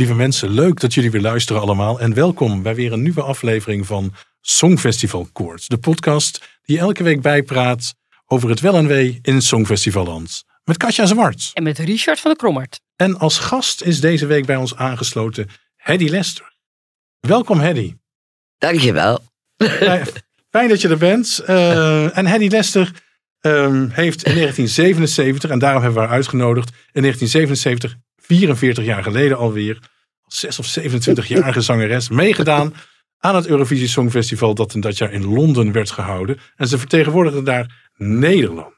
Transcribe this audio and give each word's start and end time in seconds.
Lieve 0.00 0.14
mensen, 0.14 0.50
leuk 0.50 0.80
dat 0.80 0.94
jullie 0.94 1.10
weer 1.10 1.20
luisteren 1.20 1.62
allemaal. 1.62 2.00
En 2.00 2.14
welkom 2.14 2.62
bij 2.62 2.74
weer 2.74 2.92
een 2.92 3.02
nieuwe 3.02 3.22
aflevering 3.22 3.86
van 3.86 4.14
Songfestival 4.40 5.28
Koorts. 5.32 5.68
De 5.68 5.78
podcast 5.78 6.58
die 6.62 6.78
elke 6.78 7.02
week 7.02 7.20
bijpraat 7.20 7.94
over 8.26 8.48
het 8.48 8.60
wel 8.60 8.74
en 8.74 8.86
wee 8.86 9.18
in 9.22 9.42
Songfestivalland. 9.42 10.44
Met 10.64 10.76
Katja 10.76 11.06
Zwart. 11.06 11.50
En 11.54 11.62
met 11.62 11.78
Richard 11.78 12.20
van 12.20 12.30
der 12.30 12.40
Krommert. 12.40 12.80
En 12.96 13.18
als 13.18 13.38
gast 13.38 13.82
is 13.82 14.00
deze 14.00 14.26
week 14.26 14.46
bij 14.46 14.56
ons 14.56 14.76
aangesloten 14.76 15.48
Hedy 15.76 16.08
Lester. 16.08 16.52
Welkom 17.20 17.60
Hedy. 17.60 17.94
Dankjewel. 18.58 19.20
Fijn, 19.56 20.06
fijn 20.50 20.68
dat 20.68 20.80
je 20.80 20.88
er 20.88 20.98
bent. 20.98 21.42
Uh, 21.46 22.16
en 22.16 22.26
Hedy 22.26 22.48
Lester 22.48 22.92
um, 23.40 23.90
heeft 23.90 24.24
in 24.24 24.34
1977, 24.34 25.50
en 25.50 25.58
daarom 25.58 25.82
hebben 25.82 26.00
we 26.00 26.06
haar 26.06 26.16
uitgenodigd, 26.16 26.68
in 26.68 27.02
1977, 27.02 27.96
44 28.16 28.84
jaar 28.84 29.02
geleden 29.02 29.36
alweer, 29.36 29.78
6 30.34 30.58
of 30.58 30.78
27-jarige 30.78 31.60
zangeres, 31.60 32.08
meegedaan 32.08 32.74
aan 33.18 33.34
het 33.34 33.46
Eurovisie 33.46 33.88
Songfestival 33.88 34.54
dat 34.54 34.74
in 34.74 34.80
dat 34.80 34.98
jaar 34.98 35.12
in 35.12 35.24
Londen 35.24 35.72
werd 35.72 35.90
gehouden. 35.90 36.38
En 36.56 36.68
ze 36.68 36.78
vertegenwoordigde 36.78 37.42
daar 37.42 37.90
Nederland. 37.96 38.74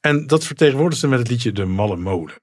En 0.00 0.26
dat 0.26 0.44
vertegenwoordigde 0.44 1.00
ze 1.00 1.08
met 1.08 1.18
het 1.18 1.28
liedje 1.28 1.52
De 1.52 1.64
Malle 1.64 1.96
Molen. 1.96 2.34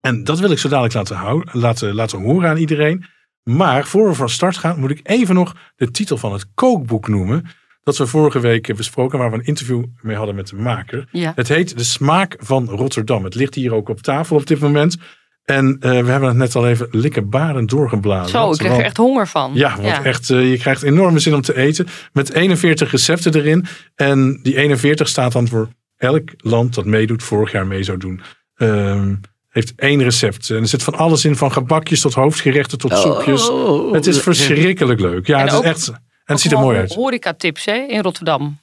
En 0.00 0.24
dat 0.24 0.38
wil 0.38 0.50
ik 0.50 0.58
zo 0.58 0.68
dadelijk 0.68 0.94
laten, 0.94 1.16
houden, 1.16 1.60
laten, 1.60 1.94
laten 1.94 2.22
horen 2.22 2.48
aan 2.48 2.56
iedereen. 2.56 3.04
Maar 3.42 3.86
voor 3.86 4.08
we 4.08 4.14
van 4.14 4.28
start 4.28 4.56
gaan, 4.56 4.80
moet 4.80 4.90
ik 4.90 5.00
even 5.02 5.34
nog 5.34 5.56
de 5.76 5.90
titel 5.90 6.16
van 6.16 6.32
het 6.32 6.46
kookboek 6.54 7.08
noemen. 7.08 7.46
Dat 7.82 7.96
we 7.96 8.06
vorige 8.06 8.40
week 8.40 8.76
besproken, 8.76 9.18
waar 9.18 9.30
we 9.30 9.36
een 9.36 9.44
interview 9.44 9.84
mee 10.00 10.16
hadden 10.16 10.34
met 10.34 10.48
de 10.48 10.56
maker. 10.56 11.08
Ja. 11.12 11.32
Het 11.34 11.48
heet 11.48 11.76
De 11.76 11.84
Smaak 11.84 12.36
van 12.38 12.68
Rotterdam. 12.68 13.24
Het 13.24 13.34
ligt 13.34 13.54
hier 13.54 13.74
ook 13.74 13.88
op 13.88 14.00
tafel 14.00 14.36
op 14.36 14.46
dit 14.46 14.60
moment. 14.60 14.96
En 15.44 15.66
uh, 15.66 15.80
we 15.80 16.10
hebben 16.10 16.28
het 16.28 16.36
net 16.36 16.54
al 16.54 16.68
even 16.68 16.88
likkebarend 16.90 17.70
doorgeblazen. 17.70 18.28
Zo, 18.28 18.50
ik 18.50 18.58
krijg 18.58 18.78
er 18.78 18.84
echt 18.84 18.96
honger 18.96 19.28
van. 19.28 19.50
Ja, 19.54 19.76
want 19.80 20.04
echt, 20.04 20.30
uh, 20.30 20.50
je 20.50 20.58
krijgt 20.58 20.82
enorme 20.82 21.18
zin 21.18 21.34
om 21.34 21.40
te 21.40 21.56
eten. 21.56 21.86
Met 22.12 22.32
41 22.32 22.90
recepten 22.90 23.34
erin. 23.34 23.66
En 23.94 24.40
die 24.42 24.56
41 24.56 25.08
staat 25.08 25.32
dan 25.32 25.48
voor 25.48 25.68
elk 25.96 26.28
land 26.36 26.74
dat 26.74 26.84
meedoet, 26.84 27.22
vorig 27.22 27.52
jaar 27.52 27.66
mee 27.66 27.82
zou 27.82 27.98
doen. 27.98 28.20
Uh, 28.56 29.06
heeft 29.48 29.72
één 29.76 30.02
recept. 30.02 30.50
En 30.50 30.56
er 30.56 30.66
zit 30.66 30.82
van 30.82 30.94
alles 30.94 31.24
in, 31.24 31.36
van 31.36 31.52
gebakjes 31.52 32.00
tot 32.00 32.14
hoofdgerechten 32.14 32.78
tot 32.78 32.96
soepjes. 32.96 33.48
Oh. 33.48 33.92
Het 33.92 34.06
is 34.06 34.20
verschrikkelijk 34.20 35.00
leuk. 35.00 35.26
Ja, 35.26 35.38
En 35.38 35.44
het 35.44 35.54
is 35.54 35.60
echt. 35.60 35.88
En 35.88 36.32
het 36.32 36.40
ziet 36.40 36.52
er 36.52 36.58
mooi 36.58 36.78
uit. 36.78 36.94
Horeca-tips 36.94 37.64
hè, 37.64 37.76
in 37.76 38.02
Rotterdam. 38.02 38.58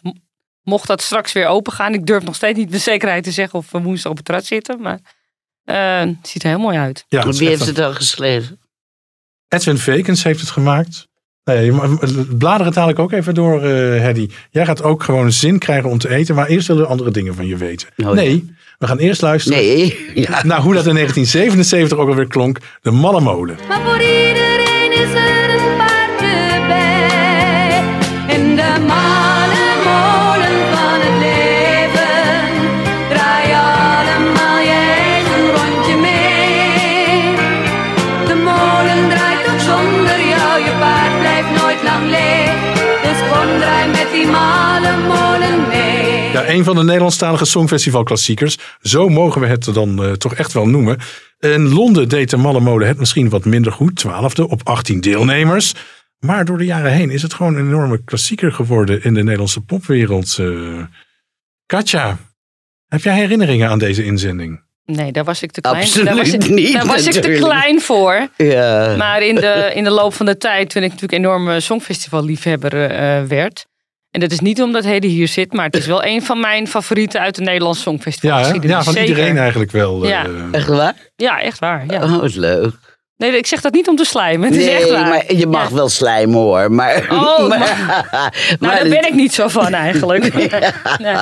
Mocht 0.63 0.87
dat 0.87 1.01
straks 1.01 1.31
weer 1.31 1.47
open 1.47 1.73
gaan. 1.73 1.93
Ik 1.93 2.05
durf 2.05 2.23
nog 2.23 2.35
steeds 2.35 2.57
niet 2.57 2.69
met 2.69 2.81
zekerheid 2.81 3.23
te 3.23 3.31
zeggen 3.31 3.59
of 3.59 3.71
we 3.71 3.81
woensdag 3.81 4.11
op 4.11 4.17
het 4.17 4.29
rad 4.29 4.45
zitten. 4.45 4.81
Maar 4.81 4.99
eh, 5.71 5.99
het 5.99 6.27
ziet 6.27 6.43
er 6.43 6.49
heel 6.49 6.59
mooi 6.59 6.77
uit. 6.77 7.05
Ja, 7.07 7.27
Wie 7.29 7.47
heeft 7.47 7.61
een- 7.61 7.67
het 7.67 7.79
al 7.79 7.93
geschreven? 7.93 8.59
Edwin 9.47 9.77
Vekens 9.77 10.23
heeft 10.23 10.39
het 10.39 10.49
gemaakt. 10.49 11.09
Nee, 11.43 11.65
je 11.65 11.71
mag- 11.71 12.37
blader 12.37 12.65
het 12.65 12.75
dadelijk 12.75 12.99
ook 12.99 13.11
even 13.11 13.33
door, 13.33 13.61
eh 13.61 14.01
Hedy. 14.01 14.29
Jij 14.51 14.65
gaat 14.65 14.83
ook 14.83 15.03
gewoon 15.03 15.31
zin 15.31 15.59
krijgen 15.59 15.89
om 15.89 15.97
te 15.97 16.09
eten. 16.09 16.35
Maar 16.35 16.47
eerst 16.47 16.67
willen 16.67 16.83
we 16.83 16.89
andere 16.89 17.11
dingen 17.11 17.35
van 17.35 17.47
je 17.47 17.57
weten. 17.57 17.87
Oh, 17.97 18.11
nee, 18.11 18.55
we 18.77 18.87
gaan 18.87 18.97
eerst 18.97 19.21
luisteren 19.21 19.57
Nee. 19.59 19.99
Ja. 20.27 20.43
naar 20.43 20.59
hoe 20.61 20.73
dat 20.73 20.85
in 20.87 20.93
1977 20.99 21.97
ook 21.97 22.09
alweer 22.09 22.27
klonk. 22.27 22.57
De 22.81 22.91
Malle 22.91 23.21
Molen. 23.21 23.57
Een 46.51 46.63
van 46.63 46.75
de 46.75 46.83
Nederlandstalige 46.83 47.45
Songfestival-klassiekers. 47.45 48.57
Zo 48.81 49.09
mogen 49.09 49.41
we 49.41 49.47
het 49.47 49.63
dan 49.73 50.03
eh, 50.03 50.11
toch 50.11 50.33
echt 50.35 50.53
wel 50.53 50.67
noemen. 50.67 50.97
In 51.39 51.73
Londen 51.73 52.09
deed 52.09 52.29
de 52.29 52.37
Malle 52.37 52.59
Molen 52.59 52.87
het 52.87 52.97
misschien 52.97 53.29
wat 53.29 53.45
minder 53.45 53.71
goed. 53.71 53.95
Twaalfde 53.95 54.47
op 54.49 54.61
18 54.63 55.01
deelnemers. 55.01 55.73
Maar 56.19 56.45
door 56.45 56.57
de 56.57 56.65
jaren 56.65 56.91
heen 56.91 57.09
is 57.09 57.21
het 57.21 57.33
gewoon 57.33 57.55
een 57.55 57.67
enorme 57.67 58.03
klassieker 58.03 58.51
geworden 58.51 59.03
in 59.03 59.13
de 59.13 59.23
Nederlandse 59.23 59.61
popwereld. 59.61 60.37
eh. 60.39 60.83
Katja, 61.65 62.17
heb 62.87 63.01
jij 63.01 63.15
herinneringen 63.15 63.69
aan 63.69 63.79
deze 63.79 64.03
inzending? 64.03 64.61
Nee, 64.85 65.11
daar 65.11 65.23
was 65.23 65.43
ik 65.43 65.51
te 65.51 65.61
klein. 65.61 65.75
Absoluut 65.77 66.07
daar 66.07 66.15
was 66.15 66.33
ik, 66.33 66.49
niet, 66.49 66.73
Daar 66.73 66.85
was 66.85 67.05
ik 67.07 67.21
te 67.21 67.31
klein 67.31 67.81
voor. 67.81 68.27
Ja. 68.37 68.95
Maar 68.97 69.21
in 69.21 69.35
de, 69.35 69.71
in 69.73 69.83
de 69.83 69.89
loop 69.89 70.13
van 70.13 70.25
de 70.25 70.37
tijd, 70.37 70.69
toen 70.69 70.83
ik 70.83 70.89
natuurlijk 70.89 71.23
enorme 71.23 71.59
songfestivalliefhebber 71.59 72.91
eh 72.91 73.23
werd. 73.23 73.65
En 74.11 74.19
dat 74.19 74.31
is 74.31 74.39
niet 74.39 74.61
omdat 74.61 74.83
Hedy 74.83 75.07
hier 75.07 75.27
zit, 75.27 75.53
maar 75.53 75.65
het 75.65 75.75
is 75.75 75.85
wel 75.85 76.05
een 76.05 76.21
van 76.21 76.39
mijn 76.39 76.67
favorieten 76.67 77.19
uit 77.21 77.35
de 77.35 77.41
Nederlandse 77.41 77.81
Ja, 77.83 77.89
songfestival. 77.89 78.37
hè? 78.37 78.53
ja 78.67 78.83
van 78.83 78.95
iedereen 78.95 79.37
eigenlijk 79.37 79.71
wel. 79.71 80.07
Ja. 80.07 80.25
eh. 80.25 80.31
Echt 80.51 80.67
waar? 80.67 80.95
Ja, 81.15 81.41
echt 81.41 81.59
waar. 81.59 81.83
Ja. 81.87 82.03
Oh, 82.03 82.19
wat 82.19 82.35
leuk. 82.35 82.73
Nee, 83.17 83.37
ik 83.37 83.45
zeg 83.45 83.61
dat 83.61 83.73
niet 83.73 83.87
om 83.87 83.95
te 83.95 84.05
slijmen. 84.05 84.49
Het 84.51 84.57
is 84.59 84.67
echt 84.67 84.81
Nee, 84.83 84.91
waar. 84.91 85.07
maar 85.07 85.33
je 85.35 85.47
mag 85.47 85.69
Ja. 85.69 85.75
wel 85.75 85.89
slijmen 85.89 86.35
hoor. 86.39 86.71
Maar, 86.71 87.07
Oh, 87.09 87.47
maar, 87.49 87.59
Nou, 87.59 88.29
maar 88.59 88.75
daar 88.75 88.89
ben 88.89 89.07
ik 89.07 89.13
niet 89.13 89.33
zo 89.33 89.47
van 89.47 89.73
eigenlijk. 89.73 90.33
Nee. 90.97 91.15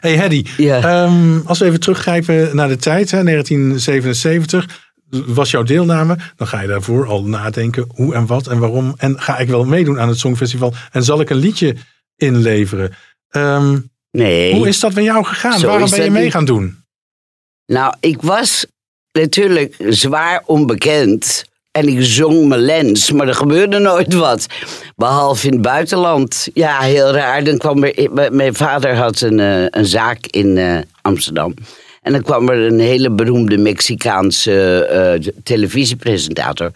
Hey 0.00 0.12
Hedy, 0.12 0.44
Ja. 0.56 0.80
ehm, 0.80 1.40
als 1.46 1.58
we 1.58 1.64
even 1.64 1.80
teruggrijpen 1.80 2.56
naar 2.56 2.68
de 2.68 2.76
tijd, 2.76 3.10
hè, 3.10 3.22
1977 3.22 4.92
was 5.10 5.50
jouw 5.50 5.62
deelname. 5.62 6.16
Dan 6.36 6.46
ga 6.46 6.60
je 6.60 6.68
daarvoor 6.68 7.06
al 7.06 7.24
nadenken 7.24 7.84
hoe 7.94 8.14
en 8.14 8.26
wat 8.26 8.46
en 8.46 8.58
waarom. 8.58 8.94
En 8.96 9.20
ga 9.20 9.38
ik 9.38 9.48
wel 9.48 9.64
meedoen 9.64 10.00
aan 10.00 10.08
het 10.08 10.18
Songfestival? 10.18 10.74
En 10.92 11.02
zal 11.04 11.20
ik 11.20 11.30
een 11.30 11.36
liedje 11.36 11.76
inleveren? 12.16 12.92
Ehm, 13.28 13.78
Nee. 14.10 14.54
hoe 14.54 14.68
is 14.68 14.80
dat 14.80 14.94
bij 14.94 15.02
jou 15.02 15.24
gegaan? 15.24 15.58
Zo 15.58 15.66
Waarom 15.66 15.90
ben 15.90 16.04
je 16.04 16.10
mee 16.10 16.22
niet. 16.22 16.32
gaan 16.32 16.44
doen? 16.44 16.76
Nou, 17.66 17.94
ik 18.00 18.22
was 18.22 18.66
natuurlijk 19.12 19.74
zwaar 19.88 20.42
onbekend. 20.46 21.44
En 21.70 21.88
ik 21.88 21.96
zong 22.00 22.48
mijn 22.48 22.60
lens, 22.60 23.12
maar 23.12 23.28
er 23.28 23.34
gebeurde 23.34 23.78
nooit 23.78 24.12
wat. 24.14 24.46
Behalve 24.96 25.46
in 25.46 25.52
het 25.52 25.62
buitenland. 25.62 26.48
Ja, 26.54 26.80
heel 26.80 27.10
raar. 27.12 27.44
Dan 27.44 27.58
kwam 27.58 27.84
er, 27.84 28.32
mijn 28.32 28.54
vader 28.54 28.96
had 28.96 29.20
een, 29.20 29.40
eh, 29.40 29.64
een 29.70 29.86
zaak 29.86 30.26
in 30.26 30.56
eh, 30.58 30.78
Amsterdam. 31.02 31.54
En 32.04 32.12
dan 32.12 32.22
kwam 32.22 32.48
er 32.48 32.58
een 32.58 32.80
hele 32.80 33.10
beroemde 33.10 33.58
Mexicaanse 33.58 34.84
eh, 34.84 35.32
televisiepresentator. 35.42 36.70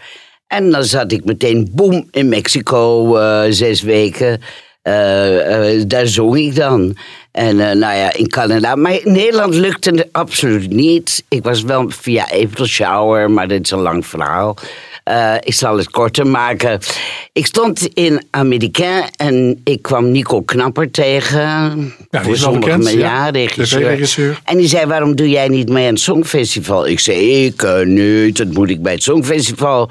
En 0.46 0.70
dan 0.70 0.84
zat 0.84 1.12
ik 1.12 1.24
meteen, 1.24 1.68
boem, 1.72 2.08
in 2.10 2.28
Mexico 2.28 3.16
eh, 3.16 3.44
zes 3.50 3.82
weken. 3.82 4.40
Eh, 4.88 5.72
eh, 5.74 5.84
daar 5.86 6.06
zong 6.06 6.36
ik 6.36 6.56
dan. 6.56 6.96
En 7.32 7.60
eh, 7.60 7.76
nou 7.76 7.96
ja, 7.96 8.14
in 8.14 8.28
Canada. 8.28 8.74
Maar 8.74 8.92
in 8.92 9.12
Nederland 9.12 9.54
lukte 9.54 9.90
het 9.90 10.08
absoluut 10.12 10.70
niet. 10.70 11.24
Ik 11.28 11.42
was 11.42 11.62
wel 11.62 11.90
via 11.90 12.22
April 12.22 12.66
Shower, 12.66 13.30
maar 13.30 13.48
dit 13.48 13.64
is 13.64 13.70
een 13.70 13.78
lang 13.78 14.06
verhaal. 14.06 14.56
Eh, 15.08 15.34
ik 15.40 15.54
zal 15.54 15.76
het 15.76 15.90
korter 15.90 16.26
maken. 16.26 16.80
Ik 17.32 17.46
stond 17.46 17.88
in 17.94 18.22
Americain 18.30 19.04
en 19.16 19.60
ik 19.64 19.82
kwam 19.82 20.10
Nico 20.10 20.42
Knapper 20.42 20.90
tegen. 20.90 21.40
Ja, 22.10 22.22
voor 22.22 22.36
sommigen, 22.36 22.78
bekend, 22.78 23.00
ja. 23.00 23.28
regisseur. 23.28 24.40
En 24.44 24.56
die 24.56 24.68
zei, 24.68 24.86
waarom 24.86 25.16
doe 25.16 25.28
jij 25.28 25.48
niet 25.48 25.68
mee 25.68 25.86
aan 25.86 25.92
het 25.92 26.00
Songfestival? 26.02 26.86
Ik 26.86 27.00
zei, 27.00 27.44
ik 27.44 27.62
eh, 27.62 27.80
niet, 27.80 28.36
dat 28.36 28.46
moet 28.46 28.70
ik 28.70 28.82
bij 28.82 28.92
het 28.92 29.02
Songfestival. 29.02 29.90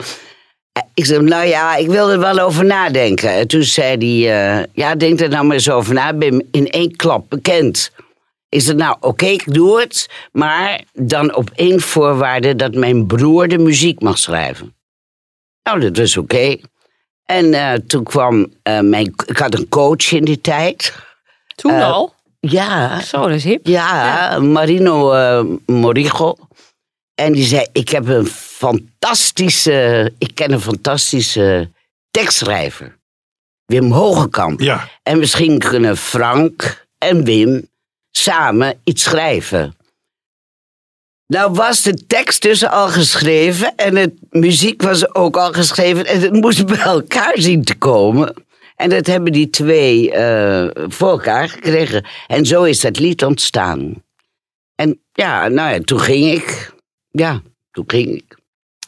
Eh, 0.71 0.81
Ik 0.93 1.05
zei, 1.05 1.23
nou 1.23 1.45
ja, 1.47 1.75
ik 1.75 1.87
wil 1.87 2.11
er 2.11 2.19
wel 2.19 2.39
over 2.39 2.65
nadenken. 2.65 3.29
En 3.29 3.47
toen 3.47 3.63
zei 3.63 3.97
hij, 3.97 4.67
ja, 4.73 4.95
denk 4.95 5.19
er 5.19 5.29
nou 5.29 5.45
maar 5.45 5.55
eens 5.55 5.69
over 5.69 5.93
na. 5.93 6.09
Ik 6.09 6.19
ben 6.19 6.47
in 6.51 6.69
één 6.69 6.95
klap 6.95 7.29
bekend. 7.29 7.91
Ik 8.49 8.61
zei, 8.61 8.77
nou 8.77 8.95
oké, 8.99 9.25
ik 9.25 9.53
doe 9.53 9.79
het. 9.79 10.09
Maar 10.31 10.81
dan 10.93 11.35
op 11.35 11.49
één 11.55 11.81
voorwaarde 11.81 12.55
dat 12.55 12.73
mijn 12.73 13.05
broer 13.05 13.47
de 13.47 13.57
muziek 13.57 14.01
mag 14.01 14.17
schrijven. 14.17 14.75
Nou, 15.67 15.79
dat 15.79 15.97
was 15.97 16.17
oké. 16.17 16.57
En 17.25 17.53
eh, 17.53 17.73
toen 17.73 18.03
kwam 18.03 18.53
eh, 18.63 18.79
mijn... 18.79 19.13
Ik 19.25 19.37
had 19.37 19.53
een 19.57 19.69
coach 19.69 20.11
in 20.11 20.25
die 20.25 20.41
tijd. 20.41 20.95
Toen 21.55 21.71
Eh, 21.71 21.91
al? 21.91 22.13
Ja, 22.39 23.01
Zo, 23.01 23.21
dat 23.21 23.29
is 23.31 23.43
hip. 23.43 23.67
ja, 23.67 24.39
Marino 24.39 25.11
eh, 25.11 25.45
Morigo. 25.65 26.35
En 27.15 27.33
die 27.33 27.43
zei, 27.45 27.65
ik 27.71 27.89
heb 27.89 28.07
een 28.07 28.25
fantastische... 28.25 30.13
Ik 30.17 30.35
ken 30.35 30.51
een 30.51 30.61
fantastische 30.61 31.71
tekstschrijver. 32.11 32.97
Wim 33.65 33.91
Hogekamp. 33.91 34.59
Ja, 34.59 34.89
En 35.03 35.19
misschien 35.19 35.59
kunnen 35.59 35.97
Frank 35.97 36.87
en 36.97 37.23
Wim 37.23 37.69
samen 38.11 38.79
iets 38.83 39.03
schrijven. 39.03 39.76
Nou 41.27 41.53
was 41.53 41.81
de 41.81 42.05
tekst 42.07 42.41
dus 42.41 42.65
al 42.65 42.87
geschreven 42.87 43.75
en 43.75 43.93
de 43.93 44.13
muziek 44.29 44.81
was 44.81 45.15
ook 45.15 45.37
al 45.37 45.51
geschreven 45.51 46.05
en 46.05 46.21
het 46.21 46.33
moest 46.33 46.65
bij 46.65 46.79
elkaar 46.79 47.33
zien 47.35 47.63
te 47.63 47.75
komen. 47.75 48.33
En 48.75 48.89
dat 48.89 49.07
hebben 49.07 49.31
die 49.31 49.49
twee 49.49 50.11
eh, 50.11 50.67
voor 50.87 51.09
elkaar 51.09 51.49
gekregen. 51.49 52.05
En 52.27 52.45
zo 52.45 52.63
is 52.63 52.79
dat 52.79 52.99
lied 52.99 53.23
ontstaan. 53.23 54.03
En 54.75 55.01
ja, 55.11 55.47
nou 55.47 55.73
ja, 55.73 55.79
toen 55.79 55.99
ging 55.99 56.31
ik. 56.31 56.73
Ja, 57.09 57.41
toen 57.71 57.83
ging 57.87 58.09
ik. 58.09 58.36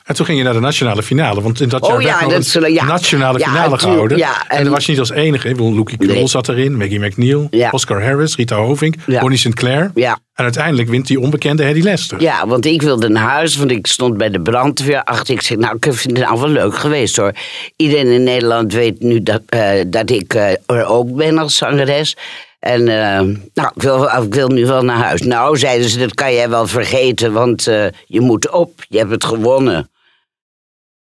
En 0.09 0.15
toen 0.15 0.25
ging 0.25 0.37
je 0.37 0.43
naar 0.43 0.53
de 0.53 0.59
nationale 0.59 1.03
finale. 1.03 1.41
Want 1.41 1.61
in 1.61 1.69
dat 1.69 1.85
jaar 1.87 2.01
ja, 2.01 2.27
werd 2.27 2.53
dat 2.53 2.63
een 2.63 2.73
ja. 2.73 2.85
nationale 2.85 3.39
finale 3.39 3.77
gehouden. 3.77 4.17
en, 4.17 4.27
en- 4.47 4.63
dan 4.63 4.73
was 4.73 4.85
je 4.85 4.91
niet 4.91 4.99
als 4.99 5.11
enige. 5.11 5.49
Ik 5.49 5.55
bedoel, 5.57 5.83
Nee. 5.97 6.27
zat 6.27 6.49
erin, 6.49 6.77
Maggie 6.77 6.99
McNeil. 6.99 7.49
Oscar 7.71 8.03
Harris, 8.03 8.35
Rita 8.35 8.55
Hovink. 8.55 8.95
Bonnie 9.05 9.37
Sinclair. 9.37 9.91
Ja, 9.95 10.11
En 10.33 10.43
uiteindelijk 10.43 10.89
wint 10.89 11.07
die 11.07 11.19
onbekende 11.19 11.63
Hedy 11.63 11.81
Lester. 11.81 12.21
Ja, 12.21 12.47
want 12.47 12.65
ik 12.65 12.81
wilde 12.81 13.09
naar 13.09 13.29
huis, 13.29 13.55
want 13.55 13.71
ik 13.71 13.87
stond 13.87 14.17
bij 14.17 14.29
de 14.29 14.41
brandweer 14.41 15.03
achter. 15.03 15.33
Ik 15.33 15.41
zei, 15.41 15.59
nou, 15.59 15.75
ik 15.75 15.83
vind 15.93 16.17
het 16.17 16.27
nou 16.27 16.39
wel 16.39 16.49
leuk 16.49 16.75
geweest 16.75 17.17
hoor. 17.17 17.31
Iedereen 17.75 18.07
in 18.07 18.23
Nederland 18.23 18.73
weet 18.73 18.99
nu 18.99 19.23
dat, 19.23 19.41
eh, 19.45 19.71
dat 19.87 20.09
ik 20.09 20.33
eh, 20.33 20.49
er 20.65 20.85
ook 20.85 21.15
ben 21.15 21.37
als 21.37 21.57
zangeres. 21.57 22.15
En 22.59 22.79
eh, 22.87 23.21
nou, 23.53 23.71
ik 23.75 23.81
wil, 23.81 24.03
ik 24.23 24.33
wil 24.33 24.47
nu 24.47 24.65
wel 24.65 24.83
naar 24.83 25.03
huis. 25.03 25.21
Nou, 25.21 25.57
zeiden 25.57 25.89
ze, 25.89 25.99
dat 25.99 26.13
kan 26.13 26.33
jij 26.33 26.49
wel 26.49 26.67
vergeten, 26.67 27.33
want 27.33 27.63
je 28.05 28.19
moet 28.21 28.49
op. 28.51 28.71
Je 28.87 28.97
hebt 28.97 29.11
het 29.11 29.23
gewonnen. 29.25 29.89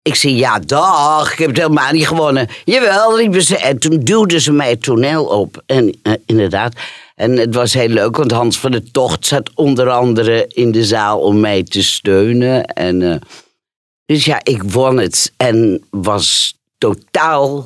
Ik 0.07 0.15
zei, 0.15 0.35
ja, 0.35 0.59
dag, 0.59 1.31
ik 1.31 1.37
heb 1.37 1.47
het 1.47 1.57
helemaal 1.57 1.91
niet 1.91 2.07
gewonnen. 2.07 2.47
Jawel, 2.63 3.17
riepen 3.17 3.41
ze. 3.41 3.57
En 3.57 3.79
toen 3.79 3.99
duwden 3.99 4.41
ze 4.41 4.51
mij 4.51 4.69
het 4.69 4.83
toneel 4.83 5.25
op. 5.25 5.63
En 5.65 5.97
eh, 6.03 6.13
inderdaad, 6.25 6.73
en 7.15 7.37
het 7.37 7.55
was 7.55 7.73
heel 7.73 7.87
leuk, 7.87 8.17
want 8.17 8.31
Hans 8.31 8.59
van 8.59 8.71
de 8.71 8.91
Tocht 8.91 9.25
zat 9.25 9.51
onder 9.55 9.89
andere 9.89 10.47
in 10.47 10.71
de 10.71 10.83
zaal 10.83 11.19
om 11.19 11.39
mij 11.39 11.63
te 11.63 11.83
steunen. 11.83 12.65
En, 12.65 13.11
eh, 13.11 13.19
dus 14.05 14.25
ja, 14.25 14.39
ik 14.43 14.63
won 14.63 14.97
het 14.97 15.33
en 15.37 15.83
was 15.89 16.57
totaal 16.77 17.65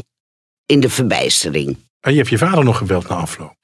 in 0.65 0.79
de 0.79 0.89
verbijstering. 0.89 1.77
En 1.99 2.11
je 2.11 2.17
hebt 2.17 2.29
je 2.29 2.37
vader 2.37 2.63
nog 2.63 2.77
gebeld 2.77 3.07
na 3.07 3.15
afloop. 3.15 3.55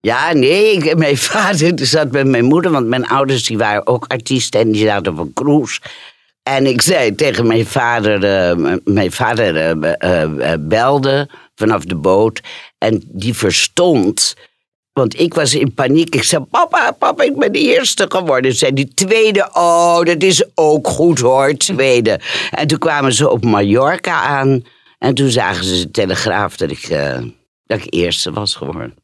Ja, 0.00 0.32
nee, 0.32 0.72
ik, 0.72 0.96
mijn 0.96 1.16
vader 1.32 1.86
zat 1.86 2.10
met 2.12 2.26
mijn 2.26 2.44
moeder, 2.44 2.70
want 2.70 2.86
mijn 2.86 3.06
ouders 3.06 3.44
die 3.44 3.58
waren 3.58 3.86
ook 3.86 4.04
artiesten 4.06 4.60
en 4.60 4.72
die 4.72 4.84
zaten 4.84 5.12
op 5.12 5.18
een 5.18 5.32
cruise. 5.32 5.80
En 6.48 6.66
ik 6.66 6.82
zei 6.82 7.14
tegen 7.14 7.46
mijn 7.46 7.66
vader, 7.66 8.24
eh, 8.24 8.76
mijn 8.84 9.12
vader 9.12 9.56
eh, 9.56 10.22
eh, 10.22 10.60
belde 10.60 11.28
vanaf 11.54 11.84
de 11.84 11.94
boot 11.94 12.40
en 12.78 13.02
die 13.06 13.34
verstond. 13.34 14.34
Want 14.92 15.20
ik 15.20 15.34
was 15.34 15.54
in 15.54 15.74
paniek. 15.74 16.14
Ik 16.14 16.22
zei, 16.22 16.44
papa, 16.44 16.90
papa, 16.90 17.22
ik 17.22 17.36
ben 17.36 17.52
de 17.52 17.58
eerste 17.58 18.04
geworden. 18.08 18.54
Zei 18.54 18.72
die 18.72 18.94
tweede, 18.94 19.48
oh, 19.52 20.02
dat 20.02 20.22
is 20.22 20.44
ook 20.54 20.88
goed 20.88 21.18
hoor, 21.18 21.54
tweede. 21.54 22.20
En 22.50 22.66
toen 22.66 22.78
kwamen 22.78 23.12
ze 23.12 23.30
op 23.30 23.44
Mallorca 23.44 24.22
aan. 24.22 24.64
En 24.98 25.14
toen 25.14 25.30
zagen 25.30 25.64
ze 25.64 25.84
de 25.84 25.90
telegraaf 25.90 26.56
dat 26.56 26.70
ik, 26.70 26.82
eh, 26.82 27.18
dat 27.64 27.78
ik 27.78 27.94
eerste 27.94 28.32
was 28.32 28.54
geworden. 28.54 28.94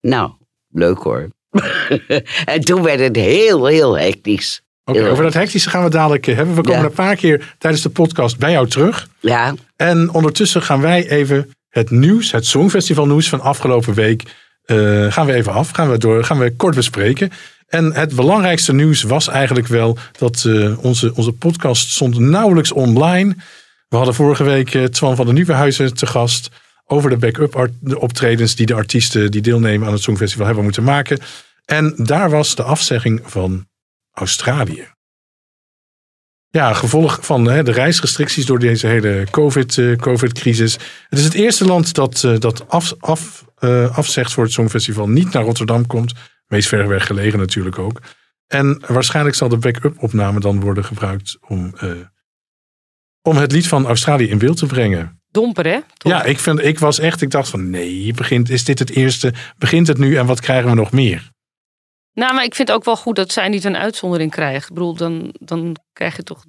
Nou, 0.00 0.30
leuk 0.68 0.98
hoor. 0.98 1.28
en 2.44 2.60
toen 2.60 2.82
werd 2.82 3.00
het 3.00 3.16
heel, 3.16 3.66
heel 3.66 3.98
hectisch. 3.98 4.62
Oké, 4.88 5.08
over 5.10 5.24
dat 5.24 5.34
hectische 5.34 5.70
gaan 5.70 5.84
we 5.84 5.90
dadelijk 5.90 6.26
eh, 6.26 6.36
hebben. 6.36 6.54
We 6.54 6.62
komen 6.62 6.80
Ja. 6.80 6.86
een 6.86 6.92
paar 6.92 7.16
keer 7.16 7.54
tijdens 7.58 7.82
de 7.82 7.88
podcast 7.88 8.38
bij 8.38 8.50
jou 8.50 8.68
terug. 8.68 9.08
Ja, 9.20 9.54
En 9.76 10.10
ondertussen 10.12 10.62
gaan 10.62 10.80
wij 10.80 11.08
even 11.08 11.50
het 11.68 11.90
nieuws, 11.90 12.30
het 12.32 12.46
Songfestival 12.46 13.06
nieuws 13.06 13.28
van 13.28 13.40
afgelopen 13.40 13.94
week, 13.94 14.22
eh, 14.64 15.12
gaan 15.12 15.26
we 15.26 15.32
even 15.32 15.52
af. 15.52 15.70
Gaan 15.70 15.90
we, 15.90 15.98
door, 15.98 16.24
gaan 16.24 16.38
we 16.38 16.56
kort 16.56 16.74
bespreken. 16.74 17.30
En 17.66 17.92
het 17.94 18.14
belangrijkste 18.14 18.72
nieuws 18.74 19.02
was 19.02 19.28
eigenlijk 19.28 19.66
wel 19.66 19.98
dat 20.18 20.44
eh, 20.46 20.84
onze, 20.84 21.14
onze 21.14 21.32
podcast 21.32 21.90
stond 21.90 22.18
nauwelijks 22.18 22.72
online. 22.72 23.36
We 23.88 23.96
hadden 23.96 24.14
vorige 24.14 24.44
week 24.44 24.68
Twan 24.90 25.16
van 25.16 25.24
der 25.24 25.34
Nieuwenhuizen 25.34 25.94
te 25.94 26.06
gast 26.06 26.50
over 26.86 27.10
de 27.10 27.16
backup 27.16 27.70
optredens 27.94 28.54
die 28.54 28.66
de 28.66 28.74
artiesten 28.74 29.30
die 29.30 29.40
deelnemen 29.40 29.86
aan 29.86 29.92
het 29.92 30.02
Songfestival 30.02 30.46
hebben 30.46 30.64
moeten 30.64 30.84
maken. 30.84 31.18
En 31.64 31.94
daar 31.96 32.30
was 32.30 32.54
de 32.54 32.62
afzegging 32.62 33.20
van 33.24 33.66
Australië. 34.18 34.86
Ja, 36.50 36.72
gevolg 36.72 37.18
van 37.22 37.44
hè, 37.44 37.62
de 37.62 37.72
reisrestricties 37.72 38.46
door 38.46 38.58
deze 38.58 38.86
hele 38.86 39.26
COVID, 39.30 39.78
eh, 39.78 39.96
COVID-crisis. 39.96 40.72
Het 41.08 41.18
is 41.18 41.24
het 41.24 41.34
eerste 41.34 41.64
land 41.64 41.94
dat, 41.94 42.24
eh, 42.24 42.38
dat 42.38 42.68
af, 42.68 42.94
af, 42.98 43.44
eh, 43.58 43.96
afzegt 43.96 44.32
voor 44.32 44.44
het 44.44 44.52
Songfestival. 44.52 45.08
Niet 45.08 45.32
naar 45.32 45.42
Rotterdam 45.42 45.86
komt. 45.86 46.12
Meest 46.46 46.68
ver 46.68 46.88
weg 46.88 47.06
gelegen 47.06 47.38
natuurlijk 47.38 47.78
ook. 47.78 48.00
En 48.46 48.82
waarschijnlijk 48.86 49.36
zal 49.36 49.48
de 49.48 49.56
backup 49.56 50.02
opname 50.02 50.40
dan 50.40 50.60
worden 50.60 50.84
gebruikt 50.84 51.38
om, 51.40 51.74
om 53.22 53.36
het 53.36 53.52
lied 53.52 53.68
van 53.68 53.86
Australië 53.86 54.28
in 54.28 54.38
beeld 54.38 54.56
te 54.56 54.66
brengen. 54.66 55.20
Domper, 55.30 55.66
hè? 55.66 55.78
Ja, 55.96 56.24
ik, 56.24 56.38
vind, 56.38 56.64
ik 56.64 56.78
was 56.78 56.98
echt, 56.98 57.22
ik 57.22 57.30
dacht 57.30 57.48
van 57.48 57.70
nee, 57.70 58.12
begint, 58.12 58.50
is 58.50 58.64
dit 58.64 58.78
het 58.78 58.90
eerste? 58.90 59.32
Begint 59.58 59.86
het 59.86 59.98
nu 59.98 60.16
en 60.16 60.26
wat 60.26 60.40
krijgen 60.40 60.70
we 60.70 60.76
nog 60.76 60.92
meer? 60.92 61.30
Nou, 62.18 62.34
maar 62.34 62.44
ik 62.44 62.54
vind 62.54 62.72
ook 62.72 62.84
wel 62.84 62.96
goed 62.96 63.16
dat 63.16 63.32
zij 63.32 63.48
niet 63.48 63.64
een 63.64 63.76
uitzondering 63.76 64.30
krijgt. 64.30 64.68
Ik 64.68 64.74
bedoel, 64.74 64.94
dan, 64.94 65.34
dan 65.40 65.76
krijg 65.92 66.16
je 66.16 66.22
toch... 66.22 66.44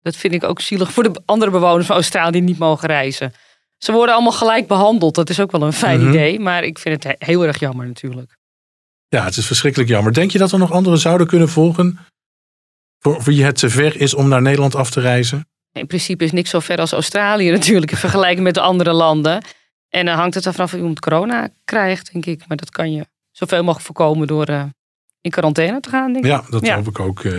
Dat 0.00 0.16
vind 0.16 0.34
ik 0.34 0.44
ook 0.44 0.60
zielig 0.60 0.92
voor 0.92 1.02
de 1.02 1.22
andere 1.24 1.50
bewoners 1.50 1.86
van 1.86 1.94
Australië 1.96 2.30
die 2.30 2.40
niet 2.42 2.58
mogen 2.58 2.88
reizen. 2.88 3.32
Ze 3.78 3.92
worden 3.92 4.14
allemaal 4.14 4.32
gelijk 4.32 4.66
behandeld. 4.66 5.14
Dat 5.14 5.30
is 5.30 5.40
ook 5.40 5.50
wel 5.50 5.62
een 5.62 5.72
fijn 5.72 6.00
Mhm. 6.00 6.08
idee. 6.08 6.40
Maar 6.40 6.64
ik 6.64 6.78
vind 6.78 7.04
het 7.04 7.18
he- 7.18 7.26
heel 7.26 7.46
erg 7.46 7.58
jammer 7.58 7.86
natuurlijk. 7.86 8.36
Ja, 9.08 9.24
het 9.24 9.36
is 9.36 9.46
verschrikkelijk 9.46 9.90
jammer. 9.90 10.12
Denk 10.12 10.30
je 10.30 10.38
dat 10.38 10.52
er 10.52 10.58
nog 10.58 10.72
anderen 10.72 10.98
zouden 10.98 11.26
kunnen 11.26 11.48
volgen? 11.48 11.98
Voor 12.98 13.22
wie 13.22 13.44
het 13.44 13.56
te 13.58 13.70
ver 13.70 14.00
is 14.00 14.14
om 14.14 14.28
naar 14.28 14.42
Nederland 14.42 14.74
af 14.74 14.90
te 14.90 15.00
reizen? 15.00 15.48
In 15.72 15.86
principe 15.86 16.24
is 16.24 16.32
niks 16.32 16.50
zo 16.50 16.60
ver 16.60 16.78
als 16.78 16.92
Australië 16.92 17.50
natuurlijk. 17.58 17.90
In 17.90 17.96
vergelijking 17.96 18.42
met 18.42 18.54
de 18.54 18.60
andere 18.60 18.92
landen. 18.92 19.44
En 19.88 20.06
dan 20.06 20.16
hangt 20.16 20.34
het 20.34 20.44
er 20.44 20.52
vanaf 20.52 20.72
of 20.72 20.78
iemand 20.78 21.00
corona 21.00 21.48
krijgt, 21.64 22.12
denk 22.12 22.26
ik. 22.26 22.44
Maar 22.48 22.56
dat 22.56 22.70
kan 22.70 22.92
je 22.92 23.06
zoveel 23.30 23.60
mogelijk 23.62 23.84
voorkomen 23.86 24.26
door 24.26 24.44
eh, 24.46 24.64
in 25.22 25.30
quarantaine 25.30 25.80
te 25.80 25.88
gaan, 25.88 26.12
denk 26.12 26.24
ik. 26.24 26.30
Ja, 26.30 26.44
dat 26.50 26.66
Ja. 26.66 26.74
hoop 26.76 26.88
ik 26.88 27.00
ook. 27.00 27.24
eh. 27.24 27.32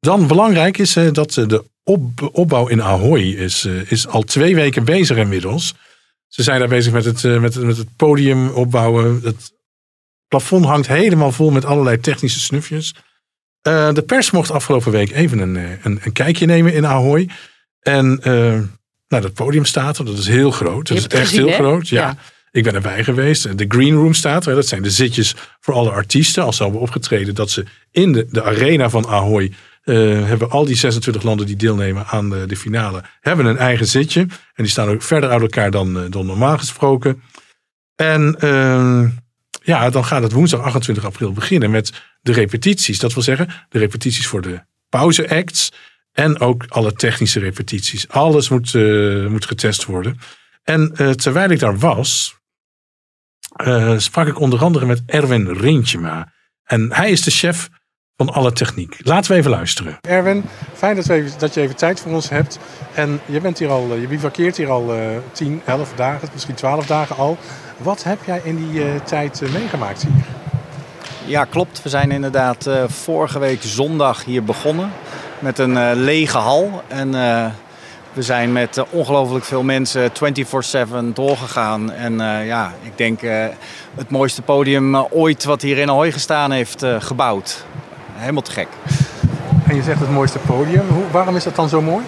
Dan 0.00 0.26
belangrijk 0.26 0.78
is 0.78 0.96
eh, 0.96 1.12
dat 1.12 1.36
eh, 1.36 1.46
de 1.48 1.64
op- 1.84 2.28
opbouw 2.32 2.66
in 2.68 2.82
Ahoy 2.82 3.20
is, 3.20 3.64
is 3.64 4.06
al 4.06 4.22
twee 4.22 4.54
weken 4.54 4.84
bezig 4.84 5.16
inmiddels. 5.16 5.74
Ze 6.28 6.42
zijn 6.42 6.58
daar 6.58 6.68
bezig 6.68 6.92
met 6.92 7.04
het, 7.04 7.22
met, 7.40 7.54
met 7.56 7.76
het 7.76 7.96
podium 7.96 8.48
opbouwen. 8.48 9.20
Het 9.22 9.52
plafond 10.28 10.64
hangt 10.64 10.86
helemaal 10.86 11.32
vol 11.32 11.50
met 11.50 11.64
allerlei 11.64 12.00
technische 12.00 12.40
snufjes. 12.40 12.94
De 13.62 14.02
pers 14.06 14.30
mocht 14.30 14.50
afgelopen 14.50 14.92
week 14.92 15.10
even 15.10 15.38
een, 15.38 15.54
een, 15.54 15.98
een 16.02 16.12
kijkje 16.12 16.46
nemen 16.46 16.72
in 16.74 16.86
Ahoy. 16.86 17.28
En 17.80 18.18
eh, 18.22 18.32
nou, 19.08 19.22
dat 19.22 19.32
podium 19.34 19.64
staat 19.64 19.98
er, 19.98 20.04
dat 20.04 20.18
is 20.18 20.26
heel 20.26 20.50
groot. 20.50 20.88
Dat 20.88 20.96
is 20.96 21.06
echt 21.06 21.28
gezien, 21.28 21.38
heel 21.40 21.48
hè? 21.48 21.54
groot. 21.54 21.88
Ja. 21.88 22.00
Ja. 22.06 22.16
Ik 22.52 22.62
ben 22.62 22.74
erbij 22.74 23.04
geweest. 23.04 23.58
De 23.58 23.64
green 23.68 23.94
room 23.94 24.14
staat. 24.14 24.44
Dat 24.44 24.66
zijn 24.66 24.82
de 24.82 24.90
zitjes 24.90 25.34
voor 25.60 25.74
alle 25.74 25.90
artiesten. 25.90 26.44
Als 26.44 26.56
ze 26.56 26.62
hebben 26.62 26.80
opgetreden 26.80 27.34
dat 27.34 27.50
ze 27.50 27.64
in 27.90 28.12
de, 28.12 28.26
de 28.30 28.42
arena 28.42 28.90
van 28.90 29.06
Ahoy 29.06 29.52
eh, 29.80 29.96
hebben 30.24 30.50
al 30.50 30.64
die 30.64 30.76
26 30.76 31.22
landen 31.22 31.46
die 31.46 31.56
deelnemen 31.56 32.06
aan 32.06 32.30
de, 32.30 32.46
de 32.46 32.56
finale, 32.56 33.02
hebben 33.20 33.46
een 33.46 33.56
eigen 33.56 33.86
zitje. 33.86 34.20
En 34.20 34.28
die 34.54 34.68
staan 34.68 34.88
ook 34.88 35.02
verder 35.02 35.30
uit 35.30 35.40
elkaar 35.40 35.70
dan, 35.70 36.00
eh, 36.00 36.10
dan 36.10 36.26
normaal 36.26 36.58
gesproken. 36.58 37.22
En 37.96 38.36
ehm, 38.38 39.08
ja, 39.62 39.90
dan 39.90 40.04
gaat 40.04 40.22
het 40.22 40.32
woensdag 40.32 40.60
28 40.60 41.04
april 41.04 41.32
beginnen 41.32 41.70
met 41.70 41.92
de 42.20 42.32
repetities. 42.32 42.98
Dat 42.98 43.14
wil 43.14 43.22
zeggen, 43.22 43.48
de 43.68 43.78
repetities 43.78 44.26
voor 44.26 44.40
de 44.40 44.60
pauzeacts. 44.88 45.72
En 46.12 46.40
ook 46.40 46.64
alle 46.68 46.92
technische 46.92 47.40
repetities. 47.40 48.08
Alles 48.08 48.48
moet, 48.48 48.74
eh, 48.74 49.26
moet 49.26 49.46
getest 49.46 49.84
worden. 49.84 50.18
En 50.64 50.92
terwijl 51.16 51.50
ik 51.50 51.58
daar 51.58 51.78
was, 51.78 52.39
eh, 53.56 53.98
sprak 53.98 54.26
ik 54.26 54.40
onder 54.40 54.62
andere 54.62 54.86
met 54.86 55.02
Erwin 55.06 55.48
Rintjema. 55.48 56.32
En 56.64 56.92
hij 56.92 57.10
is 57.10 57.22
de 57.22 57.30
chef 57.30 57.68
van 58.16 58.28
alle 58.28 58.52
techniek. 58.52 58.96
Laten 58.98 59.32
we 59.32 59.38
even 59.38 59.50
luisteren. 59.50 59.98
Erwin, 60.00 60.44
fijn 60.74 60.96
dat, 60.96 61.06
we 61.06 61.14
even, 61.14 61.38
dat 61.38 61.54
je 61.54 61.60
even 61.60 61.76
tijd 61.76 62.00
voor 62.00 62.12
ons 62.12 62.28
hebt. 62.28 62.58
En 62.94 63.20
je 63.26 63.40
bent 63.40 63.58
hier 63.58 63.70
al, 63.70 63.92
eh, 63.92 64.00
je 64.00 64.06
bivakkeert 64.06 64.56
hier 64.56 64.70
al 64.70 64.94
eh 64.94 65.00
10, 65.32 65.62
11 65.64 65.92
dagen, 65.96 66.28
misschien 66.32 66.54
12 66.54 66.86
dagen 66.86 67.16
al. 67.16 67.38
Wat 67.76 68.02
heb 68.02 68.18
jij 68.26 68.40
in 68.44 68.56
die 68.56 68.84
eh, 68.84 69.00
tijd 69.00 69.42
meegemaakt 69.52 70.02
hier? 70.02 70.24
Ja, 71.30 71.44
klopt. 71.44 71.82
We 71.82 71.88
zijn 71.88 72.10
inderdaad 72.10 72.66
eh, 72.66 72.84
vorige 72.86 73.38
week 73.38 73.62
zondag 73.62 74.24
hier 74.24 74.44
begonnen 74.44 74.92
met 75.38 75.58
een 75.58 75.76
eh, 75.76 75.90
lege 75.94 76.38
hal. 76.38 76.82
En 76.88 77.14
eh, 77.14 77.46
we 78.12 78.22
zijn 78.22 78.52
met 78.52 78.76
eh, 78.76 78.84
ongelooflijk 78.90 79.44
veel 79.44 79.62
mensen 79.62 80.10
24-7 80.10 81.12
doorgegaan. 81.14 81.92
En 81.92 82.20
eh, 82.20 82.46
ja, 82.46 82.72
ik 82.82 82.98
denk 82.98 83.22
eh, 83.22 83.46
het 83.94 84.10
mooiste 84.10 84.42
podium 84.42 84.96
ooit 84.96 85.44
wat 85.44 85.62
hier 85.62 85.78
in 85.78 85.90
Ahoy 85.90 86.12
gestaan 86.12 86.50
heeft 86.50 86.84
gebouwd. 86.98 87.64
Helemaal 88.12 88.42
te 88.42 88.50
gek. 88.50 88.68
En 89.66 89.76
je 89.76 89.82
zegt 89.82 90.00
het 90.00 90.10
mooiste 90.10 90.38
podium. 90.38 90.88
Hoe, 90.88 91.04
waarom 91.10 91.36
is 91.36 91.44
dat 91.44 91.56
dan 91.56 91.68
zo 91.68 91.82
mooi? 91.82 92.04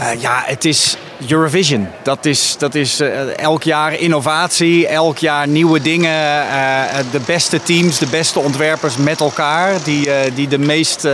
Eh, 0.00 0.20
ja, 0.20 0.42
het 0.44 0.64
is 0.64 0.96
Eurovision. 1.28 1.88
Dat 2.02 2.24
is, 2.24 2.56
dat 2.58 2.74
is 2.74 3.00
eh, 3.00 3.38
elk 3.38 3.62
jaar 3.62 3.94
innovatie, 3.94 4.86
elk 4.86 5.18
jaar 5.18 5.48
nieuwe 5.48 5.80
dingen. 5.80 6.10
eh, 6.10 6.98
de 7.10 7.20
beste 7.26 7.62
teams, 7.62 7.98
de 7.98 8.06
beste 8.06 8.40
ontwerpers 8.40 8.96
met 8.96 9.20
elkaar 9.20 9.82
die, 9.84 10.08
die 10.34 10.48
de 10.48 10.58
meest 10.58 11.08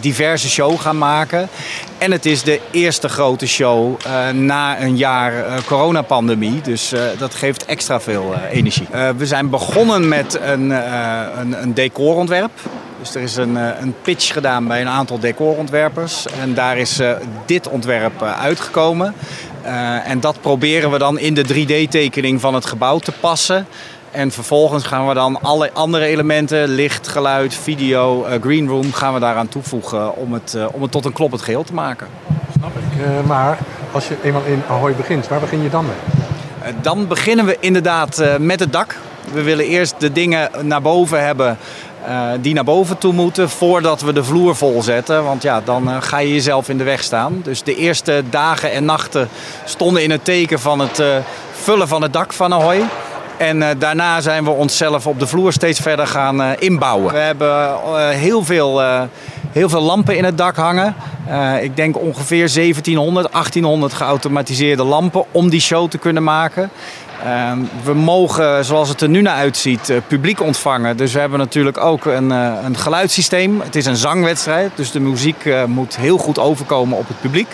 diverse 0.00 0.48
show 0.48 0.80
gaan 0.80 0.98
maken. 0.98 1.48
En 1.98 2.10
het 2.12 2.26
is 2.26 2.42
de 2.42 2.60
eerste 2.70 3.08
grote 3.08 3.46
show 3.46 4.00
na 4.32 4.80
een 4.80 4.96
jaar 4.96 5.32
coronapandemie. 5.66 6.60
Dus 6.60 6.92
dat 7.18 7.34
geeft 7.34 7.64
extra 7.64 8.00
veel 8.00 8.34
energie. 8.50 8.86
We 9.16 9.26
zijn 9.26 9.50
begonnen 9.50 10.08
met 10.08 10.38
een, 10.42 10.70
een, 10.70 11.62
een 11.62 11.74
decorontwerp. 11.74 12.50
Dus 13.00 13.14
er 13.14 13.22
is 13.22 13.36
een, 13.36 13.56
eh, 13.56 13.80
een 13.80 13.94
pitch 14.02 14.32
gedaan 14.32 14.66
bij 14.66 14.80
een 14.80 14.88
aantal 14.88 15.18
decorontwerpers. 15.18 16.26
En 16.40 16.54
daar 16.54 16.78
is 16.78 16.98
eh, 16.98 17.12
dit 17.46 17.68
ontwerp 17.68 18.22
eh, 18.22 18.40
uitgekomen. 18.40 19.14
En 20.04 20.20
dat 20.20 20.40
proberen 20.40 20.90
we 20.90 20.98
dan 20.98 21.18
in 21.18 21.34
de 21.34 21.44
3D-tekening 21.44 22.40
van 22.40 22.54
het 22.54 22.64
gebouw 22.64 22.98
te 22.98 23.12
passen. 23.20 23.66
En 24.10 24.30
vervolgens 24.30 24.84
gaan 24.84 25.08
we 25.08 25.14
dan 25.14 25.42
alle 25.42 25.70
andere 25.72 26.04
elementen, 26.04 26.68
licht, 26.68 27.08
geluid, 27.08 27.54
video, 27.54 28.24
eh, 28.24 28.42
green 28.42 28.68
room, 28.68 28.92
gaan 28.92 29.14
we 29.14 29.20
daaraan 29.20 29.48
toevoegen 29.48 30.16
om 30.16 30.32
het, 30.32 30.56
om 30.72 30.82
het 30.82 30.90
tot 30.90 31.04
een 31.04 31.12
kloppend 31.12 31.42
geheel 31.42 31.62
te 31.62 31.74
maken. 31.74 32.06
Snap 32.58 32.70
ik. 32.76 33.26
Maar 33.26 33.58
als 33.92 34.08
je 34.08 34.16
eenmaal 34.22 34.44
in 34.44 34.62
Ahoy 34.68 34.94
begint, 34.94 35.28
waar 35.28 35.40
begin 35.40 35.62
je 35.62 35.70
dan 35.70 35.84
mee? 35.84 36.74
Dan 36.80 37.06
beginnen 37.08 37.44
we 37.44 37.56
inderdaad 37.60 38.22
met 38.38 38.60
het 38.60 38.72
dak. 38.72 38.96
We 39.32 39.42
willen 39.42 39.64
eerst 39.64 39.94
de 39.98 40.12
dingen 40.12 40.50
naar 40.62 40.82
boven 40.82 41.24
hebben 41.24 41.58
eh, 42.06 42.30
die 42.40 42.54
naar 42.54 42.64
boven 42.64 42.98
toe 42.98 43.12
moeten 43.12 43.50
voordat 43.50 44.00
we 44.00 44.12
de 44.12 44.24
vloer 44.24 44.56
vol 44.56 44.82
zetten. 44.82 45.24
Want 45.24 45.42
ja, 45.42 45.60
dan 45.64 45.90
eh, 45.90 45.96
ga 46.00 46.18
je 46.18 46.32
jezelf 46.32 46.68
in 46.68 46.78
de 46.78 46.84
weg 46.84 47.02
staan. 47.02 47.40
Dus 47.44 47.62
de 47.62 47.76
eerste 47.76 48.22
dagen 48.30 48.72
en 48.72 48.84
nachten 48.84 49.28
stonden 49.64 50.02
in 50.02 50.10
het 50.10 50.24
teken 50.24 50.60
van 50.60 50.78
het 50.78 50.98
eh, 50.98 51.06
vullen 51.52 51.88
van 51.88 52.02
het 52.02 52.12
dak 52.12 52.32
van 52.32 52.52
Ahoy. 52.52 52.82
En 53.36 53.78
daarna 53.78 54.20
zijn 54.20 54.44
we 54.44 54.50
onszelf 54.50 55.06
op 55.06 55.18
de 55.18 55.26
vloer 55.26 55.52
steeds 55.52 55.80
verder 55.80 56.06
gaan 56.06 56.42
inbouwen. 56.58 57.12
We 57.12 57.18
hebben 57.18 58.10
heel, 58.10 58.44
veel, 58.44 58.82
heel 59.52 59.68
veel 59.68 59.80
lampen 59.80 60.16
in 60.16 60.24
het 60.24 60.38
dak 60.38 60.56
hangen. 60.56 60.94
Ik 61.60 61.76
denk 61.76 61.98
ongeveer 61.98 62.52
1700, 62.52 63.32
1800 63.32 63.92
geautomatiseerde 63.92 64.82
lampen 64.82 65.24
om 65.30 65.50
die 65.50 65.60
show 65.60 65.88
te 65.88 65.98
kunnen 65.98 66.22
maken. 66.22 66.70
Eh, 67.24 67.52
we 67.84 67.94
mogen, 67.94 68.64
zoals 68.64 68.88
het 68.88 69.00
er 69.00 69.08
nu 69.08 69.20
naar 69.20 69.34
uitziet, 69.34 69.90
eh, 69.90 69.96
publiek 70.06 70.40
ontvangen. 70.40 70.96
Dus 70.96 71.12
we 71.12 71.18
hebben 71.18 71.38
natuurlijk 71.38 71.78
ook 71.78 72.04
een, 72.04 72.32
eh, 72.32 72.52
een 72.64 72.76
geluidssysteem. 72.76 73.60
Het 73.60 73.76
is 73.76 73.86
een 73.86 73.96
zangwedstrijd, 73.96 74.70
dus 74.74 74.90
de 74.90 75.00
muziek 75.00 75.44
eh, 75.44 75.64
moet 75.64 75.96
heel 75.96 76.18
goed 76.18 76.38
overkomen 76.38 76.98
op 76.98 77.08
het 77.08 77.20
publiek. 77.20 77.48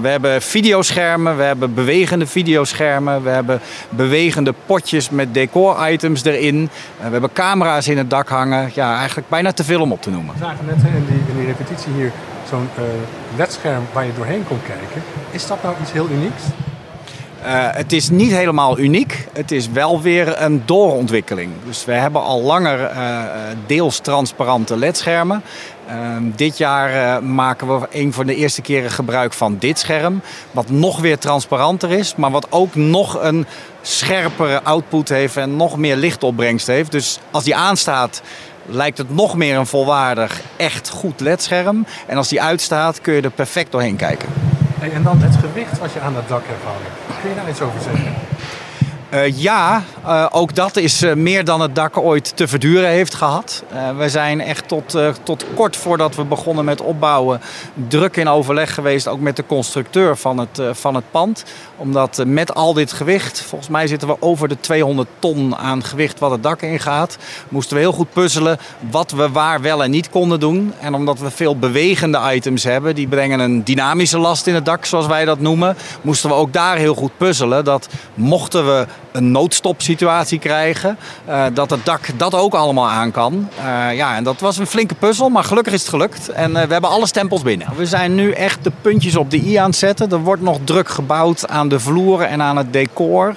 We 0.00 0.08
hebben 0.08 0.42
videoschermen, 0.42 1.36
we 1.36 1.42
hebben 1.42 1.74
bewegende 1.74 2.26
videoschermen, 2.26 3.22
we 3.22 3.28
hebben 3.28 3.60
bewegende 3.88 4.54
potjes 4.66 5.10
met 5.10 5.34
decor-items 5.34 6.24
erin. 6.24 6.70
We 6.96 7.10
hebben 7.10 7.32
camera's 7.32 7.88
in 7.88 7.98
het 7.98 8.10
dak 8.10 8.28
hangen. 8.28 8.70
Ja, 8.74 8.96
eigenlijk 8.98 9.28
bijna 9.28 9.52
te 9.52 9.64
veel 9.64 9.80
om 9.80 9.92
op 9.92 10.02
te 10.02 10.10
noemen. 10.10 10.34
We 10.34 10.44
zagen 10.44 10.66
net 10.66 10.76
in 10.76 11.06
die, 11.08 11.20
in 11.28 11.36
die 11.36 11.46
repetitie 11.46 11.92
hier 11.92 12.12
zo'n 12.48 12.68
eh 12.76 12.82
ledscherm 13.36 13.82
waar 13.92 14.04
je 14.04 14.12
doorheen 14.16 14.44
kon 14.48 14.58
kijken. 14.66 15.02
Is 15.30 15.46
dat 15.46 15.62
nou 15.62 15.74
iets 15.82 15.92
heel 15.92 16.08
unieks? 16.10 16.42
Eh, 17.46 17.68
het 17.70 17.92
is 17.92 18.10
niet 18.10 18.30
helemaal 18.30 18.78
uniek. 18.78 19.26
Het 19.32 19.52
is 19.52 19.68
wel 19.70 20.00
weer 20.00 20.42
een 20.42 20.62
doorontwikkeling. 20.64 21.50
Dus 21.64 21.84
we 21.84 21.92
hebben 21.92 22.22
al 22.22 22.42
langer 22.42 22.84
eh, 22.84 23.18
eh, 23.18 23.26
deels 23.66 23.98
transparante 23.98 24.76
ledschermen. 24.76 25.42
Ehm, 25.88 26.22
dit 26.36 26.58
jaar 26.58 27.22
maken 27.24 27.80
we 27.80 27.86
een 27.90 28.12
van 28.12 28.26
de 28.26 28.34
eerste 28.34 28.62
keren 28.62 28.90
gebruik 28.90 29.32
van 29.32 29.56
dit 29.58 29.78
scherm. 29.78 30.20
Wat 30.50 30.70
nog 30.70 31.00
weer 31.00 31.18
transparanter 31.18 31.90
is, 31.90 32.14
maar 32.16 32.30
wat 32.30 32.46
ook 32.50 32.74
nog 32.74 33.22
een 33.22 33.46
scherpere 33.82 34.62
output 34.62 35.08
heeft 35.08 35.36
en 35.36 35.56
nog 35.56 35.76
meer 35.76 35.96
lichtopbrengst 35.96 36.66
heeft. 36.66 36.92
Dus 36.92 37.18
als 37.30 37.44
die 37.44 37.56
aanstaat, 37.56 38.22
lijkt 38.64 38.98
het 38.98 39.14
nog 39.14 39.36
meer 39.36 39.56
een 39.56 39.66
volwaardig, 39.66 40.40
echt 40.56 40.88
goed 40.88 41.20
ledscherm. 41.20 41.86
En 42.06 42.16
als 42.16 42.28
die 42.28 42.42
uitstaat, 42.42 43.00
kun 43.00 43.14
je 43.14 43.22
er 43.22 43.30
perfect 43.30 43.72
doorheen 43.72 43.96
kijken. 43.96 44.28
En 44.80 45.02
dan 45.02 45.18
het 45.18 45.36
gewicht 45.36 45.78
wat 45.78 45.92
je 45.92 46.00
aan 46.00 46.14
dat 46.14 46.28
dak 46.28 46.42
hebt 46.46 46.64
hangen. 46.64 47.05
Kun 47.26 47.34
je 47.34 47.40
daar 47.40 47.50
iets 47.50 47.60
over 47.60 47.80
zeggen? 47.80 48.25
Eh, 49.16 49.38
ja, 49.42 49.82
eh, 50.04 50.26
ook 50.30 50.54
dat 50.54 50.76
is 50.76 51.02
eh, 51.02 51.14
meer 51.14 51.44
dan 51.44 51.60
het 51.60 51.74
dak 51.74 51.96
ooit 51.96 52.36
te 52.36 52.48
verduren 52.48 52.88
heeft 52.88 53.14
gehad. 53.14 53.62
Eh, 53.72 53.96
we 53.96 54.08
zijn 54.08 54.40
echt 54.40 54.68
tot, 54.68 54.98
tot 55.22 55.44
kort 55.54 55.76
voordat 55.76 56.14
we 56.14 56.24
begonnen 56.24 56.64
met 56.64 56.80
opbouwen 56.80 57.40
druk 57.88 58.16
in 58.16 58.28
overleg 58.28 58.74
geweest, 58.74 59.08
ook 59.08 59.20
met 59.20 59.36
de 59.36 59.46
constructeur 59.46 60.16
van 60.16 60.38
het, 60.38 60.60
van 60.72 60.94
het 60.94 61.04
pand. 61.10 61.44
Omdat 61.76 62.22
met 62.26 62.54
al 62.54 62.72
dit 62.72 62.92
gewicht, 62.92 63.40
volgens 63.40 63.70
mij 63.70 63.86
zitten 63.86 64.08
we 64.08 64.16
over 64.20 64.48
de 64.48 64.60
200 64.60 65.08
ton 65.18 65.56
aan 65.56 65.84
gewicht 65.84 66.18
wat 66.18 66.30
het 66.30 66.42
dak 66.42 66.62
ingaat, 66.62 67.16
moesten 67.48 67.76
we 67.76 67.82
heel 67.82 67.92
goed 67.92 68.12
puzzelen 68.12 68.58
wat 68.90 69.10
we 69.10 69.30
waar 69.30 69.60
wel 69.60 69.84
en 69.84 69.90
niet 69.90 70.10
konden 70.10 70.40
doen. 70.40 70.72
En 70.80 70.94
omdat 70.94 71.18
we 71.18 71.30
veel 71.30 71.58
bewegende 71.58 72.20
items 72.32 72.64
hebben, 72.64 72.94
die 72.94 73.08
brengen 73.08 73.40
een 73.40 73.64
dynamische 73.64 74.18
last 74.18 74.46
in 74.46 74.54
het 74.54 74.64
dak, 74.64 74.84
zoals 74.84 75.06
wij 75.06 75.24
dat 75.24 75.40
noemen, 75.40 75.76
moesten 76.00 76.28
we 76.28 76.36
ook 76.36 76.52
daar 76.52 76.76
heel 76.76 76.94
goed 76.94 77.16
puzzelen. 77.16 77.64
Dat 77.64 77.88
mochten 78.14 78.66
we 78.66 78.86
een 79.12 79.30
noodstopsituatie 79.30 80.38
krijgen, 80.38 80.98
eh, 81.24 81.44
dat 81.54 81.70
het 81.70 81.84
dak 81.84 82.08
dat 82.16 82.34
ook 82.34 82.54
allemaal 82.54 82.88
aan 82.88 83.10
kan. 83.10 83.48
Eh, 83.58 83.96
ja, 83.96 84.16
en 84.16 84.24
dat 84.24 84.40
was 84.40 84.58
een 84.58 84.66
flinke 84.66 84.94
puzzel, 84.94 85.28
maar 85.28 85.44
gelukkig 85.44 85.72
is 85.72 85.80
het 85.80 85.88
gelukt. 85.88 86.28
En 86.28 86.56
eh, 86.56 86.66
we 86.66 86.72
hebben 86.72 86.90
alle 86.90 87.06
stempels 87.06 87.42
binnen. 87.42 87.68
We 87.76 87.86
zijn 87.86 88.14
nu 88.14 88.30
echt 88.30 88.64
de 88.64 88.72
puntjes 88.80 89.16
op 89.16 89.30
de 89.30 89.36
i 89.46 89.54
aan 89.54 89.70
het 89.70 89.78
zetten. 89.78 90.10
Er 90.10 90.18
wordt 90.18 90.42
nog 90.42 90.58
druk 90.64 90.88
gebouwd 90.88 91.48
aan 91.48 91.68
de 91.68 91.80
vloeren 91.80 92.28
en 92.28 92.42
aan 92.42 92.56
het 92.56 92.72
decor. 92.72 93.34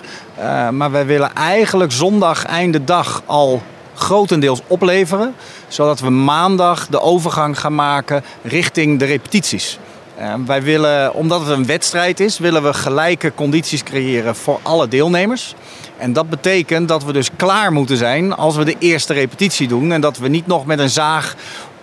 Maar 0.72 0.92
wij 0.92 1.06
willen 1.06 1.36
eigenlijk 1.36 1.92
zondag 1.92 2.46
einde 2.46 2.84
dag 2.84 3.22
al 3.26 3.62
grotendeels 3.96 4.62
opleveren. 4.68 5.36
Zodat 5.68 6.00
we 6.00 6.10
maandag 6.10 6.88
de 6.88 7.02
overgang 7.02 7.60
gaan 7.60 7.76
maken 7.76 8.24
richting 8.44 9.00
de 9.00 9.06
repetities. 9.06 9.80
Eh, 10.20 10.34
wij 10.46 10.64
willen, 10.64 11.14
omdat 11.14 11.40
het 11.40 11.50
een 11.50 11.66
wedstrijd 11.66 12.20
is, 12.20 12.40
willen 12.40 12.64
we 12.64 12.74
gelijke 12.74 13.34
condities 13.36 13.84
creëren 13.84 14.36
voor 14.36 14.60
alle 14.62 14.88
deelnemers. 14.88 15.56
En 15.98 16.14
dat 16.14 16.30
betekent 16.30 16.88
dat 16.88 17.04
we 17.04 17.14
dus 17.14 17.30
klaar 17.36 17.72
moeten 17.72 17.98
zijn 17.98 18.36
als 18.36 18.56
we 18.56 18.66
de 18.66 18.76
eerste 18.80 19.14
repetitie 19.14 19.68
doen. 19.68 19.92
En 19.92 20.02
dat 20.02 20.18
we 20.18 20.28
niet 20.28 20.48
nog 20.48 20.66
met 20.66 20.80
een 20.80 20.90
zaag 20.90 21.36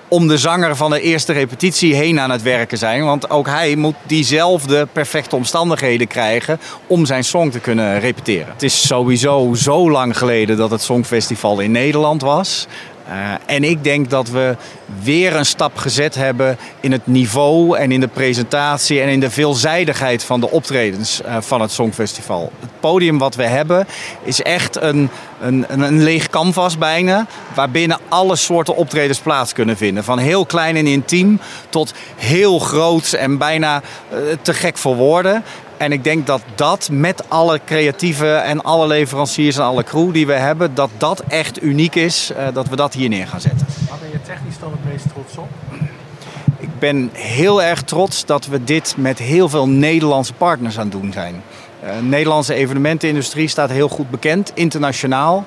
om 0.09 0.29
de 0.29 0.39
zanger 0.39 0.77
van 0.77 0.91
de 0.91 1.01
eerste 1.01 1.33
repetitie 1.33 1.95
heen 1.95 2.21
aan 2.21 2.31
het 2.31 2.43
werken 2.43 2.79
zijn. 2.79 3.05
Want 3.05 3.31
ook 3.31 3.47
hij 3.47 3.77
moet 3.77 3.97
diezelfde 4.07 4.87
perfecte 4.93 5.37
omstandigheden 5.37 6.07
krijgen 6.07 6.61
om 6.87 7.07
zijn 7.07 7.25
song 7.25 7.51
te 7.51 7.61
kunnen 7.61 8.01
repeteren. 8.01 8.53
Het 8.53 8.63
is 8.63 8.87
sowieso 8.87 9.55
zo 9.55 9.91
lang 9.91 10.19
geleden 10.19 10.57
dat 10.57 10.71
het 10.71 10.83
Songfestival 10.83 11.61
in 11.61 11.71
Nederland 11.71 12.23
was. 12.23 12.67
Uh, 13.09 13.33
en 13.47 13.65
ik 13.65 13.85
denk 13.85 14.11
dat 14.11 14.29
we 14.29 14.57
weer 15.03 15.37
een 15.37 15.47
stap 15.47 15.77
gezet 15.77 16.15
hebben 16.15 16.59
in 16.81 16.93
het 16.93 17.07
niveau 17.07 17.79
en 17.79 17.93
in 17.93 18.01
de 18.01 18.09
presentatie 18.09 19.01
en 19.01 19.09
in 19.09 19.21
de 19.21 19.31
veelzijdigheid 19.31 20.25
van 20.25 20.41
de 20.41 20.51
optredens 20.51 21.21
uh, 21.21 21.37
van 21.41 21.61
het 21.61 21.71
Songfestival. 21.73 22.53
Het 22.61 22.71
podium 22.81 23.19
wat 23.19 23.35
we 23.35 23.43
hebben 23.43 23.87
is 24.23 24.43
echt 24.43 24.81
een, 24.81 25.11
een, 25.41 25.65
een, 25.69 26.03
leeg 26.03 26.31
canvas 26.31 26.79
bijna, 26.79 27.27
waarbinnen 27.55 27.99
alle 28.09 28.37
soorten 28.37 28.77
optredens 28.77 29.19
plaats 29.19 29.53
kunnen 29.53 29.77
vinden. 29.77 30.05
Van 30.05 30.19
heel 30.19 30.47
klein 30.47 30.77
en 30.77 30.87
intiem 30.87 31.41
tot 31.69 31.95
heel 32.17 32.59
groot 32.59 33.13
en 33.13 33.39
bijna 33.39 33.83
uh, 34.13 34.19
te 34.43 34.55
gek 34.55 34.79
voor 34.79 34.97
woorden. 34.97 35.45
En 35.77 35.93
ik 35.93 36.05
denk 36.05 36.27
dat 36.27 36.43
dat 36.55 36.89
met 36.93 37.23
alle 37.29 37.61
creatieve 37.65 38.35
en 38.35 38.63
alle 38.63 38.87
leveranciers 38.87 39.57
en 39.57 39.63
alle 39.63 39.85
crew 39.85 40.13
die 40.13 40.27
we 40.27 40.33
hebben, 40.33 40.75
dat 40.75 40.91
dat 40.97 41.23
echt 41.29 41.63
uniek 41.63 41.95
is, 41.95 42.31
uh, 42.31 42.47
dat 42.53 42.69
we 42.69 42.77
dat 42.77 42.95
hier 42.95 43.09
neer 43.09 43.27
gaan 43.27 43.41
zetten. 43.41 43.67
Waar 43.89 43.99
ben 43.99 44.11
je 44.11 44.23
technisch 44.23 44.59
dan 44.59 44.71
het 44.71 44.93
meest 44.93 45.05
trots 45.13 45.37
op? 45.37 45.49
Ik 46.59 46.79
ben 46.79 47.11
heel 47.13 47.63
erg 47.63 47.83
trots 47.83 48.25
dat 48.25 48.47
we 48.47 48.65
dit 48.65 48.95
met 48.97 49.19
heel 49.19 49.49
veel 49.49 49.69
Nederlandse 49.69 50.33
partners 50.33 50.79
aan 50.79 50.89
het 50.91 50.93
doen 50.93 51.13
zijn. 51.13 51.43
De 51.81 51.87
uh, 51.87 52.09
Nederlandse 52.09 52.55
evenementenindustrie 52.55 53.49
staat 53.49 53.71
heel 53.71 53.89
goed 53.89 54.11
bekend, 54.11 54.51
internationaal. 54.55 55.47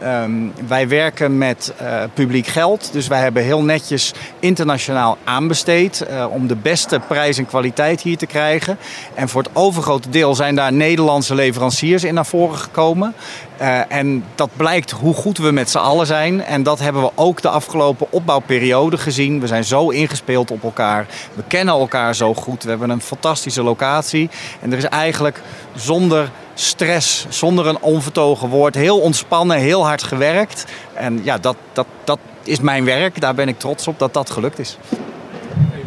Ehm, 0.00 0.32
wij 0.66 0.88
werken 0.88 1.38
met 1.38 1.72
eh, 1.76 2.02
publiek 2.14 2.46
geld, 2.46 2.92
dus 2.92 3.06
wij 3.06 3.20
hebben 3.20 3.42
heel 3.42 3.62
netjes 3.62 4.12
internationaal 4.38 5.18
aanbesteed 5.24 6.00
eh, 6.00 6.26
om 6.30 6.46
de 6.46 6.56
beste 6.56 7.00
prijs 7.08 7.38
en 7.38 7.46
kwaliteit 7.46 8.00
hier 8.00 8.16
te 8.16 8.26
krijgen. 8.26 8.78
En 9.14 9.28
voor 9.28 9.42
het 9.42 9.50
overgrote 9.52 10.08
deel 10.08 10.34
zijn 10.34 10.54
daar 10.54 10.72
Nederlandse 10.72 11.34
leveranciers 11.34 12.04
in 12.04 12.14
naar 12.14 12.26
voren 12.26 12.58
gekomen. 12.58 13.14
Eh, 13.56 13.92
en 13.92 14.24
dat 14.34 14.50
blijkt 14.56 14.90
hoe 14.90 15.14
goed 15.14 15.38
we 15.38 15.50
met 15.50 15.70
z'n 15.70 15.78
allen 15.78 16.06
zijn. 16.06 16.44
En 16.44 16.62
dat 16.62 16.78
hebben 16.78 17.02
we 17.02 17.10
ook 17.14 17.42
de 17.42 17.48
afgelopen 17.48 18.06
opbouwperiode 18.10 18.98
gezien. 18.98 19.40
We 19.40 19.46
zijn 19.46 19.64
zo 19.64 19.88
ingespeeld 19.88 20.50
op 20.50 20.62
elkaar. 20.62 21.06
We 21.34 21.42
kennen 21.46 21.74
elkaar 21.74 22.14
zo 22.14 22.34
goed. 22.34 22.62
We 22.62 22.68
hebben 22.68 22.90
een 22.90 23.00
fantastische 23.00 23.62
locatie. 23.62 24.30
En 24.60 24.72
er 24.72 24.78
is 24.78 24.84
eigenlijk 24.84 25.40
zonder 25.74 26.30
stress, 26.60 27.26
zonder 27.28 27.66
een 27.66 27.80
onvertogen 27.80 28.48
woord, 28.48 28.74
heel 28.74 29.00
ontspannen, 29.00 29.58
heel 29.58 29.86
hard 29.86 30.02
gewerkt. 30.02 30.64
En 30.94 31.20
ja, 31.24 31.38
dat, 31.38 31.56
dat, 31.72 31.86
dat 32.04 32.18
is 32.42 32.60
mijn 32.60 32.84
werk. 32.84 33.20
Daar 33.20 33.34
ben 33.34 33.48
ik 33.48 33.58
trots 33.58 33.88
op 33.88 33.98
dat 33.98 34.14
dat 34.14 34.30
gelukt 34.30 34.58
is. 34.58 34.78
Je 34.90 34.96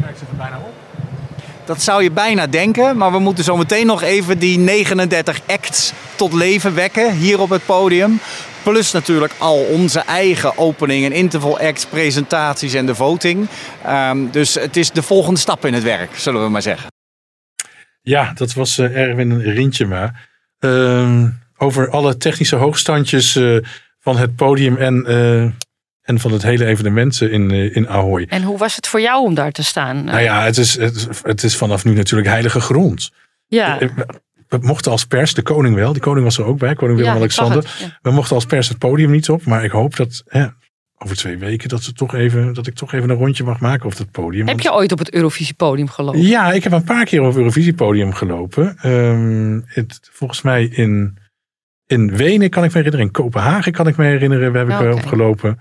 merkt 0.00 0.20
het 0.20 0.28
er 0.28 0.36
bijna 0.36 0.56
op. 0.56 0.72
Dat 1.64 1.82
zou 1.82 2.02
je 2.02 2.10
bijna 2.10 2.46
denken, 2.46 2.96
maar 2.96 3.12
we 3.12 3.18
moeten 3.18 3.44
zo 3.44 3.56
meteen 3.56 3.86
nog 3.86 4.02
even 4.02 4.38
die 4.38 4.58
39 4.58 5.40
acts 5.46 5.92
tot 6.16 6.32
leven 6.32 6.74
wekken 6.74 7.12
hier 7.12 7.40
op 7.40 7.50
het 7.50 7.66
podium. 7.66 8.20
Plus 8.62 8.92
natuurlijk 8.92 9.32
al 9.38 9.56
onze 9.56 10.00
eigen 10.00 10.58
opening 10.58 11.04
en 11.04 11.12
interval 11.12 11.58
acts, 11.58 11.86
presentaties 11.86 12.74
en 12.74 12.86
de 12.86 12.94
voting. 12.94 13.48
Ehm, 13.84 14.30
dus 14.30 14.54
het 14.54 14.76
is 14.76 14.90
de 14.90 15.02
volgende 15.02 15.40
stap 15.40 15.66
in 15.66 15.74
het 15.74 15.82
werk, 15.82 16.10
zullen 16.16 16.42
we 16.42 16.48
maar 16.48 16.62
zeggen. 16.62 16.90
Ja, 18.02 18.32
dat 18.34 18.52
was 18.52 18.78
eh, 18.78 18.96
Erwin 18.96 19.40
Rintjema. 19.40 20.14
Ehm, 20.62 21.28
over 21.56 21.90
alle 21.90 22.16
technische 22.16 22.56
hoogstandjes 22.56 23.36
eh, 23.36 23.56
van 24.00 24.16
het 24.16 24.36
podium 24.36 24.76
en, 24.76 25.06
eh, 25.06 25.42
en 26.02 26.18
van 26.20 26.32
het 26.32 26.42
hele 26.42 26.64
evenement 26.64 27.20
eh, 27.20 27.32
in, 27.32 27.50
in 27.50 27.88
Ahoy. 27.88 28.26
En 28.28 28.42
hoe 28.42 28.58
was 28.58 28.76
het 28.76 28.86
voor 28.86 29.00
jou 29.00 29.24
om 29.24 29.34
daar 29.34 29.52
te 29.52 29.62
staan? 29.64 30.04
Nou 30.04 30.20
ja, 30.20 30.44
het 30.44 30.56
is, 30.58 30.76
het, 30.78 31.08
het 31.22 31.42
is 31.42 31.56
vanaf 31.56 31.84
nu 31.84 31.92
natuurlijk 31.94 32.28
heilige 32.28 32.60
grond. 32.60 33.10
ja. 33.46 33.78
We- 33.78 34.58
mochten 34.60 34.90
als 34.92 35.04
pers, 35.04 35.34
de 35.34 35.42
koning 35.42 35.74
wel, 35.74 35.92
die 35.92 36.02
koning 36.02 36.24
was 36.24 36.38
er 36.38 36.44
ook 36.44 36.58
bij, 36.58 36.74
koning 36.74 36.98
Ja, 36.98 37.04
Willem 37.04 37.22
ik 37.22 37.32
zag 37.32 37.44
Alexander. 37.44 37.72
het, 37.80 37.90
ja. 37.90 37.98
We 38.02 38.10
mochten 38.10 38.34
als 38.34 38.44
pers 38.46 38.68
het 38.68 38.78
podium 38.78 39.10
niet 39.10 39.28
op, 39.28 39.44
maar 39.44 39.64
ik 39.64 39.70
hoop 39.70 39.96
dat 39.96 40.22
hè, 40.26 40.46
over 41.02 41.16
twee 41.16 41.38
weken 41.38 41.68
dat, 41.68 41.82
ze 41.82 41.92
toch 41.92 42.14
even, 42.14 42.52
dat 42.52 42.66
ik 42.66 42.74
toch 42.74 42.92
even 42.92 43.10
een 43.10 43.16
rondje 43.16 43.44
mag 43.44 43.60
maken 43.60 43.86
op 43.86 43.96
het 43.96 44.10
podium. 44.10 44.48
Heb 44.48 44.60
je 44.60 44.72
ooit 44.72 44.92
op 44.92 44.98
het 44.98 45.12
Eurovisiepodium 45.12 45.88
gelopen? 45.88 46.22
Ja, 46.22 46.52
ik 46.52 46.62
heb 46.62 46.72
een 46.72 46.84
paar 46.84 47.04
keer 47.04 47.20
op 47.20 47.26
het 47.26 47.36
Eurovisiepodium 47.36 48.12
gelopen. 48.12 48.76
Ehm, 48.76 49.60
het, 49.64 50.08
volgens 50.12 50.42
mij 50.42 50.64
in, 50.64 51.18
in 51.86 52.16
Wenen 52.16 52.50
kan 52.50 52.64
ik 52.64 52.70
me 52.70 52.76
herinneren. 52.76 53.06
In 53.06 53.12
Kopenhagen 53.12 53.72
kan 53.72 53.86
ik 53.86 53.96
me 53.96 54.04
herinneren. 54.04 54.52
Waar 54.52 54.66
heb 54.66 54.70
ik 54.70 54.80
okay. 54.80 54.92
opgelopen. 54.92 55.58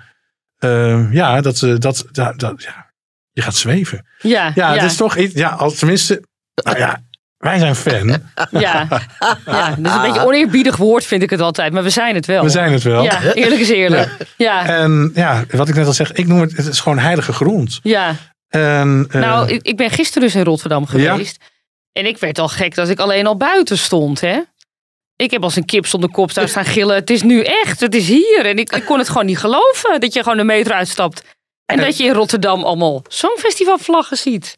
Ehm, 0.58 1.12
ja, 1.12 1.42
dat, 1.42 1.62
eh, 1.62 1.76
dat, 1.78 2.08
dat, 2.12 2.40
dat, 2.40 2.64
ja, 2.64 2.92
je 3.32 3.42
gaat 3.42 3.56
zweven. 3.56 4.06
Ja, 4.20 4.46
Ja, 4.46 4.52
ja, 4.56 4.74
het 4.74 4.84
is 4.84 4.96
toch 4.96 5.18
iets. 5.18 5.34
Ja, 5.34 5.50
als, 5.50 5.78
tenminste, 5.78 6.24
nou 6.64 6.78
ja, 6.78 7.02
wij 7.42 7.60
zijn 7.60 7.76
fan. 7.76 8.08
ja. 8.52 8.88
ja. 9.46 9.76
Dat 9.76 9.92
is 9.92 9.94
een 9.94 10.02
beetje 10.02 10.26
oneerbiedig 10.26 10.76
woord 10.78 11.06
vind 11.06 11.24
ik 11.24 11.30
het 11.30 11.42
altijd, 11.42 11.74
maar 11.74 11.84
we 11.84 11.90
zijn 11.90 12.16
het 12.16 12.26
wel. 12.26 12.44
We 12.44 12.50
zijn 12.50 12.72
het 12.74 12.84
wel. 12.84 13.04
Ja, 13.04 13.34
eerlijk 13.34 13.62
is 13.62 13.70
eerlijk. 13.70 14.18
Ja, 14.38 14.66
En 14.66 15.12
ja, 15.14 15.44
wat 15.52 15.70
ik 15.70 15.76
net 15.76 15.86
al 15.86 15.94
zeg, 15.94 16.12
ik 16.12 16.28
noem 16.28 16.42
het, 16.42 16.58
het 16.58 16.66
is 16.68 16.80
gewoon 16.80 17.00
heilige 17.00 17.34
grond. 17.34 17.80
ja. 17.84 18.16
En, 18.48 19.08
eh, 19.12 19.22
Nou, 19.22 19.50
ik, 19.50 19.62
ik 19.62 19.78
ben 19.78 19.90
gisteren 19.90 20.24
dus 20.28 20.36
in 20.36 20.44
Rotterdam 20.44 20.86
geweest. 20.86 21.38
En 21.92 22.06
ik 22.06 22.18
werd 22.18 22.40
al 22.40 22.48
gek 22.48 22.76
dat 22.76 22.90
ik 22.90 23.00
alleen 23.00 23.28
al 23.28 23.38
buiten 23.38 23.78
stond, 23.78 24.22
hè. 24.22 24.40
Ik 25.16 25.32
heb 25.32 25.44
als 25.44 25.56
een 25.56 25.66
kip 25.66 25.86
zonder 25.86 26.10
kop 26.12 26.34
daar 26.34 26.48
staan 26.50 26.66
gillen. 26.66 26.96
Het 26.96 27.10
is 27.10 27.22
nu 27.22 27.42
echt, 27.44 27.80
het 27.80 27.96
is 27.96 28.08
hier. 28.08 28.46
En 28.46 28.58
ik, 28.58 28.76
ik 28.76 28.86
kon 28.86 28.98
het 28.98 29.08
gewoon 29.10 29.26
niet 29.26 29.38
geloven 29.38 30.00
dat 30.00 30.14
je 30.14 30.22
gewoon 30.24 30.38
de 30.38 30.44
metro 30.44 30.74
uitstapt. 30.74 31.24
En 31.66 31.78
dat 31.78 31.98
je 31.98 32.04
in 32.04 32.14
Rotterdam 32.14 32.64
allemaal 32.64 33.02
songfestivalvlaggen 33.08 34.18
ziet. 34.18 34.58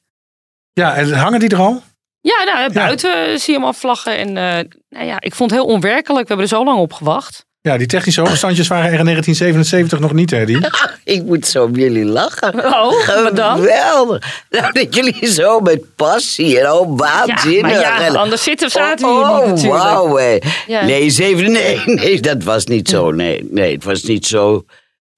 ja, 0.73 0.95
en 0.95 1.11
hangen 1.13 1.39
die 1.39 1.49
er 1.49 1.57
al? 1.59 1.83
Ja, 2.23 2.43
nou, 2.43 2.73
buiten 2.73 3.39
zie 3.39 3.49
je 3.53 3.53
allemaal 3.53 3.73
vlaggen. 3.73 4.17
En 4.17 4.27
eh, 4.27 4.65
nou 4.89 5.05
ja, 5.05 5.15
ik 5.19 5.35
vond 5.35 5.51
het 5.51 5.59
heel 5.59 5.69
onwerkelijk. 5.69 6.21
We 6.27 6.33
hebben 6.33 6.45
er 6.45 6.57
zo 6.57 6.63
lang 6.63 6.79
op 6.79 6.93
gewacht. 6.93 7.45
Ja, 7.61 7.77
die 7.77 7.87
technische 7.87 8.21
hoogstandjes 8.21 8.67
waren 8.67 8.91
er 8.91 8.99
in 8.99 9.05
1977 9.05 9.99
nog 9.99 10.13
niet, 10.13 10.31
hè? 10.31 10.45
Die? 10.45 10.57
Ik 11.15 11.23
moet 11.23 11.47
zo 11.47 11.63
om 11.63 11.75
jullie 11.75 12.05
lachen. 12.05 12.65
Oh, 12.65 13.07
wat 13.23 13.35
dan? 13.35 13.55
Geweldig. 13.57 14.43
Nou, 14.49 14.71
dat 14.71 14.95
jullie 14.95 15.27
zo 15.27 15.59
met 15.59 15.95
passie 15.95 16.59
en 16.59 16.71
oh, 16.71 16.89
Ja, 16.89 16.95
waanzinnig. 16.95 17.61
maar 17.61 17.71
ja, 17.79 18.01
En- 18.01 18.15
anders 18.15 18.43
zitten, 18.43 18.69
zaten 18.69 19.07
we 19.07 19.13
hier 19.13 19.21
oh, 19.21 19.37
niet 19.37 19.45
natuurlijk. 19.47 19.83
wauw. 19.83 20.15
hè. 20.17 20.37
Ja. 20.67 20.85
Nee, 20.85 21.09
zeven, 21.09 21.51
nee, 21.51 21.81
nee, 21.85 22.19
dat 22.21 22.43
was 22.43 22.65
niet 22.65 22.89
zo. 22.89 23.11
Nee, 23.11 23.47
nee, 23.51 23.73
het 23.73 23.83
was 23.83 24.03
niet 24.03 24.25
zo 24.25 24.65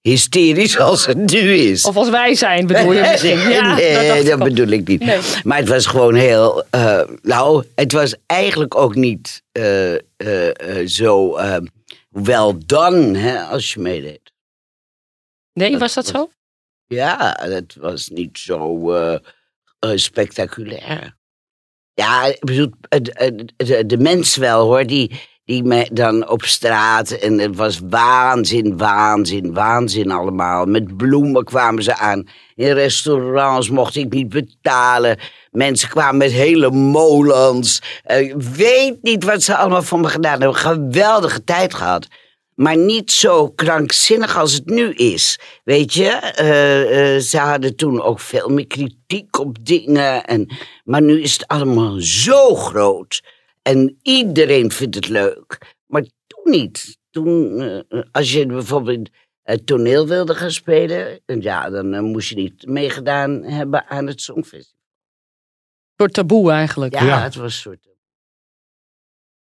hysterisch 0.09 0.77
als 0.79 1.05
het 1.05 1.17
nu 1.31 1.53
is. 1.53 1.85
Of 1.85 1.95
als 1.95 2.09
wij 2.09 2.35
zijn, 2.35 2.67
bedoel 2.67 2.93
je 2.93 3.01
misschien. 3.11 3.39
Ja, 3.49 3.75
nee, 3.75 4.23
dat 4.23 4.39
bedoel 4.39 4.67
ik 4.67 4.87
niet. 4.87 4.99
Nee. 4.99 5.19
Maar 5.43 5.57
het 5.57 5.67
was 5.67 5.85
gewoon 5.85 6.15
heel. 6.15 6.63
eh, 6.69 7.01
nou, 7.21 7.63
het 7.75 7.91
was 7.91 8.15
eigenlijk 8.25 8.75
ook 8.75 8.95
niet 8.95 9.43
eh, 9.51 9.93
eh, 9.95 10.87
zo 10.87 11.37
wel 12.09 12.57
dan, 12.65 12.93
hè, 13.15 13.39
als 13.43 13.73
je 13.73 13.79
meedeed. 13.79 14.33
Nee, 15.53 15.77
was 15.77 15.93
dat 15.93 16.05
zo? 16.07 16.29
Ja, 16.87 17.31
dat 17.33 17.73
was 17.79 18.07
niet 18.07 18.37
zo 18.39 18.81
spectaculair. 19.95 21.15
Ja, 21.93 22.23
ik 22.25 22.39
bedoel, 22.39 22.71
het- 22.89 23.11
het- 23.13 23.53
de, 23.57 23.85
de 23.85 23.97
mens 23.97 24.35
wel 24.35 24.65
hoor, 24.65 24.85
die, 24.85 25.21
die 25.45 25.63
me 25.63 25.89
dan 25.91 26.29
op 26.29 26.43
straat. 26.43 27.11
En 27.11 27.39
het 27.39 27.55
was 27.55 27.79
waanzin, 27.89 28.77
waanzin, 28.77 29.53
waanzin 29.53 30.11
allemaal. 30.11 30.65
Met 30.65 30.97
bloemen 30.97 31.43
kwamen 31.43 31.83
ze 31.83 31.97
aan. 31.97 32.27
In 32.55 32.71
restaurants 32.71 33.69
mocht 33.69 33.95
ik 33.95 34.13
niet 34.13 34.29
betalen. 34.29 35.17
Mensen 35.51 35.89
kwamen 35.89 36.17
met 36.17 36.31
hele 36.31 36.71
molens. 36.71 37.81
Eh, 38.03 38.19
Ik 38.19 38.41
weet 38.41 38.97
niet 39.01 39.23
wat 39.23 39.43
ze 39.43 39.55
allemaal 39.55 39.83
voor 39.83 39.99
me 39.99 40.07
gedaan 40.07 40.39
hebben. 40.41 40.55
Geweldige 40.59 41.43
tijd 41.43 41.73
gehad. 41.73 42.07
Maar 42.55 42.77
niet 42.77 43.11
zo 43.11 43.49
krankzinnig 43.49 44.37
als 44.37 44.53
het 44.53 44.65
nu 44.65 44.93
is. 44.93 45.39
Weet 45.63 45.93
je, 45.93 46.09
Eh, 46.09 47.15
eh, 47.15 47.21
ze 47.21 47.37
hadden 47.37 47.75
toen 47.75 48.01
ook 48.01 48.19
veel 48.19 48.49
meer 48.49 48.67
kritiek 48.67 49.39
op 49.39 49.57
dingen. 49.65 50.25
En, 50.25 50.55
maar 50.83 51.01
nu 51.01 51.21
is 51.21 51.33
het 51.33 51.47
allemaal 51.47 51.95
zo 51.99 52.55
groot. 52.55 53.21
En 53.67 53.99
iedereen 54.01 54.71
vindt 54.71 54.95
het 54.95 55.07
leuk. 55.09 55.75
Maar 55.85 56.01
toen 56.27 56.51
niet. 56.51 56.97
Toen, 57.09 57.61
eh, 57.61 58.01
als 58.11 58.31
je 58.31 58.45
bijvoorbeeld 58.45 59.09
het 59.43 59.65
toneel 59.65 60.07
wilde 60.07 60.35
gaan 60.35 60.51
spelen. 60.51 61.19
Ja, 61.25 61.69
dan 61.69 61.93
eh, 61.93 62.01
moest 62.01 62.29
je 62.29 62.35
niet 62.35 62.65
meegedaan 62.67 63.43
hebben 63.43 63.87
aan 63.87 64.07
het 64.07 64.21
Songfestival. 64.21 64.79
Een 64.79 65.93
soort 66.05 66.13
taboe 66.13 66.51
eigenlijk. 66.51 66.93
Ja, 66.93 67.03
Ja. 67.05 67.21
het 67.23 67.35
was 67.35 67.43
een 67.53 67.59
soort. 67.59 67.87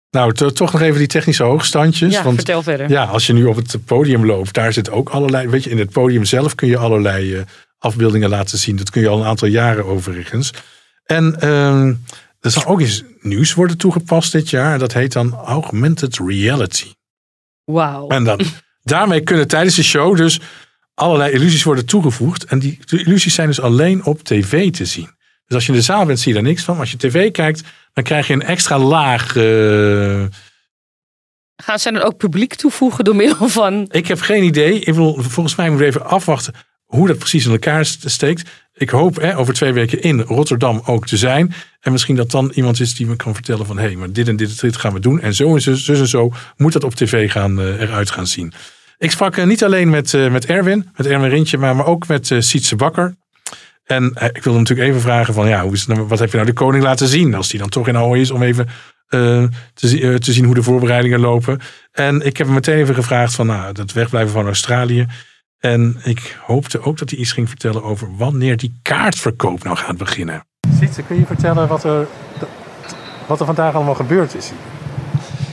Nou, 0.09 0.33
to- 0.33 0.49
toch 0.49 0.71
nog 0.71 0.81
even 0.81 0.97
die 0.97 1.07
technische 1.07 1.43
hoogstandjes. 1.43 2.13
Ja, 2.13 2.23
want 2.23 2.35
vertel 2.35 2.61
verder. 2.63 2.89
ja, 2.89 3.05
als 3.05 3.27
je 3.27 3.33
nu 3.33 3.45
op 3.45 3.55
het 3.55 3.85
podium 3.85 4.25
loopt, 4.25 4.53
daar 4.53 4.73
zit 4.73 4.89
ook 4.89 5.09
allerlei. 5.09 5.47
Weet 5.47 5.63
je, 5.63 5.69
in 5.69 5.77
het 5.79 5.91
podium 5.91 6.25
zelf 6.25 6.55
kun 6.55 6.67
je 6.67 6.77
allerlei 6.77 7.35
eh, 7.35 7.43
afbeeldingen 7.77 8.29
laten 8.29 8.57
zien. 8.57 8.75
Dat 8.75 8.89
kun 8.89 9.01
je 9.01 9.07
al 9.07 9.19
een 9.19 9.25
aantal 9.25 9.47
jaren 9.47 9.85
overigens. 9.85 10.51
En 11.03 11.39
ehm, 11.39 11.93
er 12.41 12.51
zal 12.51 12.65
ook 12.65 12.79
eens 12.79 13.03
nieuws 13.19 13.53
worden 13.53 13.77
toegepast 13.77 14.31
dit 14.31 14.49
jaar. 14.49 14.79
Dat 14.79 14.93
heet 14.93 15.11
dan 15.13 15.33
augmented 15.33 16.17
reality. 16.25 16.93
Wauw. 17.63 18.07
En 18.07 18.23
dan, 18.23 18.39
daarmee 18.83 19.21
kunnen 19.21 19.47
tijdens 19.47 19.75
de 19.75 19.83
show 19.83 20.15
dus 20.17 20.39
allerlei 20.93 21.31
illusies 21.33 21.63
worden 21.63 21.85
toegevoegd. 21.85 22.43
En 22.45 22.59
die 22.59 22.79
illusies 22.87 23.33
zijn 23.33 23.47
dus 23.47 23.61
alleen 23.61 24.05
op 24.05 24.23
tv 24.23 24.71
te 24.71 24.85
zien. 24.85 25.09
Dus 25.45 25.55
als 25.55 25.65
je 25.65 25.71
in 25.71 25.77
de 25.77 25.83
zaal 25.83 26.05
bent, 26.05 26.19
zie 26.19 26.31
je 26.31 26.37
er 26.37 26.43
niks 26.45 26.63
van. 26.63 26.73
Maar 26.73 26.83
als 26.83 26.91
je 26.91 26.97
tv 26.97 27.31
kijkt, 27.31 27.61
dan 27.93 28.03
krijg 28.03 28.27
je 28.27 28.33
een 28.33 28.41
extra 28.41 28.79
laag. 28.79 29.35
eh, 29.35 30.23
Gaan 31.55 31.79
ze 31.79 31.91
dan 31.91 32.01
ook 32.01 32.17
publiek 32.17 32.55
toevoegen 32.55 33.03
door 33.03 33.15
middel 33.15 33.47
van... 33.49 33.87
ik 33.91 34.07
heb 34.07 34.21
geen 34.21 34.43
idee. 34.43 34.79
Ik 34.79 34.85
bedoel, 34.85 35.21
volgens 35.21 35.55
mij 35.55 35.69
moeten 35.69 35.87
we 35.87 35.93
even 35.95 36.05
afwachten 36.09 36.53
hoe 36.91 37.07
dat 37.07 37.17
precies 37.17 37.45
in 37.45 37.51
elkaar 37.51 37.85
st- 37.85 38.09
steekt. 38.09 38.49
Ik 38.73 38.89
hoop 38.89 39.15
hè, 39.21 39.37
over 39.37 39.53
twee 39.53 39.73
weken 39.73 40.01
in 40.01 40.21
Rotterdam 40.21 40.81
ook 40.85 41.07
te 41.07 41.17
zijn. 41.17 41.53
En 41.81 41.91
misschien 41.91 42.15
dat 42.15 42.31
dan 42.31 42.51
iemand 42.55 42.79
is 42.79 42.95
die 42.95 43.07
me 43.07 43.15
kan 43.15 43.33
vertellen 43.33 43.65
van... 43.65 43.77
hé, 43.77 43.85
hey, 43.85 43.95
maar 43.95 44.11
dit 44.11 44.27
en 44.27 44.35
dit, 44.35 44.49
en 44.49 44.55
dit 44.59 44.77
gaan 44.77 44.93
we 44.93 44.99
doen. 44.99 45.19
En 45.19 45.33
zo 45.33 45.55
en 45.55 45.61
zo, 45.61 45.93
en 45.93 46.07
zo 46.07 46.31
moet 46.57 46.73
dat 46.73 46.83
op 46.83 46.95
tv 46.95 47.31
gaan, 47.31 47.59
eh, 47.59 47.81
eruit 47.81 48.11
gaan 48.11 48.27
zien. 48.27 48.53
Ik 48.97 49.11
sprak 49.11 49.37
eh, 49.37 49.45
niet 49.45 49.63
alleen 49.63 49.89
met, 49.89 50.13
eh, 50.13 50.31
met 50.31 50.45
Erwin, 50.45 50.89
met 50.95 51.07
Erwin 51.07 51.29
Rintje... 51.29 51.57
maar, 51.57 51.75
maar 51.75 51.85
ook 51.85 52.07
met 52.07 52.35
Sietse 52.37 52.75
Bakker. 52.75 53.15
En 53.83 54.05
ik 54.33 54.43
wilde 54.43 54.59
natuurlijk 54.59 54.89
even 54.89 55.01
vragen 55.01 55.33
van... 55.33 55.47
ja, 55.47 55.63
hoe 55.63 55.73
is 55.73 55.85
nou, 55.85 56.01
wat 56.01 56.19
heb 56.19 56.29
je 56.29 56.35
nou 56.35 56.49
de 56.49 56.55
koning 56.55 56.83
laten 56.83 57.07
zien... 57.07 57.33
als 57.33 57.49
die 57.49 57.59
dan 57.59 57.69
toch 57.69 57.87
in 57.87 57.97
Ahoy 57.97 58.19
is 58.19 58.31
om 58.31 58.43
even 58.43 58.67
te, 59.07 59.49
te 60.19 60.33
zien 60.33 60.45
hoe 60.45 60.55
de 60.55 60.63
voorbereidingen 60.63 61.19
lopen. 61.19 61.59
En 61.91 62.25
ik 62.25 62.37
heb 62.37 62.45
hem 62.45 62.55
meteen 62.55 62.77
even 62.77 62.95
gevraagd 62.95 63.35
van 63.35 63.47
nou, 63.47 63.73
dat 63.73 63.91
wegblijven 63.91 64.31
van 64.31 64.45
Australië. 64.45 65.07
En 65.61 66.01
ik 66.03 66.39
hoopte 66.45 66.81
ook 66.81 66.97
dat 66.97 67.09
hij 67.09 67.19
iets 67.19 67.31
ging 67.31 67.49
vertellen 67.49 67.83
over 67.83 68.07
wanneer 68.17 68.57
die 68.57 68.79
kaartverkoop 68.81 69.63
nou 69.63 69.77
gaat 69.77 69.97
beginnen. 69.97 70.45
Sietse, 70.79 71.01
kun 71.03 71.17
je 71.19 71.25
vertellen 71.25 71.67
wat 71.67 71.83
er, 71.83 72.07
wat 73.27 73.39
er 73.39 73.45
vandaag 73.45 73.73
allemaal 73.73 73.95
gebeurd 73.95 74.35
is? 74.35 74.51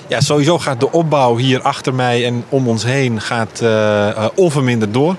Ja, 0.07 0.21
sowieso 0.21 0.59
gaat 0.59 0.81
de 0.81 0.93
opbouw 0.93 1.37
hier 1.37 1.63
achter 1.63 1.95
mij 1.95 2.27
en 2.27 2.45
om 2.49 2.69
ons 2.69 2.85
heen 2.85 3.21
gaat 3.21 3.61
eh, 3.61 4.09
eh, 4.09 4.27
onverminderd 4.35 4.95
door. 4.95 5.17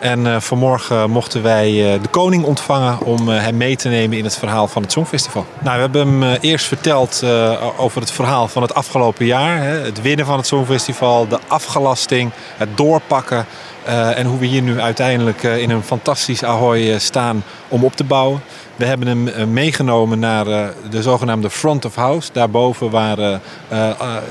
En 0.00 0.26
eh, 0.26 0.40
vanmorgen 0.40 1.10
mochten 1.10 1.42
wij 1.42 1.94
eh, 1.94 2.02
de 2.02 2.08
koning 2.08 2.44
ontvangen 2.44 3.00
om 3.00 3.32
eh, 3.32 3.40
hem 3.40 3.56
mee 3.56 3.76
te 3.76 3.88
nemen 3.88 4.18
in 4.18 4.24
het 4.24 4.36
verhaal 4.36 4.68
van 4.68 4.82
het 4.82 4.92
Songfestival. 4.92 5.46
Nou, 5.62 5.74
we 5.74 5.80
hebben 5.82 6.22
hem 6.22 6.38
eerst 6.40 6.66
verteld 6.66 7.20
eh, 7.24 7.68
over 7.78 8.00
het 8.00 8.10
verhaal 8.10 8.48
van 8.48 8.62
het 8.62 8.74
afgelopen 8.74 9.26
jaar. 9.26 9.62
Hè, 9.62 9.78
het 9.78 10.02
winnen 10.02 10.26
van 10.26 10.36
het 10.36 10.46
Songfestival, 10.46 11.28
de 11.28 11.38
afgelasting, 11.46 12.30
het 12.56 12.76
doorpakken. 12.76 13.46
Eh, 13.86 14.18
en 14.18 14.26
hoe 14.26 14.38
we 14.38 14.46
hier 14.46 14.62
nu 14.62 14.80
uiteindelijk 14.80 15.44
eh, 15.44 15.58
in 15.58 15.70
een 15.70 15.82
fantastisch 15.82 16.44
Ahoy 16.44 16.90
eh, 16.90 16.98
staan 16.98 17.44
om 17.68 17.84
op 17.84 17.96
te 17.96 18.04
bouwen. 18.04 18.40
We 18.76 18.84
hebben 18.84 19.06
hem 19.06 19.52
meegenomen 19.52 20.18
naar 20.18 20.44
de 20.90 21.02
zogenaamde 21.02 21.50
front 21.50 21.84
of 21.84 21.94
house. 21.94 22.28
Daarboven 22.32 22.90
waar 22.90 23.40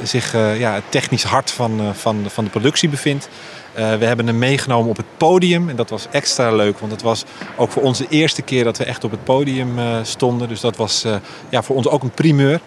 zich 0.03 0.31
ja, 0.33 0.73
het 0.73 0.83
technisch 0.89 1.23
hart 1.23 1.51
van, 1.51 1.81
van, 1.93 2.23
van 2.27 2.43
de 2.43 2.49
productie 2.49 2.89
bevindt. 2.89 3.29
We 3.73 4.05
hebben 4.05 4.27
hem 4.27 4.37
meegenomen 4.37 4.89
op 4.89 4.97
het 4.97 5.05
podium. 5.17 5.69
En 5.69 5.75
dat 5.75 5.89
was 5.89 6.07
extra 6.11 6.51
leuk, 6.51 6.79
want 6.79 6.91
het 6.91 7.01
was 7.01 7.23
ook 7.55 7.71
voor 7.71 7.83
ons 7.83 7.97
de 7.97 8.07
eerste 8.09 8.41
keer 8.41 8.63
dat 8.63 8.77
we 8.77 8.83
echt 8.83 9.03
op 9.03 9.11
het 9.11 9.23
podium 9.23 9.79
stonden. 10.03 10.47
Dus 10.47 10.59
dat 10.59 10.77
was 10.77 11.05
ja, 11.49 11.63
voor 11.63 11.75
ons 11.75 11.87
ook 11.87 12.03
een 12.03 12.11
primeur. 12.11 12.59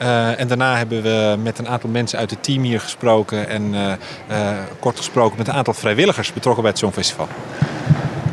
Eh, 0.00 0.40
en 0.40 0.48
daarna 0.48 0.76
hebben 0.76 1.02
we 1.02 1.36
met 1.42 1.58
een 1.58 1.68
aantal 1.68 1.90
mensen 1.90 2.18
uit 2.18 2.30
het 2.30 2.42
team 2.42 2.62
hier 2.62 2.80
gesproken. 2.80 3.48
En 3.48 3.74
eh, 3.74 3.92
eh, 4.26 4.58
kort 4.78 4.96
gesproken 4.96 5.38
met 5.38 5.48
een 5.48 5.54
aantal 5.54 5.74
vrijwilligers 5.74 6.32
betrokken 6.32 6.62
bij 6.62 6.70
het 6.70 6.80
Songfestival. 6.80 7.28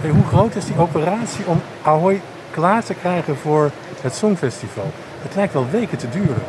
Hoe 0.01 0.25
groot 0.27 0.55
is 0.55 0.65
die 0.65 0.77
operatie 0.77 1.45
om 1.45 1.61
Ahoy 1.81 2.21
klaar 2.51 2.83
te 2.83 2.93
krijgen 2.93 3.37
voor 3.37 3.71
het 4.01 4.15
Songfestival? 4.15 4.91
Het 5.21 5.35
lijkt 5.35 5.53
wel 5.53 5.67
weken 5.71 5.97
te 5.97 6.09
duren. 6.09 6.43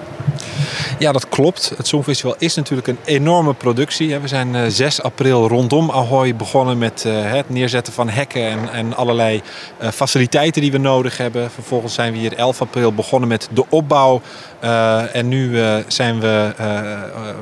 Ja, 0.98 1.12
dat 1.12 1.28
klopt. 1.28 1.72
Het 1.76 1.86
Songfestival 1.86 2.34
is 2.38 2.54
natuurlijk 2.54 2.88
een 2.88 2.98
enorme 3.04 3.54
productie. 3.54 4.18
We 4.18 4.28
zijn 4.28 4.54
eh, 4.54 4.62
6 4.68 5.02
april 5.02 5.48
rondom 5.48 5.90
Ahoy 5.90 6.36
begonnen 6.36 6.78
met 6.78 7.04
eh, 7.06 7.32
het 7.32 7.50
neerzetten 7.50 7.92
van 7.92 8.08
hekken 8.08 8.72
en, 8.72 8.96
allerlei 8.96 9.42
eh, 9.78 9.88
faciliteiten 9.88 10.62
die 10.62 10.72
we 10.72 10.78
nodig 10.78 11.16
hebben. 11.16 11.50
Vervolgens 11.50 11.94
zijn 11.94 12.12
we 12.12 12.18
hier 12.18 12.32
11 12.34 12.60
april 12.60 12.92
begonnen 12.92 13.28
met 13.28 13.48
de 13.52 13.64
opbouw. 13.68 14.20
Eh, 14.60 15.14
en 15.14 15.28
nu 15.28 15.60
eh, 15.60 15.76
zijn 15.86 16.20
we 16.20 16.52
eh, 16.56 16.66
eh, 16.68 16.98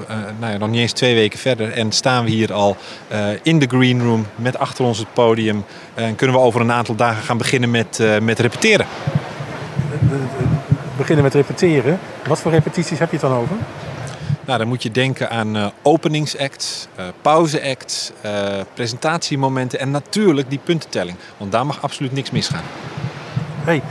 eh, 0.08 0.16
nou 0.38 0.52
ja, 0.52 0.58
nog 0.58 0.68
niet 0.68 0.80
eens 0.80 0.92
twee 0.92 1.14
weken 1.14 1.38
verder 1.38 1.72
en 1.72 1.92
staan 1.92 2.24
we 2.24 2.30
hier 2.30 2.52
al 2.52 2.76
eh, 3.08 3.18
in 3.42 3.58
de 3.58 3.66
green 3.66 4.02
room 4.02 4.26
met 4.34 4.58
achter 4.58 4.84
ons 4.84 4.98
het 4.98 5.12
podium. 5.12 5.64
En 5.94 6.14
kunnen 6.14 6.36
we 6.36 6.42
over 6.42 6.60
een 6.60 6.72
aantal 6.72 6.94
dagen 6.94 7.22
gaan 7.22 7.38
beginnen 7.38 7.70
met, 7.70 8.00
eh, 8.00 8.18
met 8.18 8.38
repeteren. 8.38 8.86
Beginnen 11.06 11.32
met 11.32 11.46
repeteren. 11.46 11.98
Wat 12.26 12.40
voor 12.40 12.50
repetities 12.52 12.98
heb 12.98 13.10
je 13.10 13.16
het 13.16 13.26
dan 13.28 13.38
over? 13.38 13.56
Nou, 14.44 14.58
dan 14.58 14.68
moet 14.68 14.82
je 14.82 14.90
denken 14.90 15.30
aan 15.30 15.56
eh, 15.56 15.66
openingsacts, 15.82 16.86
eh 16.94 17.04
pauzeacts, 17.22 18.12
eh, 18.20 18.32
presentatiemomenten 18.74 19.78
en 19.78 19.90
natuurlijk 19.90 20.50
die 20.50 20.58
puntentelling. 20.64 21.16
Want 21.36 21.52
daar 21.52 21.66
mag 21.66 21.82
absoluut 21.82 22.12
niks 22.12 22.30
misgaan. 22.30 22.62
Hey, 23.64 23.82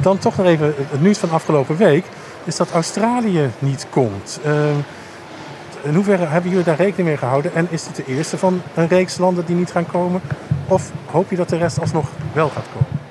dan 0.00 0.18
toch 0.18 0.36
nog 0.36 0.46
even 0.46 0.74
het 0.76 1.02
nieuws 1.02 1.18
van 1.18 1.30
afgelopen 1.30 1.76
week. 1.76 2.04
Is 2.44 2.56
dat 2.56 2.70
Australië 2.70 3.50
niet 3.58 3.86
komt. 3.90 4.40
Ehm, 4.44 4.76
in 5.82 5.94
hoeverre 5.94 6.26
hebben 6.26 6.50
jullie 6.50 6.64
daar 6.64 6.76
rekening 6.76 7.08
mee 7.08 7.16
gehouden? 7.16 7.54
En 7.54 7.66
is 7.70 7.84
dit 7.84 7.96
de 7.96 8.04
eerste 8.06 8.38
van 8.38 8.62
een 8.74 8.88
reeks 8.88 9.18
landen 9.18 9.44
die 9.46 9.56
niet 9.56 9.70
gaan 9.70 9.86
komen? 9.86 10.20
Of 10.68 10.90
hoop 11.10 11.30
je 11.30 11.36
dat 11.36 11.48
de 11.48 11.56
rest 11.56 11.80
alsnog 11.80 12.08
wel 12.32 12.48
gaat 12.48 12.66
komen? 12.72 13.01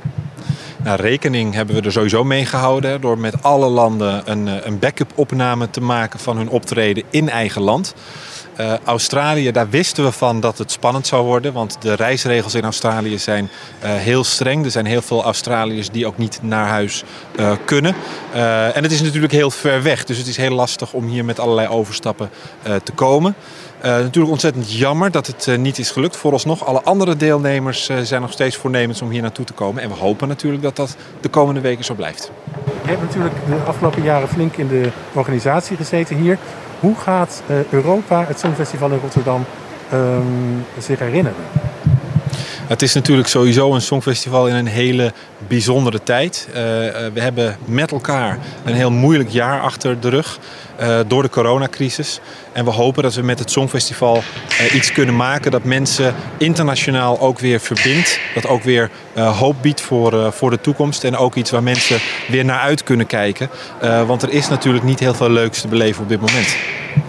Nou, 0.84 1.02
rekening 1.02 1.54
hebben 1.54 1.76
we 1.76 1.82
er 1.82 1.92
sowieso 1.92 2.24
mee 2.24 2.46
gehouden 2.46 3.02
door 3.02 3.18
met 3.18 3.44
alle 3.44 3.68
landen 3.68 4.22
een, 4.26 4.48
eh, 4.48 4.66
een 4.66 4.80
backup 4.80 5.12
opname 5.16 5.70
te 5.70 5.82
maken 5.82 6.20
van 6.20 6.38
hun 6.38 6.50
optreden 6.50 7.04
in 7.10 7.30
eigen 7.30 7.62
land. 7.62 7.94
Eh, 8.56 8.74
Australië, 8.84 9.52
daar 9.52 9.70
wisten 9.70 10.04
we 10.04 10.12
van 10.12 10.40
dat 10.40 10.58
het 10.58 10.72
spannend 10.72 11.08
zou 11.08 11.26
worden, 11.26 11.54
want 11.54 11.78
de 11.80 11.94
reisregels 11.94 12.56
in 12.56 12.64
Australië 12.64 13.18
zijn 13.18 13.50
eh, 13.80 13.94
heel 13.94 14.24
streng. 14.24 14.66
Er 14.66 14.72
zijn 14.72 14.86
heel 14.86 15.02
veel 15.02 15.24
Australiërs 15.24 15.90
die 15.90 16.08
ook 16.08 16.18
niet 16.18 16.40
naar 16.42 16.68
huis 16.68 17.04
kunnen. 17.66 17.96
En 18.74 18.84
het 18.84 18.92
is 18.92 19.02
natuurlijk 19.02 19.34
heel 19.34 19.52
ver 19.52 19.84
weg, 19.84 20.04
dus 20.04 20.18
het 20.18 20.28
is 20.28 20.38
heel 20.38 20.56
lastig 20.56 20.94
om 20.94 21.08
hier 21.08 21.26
met 21.26 21.40
allerlei 21.40 21.68
overstappen 21.68 22.30
te 22.84 22.92
komen. 22.92 23.36
Eh, 23.82 23.92
natuurlijk 23.92 24.32
ontzettend 24.32 24.72
jammer 24.72 25.12
dat 25.12 25.28
het 25.28 25.48
eh, 25.48 25.58
niet 25.58 25.78
is 25.78 25.92
gelukt. 25.92 26.16
Vooralsnog, 26.16 26.66
alle 26.66 26.82
andere 26.82 27.16
deelnemers 27.16 27.90
eh, 27.90 27.98
zijn 27.98 28.22
nog 28.22 28.32
steeds 28.32 28.56
voornemens 28.56 29.02
om 29.02 29.10
hier 29.10 29.22
naartoe 29.22 29.46
te 29.46 29.54
komen. 29.54 29.84
En 29.84 29.90
we 29.90 29.96
hopen 29.96 30.28
natuurlijk 30.28 30.64
dat 30.64 30.76
dat 30.76 30.96
de 31.22 31.30
komende 31.30 31.62
weken 31.62 31.84
zo 31.84 31.94
blijft. 31.94 32.32
Je 32.84 32.90
hebt 32.90 33.02
natuurlijk 33.02 33.36
de 33.48 33.56
afgelopen 33.68 34.04
jaren 34.04 34.28
flink 34.28 34.56
in 34.58 34.68
de 34.68 34.90
organisatie 35.14 35.78
gezeten 35.78 36.16
hier. 36.16 36.38
Hoe 36.80 36.96
gaat 36.96 37.44
Europa, 37.70 38.26
het 38.28 38.40
Songfestival 38.40 38.92
in 38.92 39.00
Rotterdam, 39.02 39.46
ehm, 39.92 40.22
zich 40.80 41.00
herinneren? 41.00 41.40
Het 42.72 42.82
is 42.82 42.94
natuurlijk 42.94 43.28
sowieso 43.28 43.74
een 43.74 43.82
songfestival 43.82 44.48
in 44.48 44.56
een 44.56 44.68
hele 44.68 45.14
bijzondere 45.48 46.04
tijd. 46.04 46.48
Eh, 46.54 46.88
eh, 46.88 47.14
we 47.14 47.22
hebben 47.22 47.58
met 47.66 47.92
elkaar 47.92 48.38
een 48.66 48.74
heel 48.74 48.92
moeilijk 48.92 49.30
jaar 49.30 49.62
achter 49.62 50.00
de 50.00 50.10
rug 50.10 50.40
eh, 50.76 51.00
door 51.08 51.22
de 51.22 51.30
coronacrisis. 51.30 52.20
En 52.52 52.66
we 52.66 52.72
hopen 52.72 53.04
dat 53.04 53.14
we 53.14 53.22
met 53.22 53.40
het 53.40 53.52
Songfestival 53.52 54.24
iets 54.74 54.92
kunnen 54.92 55.16
maken 55.16 55.52
dat 55.52 55.64
mensen 55.64 56.16
internationaal 56.38 57.20
ook 57.20 57.40
weer 57.40 57.60
verbindt. 57.60 58.20
Dat 58.34 58.48
ook 58.48 58.64
weer 58.64 58.90
hoop 59.16 59.56
biedt 59.62 59.82
voor, 59.82 60.34
voor 60.34 60.50
de 60.50 60.62
toekomst. 60.62 61.04
En 61.04 61.18
ook 61.18 61.36
iets 61.36 61.52
waar 61.52 61.64
mensen 61.64 62.00
weer 62.28 62.46
naar 62.46 62.60
uit 62.60 62.84
kunnen 62.84 63.06
kijken. 63.06 63.50
Want 64.06 64.22
er 64.22 64.30
is 64.30 64.48
natuurlijk 64.48 64.84
niet 64.84 65.00
heel 65.00 65.14
veel 65.14 65.30
leuks 65.30 65.62
te 65.62 65.68
beleven 65.68 66.04
op 66.04 66.10
dit 66.10 66.20
moment. 66.20 66.56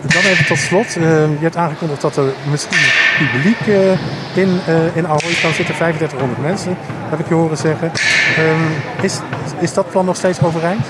Dan 0.02 0.22
even 0.22 0.46
tot 0.46 0.58
slot. 0.58 0.96
eh, 0.96 1.02
je 1.26 1.36
hebt 1.40 1.56
aangekondigd 1.56 2.00
dat 2.00 2.16
er 2.16 2.32
misschien 2.50 2.86
publiek 3.18 3.60
eh, 3.60 3.90
in, 4.42 4.60
eh 4.66 4.96
in 4.96 5.06
Ahoy 5.06 5.34
kan 5.42 5.52
zitten. 5.52 5.74
3500 5.74 6.40
mensen, 6.40 6.76
heb 7.10 7.18
ik 7.18 7.28
je 7.28 7.34
horen 7.34 7.56
zeggen. 7.56 7.92
Ehm, 8.36 9.04
is, 9.04 9.18
is 9.60 9.74
dat 9.74 9.90
plan 9.90 10.04
nog 10.04 10.16
steeds 10.16 10.40
overeind? 10.42 10.86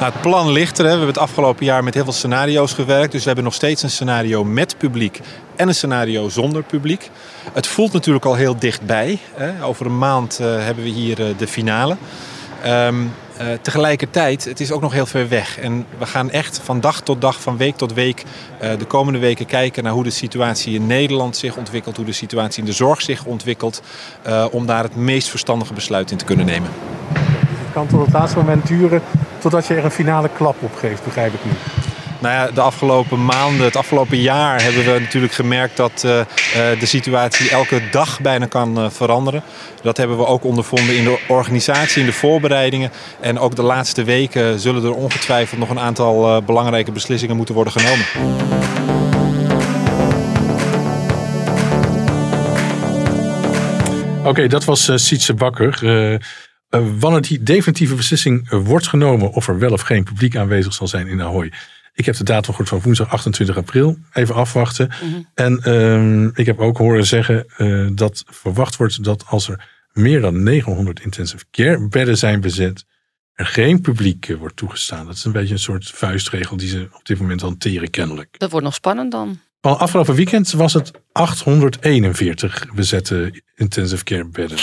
Nou, 0.00 0.12
het 0.12 0.20
plan 0.20 0.52
ligt 0.52 0.78
er. 0.78 0.84
Hè. 0.84 0.90
We 0.90 0.96
hebben 0.96 1.14
het 1.14 1.22
afgelopen 1.22 1.64
jaar 1.64 1.84
met 1.84 1.94
heel 1.94 2.04
veel 2.04 2.12
scenario's 2.12 2.72
gewerkt. 2.72 3.12
Dus 3.12 3.20
we 3.20 3.26
hebben 3.26 3.44
nog 3.44 3.54
steeds 3.54 3.82
een 3.82 3.90
scenario 3.90 4.44
met 4.44 4.78
publiek 4.78 5.20
en 5.56 5.68
een 5.68 5.74
scenario 5.74 6.28
zonder 6.28 6.62
publiek. 6.62 7.10
Het 7.52 7.66
voelt 7.66 7.92
natuurlijk 7.92 8.24
al 8.24 8.34
heel 8.34 8.58
dichtbij. 8.58 9.18
Hè. 9.34 9.64
Over 9.64 9.86
een 9.86 9.98
maand 9.98 10.38
hebben 10.38 10.84
we 10.84 10.90
hier 10.90 11.16
de 11.36 11.46
finale. 11.46 11.96
Ehm, 12.62 12.94
eh, 13.38 13.46
tegelijkertijd, 13.62 14.44
het 14.44 14.60
is 14.60 14.72
ook 14.72 14.80
nog 14.80 14.92
heel 14.92 15.06
ver 15.06 15.28
weg. 15.28 15.58
En 15.58 15.86
we 15.98 16.06
gaan 16.06 16.30
echt 16.30 16.60
van 16.64 16.80
dag 16.80 17.00
tot 17.00 17.20
dag, 17.20 17.40
van 17.40 17.56
week 17.56 17.76
tot 17.76 17.92
week, 17.92 18.24
eh, 18.58 18.70
de 18.78 18.84
komende 18.84 19.18
weken 19.18 19.46
kijken 19.46 19.82
naar 19.82 19.92
hoe 19.92 20.04
de 20.04 20.10
situatie 20.10 20.74
in 20.74 20.86
Nederland 20.86 21.36
zich 21.36 21.56
ontwikkelt, 21.56 21.96
hoe 21.96 22.04
de 22.04 22.12
situatie 22.12 22.60
in 22.60 22.68
de 22.68 22.72
zorg 22.72 23.02
zich 23.02 23.24
ontwikkelt, 23.24 23.82
eh, 24.22 24.46
om 24.50 24.66
daar 24.66 24.82
het 24.82 24.96
meest 24.96 25.28
verstandige 25.28 25.72
besluit 25.72 26.10
in 26.10 26.16
te 26.16 26.24
kunnen 26.24 26.46
nemen. 26.46 26.70
Het 27.12 27.72
kan 27.72 27.86
tot 27.86 28.04
het 28.04 28.12
laatste 28.14 28.38
moment 28.38 28.66
duren 28.66 29.02
totdat 29.38 29.66
je 29.66 29.74
er 29.74 29.84
een 29.84 29.90
finale 29.90 30.28
klap 30.36 30.56
op 30.62 30.76
geeft, 30.76 31.04
begrijp 31.04 31.34
ik 31.34 31.44
nu. 31.44 31.50
Nou 32.20 32.34
ja, 32.34 32.50
de 32.50 32.60
afgelopen 32.60 33.24
maanden, 33.24 33.64
het 33.64 33.76
afgelopen 33.76 34.20
jaar 34.20 34.62
hebben 34.62 34.84
we 34.84 35.00
natuurlijk 35.00 35.32
gemerkt 35.32 35.76
dat 35.76 36.02
eh, 36.04 36.20
eh, 36.20 36.26
de 36.80 36.86
situatie 36.86 37.50
elke 37.50 37.82
dag 37.90 38.20
bijna 38.20 38.46
kan 38.46 38.78
eh, 38.78 38.90
veranderen. 38.90 39.42
Dat 39.82 39.96
hebben 39.96 40.16
we 40.16 40.26
ook 40.26 40.44
ondervonden 40.44 40.96
in 40.96 41.04
de 41.04 41.18
organisatie, 41.28 42.00
in 42.00 42.06
de 42.06 42.12
voorbereidingen. 42.12 42.90
En 43.20 43.38
ook 43.38 43.56
de 43.56 43.62
laatste 43.62 44.04
weken 44.04 44.60
zullen 44.60 44.84
er 44.84 44.94
ongetwijfeld 44.94 45.60
nog 45.60 45.70
een 45.70 45.78
aantal 45.78 46.42
belangrijke 46.42 46.92
beslissingen 46.92 47.36
moeten 47.36 47.54
worden 47.54 47.72
genomen. 47.72 48.06
Oké, 54.24 54.46
dat 54.46 54.64
was 54.64 54.90
Sietse 54.94 55.34
Bakker. 55.34 55.78
Wanneer 56.98 57.20
die 57.20 57.42
definitieve 57.42 57.94
beslissing 57.94 58.48
wordt 58.50 58.88
genomen 58.88 59.32
of 59.32 59.48
er 59.48 59.58
wel 59.58 59.72
of 59.72 59.80
geen 59.80 60.04
publiek 60.04 60.36
aanwezig 60.36 60.72
zal 60.72 60.88
zijn 60.88 61.06
in 61.06 61.22
Ahoy. 61.22 61.52
Ik 61.98 62.04
heb 62.04 62.16
de 62.16 62.24
datum 62.24 62.50
gehoord 62.50 62.68
van 62.68 62.80
woensdag 62.80 63.08
28 63.08 63.56
april. 63.56 63.98
Even 64.12 64.34
afwachten. 64.34 64.90
En 65.34 65.58
ehm, 65.62 66.26
ik 66.26 66.46
heb 66.46 66.58
ook 66.58 66.78
horen 66.78 67.06
zeggen 67.06 67.46
eh, 67.56 67.86
dat 67.92 68.24
verwacht 68.26 68.76
wordt 68.76 69.04
dat 69.04 69.24
als 69.26 69.48
er 69.48 69.68
meer 69.92 70.20
dan 70.20 70.42
900 70.42 71.00
intensive 71.00 71.44
care 71.50 71.88
bedden 71.88 72.18
zijn 72.18 72.40
bezet, 72.40 72.84
er 73.32 73.46
geen 73.46 73.80
publiek 73.80 74.28
eh, 74.28 74.36
wordt 74.36 74.56
toegestaan. 74.56 75.06
Dat 75.06 75.14
is 75.14 75.24
een 75.24 75.32
beetje 75.32 75.52
een 75.52 75.60
soort 75.60 75.90
vuistregel 75.90 76.56
die 76.56 76.68
ze 76.68 76.88
op 76.92 77.06
dit 77.06 77.18
moment 77.18 77.40
hanteren 77.40 77.90
kennelijk. 77.90 78.38
Dat 78.38 78.50
wordt 78.50 78.66
nog 78.66 78.74
spannend 78.74 79.12
dan. 79.12 79.40
Van 79.60 79.78
afgelopen 79.78 80.14
weekend 80.14 80.50
was 80.52 80.72
het 80.72 80.90
841 81.12 82.66
bezette 82.74 83.42
intensive 83.54 84.04
care 84.04 84.28
bedden. 84.28 84.58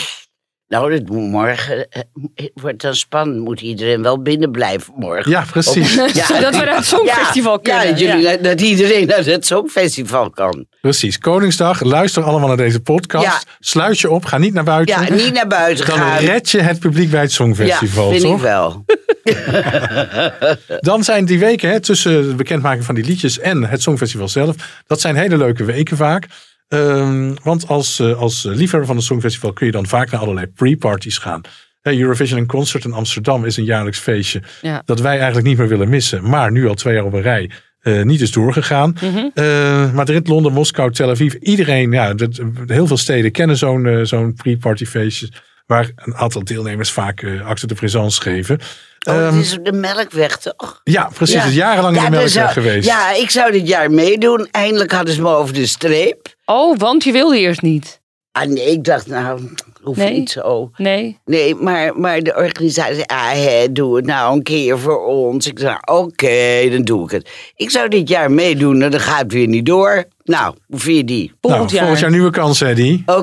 Nou, 0.67 0.91
dat 0.91 1.10
moet 1.10 1.30
morgen 1.30 1.89
eh, 1.89 2.01
het 2.36 2.51
wordt 2.54 2.82
dan 2.82 2.95
spannend. 2.95 3.43
Moet 3.43 3.62
iedereen 3.62 4.01
wel 4.01 4.21
binnen 4.21 4.51
blijven 4.51 4.93
morgen? 4.97 5.32
Ja, 5.32 5.45
precies. 5.51 5.93
Zodat 6.28 6.58
we 6.58 6.65
naar 6.65 6.75
het 6.75 6.86
Songfestival 6.86 7.60
ja, 7.63 7.80
kunnen. 7.80 7.97
Ja, 7.97 8.17
jullie, 8.17 8.41
dat 8.41 8.62
iedereen 8.62 9.08
naar 9.08 9.25
het 9.25 9.45
Songfestival 9.45 10.30
kan. 10.30 10.65
Precies. 10.82 11.17
Koningsdag. 11.17 11.82
Luister 11.82 12.23
allemaal 12.23 12.47
naar 12.47 12.58
deze 12.58 12.80
podcast. 12.80 13.25
Ja. 13.25 13.41
Sluit 13.60 13.99
je 13.99 14.10
op. 14.10 14.25
Ga 14.25 14.38
niet 14.38 14.54
naar 14.54 14.63
buiten. 14.63 15.01
Ja, 15.01 15.13
niet 15.13 15.34
naar 15.34 15.47
buiten 15.47 15.86
Dan 15.86 15.97
gaan. 15.97 16.17
red 16.17 16.49
je 16.49 16.62
het 16.62 16.80
publiek 16.80 17.10
bij 17.10 17.21
het 17.21 17.30
ja, 17.30 17.36
Songfestival, 17.36 18.10
vind 18.10 18.21
toch? 18.21 18.36
ik 18.36 18.41
wel. 18.41 18.86
Dan 20.80 21.04
zijn 21.04 21.25
die 21.25 21.39
weken 21.39 21.69
hè, 21.69 21.80
tussen 21.80 22.28
de 22.28 22.36
bekendmaking 22.36 22.86
van 22.86 22.95
die 22.95 23.04
liedjes 23.04 23.39
en 23.39 23.63
het 23.63 23.82
Songfestival 23.82 24.28
zelf. 24.28 24.56
Dat 24.88 25.01
zijn 25.01 25.15
hele 25.15 25.38
leuke 25.38 25.63
weken 25.63 25.97
vaak. 25.97 26.28
Ehm, 26.75 27.33
want 27.43 27.67
als, 27.67 27.99
eh, 27.99 28.19
als 28.19 28.43
liefhebber 28.43 28.85
van 28.88 28.95
het 28.95 29.05
Songfestival 29.05 29.53
kun 29.53 29.65
je 29.65 29.71
dan 29.71 29.85
vaak 29.88 30.11
naar 30.11 30.21
allerlei 30.21 30.47
pre-parties 30.47 31.17
gaan. 31.17 31.41
Hè, 31.81 31.97
Eurovision 31.97 32.39
in 32.39 32.45
Concert 32.45 32.85
in 32.85 32.93
Amsterdam 32.93 33.45
is 33.45 33.57
een 33.57 33.63
jaarlijks 33.63 33.99
feestje. 33.99 34.41
Ja. 34.61 34.81
Dat 34.85 34.99
wij 35.01 35.15
eigenlijk 35.15 35.47
niet 35.47 35.57
meer 35.57 35.67
willen 35.67 35.89
missen. 35.89 36.29
Maar 36.29 36.51
nu 36.51 36.67
al 36.67 36.73
twee 36.73 36.93
jaar 36.95 37.03
op 37.05 37.13
een 37.13 37.21
rij 37.21 37.51
eh, 37.81 38.01
niet 38.01 38.21
is 38.21 38.31
doorgegaan. 38.31 38.97
Mhm. 39.01 39.27
Eh, 39.33 39.91
Madrid, 39.93 40.27
Londen, 40.27 40.51
Moskou, 40.53 40.91
Tel 40.91 41.09
Aviv. 41.09 41.33
Iedereen, 41.33 41.91
ja, 41.91 42.13
dat, 42.13 42.41
heel 42.65 42.88
veel 42.88 42.97
steden 42.97 43.31
kennen 43.31 43.57
zo'n 43.57 43.85
eh, 43.85 43.99
zo'n 44.03 44.33
pre-party 44.33 44.85
feestje. 44.85 45.29
Waar 45.65 45.91
een 45.95 46.15
aantal 46.15 46.43
deelnemers 46.43 46.91
vaak 46.91 47.25
acte 47.45 47.67
de 47.67 47.73
présence 47.73 48.21
geven. 48.21 48.59
Oh, 49.07 49.15
Ehm, 49.15 49.25
het 49.35 49.45
is 49.45 49.57
op 49.57 49.65
de 49.65 49.71
melkweg, 49.71 50.38
toch? 50.38 50.81
ja, 50.83 51.09
precies. 51.13 51.35
Ja. 51.35 51.41
Het 51.41 51.49
is 51.49 51.55
jarenlang 51.55 51.95
in 51.97 52.03
de 52.03 52.09
melkweg 52.09 52.31
zou- 52.31 52.49
geweest. 52.49 52.88
Ja, 52.88 53.13
ik 53.15 53.29
zou 53.29 53.51
dit 53.51 53.67
jaar 53.67 53.91
meedoen. 53.91 54.47
Eindelijk 54.51 54.91
hadden 54.91 55.13
ze 55.13 55.21
me 55.21 55.29
over 55.29 55.53
de 55.53 55.65
streep. 55.65 56.34
Oh, 56.45 56.77
want 56.77 57.03
je 57.03 57.12
wilde 57.12 57.39
eerst 57.39 57.62
niet. 57.62 58.03
Ah 58.31 58.47
nee, 58.47 58.71
ik 58.71 58.84
dacht 58.84 59.08
nou, 59.08 59.39
hoeft 59.81 59.97
Nee. 59.99 60.13
niet 60.13 60.29
zo. 60.29 60.71
Nee. 60.77 61.19
Nee, 61.25 61.55
maar, 61.55 61.97
maar 61.99 62.21
de 62.21 62.36
organisatie 62.36 62.93
zei, 62.93 63.05
ah, 63.05 63.31
hè, 63.31 63.71
doe 63.71 63.95
het 63.95 64.05
nou 64.05 64.36
een 64.36 64.43
keer 64.43 64.79
voor 64.79 65.05
ons. 65.05 65.47
Ik 65.47 65.60
zei, 65.60 65.77
nou, 65.86 65.99
oké, 66.05 66.69
dan 66.71 66.81
doe 66.81 67.03
ik 67.03 67.12
het. 67.12 67.29
Ik 67.55 67.69
zou 67.69 67.88
dit 67.89 68.10
jaar 68.10 68.31
meedoen 68.31 68.81
en 68.81 68.91
dan 68.91 68.99
gaat 68.99 69.19
het 69.21 69.31
weer 69.34 69.47
niet 69.47 69.65
door. 69.65 70.03
Nou, 70.23 70.55
hoe 70.67 70.79
vind 70.79 70.97
je 70.97 71.03
die? 71.05 71.25
nou, 71.27 71.38
Volgend 71.41 71.69
jaar. 71.71 71.79
volgend 71.79 71.99
jaar 71.99 72.12
nieuwe 72.12 72.29
kans, 72.31 72.62
Eddie. 72.62 73.03
Oké, 73.05 73.19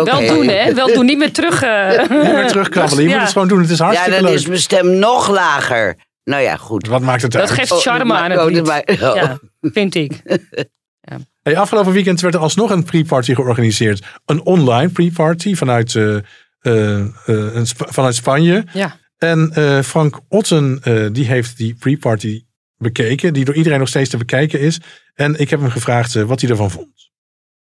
oké. 0.00 0.04
Wel 0.04 0.26
doen, 0.36 0.46
hè? 0.48 0.74
Wel 0.74 0.94
doen. 0.94 1.04
Niet 1.06 1.18
meer 1.18 1.32
terug. 1.32 1.62
eh. 1.64 1.98
Niet 1.98 2.08
meer 2.32 2.46
terugkrabbelen. 2.48 3.02
Je 3.02 3.08
moet 3.08 3.16
Ja. 3.18 3.22
het 3.22 3.32
gewoon 3.32 3.48
doen. 3.48 3.60
Het 3.60 3.70
is 3.70 3.78
Ja, 3.78 3.84
hartstikke 3.84 4.20
dan 4.20 4.28
leuk. 4.28 4.38
is 4.38 4.46
mijn 4.46 4.60
stem 4.60 4.90
nog 4.98 5.28
lager. 5.30 5.96
Nou 6.24 6.42
ja, 6.42 6.56
goed. 6.56 6.86
Wat 6.86 7.00
maakt 7.00 7.22
het 7.22 7.32
Dat 7.32 7.40
uit? 7.40 7.50
geeft 7.50 7.72
Oh, 7.72 7.78
charme 7.78 8.04
maar- 8.04 8.18
aan 8.22 8.30
het 8.30 8.40
oh, 8.40 8.46
lied. 8.46 8.68
oh. 8.68 9.14
Ja, 9.14 9.38
vind 9.60 9.94
ik. 9.94 10.12
Hey, 11.44 11.56
afgelopen 11.56 11.92
weekend 11.92 12.20
werd 12.20 12.34
er 12.34 12.40
alsnog 12.40 12.70
een 12.70 12.84
pre-party 12.84 13.34
georganiseerd. 13.34 14.06
Een 14.26 14.42
online 14.42 14.88
pre-party 14.88 15.54
vanuit, 15.54 15.94
eh, 15.94 16.16
eh, 16.60 17.00
eh, 17.26 17.64
vanuit 17.64 18.14
Spanje. 18.14 18.64
Ja. 18.72 18.96
En 19.18 19.52
Frank 19.84 20.20
Otten 20.28 20.80
die 21.12 21.26
heeft 21.26 21.56
die 21.56 21.74
pre-party 21.74 22.44
bekeken. 22.76 23.32
Die 23.32 23.44
door 23.44 23.54
iedereen 23.54 23.78
nog 23.78 23.88
steeds 23.88 24.10
te 24.10 24.16
bekijken 24.16 24.60
is. 24.60 24.80
En 25.14 25.40
ik 25.40 25.50
heb 25.50 25.60
hem 25.60 25.70
gevraagd 25.70 26.14
wat 26.14 26.40
hij 26.40 26.50
ervan 26.50 26.70
vond. 26.70 27.10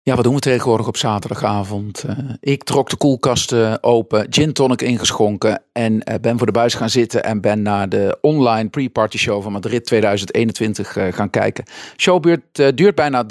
Ja, 0.04 0.14
wat 0.14 0.24
doen 0.24 0.34
we 0.34 0.40
tegenwoordig 0.40 0.86
op 0.86 0.96
zaterdagavond? 0.96 2.04
Eh, 2.04 2.16
ik 2.40 2.64
trok 2.64 2.90
de 2.90 2.96
koelkasten 2.96 3.82
open, 3.82 4.26
gin 4.30 4.52
tonic 4.52 4.82
ingeschonken 4.82 5.62
en 5.72 6.02
eh, 6.02 6.20
ben 6.20 6.38
voor 6.38 6.46
de 6.46 6.52
buis 6.52 6.74
gaan 6.74 6.90
zitten 6.90 7.24
en 7.24 7.40
ben 7.40 7.62
naar 7.62 7.88
de 7.88 8.18
online 8.20 8.68
pre-party 8.68 9.18
show 9.18 9.42
van 9.42 9.52
Madrid 9.52 9.84
2021 9.84 10.96
eh, 10.96 11.12
gaan 11.12 11.30
kijken. 11.30 11.64
Show 11.96 12.36
duurt, 12.74 12.94
bijna 12.94 13.24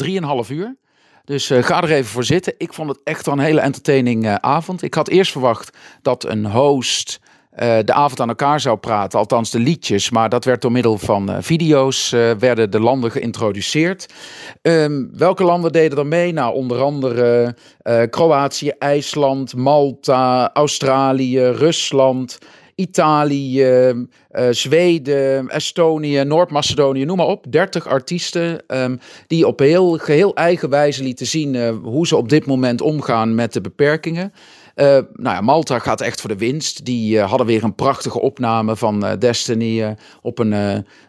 3,5 0.44 0.50
uur. 0.50 0.76
Dus 1.26 1.48
ga 1.48 1.84
er 1.84 1.92
even 1.92 2.12
voor 2.12 2.24
zitten. 2.24 2.54
Ik 2.58 2.74
vond 2.74 2.90
het 2.90 3.00
echt 3.04 3.26
wel 3.26 3.36
een 3.36 3.44
hele 3.44 3.62
entertaining 3.62 4.28
avond. 4.28 4.82
Ik 4.82 4.94
had 4.94 5.08
eerst 5.08 5.32
verwacht 5.32 5.78
dat 6.02 6.26
een 6.26 6.46
host 6.46 7.20
eh, 7.52 7.78
de 7.86 7.94
avond 7.94 8.20
aan 8.20 8.28
elkaar 8.28 8.60
zou 8.60 8.78
praten, 8.78 9.20
althans 9.20 9.52
de 9.52 9.60
liedjes. 9.60 10.10
Maar 10.10 10.30
dat 10.30 10.46
werd 10.46 10.62
door 10.62 10.72
middel 10.72 10.98
van 10.98 11.30
eh, 11.30 11.38
video's, 11.40 12.12
eh, 12.12 12.32
werden 12.40 12.72
de 12.72 12.80
landen 12.80 13.12
geïntroduceerd. 13.12 14.14
Ehm, 14.62 15.06
welke 15.14 15.44
landen 15.44 15.72
deden 15.72 15.98
er 15.98 16.08
mee? 16.08 16.34
Nou, 16.34 16.54
onder 16.54 16.82
andere 16.82 17.56
Kroatië, 18.10 18.70
IJsland, 18.70 19.56
Malta, 19.56 20.54
Australië, 20.54 21.40
Rusland, 21.40 22.38
Italië, 22.76 23.94
Zweden, 24.50 25.50
Estonië, 25.50 26.24
Noord-Macedonië, 26.24 27.06
noem 27.06 27.18
maar 27.18 27.26
op. 27.26 27.46
30 27.50 27.88
artiesten 27.88 28.68
ehm, 28.68 28.96
die 29.28 29.48
op 29.48 29.60
heel, 29.60 29.98
geheel 29.98 30.36
eigen 30.36 30.70
wijze 30.70 31.04
lieten 31.04 31.26
zien 31.26 31.70
hoe 31.84 32.08
ze 32.08 32.16
op 32.16 32.30
dit 32.30 32.46
moment 32.46 32.82
omgaan 32.82 33.36
met 33.36 33.54
de 33.54 33.62
beperkingen. 33.62 34.34
Eh, 34.82 34.88
nou 35.14 35.36
ja, 35.36 35.42
Malta 35.42 35.80
gaat 35.80 36.02
echt 36.02 36.22
voor 36.22 36.30
de 36.30 36.38
winst. 36.38 36.86
Die 36.86 37.20
eh, 37.20 37.30
hadden 37.30 37.48
weer 37.48 37.64
een 37.64 37.76
prachtige 37.76 38.20
opname 38.20 38.76
van 38.76 39.06
eh, 39.06 39.18
Destiny 39.20 39.96
op 40.22 40.40
een, 40.40 40.52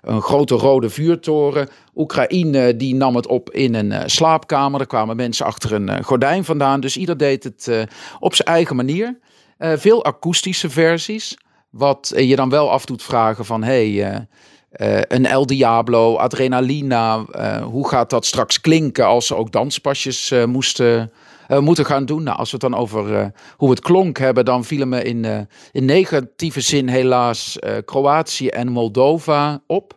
een 0.02 0.22
grote 0.22 0.54
rode 0.54 0.90
vuurtoren. 0.90 1.68
Oekraïne 1.94 2.76
die 2.76 2.94
nam 2.94 3.16
het 3.16 3.26
op 3.26 3.50
in 3.50 3.74
een 3.74 4.10
slaapkamer. 4.10 4.80
Er 4.80 4.86
kwamen 4.86 5.16
mensen 5.16 5.46
achter 5.46 5.72
een 5.72 6.04
gordijn 6.04 6.44
vandaan. 6.44 6.80
Dus 6.80 6.96
ieder 6.96 7.16
deed 7.16 7.44
het 7.44 7.86
op 8.20 8.34
zijn 8.34 8.48
eigen 8.48 8.76
manier. 8.76 9.18
Veel 9.58 10.04
akoestische 10.04 10.70
versies. 10.70 11.38
Wat 11.70 12.12
je 12.16 12.36
dan 12.36 12.48
wel 12.48 12.70
af 12.70 12.84
doet 12.84 13.02
vragen 13.02 13.44
van... 13.44 13.62
Hey, 13.62 14.26
een 15.08 15.26
El 15.26 15.46
Diablo, 15.46 16.16
Adrenalina. 16.16 17.24
hoe 17.62 17.88
gaat 17.88 18.10
dat 18.10 18.26
straks 18.26 18.60
klinken 18.60 19.06
als 19.06 19.26
ze 19.26 19.36
ook 19.36 19.52
danspasjes 19.52 20.34
moesten, 20.46 21.12
eh, 21.52 21.58
moeten 21.58 21.86
gaan 21.86 22.04
doen? 22.04 22.22
Nou, 22.22 22.38
als 22.38 22.50
we 22.50 22.56
het 22.60 22.72
dan 22.72 22.80
over 22.80 23.16
eh, 23.16 23.26
hoe 23.56 23.70
het 23.70 23.80
klonk 23.80 24.18
hebben, 24.18 24.44
dan 24.44 24.64
vielen 24.64 24.88
me 24.88 25.02
in, 25.02 25.24
eh, 25.24 25.40
in 25.72 25.84
negatieve 25.84 26.60
zin 26.60 26.88
helaas 26.88 27.58
Kroatië 27.84 28.48
en 28.48 28.68
Moldova 28.68 29.62
op. 29.66 29.96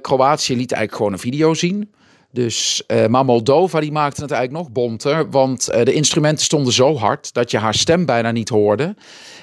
Kroatië 0.00 0.56
liet 0.56 0.72
eigenlijk 0.72 0.94
gewoon 0.94 1.12
een 1.12 1.18
video 1.18 1.54
zien. 1.54 1.92
Dus, 2.32 2.84
maar 3.08 3.24
Moldova 3.24 3.80
die 3.80 3.92
maakte 3.92 4.22
het 4.22 4.30
eigenlijk 4.30 4.62
nog 4.62 4.72
bonter. 4.72 5.30
Want 5.30 5.64
de 5.64 5.92
instrumenten 5.92 6.44
stonden 6.44 6.72
zo 6.72 6.96
hard 6.96 7.32
dat 7.32 7.50
je 7.50 7.58
haar 7.58 7.74
stem 7.74 8.06
bijna 8.06 8.30
niet 8.30 8.48
hoorde. 8.48 8.94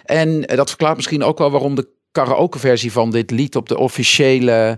En 0.03 0.41
dat 0.41 0.69
verklaart 0.69 0.95
misschien 0.95 1.23
ook 1.23 1.37
wel 1.37 1.51
waarom 1.51 1.75
de 1.75 1.87
karaoke-versie 2.11 2.91
van 2.91 3.11
dit 3.11 3.31
lied 3.31 3.55
op 3.55 3.69
de 3.69 3.77
officiële 3.77 4.77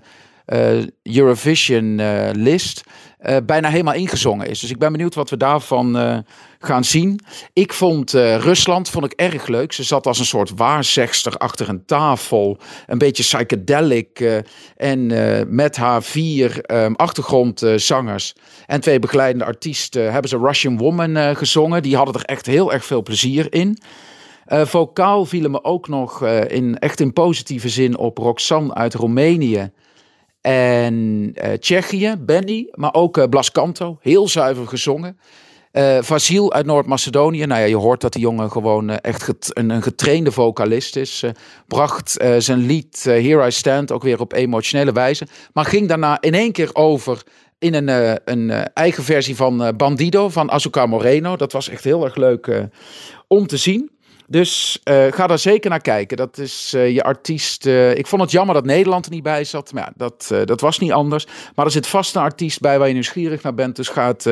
eh, 0.50 0.78
Eurovision-list 1.04 2.84
eh, 3.20 3.38
bijna 3.46 3.70
helemaal 3.70 3.94
ingezongen 3.94 4.48
is. 4.48 4.60
Dus 4.60 4.70
ik 4.70 4.78
ben 4.78 4.92
benieuwd 4.92 5.16
wat 5.16 5.30
we 5.30 5.38
daarvan 5.38 5.98
eh, 5.98 6.18
gaan 6.60 6.84
zien. 6.84 7.20
Ik 7.54 7.74
vond 7.74 8.14
eh, 8.14 8.36
Rusland 8.36 8.90
vond 8.90 9.06
ik 9.06 9.12
erg 9.12 9.48
leuk. 9.48 9.72
Ze 9.72 9.84
zat 9.84 10.08
als 10.08 10.20
een 10.20 10.26
soort 10.26 10.52
waarzegster 10.56 11.34
achter 11.34 11.70
een 11.70 11.86
tafel. 11.86 12.58
Een 12.88 12.98
beetje 12.98 13.24
psychedelic. 13.24 14.44
en 14.78 15.08
met 15.56 15.76
haar 15.76 16.04
vier 16.04 16.62
ehm, 16.62 16.94
achtergrondzangers 16.94 18.36
en 18.66 18.82
twee 18.82 19.00
begeleidende 19.00 19.46
artiesten 19.46 20.12
hebben 20.12 20.30
ze 20.30 20.38
Russian 20.38 20.78
Woman 20.78 21.36
gezongen. 21.36 21.84
Die 21.84 21.96
hadden 21.96 22.16
er 22.16 22.26
echt 22.26 22.46
heel 22.46 22.74
erg 22.74 22.86
veel 22.86 23.04
plezier 23.04 23.54
in. 23.54 23.78
Eh, 24.46 24.66
vocaal 24.66 25.26
vielen 25.26 25.52
me 25.52 25.64
ook 25.64 25.88
nog 25.88 26.26
in, 26.28 26.78
echt 26.78 27.00
in 27.00 27.14
positieve 27.14 27.70
zin 27.70 27.98
op 27.98 28.18
Roxanne 28.18 28.74
uit 28.74 28.94
Roemenië. 28.94 29.72
En 30.50 31.32
eh, 31.34 31.54
Tsjechië, 31.54 32.16
Benny, 32.20 32.68
maar 32.72 32.94
ook 32.94 33.18
eh, 33.18 33.24
Blas 33.30 33.52
Canto, 33.52 33.98
heel 34.02 34.28
zuiver 34.28 34.68
gezongen. 34.68 35.20
Eh 35.72 35.98
Vasil 36.02 36.54
uit 36.54 36.66
Noord-Macedonië, 36.66 37.46
nou 37.46 37.62
ja, 37.62 37.66
je 37.68 37.76
hoort 37.76 38.02
dat 38.02 38.14
die 38.14 38.22
jongen 38.22 38.52
gewoon 38.52 38.90
echt 38.90 39.58
een, 39.58 39.70
een 39.70 39.82
getrainde 39.82 40.32
vocalist 40.32 40.96
is. 40.96 41.24
Bracht 41.68 42.12
zijn 42.38 42.60
lied 42.60 43.04
Here 43.04 43.48
I 43.48 43.52
Stand 43.52 43.92
ook 43.92 44.04
weer 44.04 44.20
op 44.20 44.34
emotionele 44.34 44.92
wijze. 44.92 45.28
Maar 45.54 45.66
ging 45.66 45.88
daarna 45.88 46.22
in 46.22 46.34
één 46.34 46.52
keer 46.52 46.70
over 46.74 47.24
in 47.60 47.74
een, 47.74 48.20
een 48.26 48.52
eigen 48.74 49.04
versie 49.04 49.36
van 49.36 49.74
Bandido 49.78 50.30
van 50.30 50.52
Azucar 50.52 50.90
Moreno. 50.90 51.36
Dat 51.36 51.52
was 51.52 51.70
echt 51.70 51.84
heel 51.84 52.04
erg 52.04 52.16
leuk 52.16 52.68
om 53.28 53.48
te 53.48 53.58
zien. 53.58 53.92
Dus 54.30 54.80
eh, 54.84 55.06
ga 55.12 55.28
daar 55.28 55.40
zeker 55.40 55.70
naar 55.70 55.82
kijken. 55.82 56.18
Dat 56.18 56.38
is 56.38 56.74
eh, 56.74 56.94
je 56.94 57.04
artiest. 57.04 57.66
eh, 57.66 57.98
ik 57.98 58.08
vond 58.08 58.22
het 58.22 58.32
jammer 58.32 58.56
dat 58.56 58.66
Nederland 58.66 59.06
er 59.06 59.12
niet 59.12 59.24
bij 59.24 59.44
zat. 59.44 59.74
Maar 59.74 59.84
ja, 59.84 59.94
dat, 59.96 60.46
dat 60.46 60.62
was 60.62 60.80
niet 60.80 60.92
anders. 60.92 61.26
Maar 61.56 61.66
er 61.66 61.72
zit 61.72 61.88
vast 61.88 62.16
een 62.16 62.22
artiest 62.22 62.60
bij 62.60 62.80
waar 62.80 62.88
je 62.88 62.94
nieuwsgierig 62.94 63.42
naar 63.42 63.54
bent. 63.54 63.76
Dus 63.76 63.88
ga 63.88 64.08
het, 64.08 64.24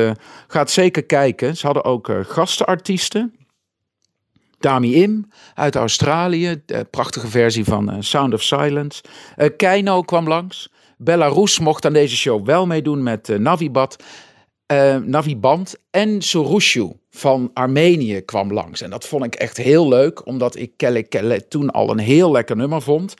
ga 0.46 0.58
het 0.58 0.70
zeker 0.70 1.04
kijken. 1.04 1.56
Ze 1.56 1.66
hadden 1.66 1.84
ook 1.84 2.10
gastenartiesten. 2.22 3.34
Dami 4.58 4.94
Im 5.02 5.28
uit 5.54 5.76
Australië. 5.76 6.62
De 6.66 6.86
prachtige 6.90 7.28
versie 7.28 7.64
van 7.64 8.02
Sound 8.02 8.34
of 8.34 8.42
Silence. 8.42 9.02
Keino 9.56 10.02
kwam 10.02 10.28
langs. 10.28 10.72
Belarus 10.96 11.58
mocht 11.58 11.86
aan 11.86 11.92
deze 11.92 12.16
show 12.16 12.46
wel 12.46 12.66
meedoen 12.66 13.02
met 13.02 13.38
Navibat. 13.38 14.02
Naviband 15.04 15.76
en 15.90 16.22
Sorushu 16.22 16.92
van 17.18 17.50
Armenië 17.54 18.20
kwam 18.20 18.52
langs. 18.52 18.80
En 18.80 18.90
dat 18.90 19.06
vond 19.06 19.24
ik 19.24 19.34
echt 19.34 19.56
heel 19.56 19.88
leuk, 19.88 20.26
omdat 20.26 20.56
ik 20.56 20.72
Kelle 20.76 21.48
toen 21.48 21.70
al 21.70 21.90
een 21.90 21.98
heel 21.98 22.30
lekker 22.30 22.56
nummer 22.56 22.82
vond. 22.82 23.14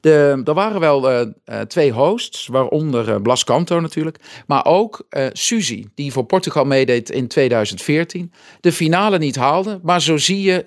De, 0.00 0.42
er 0.44 0.54
waren 0.54 0.80
wel 0.80 1.10
eh, 1.10 1.20
eh, 1.44 1.60
twee 1.60 1.92
hosts, 1.92 2.46
waaronder 2.46 3.08
eh, 3.08 3.20
Blas 3.22 3.44
Canto 3.44 3.80
natuurlijk, 3.80 4.18
maar 4.46 4.64
ook 4.64 5.06
eh 5.08 5.26
Suzy, 5.32 5.86
die 5.94 6.12
voor 6.12 6.24
Portugal 6.24 6.64
meedeed 6.64 7.10
in 7.10 7.28
2014. 7.28 8.32
De 8.60 8.72
finale 8.72 9.18
niet 9.18 9.36
haalde, 9.36 9.80
maar 9.82 10.02
zo 10.02 10.16
zie 10.16 10.42
je 10.42 10.66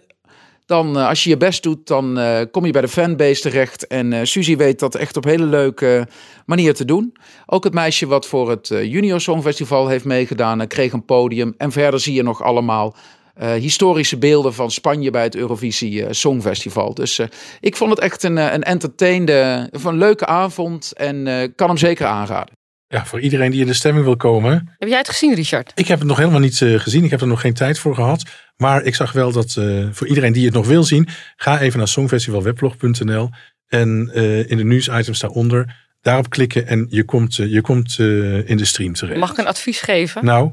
dan 0.65 0.97
eh, 0.97 1.08
als 1.08 1.24
je 1.24 1.30
je 1.30 1.38
best 1.38 1.63
doet, 1.63 1.88
dan 1.88 2.17
eh, 2.19 2.41
kom 2.52 2.65
je 2.65 2.71
bij 2.71 2.82
de 2.82 2.88
fanbase 2.88 3.41
terecht. 3.41 3.88
En 3.88 4.13
eh 4.13 4.19
Suzy 4.24 4.56
weet 4.56 4.80
dat 4.80 4.95
echt 4.95 5.17
op 5.17 5.24
hele 5.24 5.45
leuke 5.45 6.08
manier 6.45 6.74
te 6.74 6.86
doen. 6.86 7.13
Ook 7.45 7.63
het 7.63 7.74
meisje 7.74 8.08
wat 8.08 8.28
voor 8.28 8.50
het 8.50 8.67
Junior 8.67 9.21
Songfestival 9.21 9.88
heeft 9.88 10.06
meegedaan, 10.06 10.67
kreeg 10.67 10.93
een 10.93 11.06
podium. 11.06 11.54
En 11.58 11.71
verder 11.71 12.00
zie 12.00 12.13
je 12.13 12.24
nog 12.24 12.43
allemaal 12.43 12.95
historische 13.39 14.17
beelden 14.17 14.54
van 14.54 14.71
Spanje 14.71 15.12
bij 15.12 15.24
het 15.24 15.36
Eurovisie 15.36 16.13
Songfestival. 16.13 16.93
Dus 16.93 17.19
ik 17.60 17.76
vond 17.76 17.89
het 17.89 18.00
echt 18.00 18.24
een, 18.24 18.38
een 18.38 18.63
entertainde, 18.63 19.69
een 19.84 19.97
leuke 19.97 20.26
avond 20.26 20.93
en 20.93 21.54
kan 21.56 21.67
hem 21.67 21.78
zeker 21.78 22.06
aanraden. 22.06 22.61
Ja, 22.91 23.06
voor 23.06 23.19
iedereen 23.19 23.51
die 23.51 23.62
in 23.62 23.67
de 23.67 23.73
stemming 23.73 24.06
wil 24.06 24.15
komen. 24.17 24.75
Heb 24.77 24.89
jij 24.89 24.97
het 24.97 25.10
gezien, 25.10 25.34
Richard? 25.34 25.71
Ik 25.75 25.88
heb 25.88 25.99
het 25.99 26.08
nog 26.08 26.17
helemaal 26.17 26.39
niet 26.39 26.62
eh, 26.62 26.80
gezien. 26.80 27.04
Ik 27.04 27.10
heb 27.12 27.21
er 27.21 27.27
nog 27.27 27.41
geen 27.41 27.54
tijd 27.54 27.80
voor 27.80 27.95
gehad. 27.95 28.23
Maar 28.58 28.84
ik 28.84 28.95
zag 28.95 29.12
wel 29.12 29.32
dat 29.32 29.56
eh, 29.58 29.88
voor 29.91 30.08
iedereen 30.08 30.34
die 30.34 30.45
het 30.45 30.54
nog 30.54 30.67
wil 30.67 30.84
zien, 30.84 31.08
ga 31.36 31.60
even 31.60 31.77
naar 31.77 31.88
songfestivalweblog.nl 31.88 33.30
en 33.67 34.12
eh, 34.13 34.49
in 34.49 34.58
de 34.58 34.63
nieuwsitems 34.63 35.19
daaronder 35.19 35.89
daarop 36.01 36.30
klikken 36.30 36.67
en 36.67 36.88
je 36.89 37.04
komt, 37.04 37.36
je 37.36 37.62
komt 37.62 37.99
in 38.45 38.58
de 38.58 38.65
stream 38.65 38.93
terecht. 38.93 39.19
Mag 39.19 39.32
ik 39.32 39.38
een 39.38 39.47
advies 39.47 39.82
geven? 39.82 40.25
Nou, 40.25 40.51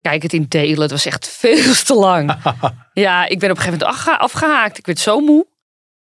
Kijk 0.00 0.22
het 0.22 0.32
in 0.32 0.46
delen. 0.48 0.80
Het 0.80 0.90
was 0.90 1.06
echt 1.06 1.28
veel 1.28 1.74
te 1.84 1.94
lang. 1.94 2.36
ja, 2.92 3.28
ik 3.28 3.38
ben 3.38 3.50
op 3.50 3.56
een 3.56 3.62
gegeven 3.62 3.78
moment 3.78 3.98
afgeha- 3.98 4.16
afgehaakt. 4.16 4.78
Ik 4.78 4.86
werd 4.86 4.98
zo 4.98 5.20
moe. 5.20 5.46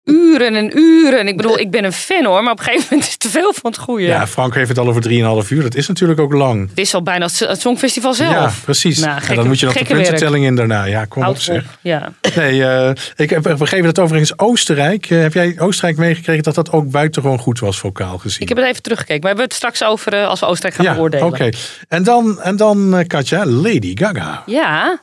Uren 0.04 0.54
en 0.54 0.78
uren. 0.78 1.28
Ik 1.28 1.36
bedoel, 1.36 1.58
ik 1.58 1.70
ben 1.70 1.84
een 1.84 1.92
fan 1.92 2.24
hoor. 2.24 2.42
Maar 2.42 2.52
op 2.52 2.58
een 2.58 2.64
gegeven 2.64 2.86
moment 2.90 3.06
is 3.06 3.12
het 3.12 3.20
te 3.20 3.28
veel 3.28 3.52
van 3.52 3.70
het 3.70 3.80
goede. 3.80 4.04
ja, 4.04 4.26
Frank 4.26 4.54
heeft 4.54 4.68
het 4.68 4.78
al 4.78 4.88
over 4.88 5.02
3,5 5.44 5.48
uur. 5.48 5.62
Dat 5.62 5.74
is 5.74 5.86
natuurlijk 5.88 6.20
ook 6.20 6.32
lang. 6.32 6.68
Het 6.68 6.78
is 6.78 6.94
al 6.94 7.02
bijna 7.02 7.28
het 7.38 7.60
Songfestival 7.60 8.14
zelf. 8.14 8.32
Ja, 8.32 8.52
precies. 8.64 8.98
Nou, 8.98 9.20
en 9.28 9.36
dan 9.36 9.46
moet 9.46 9.58
je 9.60 9.66
nog 9.66 9.74
de 9.74 9.84
puntentelling 9.84 10.44
in 10.44 10.54
daarna. 10.54 10.84
Ja, 10.84 11.04
kom 11.04 11.24
op 11.26 11.38
zeg. 11.38 11.62
op. 11.64 11.78
Ja. 11.80 12.12
Nee, 12.36 12.64
eh, 12.64 12.90
ik 13.16 13.30
heb 13.30 13.42
begrepen 13.58 13.86
dat 13.94 13.98
overigens 13.98 14.38
Oostenrijk. 14.38 15.10
eh, 15.10 15.20
heb 15.20 15.32
jij 15.34 15.54
Oostenrijk 15.58 15.98
meegekregen 15.98 16.42
dat 16.42 16.54
dat 16.54 16.72
ook 16.72 16.90
buitengewoon 16.90 17.38
goed 17.38 17.58
was, 17.58 17.78
vocaal 17.78 18.18
gezien? 18.18 18.42
Ik 18.42 18.48
heb 18.48 18.58
het 18.58 18.66
even 18.66 18.82
teruggekeken. 18.82 19.22
Maar 19.22 19.34
we 19.34 19.40
hebben 19.40 19.56
het 19.58 19.72
straks 19.72 19.90
over 19.92 20.12
eh, 20.14 20.26
als 20.28 20.40
we 20.40 20.46
Oostenrijk 20.46 20.74
gaan 20.74 20.84
ja, 20.84 20.94
beoordelen. 20.94 21.26
oké. 21.26 21.48
En 21.88 22.02
dan, 22.02 22.40
en 22.42 22.56
dan 22.56 23.04
Katja, 23.06 23.46
Lady 23.46 23.92
Gaga. 23.96 24.42
Ja, 24.46 25.02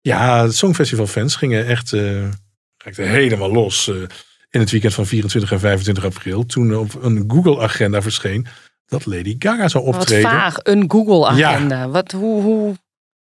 Ja, 0.00 0.46
de 0.46 0.52
Songfestival-fans 0.52 1.36
gingen 1.36 1.66
echt 1.66 1.92
eh, 2.80 2.84
raakten 2.84 3.08
helemaal 3.08 3.52
los 3.52 3.88
eh, 3.88 3.94
in 4.50 4.60
het 4.60 4.70
weekend 4.70 4.94
van 4.94 5.06
24 5.06 5.52
en 5.52 5.60
25 5.60 6.04
april. 6.04 6.46
Toen 6.46 6.76
op 6.76 7.02
een 7.02 7.24
Google-agenda 7.28 8.02
verscheen 8.02 8.46
dat 8.86 9.06
Lady 9.06 9.36
Gaga 9.38 9.68
zou 9.68 9.84
wat 9.84 9.94
optreden. 9.94 10.30
vaag. 10.30 10.56
Een 10.62 10.90
Google-agenda. 10.90 11.88
Wat, 11.88 12.12
hoe, 12.12 12.42
hoe... 12.42 12.74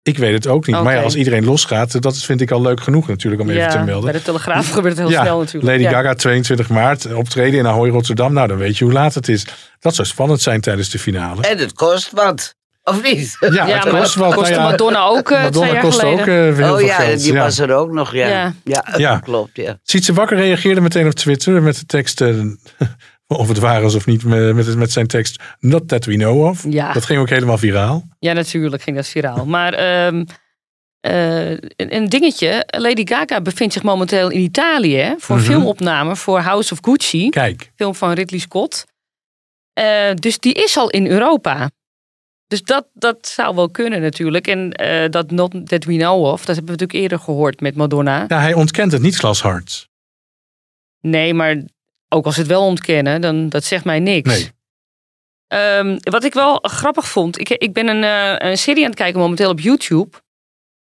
Ik 0.03 0.19
weet 0.19 0.33
het 0.33 0.47
ook 0.47 0.67
niet. 0.67 0.83
Maar 0.83 0.95
ja, 0.95 1.03
als 1.03 1.17
iedereen 1.17 1.45
losgaat, 1.45 2.03
dat 2.03 2.17
vind 2.17 2.41
ik 2.41 2.51
al 2.51 2.61
leuk 2.61 2.81
genoeg 2.81 3.09
natuurlijk 3.09 3.43
om 3.43 3.51
even 3.51 3.71
te 3.71 3.79
melden. 3.79 4.11
bij 4.11 4.13
de 4.13 4.23
Telegraaf 4.23 4.71
gebeurt 4.71 4.99
het 4.99 5.07
heel 5.07 5.17
ja, 5.17 5.23
snel 5.23 5.39
natuurlijk. 5.39 5.73
Lady 5.73 5.83
ja. 5.83 5.91
Gaga 5.91 6.15
22 6.15 6.69
maart 6.69 7.15
optreden 7.15 7.59
in 7.59 7.67
Ahoy 7.67 7.89
Rotterdam. 7.89 8.33
Nou, 8.33 8.49
dan 8.49 8.57
weet 8.57 8.79
je 8.79 8.85
hoe 8.85 8.93
laat 8.93 9.15
het 9.15 9.29
is. 9.29 9.47
Dat 9.79 9.95
zou 9.95 10.09
spannend 10.09 10.41
zijn 10.41 10.61
tijdens 10.61 10.91
de 10.91 10.99
finale. 10.99 11.43
En 11.43 11.59
het 11.59 11.73
kost 11.73 12.11
wat. 12.11 12.56
Of 12.91 13.03
niet? 13.03 13.37
Ja, 13.41 13.49
Ja, 13.67 13.67
het 13.67 13.93
maar 13.93 14.01
kost 14.01 14.15
dat 14.15 14.25
wat. 14.25 14.35
kostte 14.35 14.53
Nou 14.55 14.65
ja, 14.65 14.71
Madonna 14.71 15.05
ook 15.07 15.27
twee 15.27 15.43
Madonna 15.43 15.73
jaar 15.73 15.83
kost 15.83 16.05
ook 16.05 16.19
eh, 16.19 16.25
heel 16.27 16.49
Oh 16.51 16.55
veel 16.57 16.79
ja, 16.79 16.95
geld. 16.97 17.23
die 17.23 17.33
ja. 17.33 17.43
was 17.43 17.59
er 17.59 17.75
ook 17.75 17.91
nog, 17.93 18.13
ja. 18.13 18.29
Ja. 18.29 18.55
Ja, 18.65 18.85
Ja. 18.97 19.13
dat 19.13 19.23
klopt, 19.23 19.57
ja. 19.57 19.79
Sietse 19.83 20.13
Bakker 20.13 20.37
reageerde 20.37 20.81
meteen 20.81 21.07
op 21.07 21.13
Twitter 21.13 21.63
met 21.63 21.79
de 21.79 21.87
tekst, 21.87 22.21
eh, 22.21 22.35
of 23.27 23.49
het 23.49 23.59
waar 23.59 23.83
is 23.83 23.95
of 23.95 24.07
niet, 24.07 24.25
met, 24.25 24.55
met, 24.55 24.77
met 24.77 24.93
zijn 24.93 25.07
tekst 25.07 25.43
Not 25.59 25.89
That 25.89 26.05
We 26.05 26.15
Know 26.15 26.45
Of. 26.45 26.65
Ja. 26.69 26.93
Dat 26.93 27.05
ging 27.05 27.21
ook 27.21 27.29
helemaal 27.29 27.59
viraal. 27.59 28.05
Ja, 28.19 28.33
natuurlijk 28.33 28.83
ging 28.83 28.97
dat 28.97 29.07
viraal. 29.07 29.47
Maar 29.47 29.73
ehm, 29.73 30.25
eh, 31.01 31.51
een, 31.51 31.95
een 31.95 32.09
dingetje. 32.09 32.65
Lady 32.79 33.07
Gaga 33.07 33.41
bevindt 33.41 33.73
zich 33.73 33.83
momenteel 33.83 34.31
in 34.31 34.41
Italië 34.41 35.15
voor 35.19 35.37
een 35.37 35.43
Mhm. 35.43 35.51
filmopname 35.51 36.17
voor 36.17 36.41
House 36.41 36.73
of 36.73 36.79
Gucci. 36.83 37.29
Kijk, 37.29 37.73
Film 37.77 37.95
van 37.95 38.13
Ridley 38.13 38.41
Scott. 38.41 38.85
Eh, 39.73 40.11
dus 40.15 40.39
die 40.39 40.53
is 40.53 40.77
al 40.77 40.91
in 40.91 41.07
Europa. 41.07 41.71
Dus 42.49 42.63
dat, 42.63 42.87
dat 42.93 43.29
zou 43.29 43.55
wel 43.55 43.71
kunnen 43.71 44.01
natuurlijk. 44.01 44.47
En 44.47 44.73
eh, 44.73 45.11
dat 45.11 45.31
Not 45.31 45.69
That 45.69 45.85
We 45.85 45.97
Know 45.97 46.25
Of, 46.25 46.39
dat 46.45 46.57
hebben 46.57 46.65
we 46.65 46.71
natuurlijk 46.71 46.99
eerder 46.99 47.19
gehoord 47.19 47.61
met 47.61 47.77
Madonna. 47.77 48.25
ja, 48.29 48.41
hij 48.41 48.55
ontkent 48.55 48.93
het 48.93 49.03
niet 49.03 49.17
glashard. 49.17 49.89
Nee, 51.01 51.35
maar 51.35 51.63
ook 52.09 52.25
als 52.25 52.35
ze 52.35 52.41
het 52.41 52.51
wel 52.51 52.63
ontkennen, 52.63 53.21
dan 53.21 53.49
dat 53.49 53.65
zegt 53.65 53.85
mij 53.85 54.01
niks. 54.01 54.29
Nee. 54.29 54.51
Ehm, 55.47 55.97
wat 56.01 56.25
ik 56.25 56.35
wel 56.35 56.59
grappig 56.63 57.09
vond, 57.09 57.41
ik, 57.41 57.49
ik 57.49 57.73
ben 57.73 57.89
een, 57.89 58.05
eh, 58.05 58.51
een 58.51 58.59
serie 58.59 58.83
aan 58.83 58.91
het 58.91 58.99
kijken 58.99 59.21
momenteel 59.21 59.51
op 59.51 59.61
YouTube. 59.61 60.17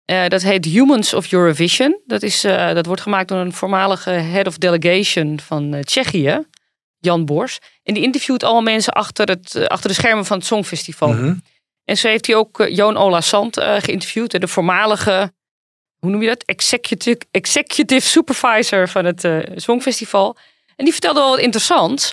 Eh, 0.04 0.26
dat 0.26 0.42
heet 0.42 0.64
Humans 0.64 1.14
of 1.14 1.32
Eurovision. 1.32 2.00
Dat, 2.06 2.22
is, 2.22 2.40
dat 2.40 2.86
wordt 2.86 3.02
gemaakt 3.02 3.28
door 3.28 3.38
een 3.38 3.52
voormalige 3.52 4.10
head 4.10 4.46
of 4.46 4.58
delegation 4.58 5.40
van 5.40 5.80
Tsjechië, 5.80 6.46
Jan 7.02 7.24
Bors. 7.24 7.58
En 7.82 7.94
die 7.94 8.02
interviewt 8.02 8.42
allemaal 8.42 8.62
mensen 8.62 8.92
achter, 8.92 9.28
het, 9.28 9.54
eh, 9.54 9.64
achter 9.66 9.88
de 9.88 9.94
schermen 9.94 10.24
van 10.24 10.36
het 10.36 10.46
Songfestival. 10.46 11.08
Mhm. 11.12 11.34
En 11.84 11.96
zo 11.96 12.08
heeft 12.08 12.26
hij 12.26 12.36
ook 12.36 12.60
eh, 12.60 12.76
Joon 12.76 12.96
Ola 12.96 13.20
Sand 13.20 13.56
eh, 13.56 13.74
geïnterviewd. 13.78 14.40
De 14.40 14.48
voormalige, 14.48 15.32
hoe 15.98 16.10
noem 16.10 16.22
je 16.22 16.28
dat? 16.28 16.42
Executive, 16.44 17.20
executive 17.30 18.06
supervisor 18.08 18.88
van 18.88 19.04
het 19.04 19.28
Songfestival. 19.56 20.36
En 20.76 20.84
die 20.84 20.92
vertelde 20.92 21.20
wel 21.20 21.30
wat 21.30 21.38
interessants. 21.38 22.10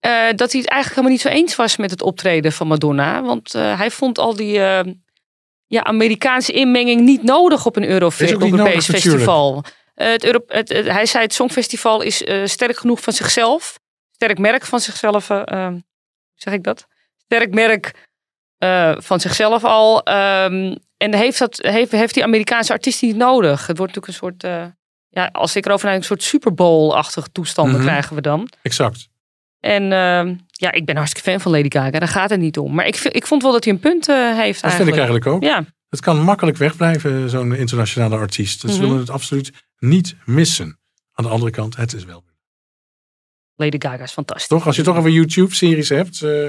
dat 0.00 0.52
hij 0.52 0.60
het 0.60 0.68
eigenlijk 0.68 0.88
helemaal 0.88 1.10
niet 1.10 1.20
zo 1.20 1.28
eens 1.28 1.56
was 1.56 1.76
met 1.76 1.90
het 1.90 2.02
optreden 2.02 2.52
van 2.52 2.66
Madonna. 2.66 3.22
Want 3.22 3.52
hij 3.52 3.90
vond 3.90 4.18
al 4.18 4.36
die 4.36 4.52
ja, 5.66 5.82
Amerikaanse 5.82 6.52
inmenging 6.52 7.00
niet 7.00 7.22
nodig 7.22 7.66
op 7.66 7.76
een 7.76 7.88
Europees 7.88 8.30
nodig, 8.58 8.84
festival. 9.14 9.64
Het 9.94 10.24
Euro- 10.24 10.44
het, 10.46 10.68
het- 10.68 10.86
hij 10.86 11.06
zei 11.06 11.24
het 11.24 11.34
Songfestival 11.34 12.00
is 12.02 12.22
sterk 12.44 12.76
genoeg 12.78 13.00
van 13.00 13.12
zichzelf. 13.12 13.78
Sterk 14.22 14.38
merk 14.38 14.64
van 14.66 14.80
zichzelf. 14.80 15.30
eh, 15.30 15.42
eh, 15.44 15.66
hoe 15.68 15.82
zeg 16.34 16.54
ik 16.54 16.62
dat? 16.62 16.86
Sterk 17.16 17.54
merk 17.54 18.08
eh, 18.58 18.92
van 18.98 19.20
zichzelf 19.20 19.64
al. 19.64 20.02
ehm, 20.02 20.76
en 20.96 21.14
heeft, 21.14 21.38
dat, 21.38 21.58
heeft, 21.62 21.90
heeft 21.92 22.14
die 22.14 22.22
Amerikaanse 22.22 22.72
artiest 22.72 23.02
niet 23.02 23.16
nodig. 23.16 23.66
Het 23.66 23.78
wordt 23.78 23.94
natuurlijk 23.94 24.06
een 24.06 24.28
soort, 24.28 24.44
eh, 24.44 24.64
ja, 25.08 25.28
als 25.32 25.56
ik 25.56 25.66
erover 25.66 25.84
nadenk, 25.84 26.02
een 26.02 26.08
soort 26.08 26.22
Super 26.22 26.54
Bowl-achtige 26.54 27.32
toestanden 27.32 27.74
Mhm. 27.80 27.82
krijgen 27.88 28.14
we 28.16 28.20
dan. 28.20 28.48
Exact. 28.62 29.08
En 29.60 29.82
ehm, 29.92 30.34
ja, 30.50 30.72
ik 30.72 30.84
ben 30.86 30.96
hartstikke 30.96 31.30
fan 31.30 31.40
van 31.40 31.52
Lady 31.52 31.68
Gaga. 31.78 31.98
Daar 31.98 32.08
gaat 32.08 32.30
het 32.30 32.40
niet 32.40 32.58
om. 32.58 32.74
Maar 32.74 32.86
ik, 32.86 32.96
ik 32.96 33.26
vond 33.26 33.42
wel 33.42 33.52
dat 33.52 33.64
hij 33.64 33.72
een 33.72 33.80
punt 33.80 34.06
heeft 34.36 34.62
Dat 34.62 34.72
vind 34.72 34.88
ik 34.88 34.94
eigenlijk 34.94 35.26
ook. 35.26 35.42
Ja, 35.42 35.64
Het 35.88 36.00
kan 36.00 36.20
makkelijk 36.20 36.56
wegblijven, 36.56 37.30
zo'n 37.30 37.54
internationale 37.54 38.16
artiest. 38.16 38.60
Ze 38.60 38.66
Mhm. 38.66 38.76
zullen 38.76 38.98
het 38.98 39.10
absoluut 39.10 39.52
niet 39.78 40.16
missen. 40.24 40.78
Aan 41.12 41.24
de 41.24 41.30
andere 41.30 41.50
kant, 41.50 41.76
het 41.76 41.92
is 41.92 42.04
wel. 42.04 42.24
Lady 43.56 43.76
Gaga 43.78 44.02
is 44.02 44.12
fantastisch. 44.12 44.46
Toch, 44.48 44.66
als 44.66 44.76
je 44.76 44.82
toch 44.82 44.96
over 44.96 45.10
YouTube-series 45.10 45.88
hebt. 45.88 46.22
eh, 46.22 46.46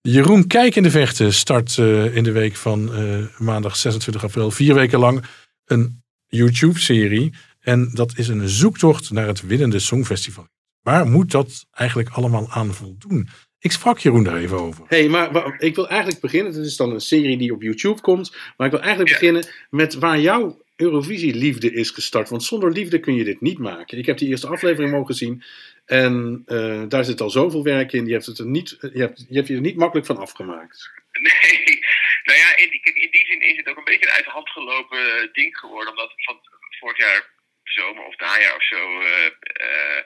Jeroen 0.00 0.46
Kijk 0.46 0.76
in 0.76 0.82
de 0.82 0.90
Vechten 0.90 1.32
start 1.34 1.78
eh, 1.78 2.16
in 2.16 2.24
de 2.24 2.32
week 2.32 2.56
van 2.56 2.94
eh, 2.94 3.38
maandag 3.38 3.76
26 3.76 4.24
april. 4.24 4.50
Vier 4.50 4.74
weken 4.74 4.98
lang 4.98 5.24
een 5.64 6.02
YouTube-serie. 6.26 7.34
En 7.60 7.90
dat 7.94 8.12
is 8.18 8.28
een 8.28 8.48
zoektocht 8.48 9.10
naar 9.10 9.26
het 9.26 9.40
winnende 9.46 9.78
Songfestival. 9.78 10.46
Waar 10.82 11.06
moet 11.06 11.30
dat 11.30 11.66
eigenlijk 11.70 12.08
allemaal 12.08 12.50
aan 12.50 12.74
voldoen? 12.74 13.28
Ik 13.58 13.72
sprak 13.72 13.98
Jeroen 13.98 14.24
daar 14.24 14.36
even 14.36 14.60
over. 14.60 14.84
hey, 14.86 15.08
maar 15.08 15.54
ik 15.58 15.74
wil 15.74 15.88
eigenlijk 15.88 16.20
beginnen. 16.20 16.52
Het 16.52 16.66
is 16.66 16.76
dan 16.76 16.92
een 16.92 17.00
serie 17.00 17.38
die 17.38 17.52
op 17.52 17.62
YouTube 17.62 18.00
komt. 18.00 18.36
Maar 18.56 18.66
ik 18.66 18.72
wil 18.72 18.82
eigenlijk 18.82 19.12
beginnen 19.12 19.46
met 19.70 19.94
waar 19.94 20.20
jouw 20.20 20.62
Eurovisie-liefde 20.80 21.72
is 21.72 21.90
gestart. 21.90 22.28
Want 22.28 22.42
zonder 22.42 22.72
liefde 22.72 23.00
kun 23.00 23.14
je 23.14 23.24
dit 23.24 23.40
niet 23.40 23.58
maken. 23.58 23.98
Ik 23.98 24.06
heb 24.06 24.18
die 24.18 24.28
eerste 24.28 24.48
aflevering 24.48 24.90
mogen 24.92 25.14
zien. 25.14 25.42
En 25.86 26.42
eh, 26.46 26.82
daar 26.88 27.04
zit 27.04 27.20
al 27.20 27.30
zoveel 27.30 27.62
werk 27.62 27.92
in. 27.92 28.06
Je 28.06 28.12
hebt, 28.12 28.26
het 28.26 28.38
er 28.38 28.46
niet, 28.46 28.76
je, 28.80 29.00
hebt, 29.00 29.24
je 29.28 29.36
hebt 29.36 29.48
je 29.48 29.54
er 29.54 29.60
niet 29.60 29.76
makkelijk 29.76 30.06
van 30.06 30.16
afgemaakt. 30.16 30.90
Nee, 32.24 32.36
nou 32.36 32.38
ja, 32.38 32.56
in, 32.56 32.80
kijk, 32.80 32.96
in 32.96 33.10
die 33.10 33.26
zin 33.26 33.40
is 33.40 33.56
het 33.56 33.68
ook 33.68 33.76
een 33.76 33.84
beetje 33.84 34.06
een 34.06 34.12
uit 34.12 34.24
de 34.24 34.30
hand 34.30 34.48
gelopen 34.48 34.98
eh, 34.98 35.32
ding 35.32 35.58
geworden. 35.58 35.90
Omdat 35.90 36.12
van 36.16 36.38
vorig 36.80 36.98
jaar 36.98 37.36
zomer 37.62 38.04
of 38.04 38.16
najaar 38.16 38.56
of 38.56 38.64
zo 38.64 39.00
eh, 39.00 39.26
eh, 39.42 40.02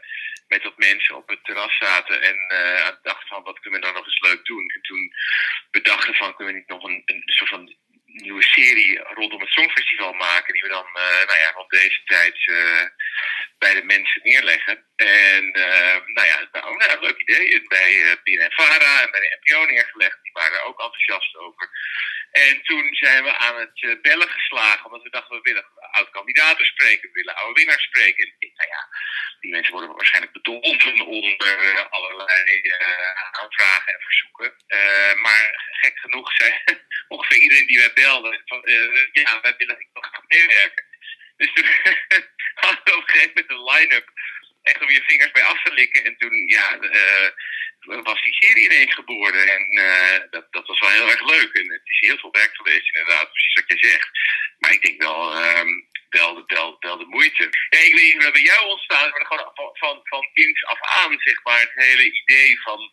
met 0.48 0.62
wat 0.62 0.78
mensen 0.78 1.16
op 1.16 1.28
het 1.28 1.44
terras 1.44 1.76
zaten 1.78 2.22
en 2.22 2.37
eh, 2.48 2.88
dachten 3.02 3.28
van 3.28 3.42
wat 3.42 3.61
kunnen 3.61 3.80
we 3.80 3.87
nou 3.87 3.98
nog 3.98 4.06
eens 4.06 4.20
leuk 4.20 4.44
doen. 4.44 4.70
En 4.74 4.82
toen 4.82 5.12
bedachten 5.70 6.14
van 6.14 6.35
kunnen 6.35 6.54
we 6.54 6.61
niet 6.61 6.68
nog 6.68 6.85
een, 6.85 7.02
een 7.04 7.22
soort 7.24 7.50
van 7.50 7.74
nieuwe 8.12 8.42
serie 8.42 8.98
rondom 8.98 9.40
het 9.40 9.48
Songfestival 9.48 10.12
maken. 10.12 10.53
Die 10.53 10.62
we 10.62 10.68
dan 10.68 10.87
eh, 10.87 11.27
nou 11.27 11.38
ja, 11.38 11.51
rond 11.55 11.70
deze 11.70 12.01
tijd 12.05 12.37
eh, 12.46 12.87
bij 13.64 13.75
de 13.75 13.85
mensen 13.85 14.20
neerleggen. 14.22 14.77
En 14.96 15.44
eh, 15.53 15.96
nou 16.16 16.27
ja, 16.27 16.48
nou, 16.53 16.77
nou, 16.77 17.01
leuk 17.01 17.20
idee. 17.20 17.62
Bij 17.68 18.18
BNNVARA 18.25 19.03
en 19.03 19.11
bij 19.11 19.20
de 19.20 19.38
NPO 19.40 19.64
neergelegd. 19.64 20.18
Die 20.22 20.33
waren 20.33 20.59
er 20.59 20.64
ook 20.64 20.81
enthousiast 20.81 21.37
over. 21.37 21.70
En 22.33 22.62
toen 22.62 22.94
zijn 22.94 23.25
we 23.25 23.37
aan 23.37 23.59
het 23.59 23.83
eh, 23.83 24.01
bellen 24.03 24.29
geslagen. 24.29 24.85
Omdat 24.85 25.03
we 25.03 25.11
dachten, 25.11 25.37
we 25.37 25.42
willen 25.42 25.66
oud-kandidaten 25.90 26.66
spreken. 26.66 27.09
We 27.09 27.20
willen 27.20 27.37
oude 27.37 27.61
winnaars 27.61 27.83
spreken. 27.83 28.25
En, 28.25 28.53
nou 28.57 28.68
ja, 28.68 28.88
die 29.40 29.51
mensen 29.51 29.72
worden 29.72 29.96
waarschijnlijk 29.96 30.33
bedolven 30.33 31.07
onder 31.07 31.59
eh, 31.59 31.90
allerlei 31.90 32.61
eh, 32.61 33.40
aanvragen 33.40 33.94
en 33.94 34.01
verzoeken. 34.01 34.55
Eh, 34.66 35.14
maar 35.14 35.44
gek 35.81 35.98
genoeg 35.98 36.33
zei 36.33 36.51
ongeveer 37.14 37.38
iedereen 37.38 37.67
die 37.67 37.79
wij 37.79 37.92
eh, 37.94 39.08
ja, 39.13 39.40
wij 39.42 39.54
willen 39.56 39.87
nog 39.92 40.06
graag 40.06 40.25
meewerken. 40.29 40.85
Dus 41.50 41.52
toen 41.54 41.66
hadden 42.54 42.80
we 42.84 42.96
op 42.96 43.02
een 43.02 43.08
gegeven 43.08 43.32
moment 43.34 43.50
een 43.50 43.64
line-up 43.72 44.08
echt 44.62 44.80
om 44.82 44.90
je 44.90 45.02
vingers 45.06 45.30
bij 45.30 45.42
af 45.42 45.62
te 45.62 45.72
likken. 45.72 46.04
En 46.04 46.16
toen, 46.16 46.46
ja, 46.46 46.78
eh, 46.78 47.28
was 48.02 48.22
die 48.22 48.34
serie 48.34 48.64
ineens 48.64 48.94
geboren. 48.94 49.48
En 49.48 49.64
eh, 49.86 50.20
dat, 50.30 50.46
dat 50.52 50.66
was 50.66 50.80
wel 50.80 50.90
heel 50.90 51.10
erg 51.10 51.26
leuk. 51.26 51.52
En 51.52 51.72
het 51.72 51.80
is 51.84 51.98
heel 52.08 52.18
veel 52.18 52.30
werk 52.30 52.54
geweest, 52.56 52.86
inderdaad, 52.94 53.32
precies 53.32 53.54
wat 53.54 53.64
je 53.66 53.88
zegt. 53.88 54.10
Maar 54.58 54.72
ik 54.72 54.82
denk 54.82 55.02
wel, 55.02 55.34
ehm, 55.34 55.70
wel, 56.08 56.34
de- 56.34 56.76
wel, 56.80 56.98
de 56.98 57.06
moeite. 57.06 57.48
Ja, 57.70 57.78
ik 57.78 57.94
weet 57.94 58.02
niet 58.02 58.12
hoe 58.12 58.22
dat 58.22 58.32
bij 58.32 58.42
jou 58.42 58.68
ontstaan 58.68 59.06
is, 59.06 59.12
maar 59.12 59.26
gewoon 59.26 59.50
van, 59.54 59.72
van, 59.72 60.00
van 60.02 60.26
af 60.66 60.80
aan, 60.80 61.14
zeg 61.18 61.42
maar, 61.42 61.60
het 61.60 61.72
hele 61.74 62.12
idee 62.12 62.60
van 62.60 62.90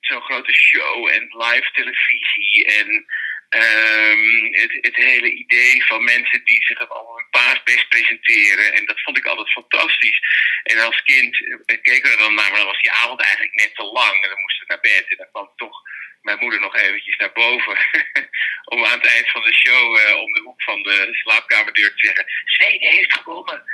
zo'n 0.00 0.22
grote 0.22 0.52
show 0.54 1.08
en 1.08 1.22
live 1.22 1.70
televisie 1.72 2.64
en 2.66 3.06
ehm, 3.52 4.52
het, 4.62 4.78
het 4.80 4.96
hele 4.96 5.30
idee 5.32 5.84
van 5.84 6.04
mensen 6.04 6.44
die 6.44 6.64
zich 6.64 6.90
op 6.90 7.16
hun 7.16 7.26
paasbest 7.30 7.88
presenteren. 7.88 8.72
En 8.72 8.86
dat 8.86 9.00
vond 9.00 9.18
ik 9.18 9.26
altijd 9.26 9.50
fantastisch. 9.50 10.20
En 10.62 10.78
als 10.78 11.02
kind 11.02 11.34
eh, 11.36 11.82
keken 11.82 12.10
we 12.10 12.16
dan 12.16 12.34
naar, 12.34 12.50
maar 12.50 12.58
dan 12.58 12.72
was 12.72 12.82
die 12.82 12.90
avond 12.92 13.20
eigenlijk 13.20 13.54
net 13.54 13.74
te 13.74 13.82
lang 13.82 14.22
en 14.22 14.28
dan 14.28 14.40
moesten 14.40 14.66
we 14.66 14.72
naar 14.72 14.80
bed. 14.80 15.04
En 15.08 15.16
dan 15.16 15.30
kwam 15.30 15.50
toch 15.56 15.82
mijn 16.22 16.38
moeder 16.38 16.60
nog 16.60 16.76
eventjes 16.76 17.16
naar 17.16 17.32
boven 17.32 17.76
om 18.72 18.84
aan 18.84 18.98
het 19.00 19.06
eind 19.06 19.30
van 19.30 19.42
de 19.42 19.54
show 19.54 19.98
eh, 19.98 20.16
om 20.16 20.32
de 20.32 20.40
hoek 20.40 20.62
van 20.62 20.82
de 20.82 21.08
slaapkamerdeur 21.12 21.88
te 21.94 22.06
zeggen: 22.06 22.24
Zweden 22.44 22.90
heeft 22.90 23.12
gewonnen. 23.12 23.64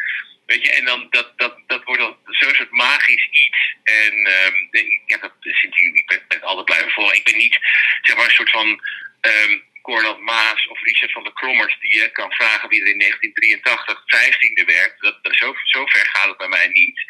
Weet 0.46 0.66
je, 0.66 0.72
en 0.72 0.84
dan 0.84 1.06
dat, 1.10 1.38
dat, 1.38 1.58
dat 1.66 1.84
wordt 1.84 2.00
dan 2.00 2.16
zo'n 2.24 2.54
soort 2.54 2.70
magisch 2.70 3.28
iets. 3.30 3.76
En 3.82 4.26
ehm, 4.26 4.54
ik 4.70 5.02
heb 5.06 5.20
dat 5.20 5.32
ik 5.42 6.06
ben, 6.06 6.22
ben 6.28 6.42
altijd 6.42 6.64
blijven 6.64 6.90
volgen. 6.90 7.16
Ik 7.16 7.24
ben 7.24 7.36
niet 7.36 7.58
zeg 8.02 8.16
maar 8.16 8.24
een 8.24 8.30
soort 8.30 8.50
van 8.50 8.80
ehm 9.20 9.58
Cornel 9.82 10.18
Maas 10.18 10.66
of 10.68 10.82
Richard 10.82 11.12
van 11.12 11.22
der 11.22 11.32
Krommers 11.32 11.76
die 11.80 11.94
je 12.00 12.10
kan 12.12 12.32
vragen 12.32 12.68
wie 12.68 12.80
er 12.80 12.92
in 12.94 12.98
1983 12.98 14.02
vijftiende 14.06 14.64
werd. 14.64 14.94
Dat, 14.98 15.18
dat, 15.22 15.36
zo, 15.36 15.54
zo 15.64 15.86
ver 15.86 16.06
gaat 16.12 16.28
het 16.28 16.36
bij 16.36 16.48
mij 16.48 16.68
niet. 16.68 17.00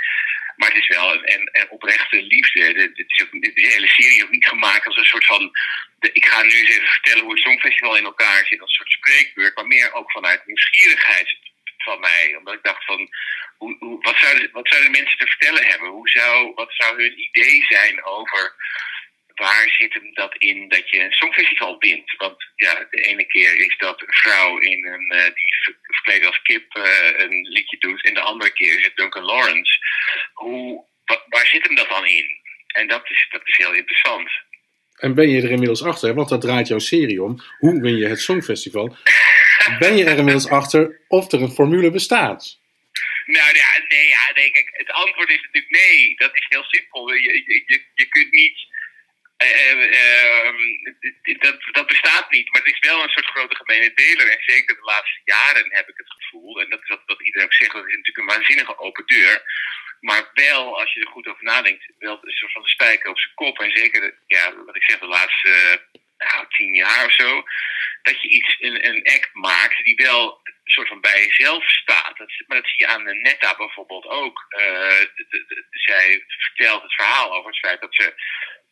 Maar 0.57 0.69
het 0.69 0.79
is 0.79 0.87
wel 0.87 1.15
een, 1.15 1.49
een, 1.53 1.71
oprechte 1.71 2.23
liefde. 2.23 2.73
Dit 2.73 3.11
is 3.11 3.25
de 3.31 3.69
hele 3.75 3.89
serie 3.89 4.25
ook 4.25 4.31
niet 4.31 4.49
gemaakt 4.49 4.87
als 4.87 4.97
een 4.97 5.05
soort 5.05 5.25
van. 5.25 5.51
De, 5.99 6.13
ik 6.13 6.27
ga 6.27 6.43
nu 6.43 6.51
eens 6.51 6.71
even 6.71 6.89
vertellen 6.89 7.25
hoe 7.25 7.33
het 7.33 7.43
Songfestival 7.43 7.97
in 7.97 8.05
elkaar 8.05 8.47
zit, 8.47 8.61
als 8.61 8.71
een 8.71 8.77
soort 8.77 8.91
spreekbeurt, 8.91 9.57
maar 9.57 9.67
meer 9.67 9.93
ook 9.93 10.11
vanuit 10.11 10.47
nieuwsgierigheid 10.47 11.37
van 11.79 12.01
mij. 12.01 12.35
Omdat 12.39 12.55
ik 12.55 12.63
dacht 12.63 12.85
van, 12.85 13.09
hoe, 13.57 13.77
hoe, 13.79 14.03
wat, 14.03 14.17
zouden, 14.19 14.51
wat 14.53 14.69
zouden 14.69 14.91
mensen 14.91 15.19
te 15.19 15.27
vertellen 15.27 15.67
hebben? 15.67 15.89
Hoe 15.89 16.09
zou, 16.09 16.53
wat 16.55 16.73
zou 16.73 17.03
hun 17.03 17.21
idee 17.21 17.65
zijn 17.69 18.05
over 18.05 18.55
waar 19.39 19.75
zit 19.79 19.93
hem 19.95 20.15
dat 20.15 20.35
in 20.39 20.69
dat 20.69 20.91
je 20.91 20.99
een 21.01 21.13
songfestival 21.13 21.77
wint? 21.79 22.15
Want 22.17 22.37
ja, 22.57 22.87
de 22.91 23.01
ene 23.01 23.25
keer 23.27 23.57
is 23.67 23.75
dat 23.79 24.01
een 24.01 24.15
vrouw 24.15 24.59
in 24.59 24.87
een, 24.87 25.11
eh, 25.11 25.25
die 25.35 25.55
ver- 25.65 25.79
verkleed 25.83 26.25
als 26.27 26.43
kip 26.43 26.75
eh, 26.75 27.21
een 27.25 27.49
liedje 27.49 27.77
doet. 27.79 28.05
En 28.05 28.15
de 28.15 28.21
andere 28.21 28.53
keer 28.53 28.79
is 28.79 28.85
het 28.85 28.97
Duncan 28.97 29.25
Lawrence. 29.25 29.79
Hoe, 30.33 30.85
wa- 31.05 31.25
waar 31.29 31.47
zit 31.47 31.67
hem 31.67 31.75
dat 31.75 31.89
dan 31.89 32.07
in? 32.07 32.27
En 32.67 32.87
dat 32.89 33.11
is, 33.11 33.27
dat 33.31 33.41
is 33.45 33.57
heel 33.57 33.75
interessant. 33.75 34.31
En 34.97 35.15
ben 35.15 35.29
je 35.31 35.43
er 35.43 35.51
inmiddels 35.51 35.83
achter, 35.83 36.15
want 36.15 36.29
dat 36.29 36.41
draait 36.41 36.69
jouw 36.69 36.79
serie 36.79 37.23
om. 37.23 37.43
Hoe 37.59 37.81
win 37.81 37.97
je 37.97 38.07
het 38.07 38.21
Songfestival? 38.21 38.97
Ben 39.79 39.97
je 39.97 40.05
er 40.05 40.17
inmiddels 40.19 40.49
achter 40.49 41.01
of 41.09 41.33
er 41.33 41.43
een 41.43 41.51
formule 41.51 41.91
bestaat? 41.91 42.59
Nou 43.27 43.55
ja, 43.57 43.83
nee, 43.89 44.09
ja, 44.09 44.33
nee, 44.35 44.51
kijk, 44.51 44.69
het 44.73 44.91
antwoord 44.91 45.29
is 45.29 45.41
natuurlijk 45.43 45.71
nee. 45.71 46.15
Dat 46.17 46.37
is 46.37 46.47
heel 46.49 46.63
simpel. 46.65 47.13
Je, 47.15 47.23
je, 47.23 47.63
je, 47.67 47.83
je 47.95 48.07
kunt 48.09 48.33
niet. 48.33 48.59
Eh, 49.39 49.71
eh, 49.71 50.47
ehm, 50.47 51.39
dat, 51.39 51.57
dat 51.73 51.87
bestaat 51.87 52.31
niet, 52.31 52.53
maar 52.53 52.63
het 52.63 52.73
is 52.73 52.89
wel 52.89 53.03
een 53.03 53.09
soort 53.09 53.27
grote 53.27 53.57
gemene 53.57 53.95
deler. 53.95 54.29
En 54.29 54.43
zeker 54.43 54.75
de 54.75 54.83
laatste 54.83 55.21
jaren 55.25 55.67
heb 55.75 55.89
ik 55.89 55.97
het 55.97 56.11
gevoel, 56.11 56.61
en 56.61 56.71
dat 56.71 56.83
is 56.83 56.97
wat, 57.07 57.23
iedereen 57.23 57.47
ook 57.47 57.55
zegt, 57.55 57.73
dat 57.73 57.87
is 57.87 57.97
natuurlijk 57.97 58.19
een 58.19 58.35
waanzinnige 58.37 58.79
open 58.79 59.07
deur. 59.07 59.43
Maar 60.01 60.31
wel, 60.35 60.81
als 60.81 60.93
je 60.93 61.01
er 61.01 61.07
goed 61.07 61.27
over 61.27 61.45
nadenkt, 61.45 61.87
wel 61.99 62.19
een 62.23 62.33
soort 62.33 62.53
van 62.53 62.65
spijker 62.65 63.11
op 63.11 63.19
zijn 63.19 63.35
kop. 63.35 63.59
En 63.59 63.77
zeker, 63.77 64.15
ja, 64.27 64.55
wat 64.65 64.77
ik 64.77 64.91
zeg, 64.91 64.99
de 64.99 65.07
laatste 65.07 65.49
eh, 65.49 66.29
nou, 66.29 66.47
tien 66.49 66.75
jaar 66.75 67.05
of 67.05 67.13
zo. 67.13 67.43
Dat 68.03 68.23
je 68.23 68.29
iets, 68.29 68.57
een, 68.61 68.87
een 68.89 69.03
act 69.05 69.31
maakt 69.33 69.85
die 69.85 69.97
wel 69.97 70.41
een 70.45 70.73
soort 70.73 70.89
van 70.89 71.01
bij 71.01 71.25
jezelf 71.27 71.65
staat. 71.65 72.17
Dat, 72.19 72.31
maar 72.47 72.57
dat 72.57 72.69
zie 72.69 72.87
je 72.87 72.87
aan 72.87 73.23
Netta 73.23 73.57
bijvoorbeeld 73.57 74.07
ook. 74.07 74.47
Eh, 74.49 75.01
zij 75.71 76.25
vertelt 76.27 76.83
het 76.83 76.95
verhaal 76.95 77.33
over 77.33 77.51
het 77.51 77.59
feit 77.59 77.81
dat 77.81 77.95
ze 77.95 78.15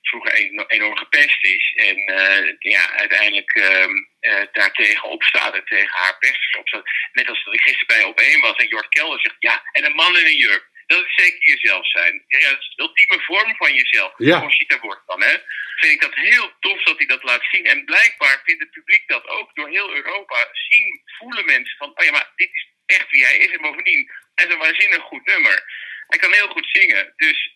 vroeger 0.09 0.33
eno- 0.33 0.65
enorm 0.67 0.97
gepest 0.97 1.45
is. 1.45 1.73
En 1.77 1.97
eh, 1.97 2.55
ja, 2.59 2.91
uiteindelijk 2.91 3.51
ehm 3.51 3.95
eh, 4.21 4.43
daartegen 4.53 5.09
opstaat 5.09 5.55
en 5.55 5.65
tegen 5.65 5.89
haar 5.91 6.19
pesters 6.19 6.57
opstaat. 6.57 6.85
Net 7.13 7.29
als 7.29 7.45
dat 7.45 7.55
ik 7.55 7.61
gisteren 7.61 7.87
bij 7.87 8.03
op 8.05 8.21
één 8.21 8.41
was 8.41 8.57
en 8.57 8.69
Jort 8.69 8.89
Kelder 8.89 9.21
zegt, 9.21 9.37
ja, 9.39 9.63
en 9.73 9.85
een 9.85 9.95
man 9.95 10.19
in 10.19 10.25
een 10.25 10.37
jurk. 10.37 10.75
Dat 10.87 11.05
is 11.05 11.15
zeker 11.15 11.39
jezelf 11.41 11.87
zijn. 11.91 12.25
Ja, 12.27 12.39
ja, 12.39 12.51
dat 12.51 12.61
is 12.61 12.73
de 12.75 12.83
ultieme 12.83 13.21
vorm 13.21 13.57
van 13.57 13.75
jezelf. 13.75 14.13
Ja. 14.17 14.41
Conchita 14.41 14.79
wordt 14.81 15.07
dan, 15.07 15.23
hè. 15.23 15.35
Vind 15.77 15.93
ik 15.93 16.01
dat 16.01 16.15
heel 16.15 16.53
tof 16.61 16.83
dat 16.83 16.99
hij 16.99 17.07
dat 17.07 17.23
laat 17.23 17.45
zien. 17.51 17.67
En 17.67 17.85
blijkbaar 17.85 18.41
vindt 18.45 18.63
het 18.63 18.71
publiek 18.71 19.03
dat 19.07 19.27
ook 19.29 19.55
door 19.55 19.69
heel 19.69 19.95
Europa. 19.95 20.49
Zien, 20.53 21.03
voelen 21.05 21.45
mensen 21.47 21.77
van, 21.77 21.91
oh 21.95 22.05
ja, 22.05 22.11
maar 22.11 22.33
dit 22.37 22.49
is 22.53 22.69
echt 22.87 23.11
wie 23.11 23.25
hij 23.25 23.37
is. 23.37 23.51
En 23.51 23.61
bovendien, 23.61 24.11
hij 24.35 24.47
is 24.47 24.53
een 24.53 24.59
waanzinnig 24.59 25.03
goed 25.03 25.27
nummer. 25.27 25.65
Hij 26.07 26.19
kan 26.19 26.33
heel 26.33 26.49
goed 26.49 26.69
zingen. 26.73 27.13
Dus 27.17 27.56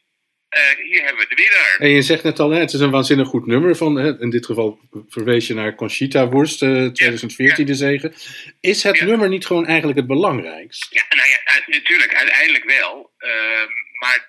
eh, 0.51 0.77
hier 0.85 1.03
hebben 1.05 1.23
we 1.29 1.35
de 1.35 1.43
winnaar. 1.43 1.77
En 1.79 1.89
je 1.89 2.03
zegt 2.03 2.23
net 2.23 2.39
al, 2.41 2.51
hè, 2.51 2.61
het 2.61 2.73
is 2.73 2.81
een 2.81 2.91
waanzinnig 2.91 3.29
goed 3.29 3.47
nummer. 3.47 3.77
Van, 3.77 3.95
hè, 3.97 4.21
in 4.21 4.31
dit 4.31 4.47
geval 4.47 4.81
verwees 5.09 5.47
je 5.47 5.55
naar 5.55 5.75
Conchita 5.75 6.29
Wurst, 6.29 6.63
eh, 6.63 6.87
2014 6.87 7.67
de 7.67 7.75
zegen. 7.75 8.15
Is 8.61 8.83
het 8.83 8.99
Ja. 8.99 9.05
nummer 9.05 9.29
niet 9.29 9.47
gewoon 9.47 9.67
eigenlijk 9.67 9.99
het 9.99 10.07
belangrijkst? 10.07 10.87
Ja, 10.95 11.05
nou 11.09 11.29
ja, 11.29 11.41
natuurlijk, 11.67 12.15
uiteindelijk 12.15 12.65
wel. 12.65 13.13
Ehm, 13.19 13.69
maar 14.01 14.29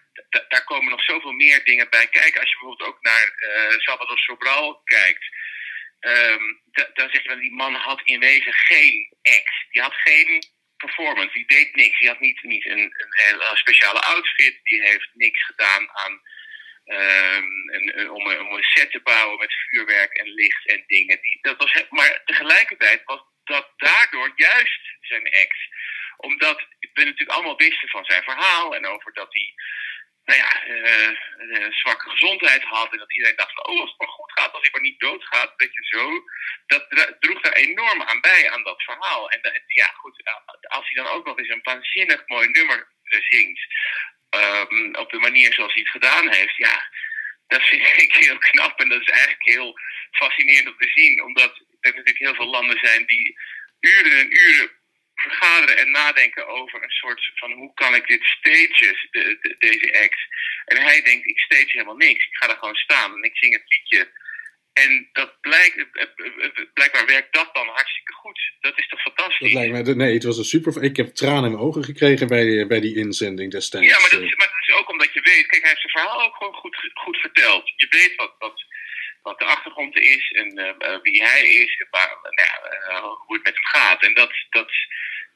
daar 0.49 0.63
komen 0.63 0.89
nog 0.91 1.03
zoveel 1.03 1.31
meer 1.31 1.61
dingen 1.63 1.87
bij 1.89 2.07
kijken. 2.07 2.39
Als 2.41 2.49
je 2.49 2.57
bijvoorbeeld 2.59 2.89
ook 2.89 3.01
naar 3.01 3.33
eh 3.37 3.77
Salvador 3.77 4.17
Sobral 4.17 4.81
kijkt. 4.83 5.25
ehm, 5.99 6.43
da- 6.71 6.89
dan 6.93 7.09
zeg 7.11 7.23
je 7.23 7.37
die 7.39 7.53
man 7.53 7.73
had 7.73 8.01
in 8.03 8.19
wezen 8.19 8.53
geen 8.53 9.13
act. 9.21 9.65
Die 9.71 9.81
had 9.81 9.93
geen 9.93 10.43
performance. 10.81 11.33
Die 11.33 11.47
deed 11.47 11.75
niks. 11.75 11.99
Die 11.99 12.07
had 12.07 12.19
niet, 12.19 12.43
niet 12.43 12.65
een, 12.65 12.79
een, 12.79 13.13
hele 13.25 13.49
speciale 13.53 13.99
outfit. 13.99 14.59
Die 14.63 14.81
heeft 14.81 15.09
niks 15.13 15.45
gedaan 15.45 15.89
aan 15.93 16.21
ehm, 16.85 17.45
een, 17.75 18.09
om, 18.09 18.25
een, 18.27 18.63
set 18.63 18.91
te 18.91 19.01
bouwen 19.01 19.39
met 19.39 19.53
vuurwerk 19.53 20.13
en 20.13 20.33
licht 20.33 20.67
en 20.67 20.83
dingen. 20.87 21.21
Die, 21.21 21.39
dat 21.41 21.57
was, 21.57 21.83
maar 21.89 22.21
tegelijkertijd 22.25 23.01
was 23.05 23.21
dat 23.43 23.71
daardoor 23.77 24.31
juist 24.35 24.81
zijn 25.01 25.23
act. 25.23 25.59
Omdat 26.17 26.67
we 26.79 27.03
natuurlijk 27.03 27.29
allemaal 27.31 27.57
wisten 27.57 27.89
van 27.89 28.05
zijn 28.05 28.23
verhaal 28.23 28.75
en 28.75 28.85
over 28.87 29.13
dat 29.13 29.33
hij 29.33 29.53
nou 30.31 30.43
ja, 30.43 30.51
eh, 30.65 31.11
een 31.37 31.73
zwakke 31.73 32.09
gezondheid 32.09 32.63
had. 32.63 32.91
En 32.91 32.97
dat 32.97 33.13
iedereen 33.13 33.35
dacht 33.35 33.53
van, 33.53 33.67
oh, 33.67 33.79
als 33.81 33.89
het 33.89 33.99
maar 33.99 34.07
goed 34.07 34.31
gaat, 34.31 34.53
als 34.53 34.61
hij 34.61 34.69
maar 34.71 34.81
niet 34.81 34.99
doodgaat, 34.99 35.53
dat 35.57 35.73
je 35.73 35.83
zo. 35.83 36.23
Dat 36.65 37.15
droeg 37.19 37.41
daar 37.41 37.53
enorm 37.53 38.01
aan 38.01 38.21
bij, 38.21 38.51
aan 38.51 38.63
dat 38.63 38.83
verhaal. 38.83 39.29
En 39.31 39.41
da- 39.41 39.59
ja, 39.67 39.85
goed, 39.85 40.23
eh, 40.23 40.35
als 40.61 40.89
hij 40.89 41.03
dan 41.03 41.13
ook 41.13 41.25
nog 41.25 41.37
eens 41.37 41.49
een 41.49 41.63
waanzinnig 41.63 42.23
mooi 42.27 42.47
nummer 42.49 42.87
eh, 43.03 43.19
zingt, 43.21 43.61
ehm, 44.29 44.95
op 44.95 45.11
de 45.11 45.19
manier 45.19 45.53
zoals 45.53 45.73
hij 45.73 45.81
het 45.81 45.91
gedaan 45.91 46.33
heeft, 46.33 46.55
ja, 46.55 46.89
dat 47.47 47.63
vind 47.63 47.81
ik 48.05 48.15
heel 48.15 48.37
knap. 48.37 48.79
En 48.79 48.89
dat 48.89 49.01
is 49.01 49.09
eigenlijk 49.09 49.43
heel 49.43 49.79
fascinerend 50.11 50.67
om 50.67 50.77
te 50.77 50.91
zien, 50.93 51.23
omdat 51.23 51.57
er 51.57 51.91
natuurlijk 51.91 52.17
heel 52.17 52.35
veel 52.35 52.49
landen 52.49 52.79
zijn 52.81 53.05
die 53.05 53.37
uren 53.79 54.19
en 54.19 54.37
uren 54.37 54.80
vergaderen 55.21 55.77
en 55.77 55.91
nadenken 55.91 56.47
over 56.47 56.83
een 56.83 56.89
soort 57.03 57.31
van 57.35 57.51
hoe 57.51 57.73
kan 57.73 57.95
ik 57.95 58.07
dit 58.07 58.23
stages, 58.23 59.07
de, 59.11 59.37
de- 59.41 59.55
deze 59.59 59.99
act. 60.03 60.19
En 60.65 60.77
hij 60.81 61.01
denkt, 61.01 61.27
ik 61.27 61.39
stage 61.39 61.65
helemaal 61.71 61.95
niks. 61.95 62.25
Ik 62.25 62.35
ga 62.37 62.47
daar 62.47 62.57
gewoon 62.57 62.75
staan 62.75 63.15
en 63.15 63.23
ik 63.23 63.37
zing 63.37 63.53
het 63.53 63.63
liedje. 63.67 64.19
En 64.73 65.09
dat 65.13 65.41
blijkt, 65.41 65.75
eh, 65.77 65.83
eh, 66.03 66.45
eh, 66.45 66.65
blijkbaar 66.73 67.05
werkt 67.05 67.33
dat 67.33 67.49
dan 67.53 67.67
hartstikke 67.67 68.13
goed. 68.13 68.39
Dat 68.59 68.77
is 68.77 68.87
toch 68.87 69.03
Dat 69.03 69.13
fantastisch? 69.13 69.53
lijkt 69.53 69.71
mij, 69.71 69.93
nee, 69.93 70.13
het 70.13 70.23
was 70.23 70.37
een 70.37 70.43
super. 70.43 70.83
Ik 70.83 70.97
heb 70.97 71.07
tranen 71.15 71.43
in 71.43 71.51
mijn 71.51 71.63
ogen 71.63 71.83
gekregen 71.83 72.27
bij, 72.27 72.67
bij 72.67 72.79
die 72.79 72.95
inzending 72.95 73.51
destijds. 73.51 73.87
Ja, 73.87 73.99
maar 73.99 74.09
dat, 74.09 74.21
is, 74.21 74.35
maar 74.35 74.47
dat 74.47 74.67
is 74.67 74.73
ook 74.73 74.89
omdat 74.89 75.13
je 75.13 75.21
weet, 75.21 75.45
kijk, 75.47 75.61
hij 75.61 75.69
heeft 75.69 75.81
zijn 75.81 75.93
verhaal 75.97 76.21
ook 76.25 76.35
gewoon 76.35 76.53
goed, 76.53 76.91
goed 76.93 77.17
verteld. 77.17 77.73
Je 77.75 77.87
weet 77.89 78.15
wat, 78.15 78.35
wat, 78.39 78.63
wat 79.21 79.39
de 79.39 79.45
achtergrond 79.45 79.95
is 79.97 80.31
en 80.31 80.57
eh, 80.57 80.93
eh, 80.93 81.01
wie 81.01 81.23
hij 81.23 81.43
is 81.43 81.77
en 81.79 81.87
waar, 81.91 82.17
nou 82.21 82.73
eh, 82.89 83.03
hoe 83.03 83.35
het 83.35 83.43
met 83.43 83.53
hem 83.53 83.65
gaat. 83.65 84.03
En 84.03 84.13
dat, 84.13 84.31
dat 84.49 84.71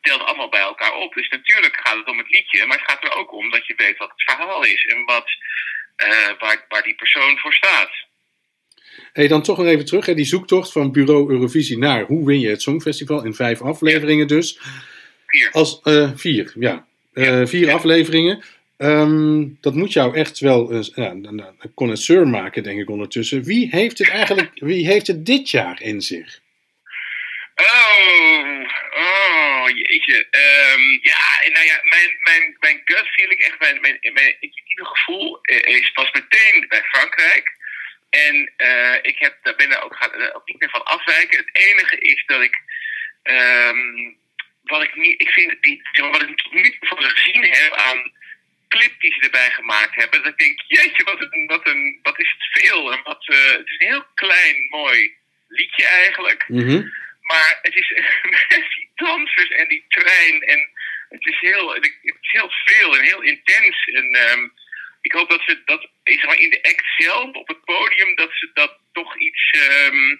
telt 0.01 0.21
allemaal 0.21 0.49
bij 0.49 0.59
elkaar 0.59 0.93
op. 0.93 1.13
Dus 1.13 1.29
natuurlijk 1.29 1.79
gaat 1.83 1.97
het 1.97 2.07
om 2.07 2.17
het 2.17 2.29
liedje, 2.29 2.65
maar 2.65 2.77
het 2.77 2.91
gaat 2.91 3.03
er 3.03 3.15
ook 3.15 3.33
om 3.33 3.51
dat 3.51 3.67
je 3.67 3.73
weet 3.77 3.97
wat 3.97 4.09
het 4.09 4.23
verhaal 4.23 4.63
is 4.63 4.85
en 4.85 5.05
wat, 5.05 5.29
waar, 6.39 6.65
waar 6.69 6.83
die 6.83 6.95
persoon 6.95 7.37
voor 7.37 7.53
staat. 7.53 7.91
Hey, 9.13 9.27
dan 9.27 9.41
toch 9.41 9.57
nog 9.57 9.67
even 9.67 9.85
terug. 9.85 10.05
Hè, 10.05 10.13
die 10.13 10.25
zoektocht 10.25 10.71
van 10.71 10.91
Bureau 10.91 11.31
Eurovisie 11.31 11.77
naar 11.77 12.03
hoe 12.03 12.25
win 12.25 12.39
je 12.39 12.49
het 12.49 12.61
Songfestival 12.61 13.25
in 13.25 13.33
vijf 13.33 13.61
afleveringen 13.61 14.27
dus. 14.27 14.59
Vier. 15.27 15.51
Als, 15.51 15.79
vier, 16.15 16.53
ja. 16.55 16.87
Vier 17.45 17.73
afleveringen. 17.73 18.43
Ehm, 18.77 19.47
dat 19.61 19.73
moet 19.73 19.93
jou 19.93 20.15
echt 20.15 20.39
wel 20.39 20.71
een, 20.71 20.85
een, 20.95 21.55
een 21.59 21.73
connoisseur 21.73 22.27
maken, 22.27 22.63
denk 22.63 22.79
ik 22.79 22.89
ondertussen. 22.89 23.43
Wie 23.43 23.67
heeft 23.71 23.97
het 23.97 24.09
eigenlijk, 24.09 24.51
wie 24.53 24.87
heeft 24.87 25.07
het 25.07 25.25
dit 25.25 25.49
jaar 25.49 25.81
in 25.81 26.01
zich? 26.01 26.39
Oh, 27.55 28.67
oh, 28.91 29.69
jeetje. 29.69 30.27
Ehm, 30.29 30.81
ja, 31.01 31.49
nou 31.53 31.65
ja, 31.65 31.79
mijn, 31.83 32.09
mijn, 32.23 32.55
mijn 32.59 32.81
gut 32.85 33.07
feeling, 33.07 33.39
echt 33.39 33.59
mijn, 33.59 33.81
mijn, 33.81 33.99
mijn 34.01 34.35
intuïtieve 34.39 34.85
gevoel 34.85 35.39
eh, 35.41 35.75
is, 35.75 35.91
was 35.93 36.11
meteen 36.11 36.65
bij 36.67 36.81
Frankrijk. 36.83 37.53
En 38.09 38.51
eh, 38.57 38.95
ik 39.01 39.15
heb, 39.19 39.37
daar 39.41 39.55
ben 39.55 39.83
ook, 39.83 39.95
ga, 39.95 40.11
er 40.13 40.35
ook 40.35 40.47
niet 40.47 40.59
meer 40.59 40.69
van 40.69 40.83
afwijken. 40.83 41.37
Het 41.37 41.49
enige 41.51 41.97
is 41.99 42.23
dat 42.25 42.41
ik 42.41 42.61
ehm, 43.23 44.13
wat 44.63 44.83
ik 44.83 44.95
niet, 44.95 45.21
ik 45.21 45.29
vind, 45.29 45.61
die, 45.61 45.81
wat 45.93 46.21
ik 46.21 46.37
tot 46.37 46.53
nu 46.53 46.77
toe 46.79 46.97
gezien 47.01 47.43
heb 47.43 47.73
aan 47.73 48.11
clip 48.75 49.01
die 49.01 49.13
ze 49.13 49.19
erbij 49.19 49.51
gemaakt 49.51 49.95
hebben, 49.95 50.23
dat 50.23 50.31
ik 50.31 50.37
denk, 50.37 50.61
jeetje, 50.67 51.03
wat, 51.03 51.21
een, 51.21 51.45
wat, 51.47 51.67
een, 51.67 51.99
wat 52.01 52.19
is 52.19 52.35
het 52.37 52.61
veel. 52.61 52.91
En 52.93 53.01
wat, 53.03 53.27
eh, 53.27 53.51
het 53.51 53.67
is 53.67 53.75
een 53.79 53.87
heel 53.87 54.05
klein, 54.13 54.67
mooi 54.69 55.13
liedje 55.47 55.85
eigenlijk. 55.85 56.45
Mhm. 56.47 56.83
Maar 57.21 57.59
het 57.61 57.75
is 57.75 57.89
met 58.49 58.65
die 58.75 58.89
dansers 58.95 59.49
en 59.49 59.67
die 59.67 59.85
trein. 59.87 60.41
En 60.41 60.69
het 61.09 61.25
is 61.25 61.39
heel, 61.39 61.73
het 61.73 61.85
is 62.21 62.31
heel 62.31 62.51
veel 62.65 62.97
en 62.97 63.03
heel 63.03 63.21
intens. 63.21 63.85
En 63.85 64.07
ehm, 64.11 64.47
ik 65.01 65.11
hoop 65.11 65.29
dat 65.29 65.41
ze 65.45 65.61
dat 65.65 65.87
zeg 66.03 66.25
maar, 66.25 66.39
in 66.39 66.49
de 66.49 66.63
act 66.63 66.85
zelf, 66.97 67.35
op 67.35 67.47
het 67.47 67.65
podium, 67.65 68.15
dat 68.15 68.31
ze 68.33 68.49
dat 68.53 68.77
toch 68.93 69.17
iets. 69.17 69.49
ehm, 69.51 70.11
eh, 70.11 70.17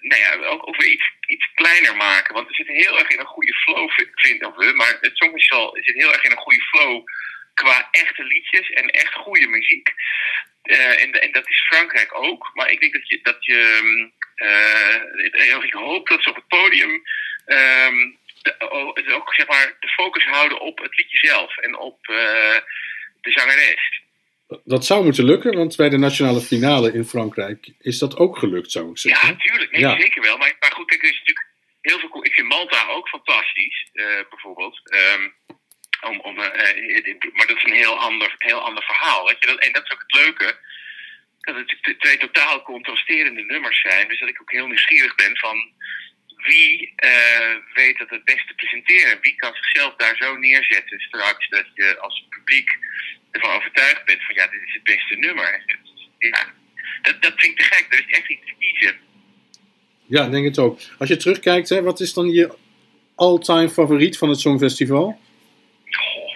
nou 0.00 0.20
ja, 0.20 0.34
ook, 0.34 0.68
ook 0.68 0.76
weer 0.76 0.88
iets, 0.90 1.10
iets 1.26 1.48
kleiner 1.54 1.96
maken. 1.96 2.34
Want 2.34 2.48
we 2.48 2.54
zitten 2.54 2.74
heel 2.74 2.98
erg 2.98 3.08
in 3.08 3.18
een 3.18 3.26
goede 3.26 3.54
flow, 3.54 3.90
vind- 3.90 4.08
vinden 4.14 4.56
we. 4.56 4.72
Maar 4.72 4.96
het 5.00 5.16
Songfestival 5.16 5.76
zit 5.80 5.94
heel 5.94 6.12
erg 6.12 6.22
in 6.24 6.30
een 6.30 6.36
goede 6.36 6.62
flow 6.62 7.04
qua 7.54 7.88
echte 7.90 8.24
liedjes 8.24 8.70
en 8.70 8.90
echt 8.90 9.14
goede 9.14 9.46
muziek. 9.46 9.94
Eh, 10.62 11.02
en, 11.02 11.12
en 11.12 11.32
dat 11.32 11.48
is 11.48 11.66
Frankrijk 11.66 12.14
ook. 12.14 12.50
Maar 12.54 12.70
ik 12.70 12.80
denk 12.80 12.92
dat 12.92 13.08
je. 13.08 13.20
Dat 13.22 13.44
je 13.44 14.10
eh, 14.34 15.62
ik 15.64 15.72
hoop 15.72 16.08
dat 16.08 16.22
ze 16.22 16.28
op 16.30 16.34
het 16.36 16.48
podium. 16.48 17.02
ehm, 17.46 18.10
de, 18.42 18.54
o- 18.70 18.90
het 18.94 19.12
ook 19.12 19.34
zeg 19.34 19.46
maar, 19.46 19.76
de 19.80 19.88
focus 19.88 20.24
houden 20.24 20.60
op 20.60 20.78
het 20.78 20.96
liedje 20.96 21.26
zelf 21.28 21.56
en 21.56 21.76
op 21.78 22.08
eh, 22.08 22.56
de 23.20 23.30
zangeres. 23.30 24.02
Dat 24.64 24.84
zou 24.86 25.04
moeten 25.04 25.24
lukken, 25.24 25.56
want 25.56 25.76
bij 25.76 25.88
de 25.88 25.96
nationale 25.96 26.40
finale 26.40 26.92
in 26.92 27.04
Frankrijk 27.04 27.68
is 27.78 27.98
dat 27.98 28.16
ook 28.16 28.38
gelukt, 28.38 28.70
zou 28.70 28.90
ik 28.90 28.96
Ja, 28.96 29.00
zeggen. 29.00 29.28
natuurlijk. 29.28 29.70
Nee, 29.70 29.80
Ja. 29.80 30.00
zeker 30.00 30.22
wel. 30.22 30.36
Maar, 30.38 30.56
maar 30.60 30.72
goed, 30.72 30.90
er 30.92 31.02
is 31.04 31.18
natuurlijk 31.18 31.46
heel 31.80 31.98
veel. 31.98 32.24
Ik 32.24 32.34
vind 32.34 32.48
Malta 32.48 32.88
ook 32.88 33.08
fantastisch, 33.08 33.88
eh, 33.92 34.04
bijvoorbeeld. 34.30 34.80
Ehm, 34.84 35.28
om, 36.10 36.20
om, 36.20 36.38
eh, 36.38 36.96
eh, 36.96 37.16
maar 37.32 37.46
dat 37.46 37.56
is 37.56 37.64
een 37.64 37.72
heel 37.84 37.98
ander, 37.98 38.34
heel 38.38 38.60
ander 38.60 38.82
verhaal. 38.82 39.26
Weet 39.26 39.36
je? 39.40 39.46
Dat, 39.46 39.58
en 39.58 39.72
dat 39.72 39.84
is 39.84 39.92
ook 39.92 40.04
het 40.06 40.14
leuke. 40.24 40.58
Dat 41.40 41.56
het 41.56 42.00
twee 42.00 42.18
totaal 42.18 42.62
contrasterende 42.62 43.42
nummers 43.42 43.80
zijn. 43.80 44.08
Dus 44.08 44.20
dat 44.20 44.28
ik 44.28 44.40
ook 44.40 44.52
heel 44.52 44.66
nieuwsgierig 44.66 45.14
ben 45.14 45.36
van 45.38 45.72
wie 46.36 46.94
weet 47.74 47.98
dat 47.98 48.10
het 48.10 48.24
beste 48.24 48.54
presenteren. 48.54 49.20
Wie 49.20 49.34
kan 49.36 49.54
zichzelf 49.54 49.94
daar 49.96 50.16
zo 50.16 50.36
neerzetten 50.36 51.00
straks 51.00 51.48
dat 51.48 51.66
je 51.74 51.98
als 51.98 52.26
publiek 52.28 52.78
ervan 53.30 53.50
overtuigd 53.50 54.04
bent 54.04 54.24
van 54.24 54.34
ja, 54.34 54.46
dit 54.46 54.60
is 54.66 54.74
het 54.74 54.82
beste 54.82 55.16
nummer. 55.16 55.64
Ja, 56.18 56.46
dat, 57.02 57.22
dat 57.22 57.32
vind 57.36 57.52
ik 57.52 57.58
te 57.58 57.64
gek. 57.64 57.86
Er 57.90 57.98
is 57.98 58.16
echt 58.16 58.28
iets 58.28 58.46
te 58.46 58.54
kiezen. 58.58 58.96
Ja, 60.06 60.24
ik 60.24 60.30
denk 60.30 60.44
het 60.44 60.58
ook. 60.58 60.80
Als 60.98 61.08
je 61.08 61.16
terugkijkt, 61.16 61.68
hè, 61.68 61.82
wat 61.82 62.00
is 62.00 62.12
dan 62.12 62.30
je 62.30 62.54
all-time 63.14 63.68
favoriet 63.68 64.18
van 64.18 64.28
het 64.28 64.40
Songfestival? 64.40 65.20
Goh. 65.90 66.34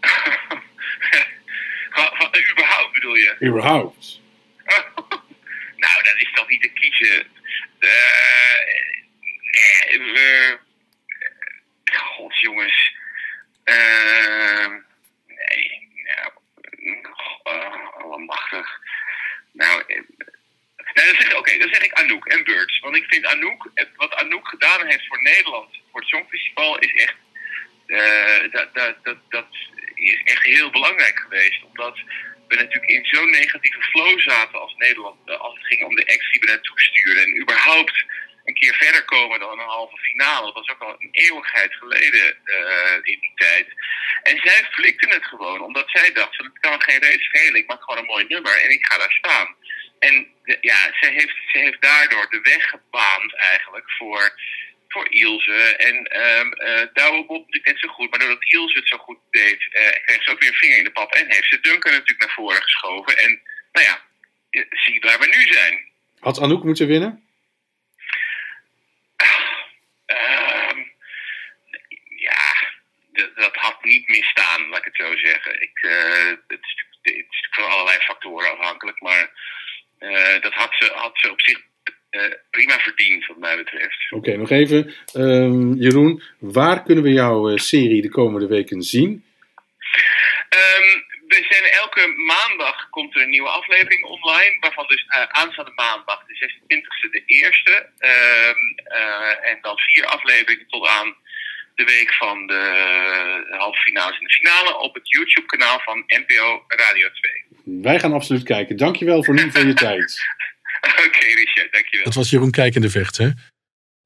Überhaupt 2.52 2.92
bedoel 2.92 3.14
je? 3.14 3.36
Überhaupt. 3.42 4.20
nou, 5.84 6.02
dat 6.02 6.14
is 6.16 6.32
toch 6.34 6.48
niet 6.48 6.62
te 6.62 6.68
kiezen. 6.68 7.26
Eh, 7.78 8.58
nee, 9.90 10.14
eh, 10.14 10.52
God, 11.92 12.40
jongens. 12.40 12.94
Eh, 13.64 14.66
nou, 14.66 14.82
uh, 17.44 18.02
allemachtig. 18.02 18.80
Nou, 19.52 19.82
eh, 19.86 20.00
dan 20.76 21.04
zeg, 21.04 21.18
ik- 21.30 21.36
oké, 21.38 21.58
dan 21.58 21.68
zeg 21.68 21.82
ik 21.84 21.92
Anouk 21.92 22.24
en 22.26 22.44
Birds. 22.44 22.78
Want 22.80 22.96
ik 22.96 23.04
vind 23.08 23.26
Anouk, 23.26 23.70
wat 23.96 24.14
Anouk 24.14 24.48
gedaan 24.48 24.86
heeft 24.86 25.06
voor 25.06 25.22
Nederland, 25.22 25.74
voor 25.90 26.00
het 26.00 26.08
Songfestival, 26.08 26.78
is 26.78 26.94
echt 26.94 27.14
eh, 27.86 28.50
dat, 28.52 28.74
dat, 28.74 28.96
dat, 29.04 29.16
dat 29.28 29.46
is 29.94 30.20
echt 30.24 30.42
heel 30.44 30.70
belangrijk 30.70 31.18
geweest. 31.18 31.62
Omdat 31.62 31.98
we 32.48 32.54
natuurlijk 32.54 32.90
in 32.90 33.04
zo'n 33.06 33.30
negatieve 33.30 33.82
flow 33.82 34.20
zaten 34.20 34.60
als 34.60 34.74
Nederland. 34.76 35.30
Als 35.38 35.54
het 35.54 35.66
ging 35.66 35.84
om 35.84 35.94
de 35.94 36.06
acts 36.06 36.30
die 36.32 36.40
we 36.40 36.60
sturen. 36.74 37.22
En 37.22 37.40
überhaupt 37.40 38.04
een 38.44 38.54
keer 38.54 38.74
verder 38.74 39.04
komen 39.04 39.40
dan 39.40 39.58
een 39.58 39.76
halve 39.78 39.96
finale. 39.96 40.44
Dat 40.44 40.54
was 40.54 40.68
ook 40.68 40.82
al 40.82 40.96
een 40.98 41.08
eeuwigheid 41.10 41.74
geleden 41.74 42.36
eh, 42.44 42.94
in 43.02 43.18
die 43.20 43.32
tijd. 43.34 43.66
En 44.22 44.40
zij 44.44 44.68
flikte 44.70 45.08
het 45.08 45.24
gewoon. 45.24 45.60
Omdat 45.60 45.90
zij 45.90 46.12
dacht, 46.12 46.36
het 46.36 46.58
kan 46.60 46.82
geen 46.82 47.00
reet 47.00 47.20
schelen. 47.20 47.60
Ik 47.60 47.68
maak 47.68 47.82
gewoon 47.82 48.00
een 48.00 48.12
mooi 48.14 48.24
nummer 48.28 48.62
en 48.62 48.70
ik 48.70 48.86
ga 48.86 48.98
daar 48.98 49.12
staan. 49.12 49.54
En 49.98 50.26
ja, 50.60 50.90
zij 51.00 51.12
heeft, 51.12 51.36
zij 51.52 51.60
heeft 51.60 51.82
daardoor 51.82 52.30
de 52.30 52.40
weg 52.40 52.68
gebaand 52.68 53.36
eigenlijk 53.36 53.90
voor 53.90 54.40
voor 54.92 55.06
Ilse. 55.10 55.76
En 55.76 56.04
ehm 56.04 56.52
eh 56.52 56.86
Douwe 56.92 57.24
natuurlijk 57.28 57.66
net 57.66 57.78
zo 57.78 57.88
goed. 57.88 58.10
Maar 58.10 58.18
doordat 58.18 58.52
Ilse 58.52 58.78
het 58.78 58.88
zo 58.88 58.96
goed 58.98 59.18
deed, 59.30 59.68
eh, 59.70 60.04
kreeg 60.04 60.22
ze 60.22 60.30
ook 60.30 60.40
weer 60.40 60.48
een 60.48 60.54
vinger 60.54 60.78
in 60.78 60.84
de 60.84 60.90
pap. 60.90 61.12
En 61.12 61.26
heeft 61.30 61.48
ze 61.48 61.60
Duncan 61.60 61.92
natuurlijk 61.92 62.20
naar 62.20 62.34
voren 62.34 62.62
geschoven. 62.62 63.18
En 63.18 63.40
nou 63.72 63.86
ja, 63.86 64.00
zie 64.70 65.00
waar 65.00 65.18
we 65.18 65.26
nu 65.26 65.52
zijn. 65.52 65.90
Had 66.20 66.40
Anouk 66.40 66.64
moeten 66.64 66.86
winnen? 66.86 67.26
Ehm, 70.16 70.78
ja, 72.16 72.70
dat 73.34 73.54
had 73.54 73.84
niet 73.84 74.08
misstaan, 74.08 74.68
laat 74.68 74.78
ik 74.78 74.84
het 74.84 75.06
zo 75.06 75.16
zeggen. 75.16 75.62
Ik, 75.62 75.78
eh, 75.82 76.28
het, 76.46 76.60
is, 76.60 76.74
natuurlijk- 76.74 76.90
het 77.02 77.26
is 77.30 77.48
van 77.50 77.70
allerlei 77.70 77.98
factoren 77.98 78.50
afhankelijk. 78.50 79.00
Maar 79.00 79.30
eh, 79.98 80.40
dat 80.40 80.52
had 80.52 80.74
ze, 80.78 80.92
had 80.94 81.18
ze 81.18 81.30
op 81.30 81.40
zich 81.40 81.60
eh, 82.10 82.32
prima 82.50 82.78
verdiend, 82.78 83.26
wat 83.26 83.36
mij 83.36 83.56
betreft. 83.56 84.10
Oké, 84.10 84.36
nog 84.36 84.50
even. 84.50 84.94
Ehm, 85.12 85.72
Jeroen, 85.72 86.22
waar 86.38 86.82
kunnen 86.82 87.04
we 87.04 87.12
jouw 87.12 87.56
serie 87.56 88.02
de 88.02 88.08
komende 88.08 88.46
weken 88.46 88.82
zien? 88.82 89.24
Ehm, 90.48 91.00
we 91.32 91.46
zijn 91.50 91.64
elke 91.82 92.04
maandag 92.32 92.88
komt 92.90 93.14
er 93.14 93.22
een 93.22 93.30
nieuwe 93.36 93.48
aflevering 93.48 94.04
online, 94.04 94.56
waarvan 94.60 94.86
dus 94.86 95.04
eh, 95.08 95.22
aanstaande 95.22 95.72
maandag, 95.74 96.24
de 96.26 96.34
26e, 96.34 97.10
de 97.10 97.22
eerste. 97.26 97.74
Ehm, 97.98 98.62
eh, 99.00 99.50
en 99.50 99.58
dan 99.60 99.78
vier 99.78 100.04
afleveringen 100.06 100.66
tot 100.68 100.88
aan 100.88 101.14
de 101.74 101.84
week 101.84 102.14
van 102.14 102.46
de 102.46 102.62
halve 103.58 103.80
finales 103.80 104.18
en 104.18 104.24
de 104.24 104.32
finale 104.32 104.78
op 104.78 104.94
het 104.94 105.08
YouTube-kanaal 105.10 105.80
van 105.80 106.04
NPO 106.06 106.64
Radio 106.68 107.08
2. 107.10 107.82
Wij 107.82 107.98
gaan 108.00 108.12
absoluut 108.12 108.42
kijken. 108.42 108.76
Dankjewel 108.76 109.24
voor 109.24 109.34
nu 109.34 109.50
voor 109.50 109.66
je 109.66 109.74
tijd. 109.74 110.22
Oké, 111.06 111.26
Richard, 111.26 111.72
dankjewel. 111.72 112.04
Dat 112.04 112.14
was 112.14 112.30
Jeroen 112.30 112.50
Kijkende 112.50 112.90
Vecht, 112.90 113.16
hè? 113.16 113.28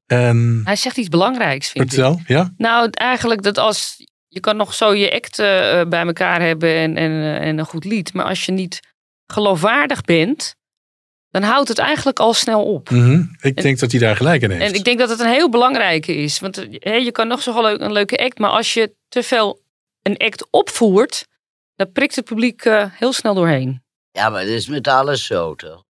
En 0.05 0.61
Hij 0.63 0.75
zegt 0.75 0.97
iets 0.97 1.09
belangrijks, 1.09 1.71
vind 1.71 1.85
ik. 1.85 1.89
vertel, 1.91 2.21
ja? 2.27 2.53
Nou, 2.57 2.89
eigenlijk 2.91 3.41
dat 3.41 3.57
als 3.57 4.06
je 4.37 4.43
kan 4.43 4.57
nog 4.57 4.73
zo 4.73 4.93
je 4.93 5.13
act 5.13 5.39
eh, 5.39 5.81
bij 5.87 6.05
elkaar 6.05 6.41
hebben 6.41 6.75
en, 6.75 6.97
en, 6.97 7.11
eh, 7.11 7.47
en 7.47 7.57
een 7.57 7.65
goed 7.65 7.85
lied, 7.85 8.13
maar 8.13 8.25
als 8.25 8.45
je 8.45 8.51
niet 8.51 8.79
geloofwaardig 9.27 10.01
bent, 10.01 10.55
dan 11.29 11.43
houdt 11.43 11.67
het 11.67 11.77
eigenlijk 11.77 12.19
al 12.19 12.33
snel 12.33 12.73
op. 12.73 12.89
Mhm. 12.89 13.23
Ik 13.41 13.61
denk 13.61 13.79
dat 13.79 13.91
hij 13.91 13.99
daar 13.99 14.15
gelijk 14.15 14.41
in 14.41 14.49
heeft. 14.49 14.71
En 14.71 14.73
ik 14.73 14.83
denk 14.83 14.99
dat 14.99 15.09
het 15.09 15.19
een 15.19 15.31
heel 15.31 15.49
belangrijke 15.49 16.15
is, 16.15 16.39
want 16.39 16.57
eh, 16.57 16.65
hè, 16.69 16.93
je 16.93 17.11
kan 17.11 17.27
nog 17.27 17.41
zo 17.41 17.61
leuk, 17.61 17.79
een 17.79 17.91
leuke 17.91 18.17
act, 18.17 18.39
maar 18.39 18.49
als 18.49 18.73
je 18.73 18.95
te 19.07 19.23
veel 19.23 19.61
een 20.01 20.17
act 20.17 20.47
opvoert, 20.49 21.27
dan 21.75 21.91
prikt 21.91 22.15
het 22.15 22.25
publiek 22.25 22.65
eh, 22.65 22.85
heel 22.89 23.13
snel 23.13 23.33
doorheen. 23.33 23.83
Ja, 24.11 24.29
maar 24.29 24.41
dat 24.41 24.53
is 24.53 24.67
met 24.67 24.87
alles 24.87 25.25
zo, 25.25 25.55
toch? 25.55 25.83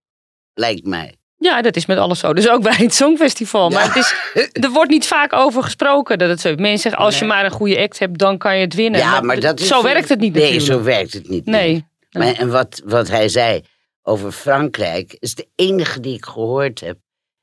Lijkt 0.53 0.85
mij. 0.85 1.16
Ja, 1.39 1.61
dat 1.61 1.75
is 1.75 1.85
met 1.85 1.97
alles 1.97 2.19
zo. 2.19 2.33
Dus 2.33 2.49
ook 2.49 2.61
bij 2.63 2.75
het 2.75 2.93
Songfestival. 2.95 3.69
Maar 3.69 3.93
het 3.93 3.95
is, 3.95 4.13
er 4.63 4.69
wordt 4.69 4.89
niet 4.91 5.07
vaak 5.07 5.33
over 5.33 5.63
gesproken 5.63 6.17
dat 6.17 6.29
het 6.29 6.41
zo. 6.41 6.55
Mensen 6.55 6.79
zeggen, 6.79 7.01
als 7.01 7.19
je 7.19 7.25
maar 7.25 7.45
een 7.45 7.51
goede 7.51 7.79
act 7.79 7.99
hebt, 7.99 8.17
dan 8.17 8.37
kan 8.37 8.55
je 8.55 8.61
het 8.61 8.73
winnen. 8.73 8.99
Ja, 8.99 9.21
maar 9.21 9.39
dat 9.39 9.59
is 9.59 9.67
zo 9.67 9.83
werkt 9.83 10.09
het 10.09 10.19
niet 10.19 10.33
Nee, 10.33 10.41
natuurlijk. 10.41 10.71
zo 10.71 10.83
werkt 10.83 11.13
het 11.13 11.29
niet. 11.29 11.45
Nee. 11.45 11.85
Maar, 12.11 12.33
en 12.33 12.51
wat, 12.51 12.81
wat 12.85 13.07
hij 13.07 13.29
zei 13.29 13.61
over 14.01 14.31
Frankrijk 14.31 15.15
is 15.19 15.35
de 15.35 15.47
enige 15.55 15.99
die 15.99 16.15
ik 16.15 16.25
gehoord 16.25 16.79
heb. 16.79 16.97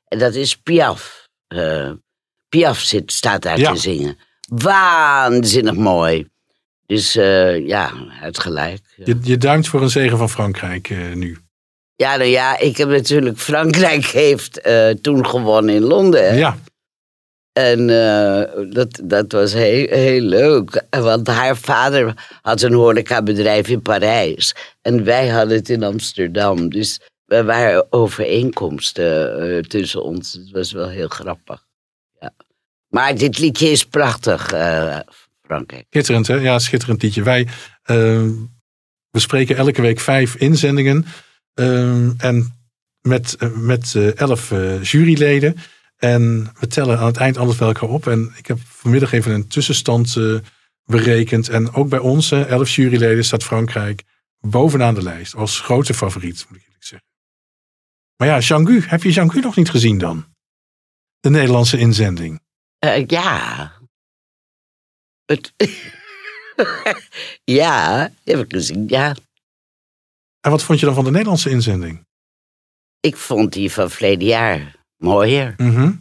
En 0.07 0.19
dat 0.19 0.33
is 0.33 0.55
Piaf. 0.57 1.27
Eh, 1.47 1.91
Piaf 2.49 2.79
zit, 2.79 3.11
staat 3.11 3.41
daar 3.41 3.59
Ja. 3.59 3.71
te 3.73 3.79
zingen. 3.79 4.17
Waanzinnig 4.49 5.73
mooi. 5.75 6.27
Dus 6.85 7.15
eh, 7.15 7.67
ja, 7.67 7.91
had 8.21 8.39
gelijk. 8.39 8.79
Je, 8.95 9.19
je 9.21 9.37
duimt 9.37 9.67
voor 9.67 9.81
een 9.81 9.89
zegen 9.89 10.17
van 10.17 10.29
Frankrijk 10.29 10.89
eh, 10.89 10.97
nu. 11.13 11.37
Ja, 11.95 12.15
nou 12.15 12.29
ja, 12.29 12.59
ik 12.59 12.77
heb 12.77 12.89
natuurlijk... 12.89 13.37
Frankrijk 13.37 14.05
heeft 14.25 14.61
eh, 14.61 14.89
toen 14.89 15.27
gewonnen 15.27 15.75
in 15.75 15.83
Londen. 15.83 16.37
Ja, 16.37 16.57
En 17.53 17.89
eh, 17.89 18.73
dat, 18.73 19.01
dat 19.03 19.31
was 19.31 19.53
heel, 19.53 19.87
heel 19.89 20.21
leuk. 20.21 20.83
Want 20.89 21.27
haar 21.27 21.57
vader 21.57 22.13
had 22.41 22.61
een 22.61 22.73
horecabedrijf 22.73 23.67
in 23.67 23.81
Parijs. 23.81 24.55
En 24.81 25.03
wij 25.03 25.27
hadden 25.27 25.57
het 25.57 25.69
in 25.69 25.83
Amsterdam. 25.83 26.69
Dus 26.69 27.01
er 27.25 27.45
waren 27.45 27.87
overeenkomsten 27.89 29.39
eh, 29.39 29.59
tussen 29.59 30.03
ons. 30.03 30.33
Het 30.33 30.51
was 30.51 30.71
wel 30.71 30.89
heel 30.89 31.07
grappig. 31.07 31.65
Ja. 32.19 32.33
Maar 32.87 33.17
dit 33.17 33.39
liedje 33.39 33.67
is 33.67 33.85
prachtig, 33.85 34.45
Frankrijk. 35.41 35.85
schitterend 35.89 36.27
hè? 36.27 36.35
Ja, 36.35 36.59
schitterend 36.59 37.01
liedje. 37.01 37.23
Wij 37.23 37.47
bespreken 39.11 39.55
elke 39.55 39.81
week 39.81 39.99
vijf 39.99 40.35
inzendingen. 40.35 41.05
Eh, 41.55 42.23
en 42.23 42.55
met, 43.05 43.35
eh, 43.35 43.51
met 43.51 43.95
eh, 43.95 44.17
elf 44.17 44.51
eh, 44.51 44.83
juryleden. 44.83 45.57
En 45.97 46.51
we 46.59 46.67
tellen 46.67 46.99
aan 46.99 47.05
het 47.05 47.17
eind 47.17 47.37
alles 47.37 47.55
bij 47.55 47.67
elkaar 47.67 47.89
op. 47.89 48.07
En 48.07 48.33
ik 48.37 48.45
heb 48.47 48.59
vanmiddag 48.63 49.11
even 49.11 49.31
een 49.31 49.47
tussenstand 49.47 50.17
berekend. 50.85 51.49
En 51.49 51.73
ook 51.73 51.89
bij 51.89 51.99
onze 51.99 52.45
elf 52.45 52.69
juryleden 52.69 53.25
staat 53.25 53.43
Frankrijk 53.43 54.03
bovenaan 54.39 54.93
de 54.93 55.03
lijst. 55.03 55.35
Als 55.35 55.59
grote 55.59 55.93
favoriet, 55.93 56.45
moet 56.49 56.57
ik 56.57 56.63
eerlijk 56.65 56.83
zeggen. 56.83 57.07
Maar 58.17 58.27
ja, 58.27 58.39
Jean-Gu, 58.39 58.81
heb 58.81 59.03
je 59.03 59.11
Jean-Gu 59.11 59.39
nog 59.39 59.55
niet 59.55 59.69
gezien 59.69 59.97
dan? 59.97 60.25
De 61.19 61.29
Nederlandse 61.29 61.77
inzending. 61.77 62.39
Eh, 62.79 63.05
ja. 63.05 63.71
Het... 65.25 65.53
ja, 67.59 68.11
heb 68.23 68.39
ik 68.39 68.53
gezien, 68.53 68.87
ja. 68.87 69.15
En 70.45 70.51
wat 70.51 70.63
vond 70.63 70.79
je 70.79 70.85
dan 70.85 70.95
van 70.95 71.03
de 71.03 71.11
Nederlandse 71.11 71.49
inzending? 71.49 72.05
Ik 72.99 73.15
vond 73.15 73.53
die 73.53 73.71
van 73.71 73.91
verleden 73.91 74.27
jaar 74.27 74.75
mooier. 74.97 75.53
Mhm. 75.57 75.91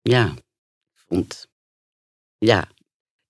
Ja, 0.00 0.24
ik 0.26 1.02
vond. 1.08 1.46
Ja, 2.38 2.64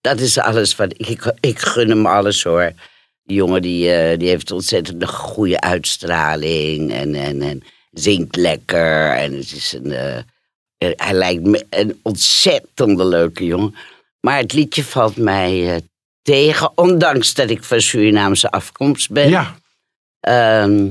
dat 0.01 0.21
is 0.21 0.39
alles 0.39 0.77
wat 0.77 0.93
ik. 0.93 1.07
Ik, 1.07 1.35
ik 1.41 1.59
gun 1.59 1.89
hem 1.89 2.07
alles 2.07 2.43
hoor. 2.43 2.73
Die 3.23 3.37
jongen 3.37 3.63
die, 3.63 3.93
eh, 3.93 4.19
die 4.19 4.29
heeft 4.29 4.51
ontzettend 4.51 5.03
een 5.03 5.09
goede 5.09 5.61
uitstraling 5.61 6.93
en, 6.93 7.15
en, 7.15 7.43
en 7.43 7.63
zingt 7.91 8.37
lekker. 8.37 9.11
En 9.11 9.33
het 9.33 9.53
is 9.53 9.73
een, 9.73 9.93
eh, 9.93 10.19
eh, 10.19 10.25
hij 10.97 11.13
lijkt 11.13 11.43
me 11.43 11.67
een 11.71 12.01
ontzettend 12.03 12.99
leuke 12.99 13.45
jongen. 13.45 13.75
Maar 14.21 14.39
het 14.39 14.53
liedje 14.53 14.85
valt 14.85 15.17
mij 15.17 15.81
tegen, 16.23 16.79
ondanks 16.79 17.35
dat 17.35 17.51
ik 17.51 17.65
van 17.65 17.81
Surinaamse 17.81 18.51
afkomst 18.51 19.11
ben. 19.11 19.29
Ja, 19.29 19.61
Ehm, 20.23 20.89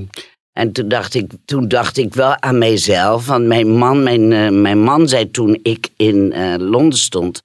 en 0.54 0.72
toen 0.72 0.88
dacht, 0.88 1.14
ik, 1.14 1.32
toen 1.46 1.68
dacht 1.68 1.98
ik 1.98 2.14
wel 2.14 2.42
aan 2.42 2.58
mijzelf. 2.58 3.26
Want 3.26 3.46
mijn 3.46 3.78
man, 3.78 4.04
mijn, 4.04 4.32
eh, 4.32 4.50
mijn 4.50 4.84
man 4.84 5.08
zei 5.08 5.32
toen 5.32 5.60
ik 5.64 5.90
in 5.98 6.34
eh, 6.34 6.54
Londen 6.58 7.00
stond... 7.00 7.42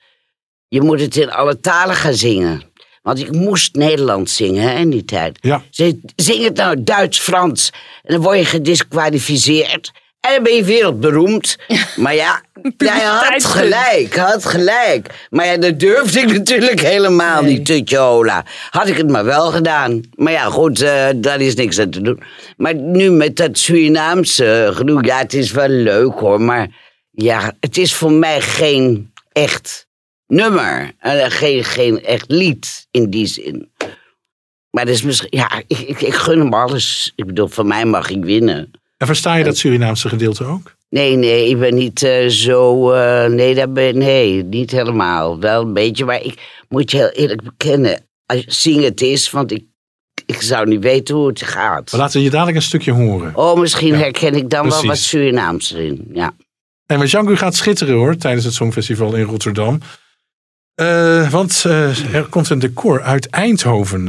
je 0.69 0.83
moet 0.83 1.01
het 1.01 1.17
in 1.17 1.31
alle 1.31 1.61
talen 1.61 1.95
gaan 1.95 2.15
zingen. 2.15 2.63
Want 3.03 3.19
ik 3.19 3.33
moest 3.33 3.75
Nederlands 3.75 4.37
zingen 4.37 4.63
hè, 4.63 4.79
in 4.79 4.91
die 4.91 5.05
tijd. 5.05 5.39
ja. 5.41 5.63
Ze 5.71 6.01
zing 6.17 6.45
het 6.45 6.57
nou 6.57 6.83
Duits, 6.83 7.19
Frans. 7.19 7.73
En 8.03 8.15
dan 8.15 8.23
word 8.23 8.39
je 8.39 8.45
gedisqualificeerd. 8.45 9.93
En 10.27 10.35
dan 10.35 10.43
ben 10.43 10.55
je 10.55 10.65
wereldberoemd. 10.65 11.57
Maar 11.97 12.15
ja, 12.15 12.43
hij 12.77 13.05
had 13.05 13.45
gelijk, 13.45 14.17
had 14.17 14.45
gelijk. 14.45 15.27
Maar 15.31 15.47
ja, 15.47 15.57
dat 15.57 15.81
durfde 15.81 16.21
ik 16.21 16.33
natuurlijk 16.33 16.81
helemaal 16.81 17.43
niet, 17.43 17.67
Tutje 17.67 17.97
Hola. 17.97 18.45
Had 18.71 18.89
ik 18.89 18.97
het 18.97 19.11
maar 19.11 19.25
wel 19.25 19.51
gedaan. 19.51 20.01
Maar 20.15 20.33
ja, 20.33 20.45
goed, 20.45 20.81
eh, 20.81 21.09
daar 21.17 21.41
is 21.41 21.55
niks 21.55 21.79
aan 21.79 21.91
te 21.91 22.01
doen. 22.01 22.23
Maar 22.57 22.75
nu 22.75 23.11
met 23.11 23.37
dat 23.37 23.59
Surinaamse 23.59 24.71
gedoe, 24.73 25.05
ja, 25.05 25.19
het 25.19 25.35
is 25.35 25.51
wel 25.51 25.69
leuk 25.69 26.19
hoor. 26.19 26.41
Maar 26.41 26.69
ja, 27.11 27.53
het 27.61 27.77
is 27.77 27.95
voor 27.95 28.13
mij 28.13 28.41
geen 28.41 29.13
echt 29.33 29.87
nummer. 30.27 30.93
Eh, 30.99 31.25
geen, 31.29 31.65
geen 31.65 32.05
echt 32.05 32.25
lied 32.29 32.87
in 32.91 33.11
die 33.11 33.27
zin. 33.27 33.71
Maar 34.71 34.85
dat 34.85 34.95
is 34.95 35.03
misschien, 35.03 35.39
ja, 35.39 35.63
ik, 35.67 35.79
ik, 35.79 36.01
ik 36.01 36.15
gun 36.15 36.39
hem 36.39 36.55
alles. 36.55 37.13
Ik 37.17 37.27
bedoel, 37.27 37.49
van 37.49 37.67
mij 37.67 37.85
mag 37.85 38.11
ik 38.11 38.25
winnen. 38.25 38.71
En 38.97 39.07
versta 39.07 39.35
je 39.35 39.45
dat 39.45 39.57
Surinaamse 39.57 40.09
gedeelte 40.09 40.45
ook? 40.45 40.75
Nee, 40.89 41.17
nee, 41.17 41.49
ik 41.49 41.59
ben 41.59 41.75
niet 41.75 42.03
eh, 42.03 42.29
zo. 42.29 42.91
eh, 42.93 43.31
nee, 43.31 43.55
dat 43.55 43.73
ben, 43.73 43.99
nee, 43.99 44.45
niet 44.45 44.71
helemaal. 44.71 45.41
Wel 45.41 45.63
een 45.63 45.73
beetje, 45.73 46.05
maar 46.05 46.23
ik 46.23 46.65
moet 46.69 46.91
je 46.91 46.97
heel 46.97 47.09
eerlijk 47.11 47.43
bekennen. 47.43 48.07
Als 48.27 48.45
zing 48.47 48.83
het 48.83 49.01
is, 49.01 49.31
want 49.31 49.53
ik, 49.53 49.65
ik 50.27 50.43
zou 50.43 50.69
niet 50.69 50.83
weten 50.83 51.15
hoe 51.15 51.29
het 51.29 51.43
gaat. 51.43 51.91
We 51.91 51.97
laten 51.97 52.21
je 52.21 52.31
dadelijk 52.31 52.57
een 52.57 52.63
stukje 52.63 52.93
horen. 52.93 53.37
Oh, 53.37 53.61
misschien 53.61 53.93
Ja, 53.93 53.99
herken 53.99 54.35
ik 54.35 54.51
dan 54.51 54.69
wel 54.69 54.85
wat. 54.87 54.99
Surinaams 54.99 55.73
in. 55.73 56.09
Ja. 56.13 56.33
En 56.87 56.99
maar 56.99 57.07
Django 57.07 57.35
gaat 57.37 57.55
schitteren 57.55 57.95
hoor, 57.95 58.17
tijdens 58.17 58.45
het 58.45 58.55
Songfestival 58.55 59.15
in 59.15 59.25
Rotterdam. 59.25 59.81
Eh, 60.75 61.31
want 61.31 61.63
er 62.13 62.27
komt 62.31 62.51
een 62.51 62.59
decor 62.59 63.03
uit 63.03 63.31
Eindhoven 63.31 64.05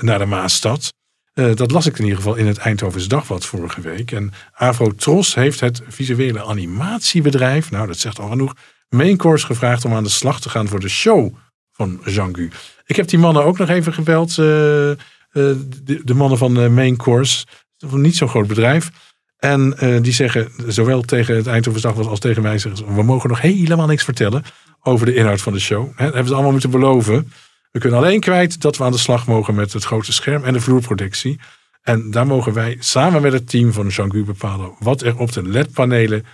naar 0.00 0.18
de 0.18 0.26
Maasstad. 0.26 0.92
Eh, 1.38 1.54
dat 1.54 1.70
las 1.70 1.86
ik 1.86 1.98
in 1.98 2.04
ieder 2.04 2.18
geval 2.18 2.34
in 2.34 2.46
het 2.46 2.58
Eindhovens 2.58 3.08
Dagblad 3.08 3.46
vorige 3.46 3.80
week. 3.80 4.12
En 4.12 4.32
Avro 4.52 4.94
Tros 4.94 5.34
heeft 5.34 5.60
het 5.60 5.82
visuele 5.88 6.44
animatiebedrijf, 6.44 7.70
nou 7.70 7.86
dat 7.86 7.98
zegt 7.98 8.18
al 8.18 8.28
genoeg, 8.28 8.54
Maincourse 8.88 9.46
gevraagd 9.46 9.84
om 9.84 9.94
aan 9.94 10.02
de 10.02 10.08
slag 10.08 10.40
te 10.40 10.48
gaan 10.48 10.68
voor 10.68 10.80
de 10.80 10.88
show 10.88 11.34
van 11.72 12.00
Jean-Gu. 12.04 12.50
Ik 12.86 12.96
heb 12.96 13.08
die 13.08 13.18
mannen 13.18 13.44
ook 13.44 13.58
nog 13.58 13.68
even 13.68 13.92
gebeld, 13.92 14.38
eh, 14.38 14.90
eh, 14.90 14.96
de, 15.30 16.00
de 16.04 16.14
mannen 16.14 16.38
van 16.38 16.58
uh, 16.58 16.68
Maincourse. 16.68 17.46
Niet 17.90 18.16
zo'n 18.16 18.28
groot 18.28 18.46
bedrijf. 18.46 18.90
En 19.36 19.76
die 20.02 20.12
zeggen, 20.12 20.52
zowel 20.66 21.00
tegen 21.00 21.36
het 21.36 21.46
Eindhovens 21.46 21.82
Dagblad 21.82 22.06
als 22.06 22.20
tegen 22.20 22.42
mij, 22.42 22.58
zeggen 22.58 22.86
ze, 22.86 22.94
we 22.94 23.02
mogen 23.02 23.28
nog 23.28 23.40
helemaal 23.40 23.86
niks 23.86 24.04
vertellen 24.04 24.44
over 24.82 25.06
de 25.06 25.14
inhoud 25.14 25.40
van 25.40 25.52
de 25.52 25.58
show. 25.58 25.84
Hè, 25.84 26.04
dat 26.04 26.14
hebben 26.14 26.26
ze 26.26 26.32
allemaal 26.32 26.52
moeten 26.52 26.70
beloven. 26.70 27.32
We 27.70 27.78
kunnen 27.78 27.98
alleen 27.98 28.20
kwijt 28.20 28.60
dat 28.60 28.76
we 28.76 28.84
aan 28.84 28.92
de 28.92 28.98
slag 28.98 29.26
mogen 29.26 29.54
met 29.54 29.72
het 29.72 29.84
grote 29.84 30.12
scherm 30.12 30.44
en 30.44 30.52
de 30.52 30.60
vloerproductie. 30.60 31.40
En 31.82 32.10
daar 32.10 32.26
mogen 32.26 32.52
wij 32.52 32.76
samen 32.80 33.22
met 33.22 33.32
het 33.32 33.48
team 33.48 33.72
van 33.72 33.88
Jean-Gu 33.88 34.24
bepalen 34.24 34.74
wat 34.78 35.02
er 35.02 35.18
op 35.18 35.32
de 35.32 35.42
LED-panelen 35.42 36.24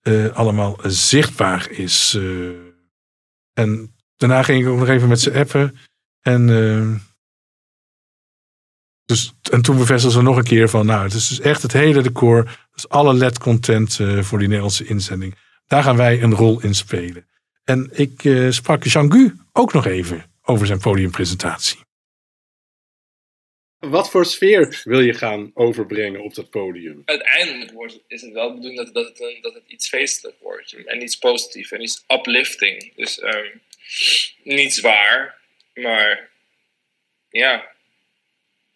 eh, 0.00 0.26
allemaal 0.36 0.78
zichtbaar 0.82 1.70
is. 1.70 2.14
eh. 2.14 2.48
en 3.52 3.94
daarna 4.16 4.42
ging 4.42 4.62
ik 4.62 4.68
ook 4.68 4.78
nog 4.78 4.88
even 4.88 5.08
met 5.08 5.20
ze 5.20 5.32
appen. 5.32 5.76
En, 6.20 6.48
eh, 6.50 7.00
dus, 9.04 9.34
en 9.50 9.62
toen 9.62 9.76
bevestigden 9.76 10.20
ze 10.20 10.22
nog 10.22 10.36
een 10.36 10.44
keer 10.44 10.68
van, 10.68 10.86
nou, 10.86 11.02
het 11.02 11.14
is 11.14 11.28
dus 11.28 11.40
echt 11.40 11.62
het 11.62 11.72
hele 11.72 12.02
decor. 12.02 12.58
Dus 12.72 12.88
alle 12.88 13.14
LED-content 13.14 13.94
voor 14.20 14.38
die 14.38 14.48
Nederlandse 14.48 14.84
inzending. 14.84 15.34
Daar 15.66 15.82
gaan 15.82 15.96
wij 15.96 16.22
een 16.22 16.34
rol 16.34 16.60
in 16.60 16.74
spelen. 16.74 17.26
En 17.64 17.88
ik 17.92 18.30
sprak 18.50 18.84
Jean-Gu 18.84 19.36
ook 19.52 19.72
nog 19.72 19.86
even 19.86 20.24
over 20.44 20.66
zijn 20.66 20.78
podiumpresentatie. 20.80 21.78
Wat 23.78 24.10
voor 24.10 24.26
sfeer 24.26 24.80
wil 24.84 25.00
je 25.00 25.14
gaan 25.14 25.50
overbrengen 25.54 26.22
op 26.22 26.34
dat 26.34 26.50
podium? 26.50 27.02
uiteindelijk 27.04 27.70
wordt, 27.70 27.98
is 28.06 28.22
het 28.22 28.32
wel 28.32 28.48
de 28.48 28.54
bedoeling 28.54 28.84
dat, 28.84 28.94
dat, 28.94 29.08
het 29.08 29.20
een, 29.20 29.38
dat 29.40 29.54
het 29.54 29.62
iets 29.66 29.88
feestelijk 29.88 30.36
wordt. 30.40 30.72
En 30.72 31.02
iets 31.02 31.18
positiefs 31.18 31.70
en 31.70 31.82
iets 31.82 32.04
uplifting. 32.08 32.92
Dus 32.96 33.20
ehm, 33.20 33.46
niet 34.42 34.74
zwaar, 34.74 35.38
maar 35.74 36.30
ja, 37.30 37.72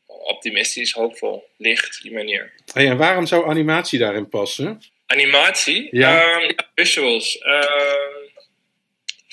optimistisch, 0.07 0.93
hoopvol, 0.93 1.49
licht, 1.57 2.03
die 2.03 2.13
manier. 2.13 2.53
Hey, 2.73 2.87
en 2.89 2.97
waarom 2.97 3.27
zou 3.27 3.49
animatie 3.49 3.99
daarin 3.99 4.29
passen? 4.29 4.83
Animatie, 5.07 5.89
Ja. 5.91 6.41
Ehm, 6.41 6.53
visuals. 6.75 7.39
Ehm, 7.39 8.08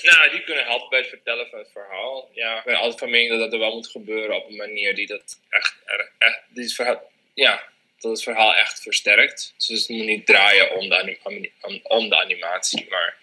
nou, 0.05 0.29
die 0.29 0.43
kunnen 0.43 0.65
helpen 0.65 0.89
bij 0.89 0.99
het 0.99 1.07
vertellen 1.09 1.47
van 1.47 1.59
het 1.59 1.71
verhaal. 1.71 2.29
Ja, 2.33 2.57
ik 2.57 2.63
ben 2.63 2.75
altijd 2.75 2.99
van 2.99 3.09
mening 3.09 3.29
dat 3.29 3.39
dat 3.39 3.53
er 3.53 3.59
wel 3.59 3.73
moet 3.73 3.87
gebeuren 3.87 4.35
op 4.35 4.49
een 4.49 4.55
manier 4.55 4.95
die 4.95 5.07
dat 5.07 5.39
echt, 5.49 5.75
echt 6.17 6.41
die 6.47 6.63
het 6.63 6.73
verhaal, 6.73 7.11
ja, 7.33 7.63
dat 7.99 8.11
het 8.11 8.23
verhaal 8.23 8.55
echt 8.55 8.81
versterkt. 8.81 9.53
Dus 9.57 9.67
het 9.67 9.89
moet 9.89 10.05
niet 10.05 10.25
draaien 10.25 10.71
om 10.71 10.89
de, 10.89 11.17
om, 11.61 11.79
om 11.83 12.09
de 12.09 12.21
animatie, 12.21 12.85
maar 12.89 13.17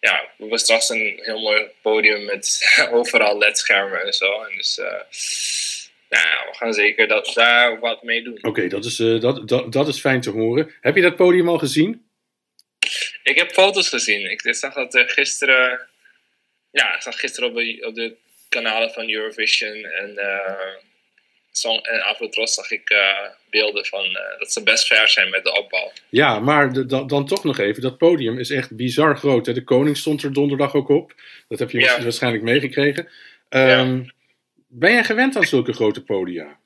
ja, 0.00 0.20
we 0.20 0.34
hebben 0.38 0.58
straks 0.58 0.88
een 0.88 1.18
heel 1.22 1.40
mooi 1.40 1.66
podium 1.82 2.24
met 2.24 2.60
overal 2.92 3.38
ledschermen 3.38 4.04
en 4.04 4.12
zo. 4.12 4.42
En 4.42 4.56
dus, 4.56 4.78
eh, 4.78 5.00
ja, 6.08 6.46
we 6.50 6.52
gaan 6.52 6.74
zeker 6.74 7.08
dat, 7.08 7.30
daar 7.34 7.80
wat 7.80 8.02
mee 8.02 8.22
doen. 8.22 8.38
Oké, 8.42 8.66
dat, 8.66 8.84
is, 8.84 8.98
eh, 8.98 9.20
dat, 9.20 9.48
dat, 9.48 9.72
dat 9.72 9.88
is 9.88 10.00
fijn 10.00 10.20
te 10.20 10.30
horen. 10.30 10.74
Heb 10.80 10.96
je 10.96 11.02
dat 11.02 11.16
podium 11.16 11.48
al 11.48 11.58
gezien? 11.58 12.08
Ik 13.22 13.38
heb 13.38 13.52
foto's 13.52 13.88
gezien. 13.88 14.30
Ik 14.30 14.54
zag 14.54 14.74
dat 14.74 14.94
eh, 14.94 15.08
gisteren. 15.08 15.89
Ja, 16.70 16.94
ik 16.94 17.02
zag 17.02 17.20
gisteren 17.20 17.48
op 17.48 17.54
de, 17.56 17.86
op 17.86 17.94
de 17.94 18.16
kanalen 18.48 18.90
van 18.90 19.10
Eurovision 19.10 19.84
en, 19.84 20.18
eh 20.18 20.74
Song 21.52 21.78
en 21.82 22.00
Afrotros 22.02 22.54
zag 22.54 22.70
ik 22.70 22.90
eh, 22.90 23.26
beelden 23.50 23.86
van 23.86 24.04
eh, 24.04 24.38
dat 24.38 24.52
ze 24.52 24.62
best 24.62 24.86
ver 24.86 25.08
zijn 25.08 25.30
met 25.30 25.44
de 25.44 25.52
opbouw. 25.52 25.92
Ja, 26.08 26.38
maar 26.40 26.72
de- 26.72 26.86
dan, 26.86 27.06
dan 27.06 27.26
toch 27.26 27.44
nog 27.44 27.58
even. 27.58 27.82
Dat 27.82 27.98
podium 27.98 28.38
is 28.38 28.50
echt 28.50 28.76
bizar 28.76 29.16
groot. 29.16 29.46
Hè? 29.46 29.52
De 29.52 29.64
koning 29.64 29.96
stond 29.96 30.22
er 30.22 30.32
donderdag 30.32 30.74
ook 30.74 30.88
op. 30.88 31.14
Dat 31.48 31.58
heb 31.58 31.70
je 31.70 31.80
Ja. 31.80 32.02
waarschijnlijk 32.02 32.42
meegekregen. 32.42 33.08
Ehm, 33.48 34.02
Ben 34.72 34.92
jij 34.92 35.04
gewend 35.04 35.36
aan 35.36 35.44
zulke 35.44 35.72
grote 35.72 36.02
podia? 36.04 36.58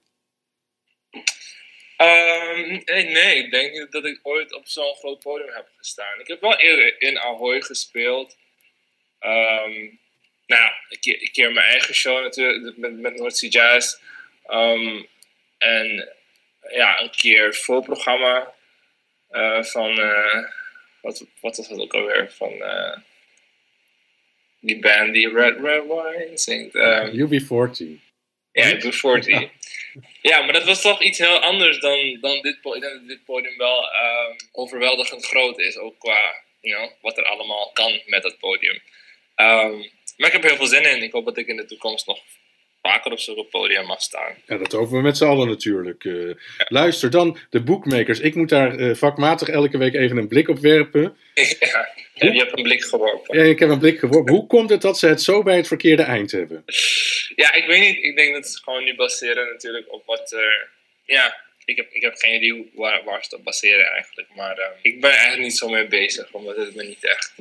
Ehm, 1.96 2.68
nee, 2.84 3.04
nee, 3.04 3.36
ik 3.44 3.50
denk 3.50 3.72
niet 3.72 3.92
dat 3.92 4.04
ik 4.04 4.20
ooit 4.22 4.54
op 4.54 4.66
zo'n 4.66 4.94
groot 4.94 5.18
podium 5.18 5.52
heb 5.54 5.68
gestaan. 5.76 6.20
Ik 6.20 6.26
heb 6.26 6.40
wel 6.40 6.56
eerder 6.58 7.00
in 7.00 7.18
Ahoy 7.18 7.60
gespeeld. 7.62 8.36
Ehm, 9.24 9.72
nou, 10.46 10.62
ja, 10.62 10.74
een 10.88 11.30
keer, 11.32 11.52
mijn 11.52 11.66
eigen 11.66 11.94
show 11.94 12.22
natuurlijk 12.22 12.76
met, 12.76 12.98
met 12.98 13.14
Noordzee 13.14 13.50
Jazz. 13.50 13.96
Ehm, 14.46 15.02
en 15.58 16.08
ja, 16.70 17.00
een 17.00 17.10
keer 17.10 17.54
voorprogramma 17.54 18.54
eh, 19.28 19.62
van, 19.62 19.98
eh, 19.98 20.44
wat, 21.00 21.24
wat 21.40 21.56
was 21.56 21.68
dat 21.68 21.78
ook 21.78 21.94
alweer? 21.94 22.32
Van 22.32 22.52
eh, 22.52 22.96
die 24.60 24.78
band 24.78 25.14
die 25.14 25.28
Red 25.28 25.60
Red 25.60 25.82
Wine 25.82 26.30
zingt. 26.34 26.74
Ehm, 26.74 27.10
UB40. 27.12 28.02
ja, 28.52 28.64
ik 28.64 28.80
doe 28.80 28.92
40. 28.92 29.50
Ja, 30.22 30.42
maar 30.42 30.52
dat 30.52 30.64
was 30.64 30.80
toch 30.80 31.02
iets 31.02 31.18
heel 31.18 31.38
anders 31.38 31.80
dan, 31.80 32.18
dan 32.20 32.42
dit 32.42 32.60
podium. 32.60 32.82
Ik 32.82 32.88
denk 32.88 33.00
dat 33.00 33.08
dit 33.08 33.24
podium 33.24 33.56
wel 33.56 33.92
ehm, 33.92 34.32
overweldigend 34.52 35.26
groot 35.26 35.58
is. 35.58 35.76
Ook 35.76 35.98
qua 35.98 36.42
you 36.60 36.76
know, 36.76 36.90
wat 37.00 37.18
er 37.18 37.24
allemaal 37.24 37.70
kan 37.72 38.00
met 38.06 38.22
het 38.22 38.38
podium. 38.38 38.78
Ehm, 39.34 39.76
maar 40.16 40.28
ik 40.28 40.32
heb 40.32 40.42
heel 40.42 40.56
veel 40.56 40.66
zin 40.66 40.96
in. 40.96 41.02
Ik 41.02 41.12
hoop 41.12 41.24
dat 41.24 41.36
ik 41.36 41.46
in 41.46 41.56
de 41.56 41.64
toekomst 41.64 42.06
nog 42.06 42.18
vaker 42.82 43.12
op 43.12 43.18
zo'n 43.18 43.48
podium 43.50 43.86
mag 43.86 44.02
staan. 44.02 44.34
Ja, 44.46 44.56
dat 44.56 44.72
hopen 44.72 44.96
we 44.96 45.02
met 45.02 45.16
z'n 45.16 45.24
allen 45.24 45.48
natuurlijk. 45.48 46.04
Eh, 46.04 46.30
luister 46.68 47.10
dan, 47.10 47.38
de 47.50 47.62
boekmakers. 47.62 48.20
Ik 48.20 48.34
moet 48.34 48.48
daar 48.48 48.78
eh, 48.78 48.94
vakmatig 48.94 49.48
elke 49.48 49.78
week 49.78 49.94
even 49.94 50.16
een 50.16 50.28
blik 50.28 50.48
op 50.48 50.58
werpen. 50.58 51.02
ja, 51.34 51.88
je 52.14 52.30
hebt 52.30 52.56
een 52.56 52.62
blik 52.62 52.84
geworpen. 52.84 53.38
Ja, 53.38 53.44
ik 53.44 53.58
heb 53.58 53.68
een 53.68 53.78
blik 53.78 53.98
geworpen. 53.98 54.34
Hoe 54.34 54.46
komt 54.46 54.70
het 54.70 54.82
dat 54.82 54.98
ze 54.98 55.06
het 55.06 55.22
zo 55.22 55.42
bij 55.42 55.56
het 55.56 55.66
verkeerde 55.66 56.02
eind 56.02 56.30
hebben? 56.30 56.64
Ja, 57.36 57.52
ik 57.52 57.64
weet 57.66 57.80
niet. 57.80 58.04
Ik 58.04 58.16
denk 58.16 58.34
dat 58.34 58.46
ze 58.46 58.62
gewoon 58.62 58.84
nu 58.84 58.94
baseren 58.94 59.46
natuurlijk 59.46 59.92
op 59.92 60.06
wat 60.06 60.32
er... 60.32 60.68
Ja, 61.04 61.36
ik 61.64 61.76
heb, 61.76 61.92
ik 61.92 62.02
heb 62.02 62.14
geen 62.16 62.34
idee 62.34 62.70
waar, 62.74 63.04
waar 63.04 63.24
ze 63.24 63.28
het 63.30 63.38
op 63.38 63.44
baseren 63.44 63.86
eigenlijk. 63.86 64.28
Maar 64.34 64.58
eh, 64.58 64.68
ik 64.82 65.00
ben 65.00 65.10
eigenlijk 65.10 65.42
niet 65.42 65.56
zo 65.56 65.68
mee 65.68 65.86
bezig, 65.86 66.32
omdat 66.32 66.56
het 66.56 66.74
me 66.74 66.82
niet 66.82 67.04
echt 67.04 67.34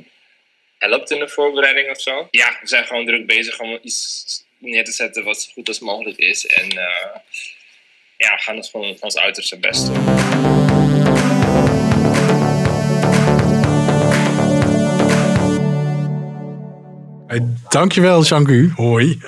helpt 0.90 1.10
in 1.10 1.18
de 1.18 1.28
voorbereiding 1.28 1.90
of 1.90 2.00
zo. 2.00 2.28
Ja, 2.30 2.56
we 2.60 2.68
zijn 2.68 2.84
gewoon 2.84 3.06
druk 3.06 3.26
bezig 3.26 3.60
om 3.60 3.78
iets 3.82 4.24
neer 4.58 4.84
te 4.84 4.92
zetten 4.92 5.24
wat 5.24 5.40
zo 5.42 5.50
goed 5.52 5.68
als 5.68 5.78
mogelijk 5.80 6.18
is. 6.18 6.46
En 6.46 6.68
eh, 6.70 7.20
ja, 8.16 8.34
we 8.34 8.42
gaan 8.42 8.56
ons 8.56 8.70
gewoon 8.70 8.96
ons 9.00 9.18
uiterste 9.18 9.58
best 9.58 9.86
doen. 9.86 10.04
Hey, 17.26 17.46
dankjewel, 17.68 18.22
Jean-Gu. 18.24 18.72
Hoi. 18.76 19.20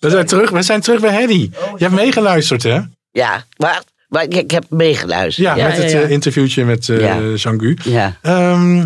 We 0.00 0.10
zijn 0.10 0.26
terug, 0.26 0.50
we 0.50 0.62
zijn 0.62 0.80
terug 0.80 1.00
bij 1.00 1.10
Hedy. 1.14 1.50
Je 1.76 1.84
hebt 1.84 1.94
meegeluisterd, 1.94 2.62
hè? 2.62 2.80
Ja, 3.10 3.44
maar, 3.56 3.82
maar 4.08 4.22
ik, 4.22 4.34
ik 4.34 4.50
heb 4.50 4.64
meegeluisterd. 4.70 5.46
Ja, 5.56 5.66
met 5.68 5.76
het 5.76 5.92
eh, 5.92 6.10
interviewtje 6.10 6.64
met 6.64 6.88
eh 6.88 7.00
Ja. 7.00 7.20
Jean-Gu. 7.34 7.76
Ja. 7.82 8.18
Ehm, 8.22 8.84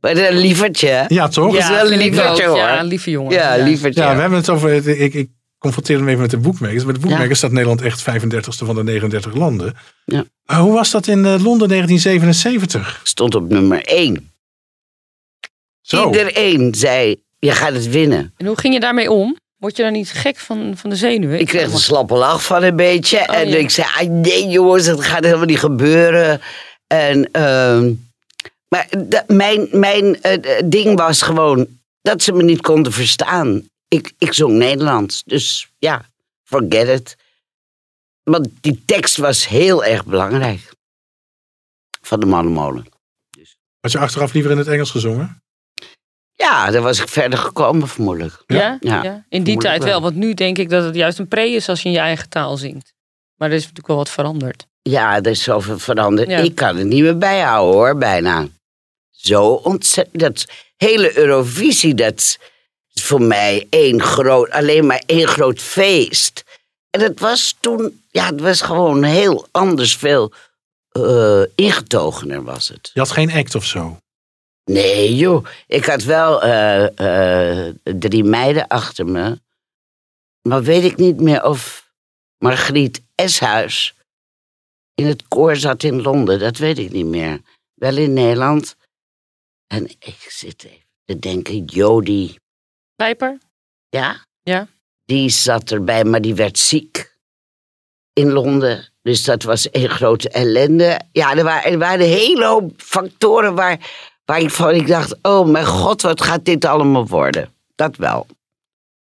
een 0.00 0.38
lievertje. 0.38 1.04
ja, 1.08 1.28
toch? 1.28 1.52
Dat 1.52 1.62
is 1.62 1.68
wel 1.68 1.92
een 1.92 1.98
lievertje 1.98 2.46
hoor. 2.46 2.56
Ja, 2.56 2.82
lieve 2.82 3.10
jongen. 3.10 3.32
Ja, 3.32 3.56
lievertje. 3.56 4.02
Ja, 4.02 4.14
we 4.14 4.20
hebben 4.20 4.38
het 4.38 4.50
over. 4.50 4.88
Ik, 4.88 5.14
ik 5.14 5.28
confronteer 5.58 5.96
hem 5.96 6.08
even 6.08 6.20
met 6.20 6.30
de 6.30 6.38
boekmakers. 6.38 6.84
Met 6.84 6.94
de 6.94 7.00
boekmakers 7.00 7.38
staat 7.38 7.52
Nederland 7.52 7.82
echt 7.82 8.00
35ste 8.00 8.66
van 8.66 8.74
de 8.74 8.82
39 8.82 9.34
landen. 9.34 9.76
Ja. 10.04 10.24
Maar 10.44 10.58
hoe 10.58 10.72
was 10.72 10.90
dat 10.90 11.06
in 11.06 11.24
eh, 11.24 11.42
Londen 11.44 11.68
1977? 11.68 13.00
Stond 13.02 13.34
op 13.34 13.48
nummer 13.48 13.84
1. 13.84 14.32
Zo. 15.80 16.06
Iedereen 16.06 16.74
zei, 16.74 17.22
je 17.38 17.52
gaat 17.52 17.72
het 17.72 17.88
winnen. 17.88 18.34
En 18.36 18.46
hoe 18.46 18.58
ging 18.58 18.74
je 18.74 18.80
daarmee 18.80 19.10
om? 19.10 19.36
Word 19.56 19.76
je 19.76 19.82
dan 19.82 19.92
niet 19.92 20.10
gek 20.10 20.36
van, 20.36 20.72
van 20.76 20.90
de 20.90 20.96
zenuwen? 20.96 21.40
Ik 21.40 21.46
kreeg 21.46 21.72
een 21.72 21.78
slappe 21.78 22.14
lach 22.14 22.44
van 22.44 22.62
een 22.62 22.76
beetje. 22.76 23.18
Oh, 23.18 23.36
en 23.36 23.48
ja. 23.48 23.56
ik 23.56 23.70
zei, 23.70 23.88
ah, 23.98 24.08
nee 24.08 24.48
jongens, 24.48 24.86
dat 24.86 25.04
gaat 25.04 25.24
helemaal 25.24 25.46
niet 25.46 25.58
gebeuren. 25.58 26.40
En, 26.86 27.28
ehm, 27.32 27.92
maar 28.68 28.88
mijn, 29.26 29.68
mijn 29.72 30.22
eh, 30.22 30.62
ding 30.64 30.98
was 30.98 31.22
gewoon 31.22 31.66
dat 32.00 32.22
ze 32.22 32.32
me 32.32 32.42
niet 32.42 32.60
konden 32.60 32.92
verstaan. 32.92 33.68
Ik, 33.88 34.12
ik 34.18 34.32
zong 34.32 34.52
Nederlands, 34.52 35.22
dus 35.24 35.68
ja, 35.78 36.04
forget 36.44 36.88
it. 36.88 37.16
Want 38.22 38.48
die 38.60 38.82
tekst 38.84 39.16
was 39.16 39.48
heel 39.48 39.84
erg 39.84 40.04
belangrijk. 40.04 40.72
Van 42.00 42.20
de 42.20 42.26
Mannenmolen. 42.26 42.86
Had 43.80 43.92
je 43.92 43.98
achteraf 43.98 44.32
liever 44.32 44.50
in 44.50 44.58
het 44.58 44.68
Engels 44.68 44.90
gezongen? 44.90 45.42
Ja, 46.32 46.70
daar 46.70 46.82
was 46.82 47.00
ik 47.00 47.08
verder 47.08 47.38
gekomen 47.38 47.88
vermoedelijk. 47.88 48.42
Ja? 48.46 48.76
Ja, 48.80 49.02
Ja, 49.02 49.02
in 49.02 49.02
die 49.02 49.28
vermoedelijk 49.28 49.60
tijd 49.60 49.78
wel. 49.78 49.90
wel. 49.90 50.00
Want 50.00 50.14
nu 50.14 50.34
denk 50.34 50.58
ik 50.58 50.70
dat 50.70 50.84
het 50.84 50.94
juist 50.94 51.18
een 51.18 51.28
pre 51.28 51.50
is 51.50 51.68
als 51.68 51.82
je 51.82 51.88
in 51.88 51.94
je 51.94 52.00
eigen 52.00 52.28
taal 52.28 52.56
zingt. 52.56 52.94
Maar 53.36 53.48
er 53.48 53.54
is 53.54 53.60
natuurlijk 53.60 53.88
wel 53.88 53.96
wat 53.96 54.10
veranderd. 54.10 54.66
Ja, 54.82 55.16
er 55.16 55.26
is 55.26 55.42
zoveel 55.42 55.78
veranderd. 55.78 56.28
Ja. 56.28 56.38
Ik 56.38 56.54
kan 56.54 56.76
het 56.76 56.86
niet 56.86 57.02
meer 57.02 57.18
bijhouden 57.18 57.74
hoor, 57.74 57.96
bijna. 57.96 58.46
Zo 59.20 59.46
ontzettend. 59.52 60.20
Dat 60.20 60.46
hele 60.76 61.18
Eurovisie, 61.18 61.94
dat 61.94 62.38
is 62.92 63.02
voor 63.04 63.22
mij 63.22 63.66
één 63.70 64.02
groot, 64.02 64.50
alleen 64.50 64.86
maar 64.86 65.02
één 65.06 65.28
groot 65.28 65.60
feest. 65.60 66.44
En 66.90 67.00
het 67.00 67.20
was 67.20 67.56
toen, 67.60 68.02
ja, 68.10 68.26
het 68.26 68.40
was 68.40 68.60
gewoon 68.60 69.02
heel 69.02 69.46
anders, 69.50 69.96
veel 69.96 70.32
eh, 70.88 71.42
ingetogener 71.54 72.44
was 72.44 72.68
het. 72.68 72.90
Je 72.92 73.00
had 73.00 73.10
geen 73.10 73.32
act 73.32 73.54
of 73.54 73.64
zo. 73.64 74.00
Nee 74.64 75.14
joh, 75.14 75.46
ik 75.66 75.84
had 75.84 76.02
wel 76.02 76.42
eh, 76.42 77.66
eh, 77.66 77.74
drie 77.82 78.24
meiden 78.24 78.66
achter 78.66 79.06
me. 79.06 79.40
Maar 80.42 80.62
weet 80.62 80.84
ik 80.84 80.96
niet 80.96 81.20
meer 81.20 81.44
of 81.44 81.90
Margriet 82.38 83.02
Eshuis 83.14 83.94
in 84.94 85.06
het 85.06 85.28
koor 85.28 85.56
zat 85.56 85.82
in 85.82 86.02
Londen. 86.02 86.38
Dat 86.38 86.56
weet 86.56 86.78
ik 86.78 86.92
niet 86.92 87.06
meer. 87.06 87.40
Wel 87.74 87.96
in 87.96 88.12
Nederland. 88.12 88.76
En 89.68 89.84
ik 89.84 90.26
zit 90.28 90.64
even 90.64 90.86
te 91.04 91.18
denken, 91.18 91.64
Jody, 91.64 92.36
Pijper? 92.96 93.38
ja? 93.88 94.26
Ja. 94.42 94.68
Die 95.04 95.28
zat 95.28 95.70
erbij, 95.70 96.04
maar 96.04 96.20
die 96.20 96.34
werd 96.34 96.58
ziek 96.58 97.16
in 98.12 98.32
Londen. 98.32 98.92
Dus 99.02 99.24
dat 99.24 99.42
was 99.42 99.68
een 99.70 99.88
grote 99.88 100.28
ellende. 100.28 101.00
Ja, 101.12 101.36
er 101.36 101.44
waren, 101.44 101.72
er 101.72 101.78
waren 101.78 102.00
een 102.00 102.12
hele 102.12 102.46
hoop 102.46 102.72
factoren 102.76 103.54
waar, 103.54 103.90
waar 104.24 104.40
ik 104.40 104.50
van 104.50 104.74
ik 104.74 104.86
dacht... 104.86 105.18
oh 105.22 105.46
mijn 105.46 105.66
god, 105.66 106.02
wat 106.02 106.22
gaat 106.22 106.44
dit 106.44 106.64
allemaal 106.64 107.06
worden? 107.06 107.54
Dat 107.74 107.96
wel. 107.96 108.26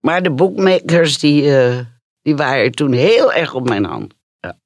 Maar 0.00 0.22
de 0.22 0.30
boekmakers, 0.30 1.18
die, 1.18 1.56
eh, 1.56 1.78
die 2.22 2.36
waren 2.36 2.72
toen 2.72 2.92
heel 2.92 3.32
erg 3.32 3.54
op 3.54 3.68
mijn 3.68 3.84
hand. 3.84 4.14
Ja, 4.40 4.56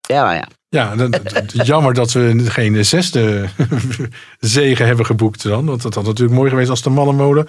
ja, 0.00 0.32
ja. 0.32 0.48
Ja, 0.72 0.96
dan- 0.96 1.14
jammer 1.52 1.94
dat 1.94 2.12
we 2.12 2.50
geen 2.50 2.84
zesde 2.84 3.48
zegen 4.38 4.86
hebben 4.86 5.06
geboekt 5.06 5.42
dan. 5.42 5.66
Want 5.66 5.82
dat 5.82 5.94
had 5.94 6.04
natuurlijk 6.04 6.38
mooi 6.38 6.50
geweest 6.50 6.70
als 6.70 6.82
de 6.82 6.90
Mannenmolen 6.90 7.46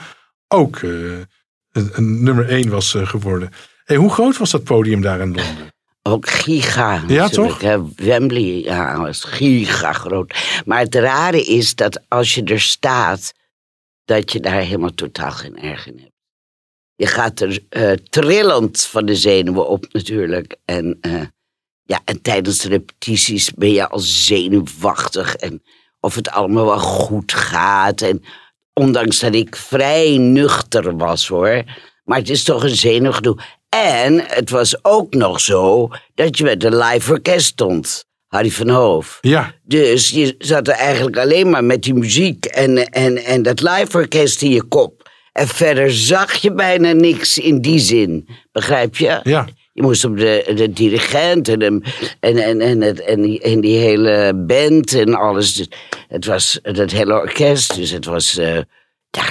ook 0.48 0.78
eh, 0.78 0.90
een, 1.72 1.90
een 1.94 2.24
nummer 2.24 2.50
één 2.50 2.70
was 2.70 2.96
eh, 2.96 3.08
geworden. 3.08 3.50
Hey, 3.84 3.98
hoe 3.98 4.12
groot 4.12 4.38
was 4.38 4.52
dat 4.52 4.64
podium 4.64 5.02
daar 5.02 5.20
in 5.20 5.36
Londen? 5.36 5.72
Ook 6.02 6.30
giga. 6.30 7.04
Ja, 7.08 7.28
toch? 7.30 7.62
hè. 7.62 7.94
Wembley, 7.96 8.62
ja, 8.62 9.00
was 9.00 9.24
giga 9.24 9.94
groot. 9.94 10.62
Maar 10.66 10.80
het 10.80 10.96
rare 10.96 11.44
is 11.44 11.76
dat 11.76 12.02
als 12.08 12.36
je 12.36 12.44
er 12.44 12.62
staat, 12.62 13.34
dat 14.06 14.32
je 14.32 14.40
daar 14.40 14.62
helemaal 14.62 14.94
totaal 14.94 15.32
geen 15.32 15.58
erg 15.60 15.88
in 15.88 15.98
hebt. 15.98 16.12
Je 16.96 17.08
gaat 17.08 17.40
er 17.40 17.60
eh, 17.70 17.92
trillend 17.92 18.86
van 18.86 19.06
de 19.06 19.16
zenuwen 19.16 19.68
op 19.68 19.86
natuurlijk. 19.92 20.56
En, 20.66 21.00
ja, 21.94 22.02
en 22.06 22.22
tijdens 22.22 22.60
de 22.60 22.68
repetities 22.68 23.52
ben 23.54 23.72
je 23.72 23.90
al 23.90 24.00
zenuwachtig. 24.00 25.36
En 25.36 25.64
of 26.00 26.16
het 26.16 26.30
allemaal 26.30 26.66
wel 26.66 26.80
goed 26.80 27.34
gaat. 27.34 28.02
En 28.02 28.24
ondanks 28.74 29.20
dat 29.20 29.34
ik 29.36 29.56
vrij 29.56 30.18
nuchter 30.18 30.98
was 30.98 31.28
hoor. 31.28 31.64
Maar 32.04 32.18
het 32.18 32.30
is 32.30 32.44
toch 32.44 32.64
een 32.64 32.76
zenuwgedoe. 32.76 33.38
En 33.70 34.24
het 34.28 34.50
was 34.50 34.86
ook 34.86 35.14
nog 35.14 35.40
zo 35.40 35.90
dat 36.16 36.38
je 36.38 36.44
met 36.44 36.64
een 36.64 36.78
live 36.78 37.12
orkest 37.12 37.46
stond. 37.46 38.06
Harry 38.28 38.52
van 38.52 38.70
Hoof. 38.70 39.18
Ja, 39.22 39.54
Dus 39.64 40.10
je 40.10 40.36
zat 40.38 40.68
er 40.68 40.74
eigenlijk 40.74 41.18
alleen 41.18 41.50
maar 41.50 41.64
met 41.64 41.84
die 41.84 41.94
muziek 41.94 42.46
en, 42.46 42.90
en, 42.90 43.18
en 43.18 43.42
dat 43.42 43.62
live 43.62 43.98
orkest 43.98 44.42
in 44.42 44.50
je 44.50 44.64
kop. 44.64 45.12
En 45.32 45.48
verder 45.48 45.92
zag 45.92 46.34
je 46.34 46.54
bijna 46.54 46.92
niks 46.92 47.38
in 47.38 47.62
die 47.62 47.80
zin. 47.80 48.28
Begrijp 48.52 48.98
je? 48.98 49.20
ja. 49.24 49.48
Je 49.74 49.82
moest 49.82 50.06
op 50.06 50.18
de, 50.18 50.52
de 50.56 50.74
dirigent 50.74 51.48
en, 51.48 51.62
hem- 51.62 51.82
en, 52.20 52.38
en, 52.38 52.62
en, 52.62 52.82
het, 52.82 53.00
en, 53.00 53.22
die, 53.22 53.40
en 53.42 53.62
die 53.62 53.78
hele 53.78 54.34
band 54.36 54.94
en 54.94 55.14
alles. 55.14 55.54
Dus 55.54 55.68
het 56.08 56.26
was 56.26 56.60
het 56.62 56.92
hele 56.92 57.14
orkest, 57.14 57.76
dus 57.76 57.90
het 57.90 58.06
was... 58.06 58.38
eh, 58.38 58.56
ja, 59.10 59.24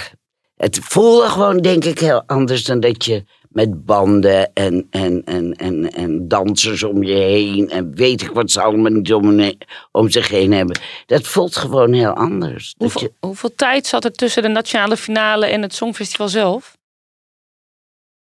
het 0.57 0.79
voelde 0.83 1.29
gewoon, 1.29 1.59
denk 1.59 1.85
ik, 1.85 1.99
heel 1.99 2.23
anders 2.27 2.65
dan 2.65 2.81
dat 2.81 3.05
je 3.05 3.25
met 3.49 3.85
banden 3.85 4.53
en, 4.55 4.87
en, 4.91 5.25
en, 5.25 5.55
en, 5.55 5.93
en 5.93 6.29
dansers 6.29 6.83
om 6.83 7.03
je 7.03 7.15
heen... 7.15 7.71
en 7.71 7.95
weet 7.95 8.23
ik 8.23 8.31
wat 8.31 8.51
ze 8.51 8.61
allemaal 8.63 8.93
niet 8.93 9.13
om, 9.13 9.53
om 9.91 10.11
zich 10.11 10.29
heen 10.29 10.53
hebben. 10.53 10.79
Dat 11.07 11.27
voelt 11.27 11.57
gewoon 11.57 11.93
heel 11.93 12.13
anders. 12.13 12.75
Dat 12.77 12.93
Hoeveel, 12.93 13.09
je, 13.21 13.27
hoeveel 13.27 13.55
tijd 13.55 13.87
zat 13.87 14.05
er 14.05 14.13
tussen 14.13 14.43
de 14.43 14.49
nationale 14.49 14.97
finale 14.97 15.47
en 15.47 15.63
het 15.63 15.75
Songfestival 15.75 16.29
zelf? 16.29 16.77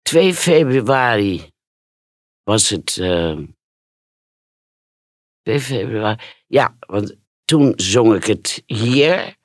2 0.01 0.34
februari 0.34 1.53
was 2.46 2.70
het. 2.70 2.86
2 5.43 5.60
februari. 5.60 6.18
Ja, 6.48 6.76
want 6.80 7.16
toen 7.46 7.74
zong 7.76 8.16
ik 8.16 8.26
het 8.26 8.64
hier. 8.66 9.36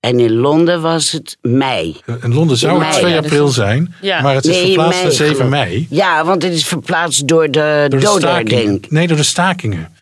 En 0.00 0.20
in 0.20 0.32
Londen 0.32 0.82
was 0.82 1.10
het 1.12 1.36
mei. 1.40 2.00
In 2.22 2.34
Londen 2.34 2.56
zou 2.56 2.72
het 2.78 2.88
Mei, 2.88 2.98
2 3.00 3.10
ja, 3.12 3.16
dus- 3.20 3.30
april 3.30 3.48
zijn, 3.48 3.94
Ja. 4.00 4.20
maar 4.22 4.34
het 4.34 4.44
is 4.44 4.50
Nee, 4.56 4.64
verplaatst 4.66 4.92
naar 4.94 5.02
mei 5.04 5.14
7 5.16 5.34
geloof- 5.36 5.50
mei. 5.50 5.86
Ja, 5.90 6.24
want 6.24 6.42
het 6.42 6.52
is 6.52 6.66
verplaatst 6.66 7.28
door 7.28 7.50
de, 7.50 7.86
Door 7.88 8.00
de 8.00 8.06
stakingen. 8.06 8.44
denk 8.66 8.84
ik. 8.84 8.90
Nee, 8.90 9.06
door 9.06 9.16
de 9.16 9.22
stakingen. 9.22 9.94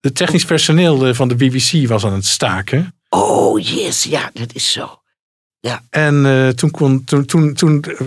De 0.00 0.12
technisch 0.12 0.44
personeel 0.44 1.06
eh, 1.06 1.14
van 1.14 1.28
de 1.28 1.34
BBC 1.34 1.88
was 1.88 2.04
aan 2.04 2.12
het 2.12 2.26
staken. 2.26 2.94
Oh, 3.08 3.60
yes, 3.60 4.02
ja, 4.04 4.30
dat 4.32 4.54
is 4.54 4.72
zo. 4.72 4.98
En 5.90 6.26
eh, 6.26 6.48
toen, 6.48 6.70
kon, 6.70 7.04
toen, 7.04 7.24
toen, 7.26 7.54
toen 7.54 7.82
eh, 7.82 8.00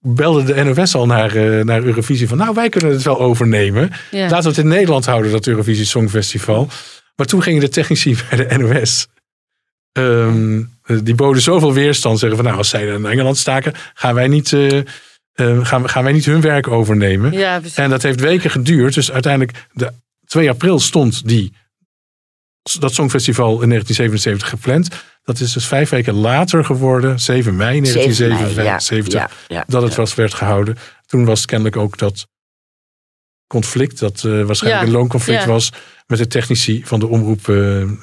belde 0.00 0.42
de 0.42 0.64
NOS 0.64 0.94
al 0.94 1.06
naar, 1.06 1.36
eh, 1.36 1.64
naar 1.64 1.82
Eurovisie 1.82 2.28
van... 2.28 2.38
nou, 2.38 2.54
wij 2.54 2.68
kunnen 2.68 2.92
het 2.92 3.02
wel 3.02 3.20
overnemen. 3.20 3.90
Ja. 4.10 4.28
Laten 4.28 4.42
we 4.42 4.48
het 4.48 4.58
in 4.58 4.68
Nederland 4.68 5.06
houden, 5.06 5.30
dat 5.30 5.46
Eurovisie 5.46 5.84
Songfestival. 5.84 6.68
Maar 7.16 7.26
toen 7.26 7.42
gingen 7.42 7.60
de 7.60 7.68
technici 7.68 8.16
bij 8.30 8.46
de 8.46 8.56
NOS... 8.56 9.06
ehm, 9.92 10.62
die 11.02 11.14
boden 11.14 11.42
zoveel 11.42 11.72
weerstand. 11.72 12.18
Zeggen 12.18 12.38
van 12.38 12.46
nou, 12.46 12.58
als 12.58 12.68
zij 12.68 12.86
in 12.86 13.06
Engeland 13.06 13.36
staken, 13.36 13.72
gaan 13.94 14.14
wij 14.14 14.28
niet, 14.28 14.52
eh, 14.52 14.78
eh, 14.78 14.84
gaan, 15.62 16.02
wij 16.02 16.12
niet 16.12 16.24
hun 16.24 16.40
werk 16.40 16.68
overnemen. 16.68 17.32
Ja. 17.32 17.60
En 17.74 17.90
dat 17.90 18.02
heeft 18.02 18.20
weken 18.20 18.50
geduurd. 18.50 18.94
Dus 18.94 19.12
uiteindelijk, 19.12 19.66
de 19.72 19.92
2 20.26 20.48
april 20.48 20.80
stond 20.80 21.28
die, 21.28 21.52
dat 22.62 22.94
Songfestival 22.94 23.62
in 23.62 23.68
1977 23.68 24.48
gepland. 24.48 24.88
Dat 25.22 25.40
is 25.40 25.52
dus 25.52 25.66
vijf 25.66 25.88
weken 25.90 26.14
later 26.14 26.64
geworden, 26.64 27.20
7 27.20 27.56
mei 27.56 27.86
7 27.86 27.92
mei, 27.92 28.08
1977, 28.16 29.12
ja, 29.12 29.30
ja, 29.48 29.56
ja, 29.56 29.64
dat 29.66 29.82
het 29.82 29.90
ja. 29.90 29.96
was, 29.96 30.14
werd 30.14 30.34
gehouden. 30.34 30.76
Toen 31.06 31.24
was 31.24 31.44
kennelijk 31.44 31.76
ook 31.76 31.98
dat 31.98 32.26
conflict, 33.46 33.98
dat 33.98 34.24
eh, 34.24 34.42
waarschijnlijk 34.42 34.82
Ja, 34.84 34.88
een 34.88 34.98
loonconflict 34.98 35.42
ja. 35.42 35.48
was, 35.48 35.72
met 36.06 36.18
de 36.18 36.26
technici 36.26 36.82
van 36.84 37.00
de 37.00 37.06
omroep 37.06 37.46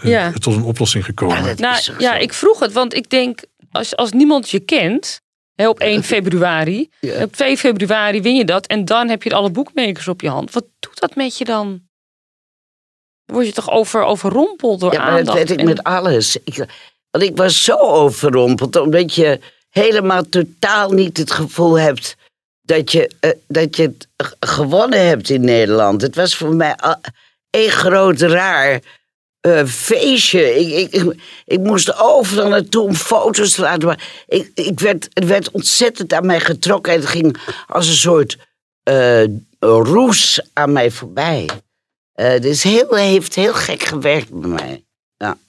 Ja. 0.02 0.32
tot 0.32 0.56
een 0.56 0.64
oplossing 0.64 1.06
gekomen. 1.06 1.44
dat 1.44 1.58
Nou 1.58 1.82
ja, 1.98 2.16
ik 2.16 2.34
vroeg 2.34 2.60
het, 2.60 2.72
want 2.72 2.94
ik 2.94 3.10
denk, 3.10 3.44
als, 3.72 3.96
als 3.96 4.12
niemand 4.12 4.50
je 4.50 4.60
kent, 4.60 5.22
hè, 5.56 5.70
op 5.70 5.80
1 5.80 6.04
februari, 6.04 6.90
Ja. 7.00 7.24
op 7.24 7.36
2 7.36 7.58
februari 7.58 8.22
win 8.22 8.36
je 8.36 8.46
dat 8.46 8.68
en 8.68 8.86
dan 8.86 9.10
heb 9.10 9.24
je 9.24 9.34
alle 9.34 9.52
boekmakers 9.52 10.08
op 10.08 10.22
je 10.22 10.30
hand. 10.30 10.52
Wat 10.52 10.66
doet 10.80 11.00
dat 11.00 11.16
met 11.16 11.38
je 11.38 11.46
dan? 11.46 11.87
Word 13.28 13.46
je 13.46 13.54
toch 13.54 13.72
over, 13.72 14.04
overrompeld 14.04 14.80
door 14.80 14.94
Ja, 14.94 14.98
maar 15.00 15.10
dat 15.10 15.20
aandacht? 15.20 15.38
weet 15.38 15.60
ik 15.60 15.64
met 15.64 15.84
alles. 15.84 16.38
Ik, 16.44 16.66
want 17.12 17.24
ik 17.24 17.38
was 17.38 17.64
zo 17.64 17.78
overrompeld, 17.78 18.76
omdat 18.76 19.14
je 19.14 19.40
helemaal 19.70 20.30
totaal 20.30 20.92
niet 20.92 21.18
het 21.18 21.32
gevoel 21.32 21.80
hebt 21.80 22.16
dat 22.62 22.92
je, 22.92 23.12
eh, 23.20 23.32
dat 23.48 23.76
je 23.76 23.84
het 24.16 24.36
gewonnen 24.40 25.08
hebt 25.08 25.30
in 25.30 25.42
Nederland. 25.42 26.02
Het 26.02 26.16
was 26.16 26.36
voor 26.36 26.56
mij 26.56 26.76
één 27.50 27.70
groot 27.70 28.22
raar 28.22 28.82
eh, 29.42 29.66
feestje. 29.66 30.56
Ik, 30.60 30.94
ik, 30.94 31.16
ik, 31.46 31.60
moest 31.60 32.00
overal 32.00 32.50
naartoe 32.50 32.84
om 32.84 32.94
foto's 32.94 33.54
te 33.54 33.62
laten 33.62 33.88
maken. 33.88 34.06
Ik, 34.28 34.52
ik 34.54 34.80
werd, 34.80 35.08
het 35.14 35.26
werd 35.26 35.52
ontzettend 35.52 36.14
aan 36.14 36.26
mij 36.26 36.40
getrokken 36.40 36.94
en 36.94 37.00
het 37.00 37.10
ging 37.10 37.38
als 37.68 37.88
een 37.88 37.94
soort 37.94 38.38
eh, 38.84 39.24
roes 39.60 40.42
aan 40.54 40.72
mij 40.72 40.92
voorbij. 40.92 41.50
Eh 42.18 42.30
het 42.30 42.46
is 42.46 42.64
heel, 42.64 42.96
heeft 42.96 43.36
heel 43.36 43.54
gek 43.54 43.84
gewerkt 43.84 44.30
bij 44.34 44.50
mij. 44.50 44.82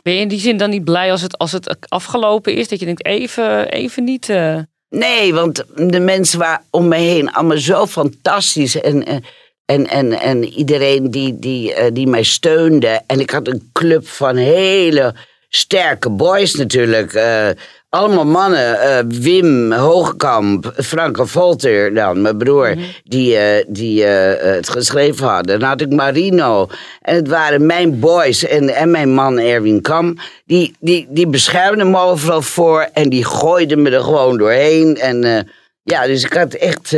Ben 0.03 0.13
je 0.13 0.21
in 0.21 0.29
die 0.29 0.41
zin 0.41 0.57
dan 0.57 0.71
niet 0.71 0.85
blij 0.85 1.11
als 1.11 1.23
het, 1.23 1.39
als 1.39 1.53
het 1.53 1.77
afgelopen 1.89 2.55
is? 2.55 2.69
Dat 2.69 2.79
je 2.79 2.85
denkt, 2.85 3.05
even, 3.05 3.69
even 3.71 4.05
niet... 4.05 4.29
eh, 4.29 4.59
Nee, 4.89 5.35
want 5.35 5.65
de 5.75 6.01
mensen 6.01 6.39
waren 6.39 6.65
om 6.71 6.89
me 6.89 6.97
heen 6.97 7.33
allemaal 7.33 7.59
zo 7.59 7.87
fantastisch. 7.87 8.81
En, 8.81 9.05
en, 9.07 9.23
en, 9.65 9.87
en, 9.89 10.13
en 10.13 10.45
iedereen 10.45 11.11
die, 11.11 11.39
die, 11.39 11.75
eh, 11.75 11.91
die 11.93 12.07
mij 12.07 12.23
steunde. 12.23 13.01
En 13.07 13.21
ik 13.21 13.31
had 13.31 13.49
een 13.49 13.71
club 13.73 14.09
van 14.09 14.37
hele 14.37 15.15
sterke 15.49 16.11
boys 16.11 16.55
natuurlijk. 16.55 17.13
eh, 17.15 17.49
allemaal 17.89 18.25
mannen. 18.25 18.81
eh, 18.81 19.05
Wim 19.09 19.73
Hoogkamp, 19.73 20.73
Franke 20.77 21.27
Volter 21.27 21.95
dan, 21.95 22.23
mijn 22.23 22.39
broer. 22.39 22.77
Die, 23.05 23.37
eh, 23.37 23.65
die 23.69 24.05
eh, 24.05 24.55
het 24.55 24.69
geschreven 24.69 25.27
hadden. 25.27 25.61
Dan 25.61 25.69
had 25.69 25.81
ik 25.81 25.93
Marino. 25.93 26.69
En 27.03 27.15
het 27.15 27.29
waren 27.29 27.67
mijn 27.67 27.99
boys 28.01 28.45
en, 28.47 28.75
en 28.75 28.91
mijn 28.91 29.15
man 29.15 29.39
Erwin 29.39 29.81
Kam. 29.81 30.17
Die, 30.45 30.77
die, 30.81 31.07
die 31.11 31.27
beschermden 31.27 31.91
me 31.91 31.99
overal 31.99 32.43
voor. 32.43 32.89
En 32.93 33.09
die 33.09 33.25
gooiden 33.25 33.83
me 33.83 33.91
er 33.91 34.03
gewoon 34.03 34.39
doorheen. 34.39 34.97
En 34.97 35.49
ja, 35.83 36.07
dus 36.07 36.25
ik 36.25 36.33
had 36.33 36.55
echt 36.55 36.97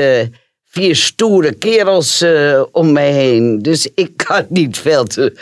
vier 0.64 0.96
stoere 0.96 1.52
kerels 1.52 2.24
om 2.72 2.92
me 2.92 3.00
heen. 3.00 3.58
Dus 3.58 3.90
ik 3.94 4.22
had 4.26 4.50
niet 4.50 4.78
veel 4.78 5.04
te... 5.04 5.36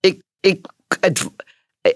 Ik, 0.00 0.22
ik, 0.40 0.66
het, 1.00 1.22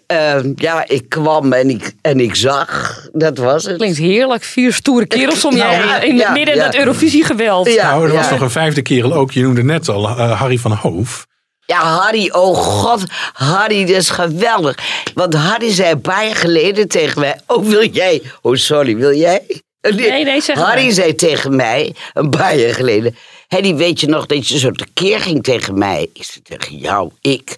eh, 0.06 0.36
ja, 0.54 0.88
ik 0.88 1.08
kwam 1.08 1.52
en 1.52 1.70
ik, 1.70 1.92
en 2.00 2.20
ik 2.20 2.34
zag. 2.34 3.00
Dat 3.12 3.38
was 3.38 3.64
het. 3.64 3.76
klinkt 3.76 3.98
heerlijk, 3.98 4.44
vier 4.44 4.72
stoere 4.72 5.06
kerels 5.06 5.44
om 5.44 5.56
Ja, 5.56 5.68
heen. 5.68 6.08
In 6.08 6.16
ja, 6.16 6.30
midden 6.30 6.54
in 6.54 6.60
ja. 6.60 6.66
dat 6.66 6.76
Eurovisie-geweld. 6.76 7.72
Ja, 7.72 7.90
nou, 7.90 8.08
er 8.08 8.14
was 8.14 8.30
nog 8.30 8.40
een 8.40 8.50
vijfde 8.50 8.82
kerel 8.82 9.14
ook. 9.14 9.32
Je 9.32 9.42
noemde 9.42 9.62
net 9.62 9.88
al 9.88 10.08
eh, 10.08 10.40
Harry 10.40 10.58
van 10.58 10.72
Hoof. 10.72 11.26
Ja, 11.66 11.82
Harry, 11.82 12.30
oh 12.32 12.56
god, 12.56 13.04
Harry, 13.32 13.84
dat 13.84 13.96
is 13.96 14.10
geweldig. 14.10 14.78
Want 15.14 15.34
Harry 15.34 15.72
zei 15.72 15.90
een 15.90 16.00
paar 16.00 16.24
jaar 16.24 16.36
geleden 16.36 16.88
tegen 16.88 17.20
mij: 17.20 17.40
Oh, 17.46 17.66
wil 17.66 17.88
jij? 17.88 18.22
Oh, 18.42 18.54
sorry, 18.54 18.96
wil 18.96 19.14
jij? 19.14 19.62
Nee, 19.80 20.24
nee, 20.24 20.40
zeg 20.40 20.56
Harry 20.56 20.84
maar. 20.84 20.92
zei 20.92 21.14
tegen 21.14 21.56
mij 21.56 21.94
een 22.12 22.30
paar 22.30 22.56
jaar 22.56 22.74
geleden: 22.74 23.16
Henny, 23.48 23.74
weet 23.74 24.00
je 24.00 24.06
nog 24.06 24.26
dat 24.26 24.48
je 24.48 24.58
zo 24.58 24.70
tekeer 24.70 25.20
ging 25.20 25.42
tegen 25.42 25.78
mij? 25.78 26.08
Ik 26.12 26.24
zei 26.24 26.42
tegen 26.42 26.76
jou, 26.76 27.10
ik. 27.20 27.54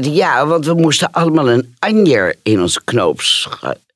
Ja, 0.00 0.46
want 0.46 0.66
we 0.66 0.74
moesten 0.74 1.10
allemaal 1.12 1.48
een 1.50 1.74
anjer 1.78 2.36
in 2.42 2.60
onze 2.60 2.80
knoop 2.84 3.20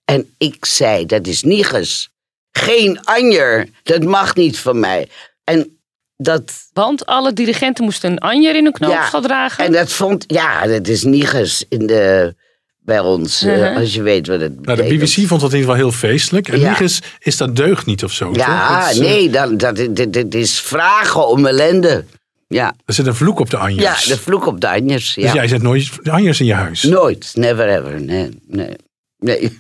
En 0.04 0.34
ik 0.38 0.64
zei: 0.64 1.06
Dat 1.06 1.26
is 1.26 1.42
niges. 1.42 2.08
Geen 2.52 3.04
anjer, 3.04 3.68
dat 3.82 4.02
mag 4.04 4.34
niet 4.34 4.58
van 4.58 4.80
mij. 4.80 5.08
En 5.44 5.78
dat 6.16 6.52
Want 6.72 7.06
alle 7.06 7.32
dirigenten 7.32 7.84
moesten 7.84 8.10
een 8.10 8.18
anjer 8.18 8.56
in 8.56 8.62
hun 8.64 8.72
knoopsgat 8.72 9.22
dragen. 9.22 9.64
en 9.64 9.72
dat 9.72 9.92
vond, 9.92 10.24
ja, 10.26 10.66
dat 10.66 10.86
is 10.88 11.02
niges 11.02 11.64
in 11.68 11.86
de, 11.86 12.34
bij 12.78 13.00
ons, 13.00 13.42
eh, 13.42 13.56
Mhm. 13.56 13.76
als 13.76 13.94
je 13.94 14.02
weet 14.02 14.26
wat 14.26 14.40
het 14.40 14.52
Nou, 14.54 14.76
de 14.76 14.82
betekent. 14.82 15.14
BBC 15.14 15.28
vond 15.28 15.40
dat 15.40 15.52
in 15.52 15.58
ieder 15.58 15.74
geval 15.74 15.88
heel 15.90 15.98
feestelijk. 15.98 16.48
En 16.48 16.58
Ja. 16.60 16.68
Niges 16.68 17.00
is 17.18 17.36
dat 17.36 17.56
deugd 17.56 17.86
niet 17.86 18.04
of 18.04 18.12
zo. 18.12 18.26
toch? 18.26 18.36
Ja, 18.46 18.90
eh, 18.90 18.96
nee, 18.98 19.30
dat, 19.30 19.58
dat, 19.58 19.76
dit, 19.76 20.12
dit 20.12 20.34
is 20.34 20.60
vragen 20.60 21.28
om 21.28 21.46
ellende. 21.46 22.04
Ja, 22.48 22.74
Er 22.84 22.94
zit 22.94 23.06
een 23.06 23.14
vloek 23.14 23.38
op 23.38 23.50
de 23.50 23.56
anjers. 23.56 24.04
ja 24.04 24.14
de 24.14 24.20
vloek 24.20 24.46
op 24.46 24.60
de 24.60 24.68
anjers. 24.68 25.14
Ja. 25.14 25.22
Dus 25.22 25.32
jij 25.32 25.48
zet 25.48 25.62
nooit 25.62 26.04
de 26.04 26.10
anjers 26.10 26.40
in 26.40 26.46
je 26.46 26.54
huis. 26.54 26.82
Nooit, 26.82 27.32
never 27.34 27.68
ever, 27.68 28.00
nee, 28.02 28.38
nee. 28.46 28.76
nee. 29.18 29.58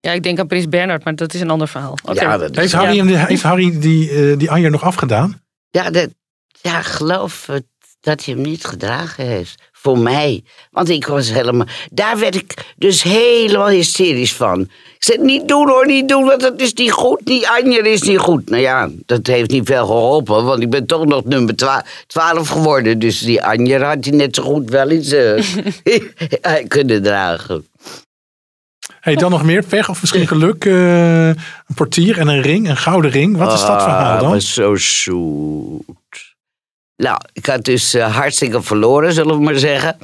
Ja, 0.00 0.12
ik 0.12 0.22
denk 0.22 0.38
aan 0.38 0.46
Prins 0.46 0.68
Bernhard, 0.68 1.04
maar 1.04 1.14
dat 1.14 1.34
is 1.34 1.40
een 1.40 1.50
ander 1.50 1.68
verhaal. 1.68 1.96
Oké. 2.04 2.20
Ja, 2.20 2.38
dat 2.38 2.56
Heeft 2.56 2.72
Harry, 2.72 2.96
hem- 2.96 3.06
heeft 3.26 3.42
Harry 3.42 3.78
die, 3.80 4.10
eh, 4.10 4.38
die 4.38 4.50
anjer 4.50 4.70
nog 4.70 4.82
afgedaan? 4.82 5.42
Ja, 5.70 5.90
dat, 5.90 6.08
ja, 6.62 6.82
geloof 6.82 7.46
het, 7.46 7.64
dat 8.04 8.24
hij 8.24 8.34
hem 8.34 8.42
niet 8.42 8.64
gedragen 8.64 9.26
heeft. 9.26 9.62
Voor 9.72 9.98
mij. 9.98 10.42
Want 10.70 10.88
ik 10.88 11.06
was 11.06 11.30
helemaal... 11.32 11.66
Daar 11.90 12.18
werd 12.18 12.34
ik 12.34 12.54
dus 12.76 13.02
helemaal 13.02 13.68
hysterisch 13.68 14.32
van. 14.32 14.60
Ik 14.60 14.96
zei, 14.98 15.18
niet 15.18 15.48
doen 15.48 15.68
hoor, 15.68 15.86
niet 15.86 16.08
doen, 16.08 16.24
want 16.24 16.40
dat 16.40 16.60
is 16.60 16.72
niet 16.72 16.92
goed. 16.92 17.20
Die 17.24 17.48
Anjer 17.48 17.86
is 17.86 18.02
niet 18.02 18.18
goed. 18.18 18.50
Nou 18.50 18.62
ja, 18.62 18.88
dat 19.06 19.26
heeft 19.26 19.50
niet 19.50 19.66
veel 19.66 19.86
geholpen, 19.86 20.44
want 20.44 20.62
ik 20.62 20.70
ben 20.70 20.86
toch 20.86 21.04
nog 21.04 21.24
nummer 21.24 21.54
12 22.06 22.48
geworden. 22.48 22.98
Dus 22.98 23.18
die 23.20 23.42
Anjer 23.44 23.84
had 23.84 24.04
hij 24.04 24.14
net 24.14 24.34
zo 24.34 24.42
goed 24.42 24.70
wel 24.70 24.90
eens 24.90 25.12
eh, 25.12 25.42
kunnen 26.68 27.02
dragen. 27.02 27.66
Hey, 29.00 29.14
dan 29.14 29.30
nog 29.30 29.44
meer 29.44 29.64
pech 29.64 29.88
of 29.88 30.00
misschien 30.00 30.26
geluk. 30.26 30.64
eh, 30.64 31.26
een 31.28 31.36
portier 31.74 32.18
en 32.18 32.28
een 32.28 32.42
ring, 32.42 32.68
een 32.68 32.76
gouden 32.76 33.10
ring. 33.10 33.36
Wat 33.36 33.52
is 33.52 33.60
dat 33.60 33.82
verhaal 33.82 34.14
Ah, 34.14 34.20
dan? 34.20 34.30
was 34.30 34.54
zo 34.54 34.76
zoet. 34.76 36.33
Nou, 36.96 37.18
ik 37.32 37.46
had 37.46 37.64
dus 37.64 37.94
eh, 37.94 38.16
hartstikke 38.16 38.62
verloren, 38.62 39.12
zullen 39.12 39.36
we 39.36 39.42
maar 39.42 39.58
zeggen. 39.58 39.98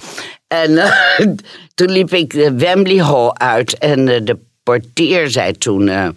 En 0.49 0.79
eh, 0.79 1.27
toen 1.75 1.91
liep 1.91 2.13
ik 2.13 2.31
de 2.33 2.55
Wembley 2.55 3.05
Hall 3.05 3.31
uit 3.33 3.79
en 3.79 4.09
eh, 4.09 4.21
de 4.25 4.39
portier 4.63 5.31
zei 5.31 5.53
toen... 5.53 5.89
eh, 5.89 6.09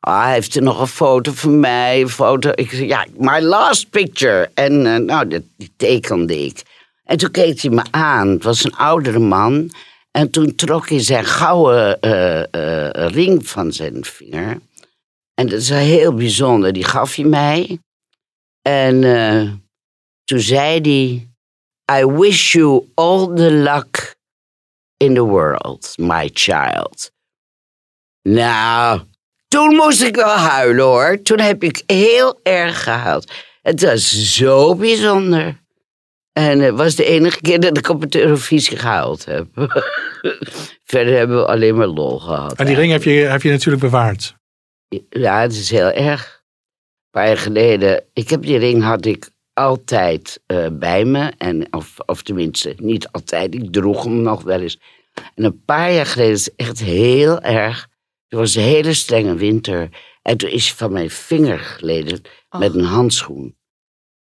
ah, 0.00 0.26
heeft 0.26 0.54
er 0.56 0.62
nog 0.62 0.80
een 0.80 0.86
foto 0.86 1.32
van 1.32 1.60
mij, 1.60 2.06
foto. 2.06 2.50
Ik 2.54 2.70
zei, 2.70 2.86
ja, 2.86 3.06
my 3.16 3.40
last 3.40 3.90
picture. 3.90 4.50
En 4.54 4.86
eh, 4.86 4.96
nou, 4.96 5.28
dat, 5.28 5.42
die 5.56 5.72
tekende 5.76 6.44
ik. 6.44 6.62
En 7.04 7.16
toen 7.16 7.30
keek 7.30 7.60
hij 7.60 7.70
me 7.70 7.82
aan. 7.90 8.28
Het 8.28 8.42
was 8.42 8.64
een 8.64 8.76
oudere 8.76 9.18
man. 9.18 9.70
En 10.10 10.30
toen 10.30 10.54
trok 10.54 10.88
hij 10.88 11.00
zijn 11.02 11.24
gouden 11.24 12.00
eh, 12.00 12.40
eh, 12.40 13.10
ring 13.12 13.48
van 13.48 13.72
zijn 13.72 14.04
vinger. 14.04 14.58
En 15.34 15.46
dat 15.46 15.60
is 15.60 15.68
heel 15.68 16.14
bijzonder. 16.14 16.72
Die 16.72 16.84
gaf 16.84 17.14
hij 17.14 17.24
mij. 17.24 17.78
En 18.62 19.04
eh, 19.04 19.50
toen 20.30 20.40
zei 20.40 20.80
hij... 20.80 21.28
I 22.00 22.04
wish 22.04 22.52
you 22.52 22.88
all 22.94 23.34
the 23.34 23.50
luck 23.50 24.16
in 24.96 25.14
the 25.14 25.24
world, 25.24 25.94
my 25.96 26.30
child. 26.32 27.12
Nou, 28.22 29.00
toen 29.48 29.74
moest 29.74 30.02
ik 30.02 30.14
wel 30.16 30.36
huilen 30.36 30.84
hoor. 30.84 31.22
Toen 31.22 31.40
heb 31.40 31.62
ik 31.62 31.82
heel 31.86 32.40
erg 32.42 32.82
gehuild. 32.82 33.32
Het 33.62 33.82
was 33.82 34.34
zo 34.34 34.74
bijzonder. 34.74 35.60
En 36.32 36.60
het 36.60 36.74
was 36.74 36.94
de 36.94 37.04
enige 37.04 37.40
keer 37.40 37.60
dat 37.60 37.78
ik 37.78 37.88
op 37.88 38.00
het 38.00 38.14
Eurovisie 38.14 38.76
gehuild 38.76 39.24
heb. 39.24 39.46
Verder 40.92 41.16
hebben 41.16 41.36
we 41.36 41.46
alleen 41.46 41.76
maar 41.76 41.86
lol 41.86 42.18
gehad. 42.18 42.54
En 42.54 42.66
die 42.66 42.76
ring 42.76 42.92
heb 42.92 43.02
je, 43.02 43.10
heb 43.10 43.42
je 43.42 43.50
natuurlijk 43.50 43.82
bewaard. 43.82 44.34
Ja, 45.08 45.40
het 45.40 45.52
is 45.52 45.70
heel 45.70 45.90
erg. 45.90 46.42
Een 47.02 47.20
paar 47.20 47.26
jaar 47.26 47.38
geleden, 47.38 48.04
ik 48.12 48.30
heb 48.30 48.42
die 48.42 48.58
ring 48.58 48.82
had 48.82 49.04
ik 49.04 49.28
altijd 49.60 50.40
eh, 50.46 50.66
bij 50.72 51.04
me. 51.04 51.32
En, 51.38 51.72
of, 51.72 51.94
of 52.06 52.22
tenminste, 52.22 52.74
niet 52.76 53.08
altijd, 53.08 53.54
ik 53.54 53.72
droeg 53.72 54.04
hem 54.04 54.22
nog 54.22 54.42
wel 54.42 54.60
eens. 54.60 54.80
En 55.34 55.44
een 55.44 55.64
paar 55.64 55.92
jaar 55.92 56.06
geleden, 56.06 56.32
is 56.32 56.44
het 56.44 56.54
echt 56.56 56.80
heel 56.80 57.40
erg. 57.40 57.88
Het 58.28 58.38
was 58.38 58.54
een 58.54 58.62
hele 58.62 58.94
strenge 58.94 59.34
winter. 59.34 59.88
En 60.22 60.36
toen 60.36 60.50
is 60.50 60.66
hij 60.66 60.76
van 60.76 60.92
mijn 60.92 61.10
vinger 61.10 61.58
geleden 61.58 62.22
met 62.58 62.74
een 62.74 62.84
handschoen. 62.84 63.56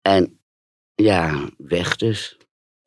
En 0.02 0.40
ja, 0.94 1.48
weg 1.56 1.96
dus. 1.96 2.36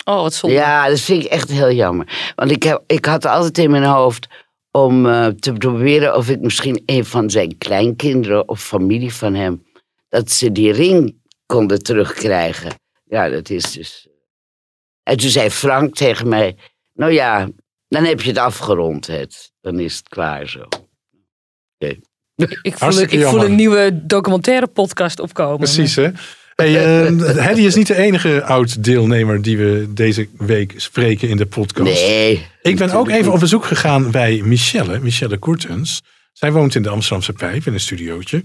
Oh, 0.05 0.21
wat 0.21 0.33
zonde. 0.33 0.55
Ja, 0.55 0.89
dat 0.89 0.99
vind 0.99 1.23
ik 1.23 1.29
echt 1.29 1.49
heel 1.49 1.71
jammer. 1.71 2.33
Want 2.35 2.51
ik, 2.51 2.63
heb, 2.63 2.83
ik 2.87 3.05
had 3.05 3.25
altijd 3.25 3.57
in 3.57 3.71
mijn 3.71 3.83
hoofd... 3.83 4.27
om 4.71 5.05
eh, 5.05 5.27
te 5.27 5.53
proberen 5.53 6.15
of 6.15 6.29
ik 6.29 6.41
misschien 6.41 6.83
een 6.85 7.05
van 7.05 7.29
zijn 7.29 7.57
kleinkinderen 7.57 8.49
of 8.49 8.63
familie 8.63 9.13
van 9.13 9.33
hem, 9.33 9.65
dat 10.09 10.31
ze 10.31 10.51
die 10.51 10.71
ring 10.71 11.21
konden 11.45 11.83
terugkrijgen. 11.83 12.71
Ja, 13.03 13.29
dat 13.29 13.49
is 13.49 13.71
dus. 13.71 14.07
En 15.03 15.17
toen 15.17 15.29
zei 15.29 15.49
Frank 15.49 15.95
tegen 15.95 16.27
mij: 16.27 16.57
Nou 16.93 17.11
ja, 17.11 17.49
dan 17.87 18.03
heb 18.03 18.21
je 18.21 18.29
het 18.29 18.37
afgerond, 18.37 19.07
het. 19.07 19.51
Dan 19.61 19.79
is 19.79 19.97
het 19.97 20.09
klaar 20.09 20.47
zo. 20.49 20.67
Ik 22.61 22.77
voel, 22.77 22.99
ik 22.99 23.25
voel 23.25 23.45
een 23.45 23.55
nieuwe 23.55 24.05
documentaire 24.05 24.67
podcast 24.67 25.19
opkomen. 25.19 25.57
Precies, 25.57 25.95
hè? 25.95 26.09
Hey, 26.55 27.05
eh, 27.05 27.45
Hedy 27.47 27.61
is 27.61 27.75
niet 27.75 27.87
de 27.87 27.95
enige 27.95 28.43
oud-deelnemer 28.43 29.41
die 29.41 29.57
we 29.57 29.87
deze 29.93 30.27
week 30.37 30.73
spreken 30.75 31.29
in 31.29 31.37
de 31.37 31.45
podcast. 31.45 32.05
Nee. 32.05 32.47
Ik 32.61 32.77
ben 32.77 32.91
ook 32.91 33.09
even 33.09 33.31
op 33.31 33.39
bezoek 33.39 33.65
gegaan 33.65 34.11
bij 34.11 34.41
Michelle, 34.43 34.99
Michelle 34.99 35.37
Koertens. 35.37 36.01
Zij 36.33 36.51
woont 36.51 36.75
in 36.75 36.81
de 36.81 36.89
Amsterdamse 36.89 37.33
Pijp 37.33 37.65
in 37.65 37.73
een 37.73 37.79
studiootje. 37.79 38.43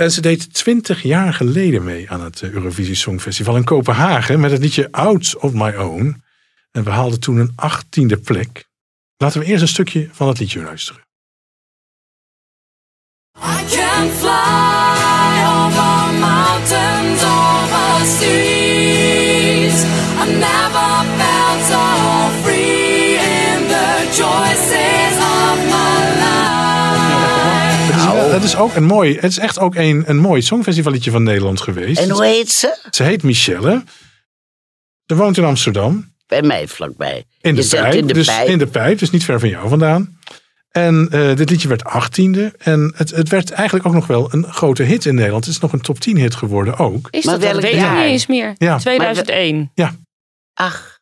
En 0.00 0.12
ze 0.12 0.20
deed 0.20 0.54
twintig 0.54 1.02
jaar 1.02 1.34
geleden 1.34 1.84
mee 1.84 2.10
aan 2.10 2.20
het 2.20 2.42
eh, 2.42 2.50
Eurovisie 2.50 2.94
Songfestival 2.94 3.56
in 3.56 3.64
Kopenhagen 3.64 4.40
met 4.40 4.50
het 4.50 4.60
liedje 4.60 4.92
Out 4.92 5.36
of 5.36 5.52
My 5.52 5.74
Own. 5.74 6.22
En 6.70 6.84
we 6.84 6.90
haalden 6.90 7.20
toen 7.20 7.36
een 7.36 7.52
achttiende 7.56 8.16
plek. 8.16 8.64
Laten 9.16 9.40
we 9.40 9.46
eerst 9.46 9.62
een 9.62 9.68
stukje 9.68 10.08
van 10.12 10.28
het 10.28 10.38
liedje 10.38 10.62
luisteren. 10.62 11.02
I 13.36 13.64
can 13.70 14.10
fly 14.10 14.87
Het 28.34 28.44
is, 28.44 28.52
wel- 28.52 28.62
het 28.62 28.68
is 28.70 28.76
ook 28.76 28.82
een 28.82 28.88
mooi, 28.88 29.14
het 29.14 29.30
is 29.30 29.38
echt 29.38 29.58
ook 29.58 29.74
een, 29.74 30.04
een 30.06 30.16
mooi 30.18 30.42
songfestivalliedje 30.42 31.10
van 31.10 31.22
Nederland 31.22 31.60
geweest. 31.60 32.00
En 32.00 32.10
hoe 32.10 32.24
heet 32.24 32.50
ze? 32.50 32.88
Ze 32.90 33.02
heet 33.02 33.22
Michelle. 33.22 33.84
Ze 35.06 35.14
woont 35.16 35.36
in 35.36 35.44
Amsterdam. 35.44 36.14
Bij 36.26 36.42
mij 36.42 36.68
vlakbij. 36.68 37.24
In 37.40 37.54
de, 37.54 37.66
pijp, 37.70 37.94
in 37.94 38.06
de 38.06 38.12
dus 38.12 38.26
pijp. 38.26 38.48
in 38.48 38.58
de 38.58 38.66
pijp, 38.66 38.98
dus 38.98 39.10
niet 39.10 39.24
ver 39.24 39.40
van 39.40 39.48
jou 39.48 39.68
vandaan. 39.68 40.18
En 40.68 41.08
eh, 41.10 41.36
dit 41.36 41.50
liedje 41.50 41.68
werd 41.68 41.84
achttiende. 41.84 42.54
En 42.58 42.92
het, 42.96 43.10
het 43.10 43.28
werd 43.28 43.50
eigenlijk 43.50 43.86
ook 43.86 43.94
nog 43.94 44.06
wel 44.06 44.34
een 44.34 44.52
grote 44.52 44.82
hit 44.82 45.04
in 45.04 45.14
Nederland. 45.14 45.44
Het 45.44 45.54
is 45.54 45.60
nog 45.60 45.72
een 45.72 45.80
top 45.80 46.00
10 46.00 46.16
hit 46.16 46.34
geworden 46.34 46.76
ook. 46.76 47.08
Is 47.10 47.24
Maar 47.24 47.38
dat, 47.38 47.50
welk 47.50 47.62
weet 47.62 47.74
ik 47.74 47.90
niet 47.90 48.00
eens 48.00 48.26
meer. 48.26 48.54
Ja. 48.58 48.78
2001. 48.78 49.72
Ach, 50.54 50.98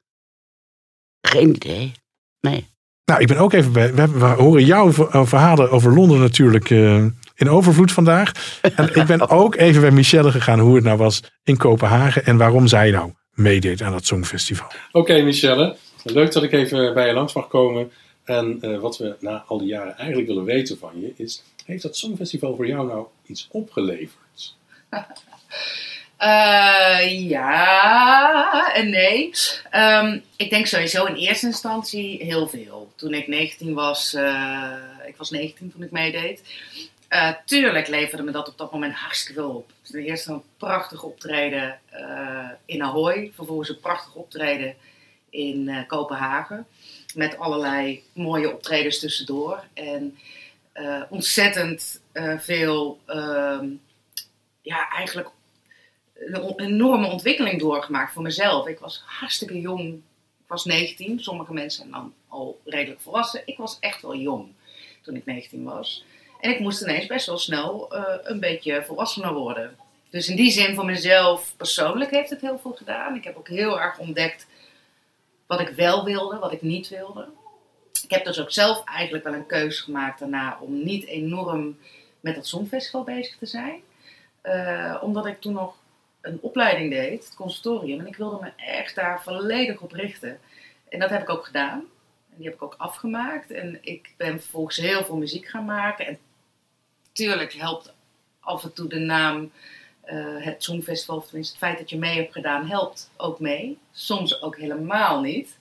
geen 1.20 1.54
idee. 1.54 1.92
Nee. 2.40 2.66
Nou, 3.06 3.20
ik 3.20 3.26
ben 3.26 3.36
ook 3.36 3.52
even 3.52 3.72
bij. 3.72 3.94
We, 3.94 4.00
hebben, 4.00 4.20
we 4.20 4.26
horen 4.26 4.64
jouw 4.64 4.92
eh, 4.92 5.26
verhalen 5.26 5.70
over 5.70 5.94
Londen 5.94 6.18
natuurlijk 6.20 6.70
eh, 6.70 7.04
in 7.34 7.48
overvloed 7.48 7.92
vandaag. 7.92 8.58
En 8.76 8.94
ik 8.94 9.06
ben 9.06 9.28
ook 9.40 9.56
even 9.56 9.80
bij 9.80 9.90
Michelle 9.90 10.30
gegaan 10.30 10.58
hoe 10.58 10.74
het 10.74 10.84
nou 10.84 10.98
was 10.98 11.22
in 11.44 11.56
Kopenhagen. 11.56 12.24
En 12.24 12.36
waarom 12.36 12.66
zij 12.66 12.90
nou 12.90 13.12
meedeed 13.34 13.82
aan 13.82 13.92
dat 13.92 14.06
Songfestival. 14.06 14.66
Oké, 14.92 15.22
Michelle. 15.22 15.76
Leuk 16.02 16.32
dat 16.32 16.42
ik 16.42 16.52
even 16.52 16.94
bij 16.94 17.06
je 17.06 17.12
langs 17.12 17.32
mag 17.32 17.48
komen. 17.48 17.90
En 18.24 18.58
eh, 18.60 18.78
wat 18.78 18.98
we 18.98 19.16
na 19.20 19.44
al 19.46 19.58
die 19.58 19.68
jaren 19.68 19.96
eigenlijk 19.96 20.28
willen 20.28 20.44
weten 20.44 20.78
van 20.78 21.00
je 21.00 21.12
is... 21.16 21.42
Heeft 21.64 21.82
dat 21.82 21.96
Songfestival 21.96 22.56
voor 22.56 22.66
jou 22.66 22.86
nou 22.86 23.06
iets 23.26 23.48
opgeleverd? 23.50 24.56
Eh, 26.16 27.28
ja 27.28 28.74
en 28.74 28.90
nee. 28.90 29.30
Ehm, 29.70 30.18
ik 30.36 30.50
denk 30.50 30.66
sowieso 30.66 31.04
in 31.04 31.14
eerste 31.14 31.46
instantie 31.46 32.24
heel 32.24 32.48
veel. 32.48 32.92
Toen 32.96 33.14
ik 33.14 33.26
19 33.26 33.74
was, 33.74 34.14
eh, 34.14 34.72
ik 35.06 35.16
was 35.16 35.30
19 35.30 35.72
toen 35.72 35.82
ik 35.82 35.90
meedeed. 35.90 36.42
Eh, 37.08 37.32
tuurlijk 37.44 37.88
leverde 37.88 38.22
me 38.22 38.30
dat 38.30 38.48
op 38.48 38.58
dat 38.58 38.72
moment 38.72 38.94
hartstikke 38.94 39.40
veel 39.40 39.50
op. 39.50 39.72
Ten 39.82 40.00
eerste 40.00 40.32
een 40.32 40.42
prachtig 40.56 41.02
optreden 41.02 41.78
in 42.64 42.82
Ahoy. 42.82 43.32
Vervolgens 43.34 43.68
een 43.68 43.80
prachtig 43.80 44.14
optreden 44.14 44.74
in 45.30 45.84
Kopenhagen. 45.86 46.66
Met 47.14 47.38
allerlei 47.38 48.02
mooie 48.12 48.52
optredens 48.52 48.98
tussendoor. 48.98 49.64
En 49.74 50.18
ontzettend 51.08 52.00
veel, 52.38 53.00
ehm, 53.06 53.66
ja, 54.62 54.90
eigenlijk 54.90 55.28
een 56.18 56.60
enorme 56.60 57.06
ontwikkeling 57.06 57.60
doorgemaakt 57.60 58.12
voor 58.12 58.22
mezelf. 58.22 58.66
Ik 58.66 58.78
was 58.78 59.02
hartstikke 59.06 59.60
jong. 59.60 59.94
Ik 60.42 60.52
was 60.52 60.64
19. 60.64 61.20
Sommige 61.20 61.52
mensen 61.52 61.78
zijn 61.80 61.90
dan 61.90 62.14
al 62.28 62.60
redelijk 62.64 63.00
volwassen. 63.00 63.42
Ik 63.44 63.56
was 63.56 63.76
echt 63.80 64.02
wel 64.02 64.16
jong 64.16 64.52
toen 65.02 65.16
ik 65.16 65.24
19 65.24 65.64
was. 65.64 66.04
En 66.40 66.50
ik 66.50 66.60
moest 66.60 66.82
ineens 66.82 67.06
best 67.06 67.26
wel 67.26 67.38
snel 67.38 67.92
eh, 67.94 68.02
een 68.22 68.40
beetje 68.40 68.84
volwassener 68.84 69.32
worden. 69.32 69.76
Dus 70.10 70.28
in 70.28 70.36
die 70.36 70.50
zin 70.50 70.74
voor 70.74 70.84
mezelf 70.84 71.54
persoonlijk 71.56 72.10
heeft 72.10 72.30
het 72.30 72.40
heel 72.40 72.58
veel 72.58 72.72
gedaan. 72.72 73.14
Ik 73.14 73.24
heb 73.24 73.36
ook 73.36 73.48
heel 73.48 73.80
erg 73.80 73.98
ontdekt 73.98 74.46
wat 75.46 75.60
ik 75.60 75.68
wel 75.68 76.04
wilde, 76.04 76.38
wat 76.38 76.52
ik 76.52 76.62
niet 76.62 76.88
wilde. 76.88 77.28
Ik 78.02 78.10
heb 78.10 78.24
dus 78.24 78.40
ook 78.40 78.50
zelf 78.50 78.84
eigenlijk 78.84 79.24
wel 79.24 79.34
een 79.34 79.46
keuze 79.46 79.82
gemaakt 79.82 80.18
daarna 80.18 80.58
om 80.60 80.84
niet 80.84 81.06
enorm 81.06 81.78
met 82.20 82.34
dat 82.34 82.46
Songfestival 82.46 83.04
bezig 83.04 83.36
te 83.36 83.46
zijn. 83.46 83.80
Eh, 84.40 84.96
omdat 85.00 85.26
ik 85.26 85.40
toen 85.40 85.52
nog 85.52 85.74
een 86.26 86.38
opleiding 86.40 86.90
deed, 86.90 87.24
het 87.24 87.34
conservatorium. 87.34 88.00
En 88.00 88.06
ik 88.06 88.16
wilde 88.16 88.38
me 88.40 88.64
echt 88.64 88.94
daar 88.94 89.22
volledig 89.22 89.80
op 89.80 89.92
richten. 89.92 90.38
En 90.88 90.98
dat 90.98 91.10
heb 91.10 91.22
ik 91.22 91.30
ook 91.30 91.46
gedaan. 91.46 91.78
En 92.30 92.36
die 92.36 92.46
heb 92.46 92.54
ik 92.54 92.62
ook 92.62 92.74
afgemaakt. 92.78 93.50
En 93.50 93.78
ik 93.80 94.10
ben 94.16 94.40
vervolgens 94.40 94.76
heel 94.76 95.04
veel 95.04 95.16
muziek 95.16 95.46
gaan 95.46 95.64
maken. 95.64 96.06
En 96.06 96.18
tuurlijk 97.12 97.52
helpt 97.52 97.94
af 98.40 98.64
en 98.64 98.72
toe 98.72 98.88
de 98.88 98.98
naam 98.98 99.50
eh, 100.00 100.16
het 100.38 100.62
Songfestival, 100.62 101.16
of 101.16 101.26
tenminste 101.26 101.54
het 101.54 101.62
feit 101.64 101.78
dat 101.78 101.90
je 101.90 101.98
mee 101.98 102.16
hebt 102.16 102.32
gedaan, 102.32 102.66
helpt 102.66 103.10
ook 103.16 103.40
mee. 103.40 103.78
Soms 103.92 104.42
ook 104.42 104.56
helemaal 104.56 105.20
niet. 105.20 105.58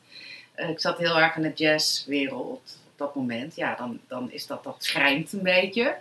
Eh, 0.53 0.69
ik 0.69 0.79
zat 0.79 0.97
heel 0.97 1.19
erg 1.19 1.35
in 1.35 1.41
de 1.41 1.51
jazzwereld 1.55 2.77
op 2.85 2.97
dat 2.97 3.15
moment. 3.15 3.55
Ja, 3.55 3.75
dan, 3.75 3.99
dan 4.07 4.31
is 4.31 4.47
dat, 4.47 4.63
dat 4.63 4.75
schrijnt 4.79 5.33
een 5.33 5.43
beetje. 5.43 5.95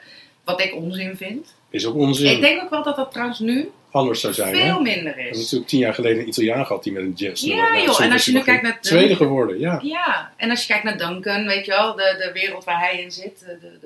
Wat 0.44 0.60
ik 0.60 0.74
onzin 0.74 1.16
vind. 1.16 1.54
Is 1.70 1.86
ook 1.86 1.94
onzin. 1.94 2.30
Ik 2.30 2.40
denk 2.40 2.62
ook 2.62 2.70
wel 2.70 2.82
dat 2.82 2.96
dat 2.96 3.10
trouwens 3.10 3.38
nu 3.38 3.70
Anders 3.94 4.20
zou 4.20 4.32
zijn, 4.34 4.54
hè? 4.54 4.60
veel 4.62 4.76
We 4.76 4.82
minder 4.82 5.14
hebben 5.14 5.30
is. 5.32 5.38
natuurlijk 5.40 5.70
tien 5.70 5.78
jaar 5.78 5.94
geleden 5.94 6.22
een 6.22 6.28
Italiaan 6.28 6.66
gehad 6.66 6.82
die 6.82 6.92
met 6.92 7.02
een 7.02 7.12
jazz 7.12 7.42
Ja, 7.44 7.78
joh, 7.82 8.00
en 8.00 8.12
als 8.12 8.24
je 8.24 8.32
nu 8.32 8.40
kijkt 8.42 8.62
naar- 8.62 8.80
Tweede 8.80 9.16
geworden, 9.16 9.58
ja. 9.58 9.80
Ja, 9.82 10.32
en 10.36 10.50
als 10.50 10.60
je 10.60 10.66
kijkt 10.66 10.84
naar 10.84 10.98
Duncan, 10.98 11.46
weet 11.46 11.64
je 11.64 11.70
wel, 11.70 11.94
de, 11.94 12.14
de 12.18 12.30
wereld 12.40 12.64
waar 12.64 12.80
hij 12.80 13.02
in 13.02 13.12
zit, 13.12 13.38
de, 13.40 13.58
de, 13.60 13.78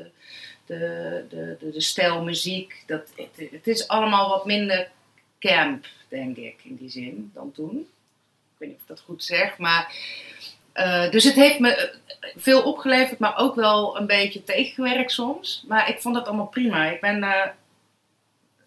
de, 0.66 1.24
de, 1.30 1.56
de, 1.60 1.70
de, 1.72 1.80
stijl 1.80 2.22
muziek, 2.24 2.82
dat, 2.86 3.02
het, 3.16 3.48
het 3.50 3.66
is 3.66 3.88
allemaal 3.88 4.28
wat 4.28 4.46
minder 4.46 4.88
camp, 5.40 5.86
denk 6.08 6.36
ik, 6.36 6.56
in 6.62 6.76
die 6.80 6.90
zin, 6.90 7.30
dan 7.34 7.52
toen. 7.54 7.76
Ik 7.78 8.56
weet 8.58 8.68
niet 8.68 8.76
of 8.78 8.82
ik 8.82 8.88
dat 8.88 9.00
goed 9.00 9.24
zeg, 9.24 9.58
maar... 9.58 9.92
eh, 10.72 11.10
dus 11.10 11.24
het 11.24 11.34
heeft 11.34 11.58
me 11.58 11.70
eh, 11.74 11.94
veel 12.36 12.62
opgeleverd, 12.62 13.18
maar 13.18 13.36
ook 13.38 13.54
wel 13.54 13.98
een 13.98 14.06
beetje 14.06 14.44
tegengewerkt 14.44 15.12
soms. 15.12 15.64
Maar 15.68 15.88
ik 15.88 16.00
vond 16.00 16.14
dat 16.14 16.26
allemaal 16.26 16.46
prima. 16.46 16.90
Ik 16.90 17.00
ben 17.00 17.22
eh 17.22 17.46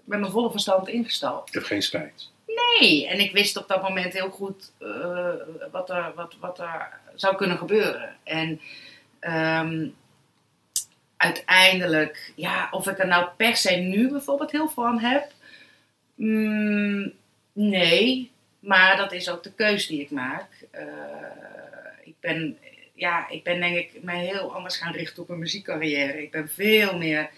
met 0.04 0.20
mijn 0.20 0.32
volle 0.32 0.52
verstand 0.52 0.88
ingestapt. 0.88 1.48
Ik 1.48 1.54
heb 1.54 1.64
geen 1.64 1.82
spijt. 1.82 2.32
Nee, 2.46 3.08
en 3.08 3.20
ik 3.20 3.32
wist 3.32 3.58
op 3.58 3.68
dat 3.68 3.82
moment 3.82 4.14
heel 4.14 4.30
goed 4.30 4.72
eh, 4.80 5.34
wat, 5.72 5.90
er, 5.90 6.12
wat, 6.16 6.36
wat 6.40 6.60
er 6.60 7.00
zou 7.16 7.36
kunnen 7.36 7.58
gebeuren. 7.58 8.16
En 8.24 8.62
ehm, 9.20 9.88
uiteindelijk, 11.18 12.34
ja, 12.36 12.68
of 12.72 12.88
ik 12.88 13.00
er 13.00 13.08
nou 13.08 13.28
per 13.38 13.56
se 13.56 13.76
nu 13.76 14.10
bijvoorbeeld 14.10 14.52
heel 14.52 14.70
veel 14.70 14.86
aan 14.86 15.00
heb, 15.00 15.32
mm, 16.16 17.14
nee, 17.54 18.32
maar 18.60 18.98
dat 18.98 19.12
is 19.12 19.30
ook 19.30 19.44
de 19.44 19.54
keus 19.54 19.88
die 19.88 20.02
ik 20.02 20.12
maak. 20.12 20.48
Eh, 20.72 20.86
ik 22.04 22.16
ben, 22.20 22.58
ja, 22.94 23.30
ik 23.30 23.44
ben 23.44 23.60
denk 23.60 23.78
ik 23.78 24.04
me 24.04 24.16
heel 24.16 24.54
anders 24.54 24.78
gaan 24.78 24.94
richten 24.94 25.24
op 25.24 25.30
een 25.30 25.40
muziekcarrière. 25.40 26.22
Ik 26.22 26.32
ben 26.32 26.50
veel 26.50 26.98
meer 26.98 27.30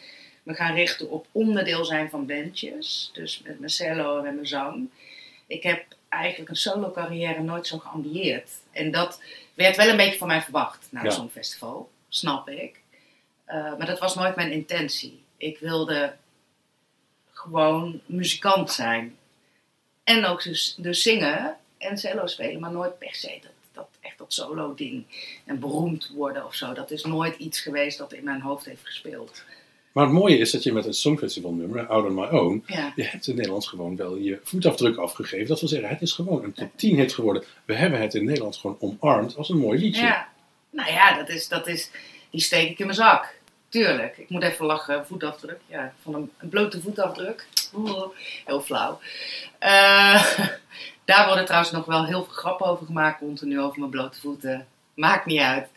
me 0.44 0.54
gaan 0.54 0.76
richten 0.76 1.10
op 1.10 1.28
onderdeel 1.32 1.86
zijn 1.86 2.10
van 2.10 2.26
bandjes. 2.26 3.10
Dus 3.14 3.42
met 3.44 3.60
mijn 3.60 3.72
cello 3.72 4.18
en 4.18 4.24
met 4.24 4.34
mijn 4.34 4.48
zang. 4.48 4.90
Ik 5.48 5.64
heb 5.64 5.86
eigenlijk 6.10 6.50
een 6.50 6.56
solo 6.56 6.92
carrière 6.92 7.42
nooit 7.42 7.68
zo 7.68 7.78
geambieerd. 7.78 8.52
En 8.72 8.92
dat 8.92 9.22
werd 9.54 9.76
wel 9.76 9.88
een 9.88 9.98
beetje 9.98 10.18
van 10.18 10.28
mij 10.28 10.42
verwacht 10.42 10.88
na 10.92 11.02
het 11.02 11.12
Ja. 11.12 11.18
Songfestival. 11.18 11.90
Snap 12.10 12.50
ik. 12.50 12.82
Eh, 13.46 13.78
maar 13.78 13.86
dat 13.86 14.00
was 14.00 14.16
nooit 14.16 14.36
mijn 14.36 14.52
intentie. 14.52 15.24
Ik 15.38 15.60
wilde 15.60 16.16
gewoon 17.32 18.02
muzikant 18.06 18.72
zijn. 18.72 19.18
En 20.04 20.26
ook 20.26 20.44
dus, 20.44 20.76
dus 20.78 21.02
zingen 21.02 21.58
en 21.78 21.98
cello 21.98 22.28
spelen. 22.28 22.60
Maar 22.60 22.72
nooit 22.72 22.98
per 22.98 23.16
se 23.16 23.40
dat, 23.42 23.52
dat, 23.72 23.88
echt 24.00 24.18
dat 24.18 24.34
solo 24.34 24.74
ding. 24.76 25.06
En 25.46 25.60
beroemd 25.60 26.10
worden 26.10 26.46
of 26.46 26.56
zo. 26.56 26.74
Dat 26.74 26.92
is 26.92 27.04
nooit 27.04 27.38
iets 27.38 27.60
geweest 27.60 27.98
dat 27.98 28.14
in 28.14 28.24
mijn 28.24 28.42
hoofd 28.42 28.66
heeft 28.66 28.86
gespeeld. 28.86 29.44
Maar 29.94 30.04
het 30.04 30.14
mooie 30.14 30.38
is 30.38 30.52
dat 30.52 30.64
je 30.64 30.74
met 30.74 30.86
het 30.86 30.96
Songfestival 30.96 31.52
nummer, 31.52 31.86
Out 31.88 32.06
on 32.06 32.14
My 32.14 32.26
Own, 32.26 32.64
Ja. 32.68 32.94
je 32.96 33.04
hebt 33.04 33.28
in 33.28 33.36
Nederland 33.36 33.68
gewoon 33.68 33.96
wel 33.96 34.16
je 34.16 34.40
voetafdruk 34.44 34.98
afgegeven. 34.98 35.48
Dat 35.48 35.60
wil 35.60 35.70
zeggen, 35.70 35.90
het 35.90 36.02
is 36.02 36.12
gewoon 36.12 36.44
een 36.44 36.54
top 36.54 36.72
10 36.76 36.96
hit 36.96 37.14
geworden. 37.14 37.44
We 37.66 37.74
hebben 37.76 38.02
het 38.02 38.14
in 38.14 38.26
Nederland 38.26 38.56
gewoon 38.58 38.78
omarmd 38.80 39.38
als 39.38 39.50
een 39.50 39.58
mooi 39.58 39.80
liedje. 39.80 40.02
Ja, 40.02 40.28
nou 40.70 40.92
ja, 40.92 41.18
dat 41.18 41.30
is, 41.30 41.48
dat 41.48 41.68
is. 41.68 41.92
die 42.30 42.42
steek 42.42 42.70
ik 42.70 42.80
in 42.80 42.86
mijn 42.86 42.98
zak. 42.98 43.34
Tuurlijk. 43.70 44.18
Ik 44.18 44.30
moet 44.30 44.44
even 44.44 44.66
lachen. 44.66 45.06
Voetafdruk. 45.06 45.60
Ja, 45.68 45.94
van 46.02 46.14
een, 46.16 46.32
een 46.38 46.50
blote 46.50 46.82
voetafdruk. 46.82 47.48
Oeh, 47.76 48.04
heel 48.46 48.62
flauw. 48.62 49.00
Eh, 49.60 50.24
daar 51.06 51.26
worden 51.26 51.46
trouwens 51.46 51.72
nog 51.72 51.86
wel 51.86 52.06
heel 52.06 52.24
veel 52.24 52.34
grappen 52.34 52.66
over 52.66 52.86
gemaakt. 52.86 53.20
Continu 53.20 53.60
over 53.60 53.80
mijn 53.80 53.92
blote 53.92 54.20
voeten. 54.20 54.68
Maakt 54.94 55.26
niet 55.26 55.40
uit. 55.40 55.68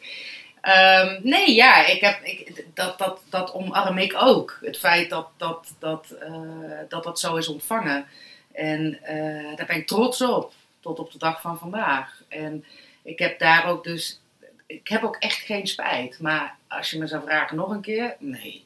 Ehm, 0.66 1.20
nee, 1.22 1.54
ja, 1.54 1.86
ik 1.86 2.00
heb, 2.00 2.22
ik, 2.22 2.64
dat, 2.74 2.98
dat, 2.98 3.22
dat 3.28 3.52
omarm 3.52 3.98
ik 3.98 4.14
ook. 4.18 4.58
Het 4.62 4.78
feit 4.78 5.10
dat 5.10 5.28
dat, 5.36 5.74
dat, 5.78 6.10
eh, 6.10 6.78
dat, 6.88 7.04
dat 7.04 7.20
zo 7.20 7.36
is 7.36 7.48
ontvangen. 7.48 8.06
En 8.52 9.02
eh, 9.02 9.56
daar 9.56 9.66
ben 9.66 9.76
ik 9.76 9.86
trots 9.86 10.20
op. 10.22 10.52
Tot 10.80 10.98
op 10.98 11.12
de 11.12 11.18
dag 11.18 11.40
van 11.40 11.58
vandaag. 11.58 12.22
En 12.28 12.64
ik 13.02 13.18
heb 13.18 13.38
daar 13.38 13.66
ook 13.66 13.84
dus... 13.84 14.20
Ik 14.66 14.88
heb 14.88 15.02
ook 15.02 15.16
echt 15.16 15.38
geen 15.38 15.66
spijt. 15.66 16.20
Maar 16.20 16.56
als 16.68 16.90
je 16.90 16.98
me 16.98 17.06
zou 17.06 17.22
vragen 17.22 17.56
nog 17.56 17.70
een 17.70 17.80
keer... 17.80 18.16
Nee. 18.18 18.64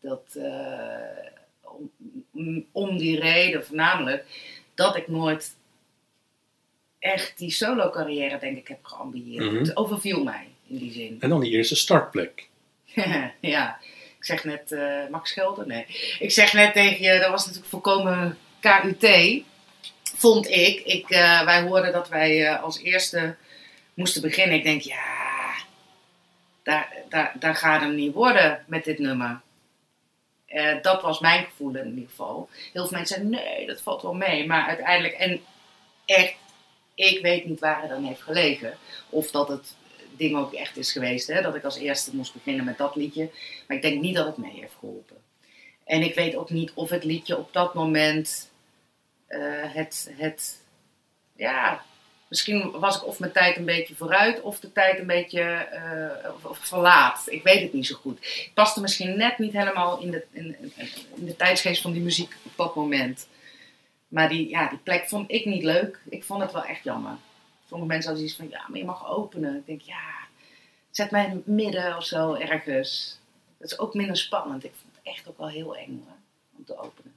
Dat... 0.00 0.22
eh, 0.34 1.26
om, 2.30 2.66
om 2.72 2.96
die 2.98 3.20
reden 3.20 3.66
voornamelijk... 3.66 4.24
Dat 4.74 4.96
ik 4.96 5.08
nooit 5.08 5.56
echt 6.98 7.38
die 7.38 7.50
solo 7.50 7.90
carrière 7.90 8.38
denk 8.38 8.56
ik 8.56 8.68
heb 8.68 8.84
geambieerd. 8.84 9.44
Mhm. 9.44 9.58
Het 9.58 9.76
overviel 9.76 10.24
mij 10.24 10.48
in 10.68 10.78
die 10.78 10.92
zin. 10.92 11.16
En 11.20 11.28
dan 11.28 11.40
die 11.40 11.50
eerste 11.50 11.76
startplek. 11.76 12.48
ja, 13.40 13.78
ik 14.18 14.24
zeg 14.24 14.44
net, 14.44 14.72
eh 14.72 15.06
Max 15.10 15.30
Schelder? 15.30 15.66
Nee. 15.66 15.86
Ik 16.18 16.30
zeg 16.30 16.52
net 16.52 16.72
tegen 16.72 17.02
je, 17.02 17.20
dat 17.20 17.30
was 17.30 17.44
natuurlijk 17.44 17.70
voorkomen 17.70 18.38
KUT, 18.60 19.42
vond 20.02 20.48
ik. 20.48 20.80
ik 20.80 21.10
eh, 21.10 21.44
wij 21.44 21.62
hoorden 21.62 21.92
dat 21.92 22.08
wij 22.08 22.46
eh, 22.46 22.62
als 22.62 22.82
eerste 22.82 23.36
moesten 23.94 24.22
beginnen. 24.22 24.56
Ik 24.56 24.64
denk, 24.64 24.82
ja, 24.82 25.54
daar, 26.62 26.92
daar, 27.08 27.32
daar 27.38 27.56
gaat 27.56 27.80
hem 27.80 27.94
niet 27.94 28.14
worden 28.14 28.64
met 28.66 28.84
dit 28.84 28.98
nummer. 28.98 29.40
Dat 30.82 31.02
was 31.02 31.20
mijn 31.20 31.44
gevoel 31.44 31.76
in 31.76 31.88
ieder 31.88 32.08
geval. 32.08 32.48
Heel 32.72 32.86
veel 32.86 32.96
mensen 32.96 33.16
zeiden, 33.16 33.30
nee, 33.30 33.66
dat 33.66 33.80
valt 33.80 34.02
wel 34.02 34.14
mee. 34.14 34.46
Maar 34.46 34.66
uiteindelijk, 34.66 35.14
en 35.14 35.40
echt, 36.04 36.34
ik 36.94 37.22
weet 37.22 37.44
niet 37.44 37.60
waar 37.60 37.80
het 37.80 37.90
dan 37.90 38.04
heeft 38.04 38.22
gelegen. 38.22 38.76
Of 39.08 39.30
dat 39.30 39.48
het 39.48 39.74
ding 40.18 40.36
ook 40.36 40.52
echt 40.52 40.76
is 40.76 40.92
geweest. 40.92 41.26
Hè? 41.26 41.42
Dat 41.42 41.54
ik 41.54 41.64
als 41.64 41.78
eerste 41.78 42.16
moest 42.16 42.32
beginnen 42.32 42.64
met 42.64 42.78
dat 42.78 42.96
liedje. 42.96 43.30
Maar 43.66 43.76
ik 43.76 43.82
denk 43.82 44.00
niet 44.00 44.14
dat 44.14 44.26
het 44.26 44.36
mee 44.36 44.60
heeft 44.60 44.74
geholpen. 44.78 45.16
En 45.84 46.02
ik 46.02 46.14
weet 46.14 46.36
ook 46.36 46.50
niet 46.50 46.72
of 46.74 46.90
het 46.90 47.04
liedje 47.04 47.38
op 47.38 47.52
dat 47.52 47.74
moment 47.74 48.50
eh, 49.26 49.40
het, 49.74 50.10
het, 50.16 50.62
ja, 51.36 51.82
misschien 52.28 52.70
was 52.70 52.96
ik 52.96 53.06
of 53.06 53.18
mijn 53.18 53.32
tijd 53.32 53.56
een 53.56 53.64
beetje 53.64 53.94
vooruit 53.94 54.40
of 54.40 54.60
de 54.60 54.72
tijd 54.72 54.98
een 54.98 55.06
beetje 55.06 55.68
of 56.42 56.58
verlaat. 56.58 57.22
Ik 57.26 57.42
weet 57.42 57.62
het 57.62 57.72
niet 57.72 57.86
zo 57.86 57.94
goed. 57.94 58.18
Ik 58.18 58.50
paste 58.54 58.80
misschien 58.80 59.16
net 59.16 59.38
niet 59.38 59.52
helemaal 59.52 60.00
in 60.00 60.10
de, 60.10 60.24
in, 60.30 60.56
in 61.14 61.24
de 61.24 61.36
tijdsgeest 61.36 61.82
van 61.82 61.92
die 61.92 62.02
muziek 62.02 62.36
op 62.42 62.52
dat 62.56 62.74
moment. 62.74 63.28
Maar 64.08 64.28
die, 64.28 64.48
ja, 64.48 64.68
die 64.68 64.78
plek 64.78 65.08
vond 65.08 65.30
ik 65.30 65.44
niet 65.44 65.62
leuk. 65.62 66.00
Ik 66.08 66.24
vond 66.24 66.42
het 66.42 66.52
wel 66.52 66.64
echt 66.64 66.84
jammer. 66.84 67.16
Sommige 67.68 67.90
mensen 67.90 68.10
hadden 68.10 68.28
zoiets 68.28 68.36
van, 68.36 68.58
ja, 68.58 68.68
maar 68.68 68.78
je 68.78 68.84
mag 68.84 69.08
openen. 69.08 69.56
Ik 69.56 69.66
denk, 69.66 69.80
ja, 69.80 70.04
zet 70.90 71.10
mij 71.10 71.24
in 71.24 71.30
het 71.30 71.46
midden 71.46 71.96
of 71.96 72.04
zo 72.04 72.34
ergens. 72.34 73.18
Dat 73.58 73.70
is 73.70 73.78
ook 73.78 73.94
minder 73.94 74.16
spannend. 74.16 74.64
Ik 74.64 74.72
vond 74.80 74.94
het 74.96 75.14
echt 75.14 75.28
ook 75.28 75.38
wel 75.38 75.48
heel 75.48 75.76
eng 75.76 76.02
hoor, 76.06 76.16
om 76.56 76.64
te 76.64 76.78
openen. 76.78 77.12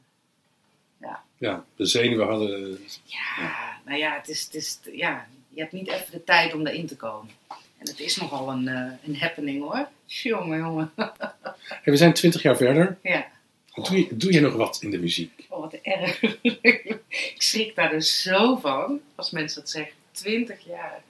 Ja, 1.00 1.24
Ja, 1.38 1.66
de 1.76 1.86
zenuwen 1.86 2.28
hadden... 2.28 2.80
ja 3.04 3.72
nou 3.86 3.98
ja, 3.98 4.16
het 4.16 4.28
is, 4.28 4.44
het 4.44 4.56
is, 4.56 4.80
ja, 4.92 5.28
je 5.50 5.60
hebt 5.60 5.72
niet 5.72 5.88
even 5.88 6.12
de 6.12 6.24
tijd 6.24 6.54
om 6.54 6.68
erin 6.68 6.88
te 6.88 6.96
komen. 6.96 7.32
En 7.50 7.88
het 7.88 8.00
is 8.00 8.16
nogal 8.16 8.50
een, 8.50 8.68
eh, 8.68 8.92
een 9.04 9.18
happening 9.18 9.64
hoor. 9.64 9.88
Jongen, 10.06 10.58
jongen. 10.58 10.92
Hey, 10.96 11.94
we 11.94 11.98
zijn 11.98 12.14
twintig 12.14 12.42
jaar 12.42 12.58
verder. 12.58 12.98
ja. 13.04 13.28
Doe 13.74 13.98
je, 13.98 14.18
doe 14.18 14.34
je 14.34 14.40
nog 14.40 14.54
wat 14.54 14.78
in 14.82 14.92
de 14.92 15.00
muziek? 15.00 15.46
Oh, 15.50 15.60
wat 15.60 15.74
erg. 15.74 16.22
ik 16.42 17.36
schrik 17.38 17.76
daar 17.76 17.90
dus 17.90 18.22
zo 18.22 18.56
van, 18.56 19.02
als 19.16 19.32
mensen 19.32 19.62
dat 19.62 19.70
zeggen. 19.70 19.94
20 20.22 20.66
jaar. 20.66 21.02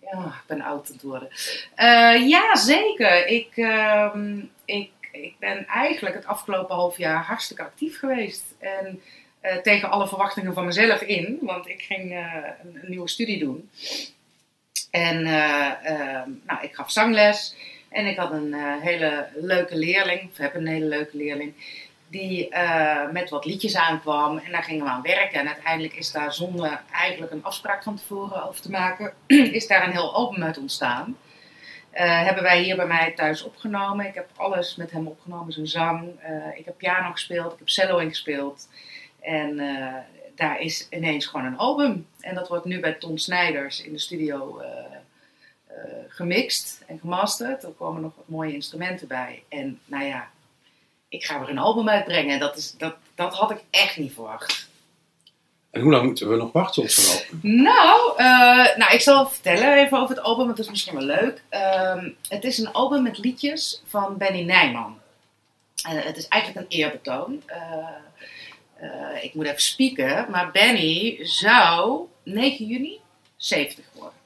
Ja, 0.00 0.24
ik 0.26 0.42
ben 0.46 0.60
oud 0.60 0.96
aan 1.04 1.14
het. 1.14 1.68
Eh, 1.74 2.28
ja, 2.28 2.56
zeker. 2.56 3.26
Ik, 3.26 3.56
ehm, 3.56 4.38
ik, 4.64 4.90
ik 5.12 5.34
ben 5.38 5.66
eigenlijk 5.66 6.14
het 6.14 6.26
afgelopen 6.26 6.74
half 6.74 6.96
jaar 6.96 7.24
hartstikke 7.24 7.62
actief 7.62 7.98
geweest. 7.98 8.44
En 8.58 9.02
eh, 9.40 9.56
tegen 9.56 9.90
alle 9.90 10.08
verwachtingen 10.08 10.54
van 10.54 10.64
mezelf 10.64 11.00
in. 11.00 11.38
Want 11.40 11.68
ik 11.68 11.82
ging 11.82 12.12
eh, 12.12 12.34
een, 12.62 12.78
een 12.82 12.90
nieuwe 12.90 13.08
studie 13.08 13.38
doen. 13.38 13.70
En 14.90 15.26
eh, 15.26 15.70
ehm, 15.84 16.30
nou, 16.46 16.62
ik 16.62 16.74
gaf 16.74 16.90
zangles. 16.90 17.54
En 17.88 18.06
ik 18.06 18.16
had 18.16 18.32
een 18.32 18.54
hele 18.80 19.28
leuke 19.34 19.76
leerling, 19.76 20.30
of 20.30 20.36
heb 20.36 20.54
een 20.54 20.66
hele 20.66 20.86
leuke 20.86 21.16
leerling, 21.16 21.54
die 22.10 22.48
eh, 22.48 23.10
met 23.10 23.30
wat 23.30 23.44
liedjes 23.44 23.76
aankwam. 23.76 24.38
En 24.38 24.52
daar 24.52 24.62
gingen 24.62 24.84
we 24.84 24.90
aan 24.90 25.02
werken. 25.02 25.40
En 25.40 25.46
uiteindelijk 25.46 25.94
is 25.94 26.12
daar 26.12 26.32
zonder 26.32 26.82
eigenlijk 26.92 27.32
een 27.32 27.44
afspraak 27.44 27.82
van 27.82 27.96
tevoren 27.96 28.48
over 28.48 28.60
te 28.60 28.70
maken, 28.70 29.12
is 29.58 29.66
daar 29.66 29.86
een 29.86 29.92
heel 29.92 30.14
album 30.14 30.42
uit 30.42 30.58
ontstaan. 30.58 31.16
Eh, 31.90 32.22
hebben 32.22 32.42
wij 32.42 32.62
hier 32.62 32.76
bij 32.76 32.86
mij 32.86 33.12
thuis 33.12 33.42
opgenomen. 33.42 34.06
Ik 34.06 34.14
heb 34.14 34.28
alles 34.36 34.76
met 34.76 34.90
hem 34.90 35.06
opgenomen, 35.06 35.52
zijn 35.52 35.66
zang. 35.66 36.20
Eh, 36.20 36.58
ik 36.58 36.64
heb 36.64 36.76
piano 36.76 37.10
gespeeld, 37.10 37.52
ik 37.52 37.58
heb 37.58 37.68
cello 37.68 37.98
ingespeeld. 37.98 38.68
En 39.20 39.56
daar 40.34 40.60
is 40.60 40.86
ineens 40.90 41.26
gewoon 41.26 41.46
een 41.46 41.58
album. 41.58 42.06
En 42.20 42.34
dat 42.34 42.48
wordt 42.48 42.64
nu 42.64 42.80
bij 42.80 42.92
Tom 42.92 43.18
Snijders 43.18 43.82
in 43.82 43.92
de 43.92 43.98
studio 43.98 44.62
gemixt 46.08 46.82
en 46.86 46.98
gemasterd. 46.98 47.62
Er 47.62 47.70
komen 47.70 48.02
nog 48.02 48.12
wat 48.16 48.28
mooie 48.28 48.54
instrumenten 48.54 49.08
bij. 49.08 49.42
En 49.48 49.80
nou 49.84 50.04
ja, 50.04 50.28
ik 51.10 51.24
ga 51.24 51.40
weer 51.40 51.48
een 51.48 51.58
album 51.58 51.88
uitbrengen. 51.88 52.38
Dat, 52.38 52.56
is, 52.56 52.74
dat, 52.78 52.96
dat 53.14 53.34
had 53.34 53.50
ik 53.50 53.62
echt 53.70 53.96
niet 53.96 54.12
verwacht. 54.12 54.68
En 55.70 55.80
hoe 55.80 55.92
lang 55.92 56.04
moeten 56.04 56.28
we 56.28 56.36
nog 56.36 56.52
wachten 56.52 56.82
op 56.82 56.88
zo'n 56.88 57.18
album? 57.18 57.62
Nou, 57.62 58.16
eh, 58.16 58.76
nou, 58.76 58.94
ik 58.94 59.00
zal 59.00 59.28
vertellen 59.28 59.74
even 59.74 59.98
over 59.98 60.16
het 60.16 60.24
album, 60.24 60.44
want 60.44 60.56
dat 60.56 60.64
is 60.64 60.70
misschien 60.70 60.94
wel 60.94 61.04
leuk. 61.06 61.42
Ehm, 61.48 62.10
het 62.28 62.44
is 62.44 62.58
een 62.58 62.72
album 62.72 63.02
met 63.02 63.18
liedjes 63.18 63.82
van 63.86 64.16
Benny 64.16 64.42
Nijman. 64.42 64.98
En 65.88 65.96
het 65.96 66.16
is 66.16 66.28
eigenlijk 66.28 66.64
een 66.64 66.78
eerbetoon. 66.78 67.42
Eh, 67.46 67.86
eh, 68.76 69.24
ik 69.24 69.34
moet 69.34 69.46
even 69.46 69.62
spieken, 69.62 70.26
maar 70.30 70.50
Benny 70.50 71.18
zou 71.22 72.06
9 72.22 72.66
juni 72.66 72.98
70 73.36 73.84
worden. 73.92 74.18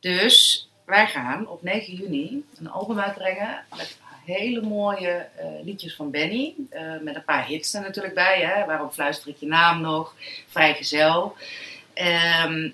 Dus 0.00 0.68
wij 0.84 1.06
gaan 1.06 1.48
op 1.48 1.62
9 1.62 1.94
juni 1.94 2.44
een 2.58 2.70
album 2.70 2.98
uitbrengen 2.98 3.64
met 3.76 3.96
hele 4.24 4.60
mooie 4.60 5.26
eh, 5.36 5.46
liedjes 5.62 5.96
van 5.96 6.10
Benny. 6.10 6.54
eh, 6.70 6.82
met 7.00 7.14
een 7.14 7.24
paar 7.24 7.46
hits 7.46 7.74
er 7.74 7.80
natuurlijk 7.80 8.14
bij. 8.14 8.40
Hè? 8.40 8.66
Waarom 8.66 8.90
fluister 8.90 9.28
ik 9.28 9.36
je 9.36 9.46
naam 9.46 9.80
nog? 9.80 10.14
Vrijgezel. 10.46 11.36
Ehm 11.94 12.68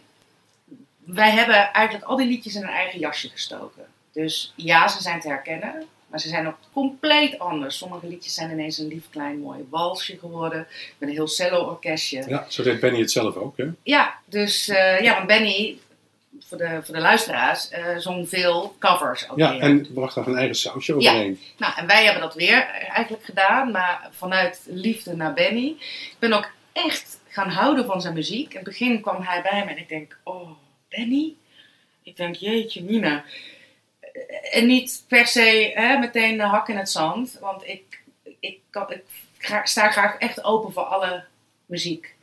wij 1.04 1.30
hebben 1.30 1.72
eigenlijk 1.72 2.06
al 2.06 2.16
die 2.16 2.26
liedjes 2.26 2.54
in 2.54 2.62
een 2.62 2.68
eigen 2.68 2.98
jasje 2.98 3.28
gestoken. 3.28 3.86
Dus 4.12 4.52
ja, 4.56 4.88
ze 4.88 5.02
zijn 5.02 5.20
te 5.20 5.28
herkennen. 5.28 5.86
Maar 6.06 6.20
ze 6.20 6.28
zijn 6.28 6.46
ook 6.46 6.56
compleet 6.72 7.38
anders. 7.38 7.78
Sommige 7.78 8.06
liedjes 8.06 8.34
zijn 8.34 8.50
ineens 8.50 8.78
een 8.78 8.88
lief 8.88 9.04
klein 9.10 9.38
mooi 9.38 9.66
walsje 9.70 10.18
geworden. 10.18 10.66
Met 10.98 11.08
een 11.08 11.14
heel 11.14 11.28
cello-orkestje. 11.28 12.24
Ja, 12.28 12.46
zo 12.48 12.62
deed 12.62 12.80
Benny 12.80 13.00
het 13.00 13.10
zelf 13.10 13.36
ook, 13.36 13.56
hè? 13.56 13.64
Ja, 13.82 14.18
dus 14.24 14.68
eh, 14.68 15.00
ja, 15.00 15.14
want 15.14 15.26
Benny, 15.26 15.78
voor 16.50 16.58
de, 16.58 16.80
voor 16.82 16.94
de 16.94 17.00
luisteraars, 17.00 17.68
eh, 17.68 17.96
zong 17.96 18.28
veel 18.28 18.76
covers 18.78 19.28
ook 19.30 19.38
Ja, 19.38 19.50
weer. 19.52 19.60
en 19.60 19.92
bracht 19.92 20.14
daar 20.14 20.26
een 20.26 20.36
eigen 20.36 20.54
sausje 20.56 20.94
overheen. 20.94 21.40
Nou, 21.56 21.72
en 21.76 21.86
wij 21.86 22.04
hebben 22.04 22.22
dat 22.22 22.34
weer 22.34 22.64
eigenlijk 22.68 23.24
gedaan, 23.24 23.70
maar 23.70 24.08
vanuit 24.10 24.60
liefde 24.66 25.16
naar 25.16 25.32
Benny. 25.34 25.66
Ik 26.10 26.16
ben 26.18 26.32
ook 26.32 26.50
echt 26.72 27.20
gaan 27.28 27.48
houden 27.48 27.86
van 27.86 28.00
zijn 28.00 28.14
muziek. 28.14 28.48
In 28.50 28.56
het 28.56 28.64
begin 28.64 29.00
kwam 29.00 29.22
hij 29.22 29.42
bij 29.42 29.64
me 29.64 29.70
en 29.70 29.78
ik 29.78 29.88
denk, 29.88 30.16
oh, 30.24 30.50
Benny? 30.88 31.34
Ik 32.02 32.16
denk, 32.16 32.34
jeetje, 32.34 32.82
Nina. 32.82 33.24
Eh, 34.00 34.56
En 34.56 34.66
niet 34.66 35.04
per 35.08 35.26
se 35.26 35.70
hè, 35.74 35.98
meteen 35.98 36.36
de 36.36 36.42
hak 36.42 36.68
in 36.68 36.76
het 36.76 36.90
zand, 36.90 37.36
want 37.40 37.66
ik, 37.66 38.02
ik, 38.40 38.58
kan, 38.70 38.90
ik 38.92 39.02
sta 39.64 39.90
graag 39.90 40.16
echt 40.18 40.44
open 40.44 40.72
voor 40.72 40.82
alle 40.82 41.24
muziek. 41.66 42.14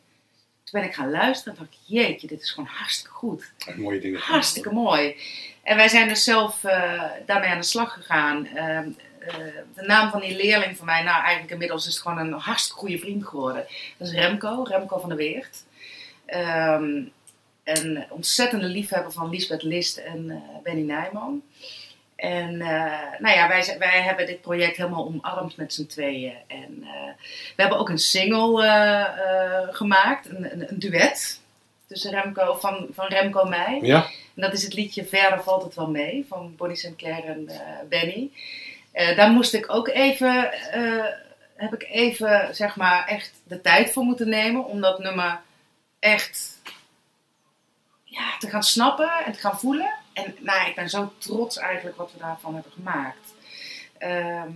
Toen 0.69 0.79
ben 0.79 0.89
ik 0.89 0.95
gaan 0.95 1.11
luisteren 1.11 1.53
en 1.53 1.59
dacht 1.59 1.73
ik, 1.73 1.79
jeetje, 1.85 2.27
dit 2.27 2.41
is 2.41 2.51
gewoon 2.51 2.69
hartstikke 2.69 3.13
goed. 3.13 3.51
Mooie 3.75 3.99
dingen. 3.99 4.19
Hartstikke 4.19 4.73
mooi. 4.73 5.15
En 5.63 5.75
wij 5.75 5.87
zijn 5.87 6.07
dus 6.07 6.23
zelf 6.23 6.63
eh, 6.63 7.03
daarmee 7.25 7.49
aan 7.49 7.59
de 7.59 7.65
slag 7.65 7.93
gegaan. 7.93 8.47
Ehm, 8.47 8.89
eh, 9.19 9.35
de 9.75 9.81
naam 9.85 10.11
van 10.11 10.21
die 10.21 10.35
leerling 10.35 10.77
van 10.77 10.85
mij, 10.85 11.03
nou 11.03 11.21
eigenlijk 11.21 11.51
inmiddels 11.51 11.87
is 11.87 11.93
het 11.93 12.01
gewoon 12.01 12.17
een 12.17 12.33
hartstikke 12.33 12.79
goede 12.79 12.97
vriend 12.97 13.25
geworden. 13.25 13.65
Dat 13.97 14.07
is 14.07 14.13
Remco, 14.13 14.63
Remco 14.63 14.99
van 14.99 15.09
der 15.09 15.17
Weert. 15.17 15.63
Ehm, 16.25 17.03
een 17.63 18.05
ontzettende 18.09 18.67
liefhebber 18.67 19.11
van 19.11 19.29
Lisbeth 19.29 19.63
List 19.63 19.97
en 19.97 20.29
eh, 20.29 20.63
Benny 20.63 20.81
Nijman. 20.81 21.43
En 22.17 22.61
eh, 22.61 23.19
nou 23.19 23.35
ja, 23.35 23.47
wij, 23.47 23.75
wij 23.79 24.01
hebben 24.01 24.25
dit 24.25 24.41
project 24.41 24.77
helemaal 24.77 25.05
omarmd 25.05 25.57
met 25.57 25.73
z'n 25.73 25.85
tweeën. 25.85 26.35
En 26.47 26.83
eh, 26.83 27.13
we 27.55 27.61
hebben 27.61 27.77
ook 27.77 27.89
een 27.89 27.99
single 27.99 28.65
eh, 28.65 29.75
gemaakt, 29.75 30.29
een, 30.29 30.51
een, 30.51 30.69
een 30.69 30.79
duet. 30.79 31.41
tussen 31.87 32.11
Remco, 32.11 32.53
van, 32.53 32.87
van 32.91 33.07
Remco 33.07 33.41
en 33.41 33.49
mij. 33.49 33.79
Ja. 33.81 34.03
En 34.35 34.41
dat 34.41 34.53
is 34.53 34.63
het 34.63 34.73
liedje 34.73 35.05
Verder 35.05 35.43
valt 35.43 35.63
het 35.63 35.75
wel 35.75 35.89
mee 35.89 36.25
van 36.29 36.55
Bonnie 36.55 36.77
Sinclair 36.77 37.23
en 37.25 37.49
Benny. 37.89 38.31
Daar 39.15 39.31
moest 39.31 39.53
ik 39.53 39.73
ook 39.73 39.87
even, 39.87 40.49
heb 41.55 41.73
ik 41.73 41.87
even, 41.89 42.55
zeg 42.55 42.75
maar, 42.75 43.07
echt 43.07 43.31
de 43.43 43.61
tijd 43.61 43.91
voor 43.91 44.03
moeten 44.03 44.29
nemen 44.29 44.65
om 44.65 44.81
dat 44.81 44.99
nummer 44.99 45.41
echt 45.99 46.61
ja, 48.03 48.37
te 48.39 48.49
gaan 48.49 48.63
snappen 48.63 49.09
en 49.25 49.31
te 49.31 49.39
gaan 49.39 49.59
voelen. 49.59 49.91
En 50.23 50.35
nou, 50.39 50.69
ik 50.69 50.75
ben 50.75 50.89
zo 50.89 51.11
trots 51.17 51.57
eigenlijk 51.57 51.97
wat 51.97 52.11
we 52.13 52.19
daarvan 52.19 52.53
hebben 52.53 52.71
gemaakt. 52.71 53.33
Ehm, 53.97 54.51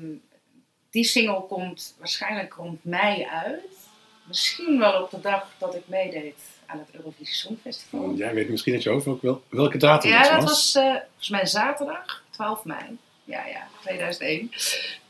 die 0.89 1.03
single 1.03 1.41
komt 1.47 1.95
waarschijnlijk 1.97 2.53
rond 2.53 2.83
mei 2.83 3.25
uit. 3.25 3.89
Misschien 4.23 4.79
wel 4.79 5.01
op 5.03 5.09
de 5.09 5.19
dag 5.19 5.47
dat 5.57 5.75
ik 5.75 5.87
meedeed 5.87 6.39
aan 6.65 6.79
het 6.79 6.87
Eurovisie 6.91 7.35
Songfestival. 7.35 8.13
Jij 8.13 8.33
weet 8.33 8.49
misschien 8.49 8.73
dat 8.73 8.83
je 8.83 8.89
hoofd 8.89 9.07
ook 9.07 9.21
wel 9.21 9.43
welke 9.49 9.77
datum 9.77 10.09
Ja, 10.11 10.21
het 10.21 10.29
dat 10.29 10.41
was. 10.41 10.49
was 10.49 10.75
eh, 10.75 10.95
volgens 11.05 11.29
mij 11.29 11.45
zaterdag, 11.45 12.23
12 12.29 12.63
mei. 12.65 12.97
Ja, 13.23 13.45
ja, 13.45 13.67
2001. 13.81 14.51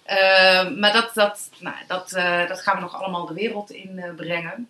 Ehm, 0.03 0.79
maar 0.79 0.93
dat, 0.93 1.13
dat, 1.13 1.49
nou, 1.59 1.75
dat, 1.87 2.13
eh, 2.13 2.47
dat 2.47 2.61
gaan 2.61 2.75
we 2.75 2.81
nog 2.81 3.01
allemaal 3.01 3.25
de 3.25 3.33
wereld 3.33 3.71
in 3.71 3.99
eh, 3.99 4.15
brengen. 4.15 4.69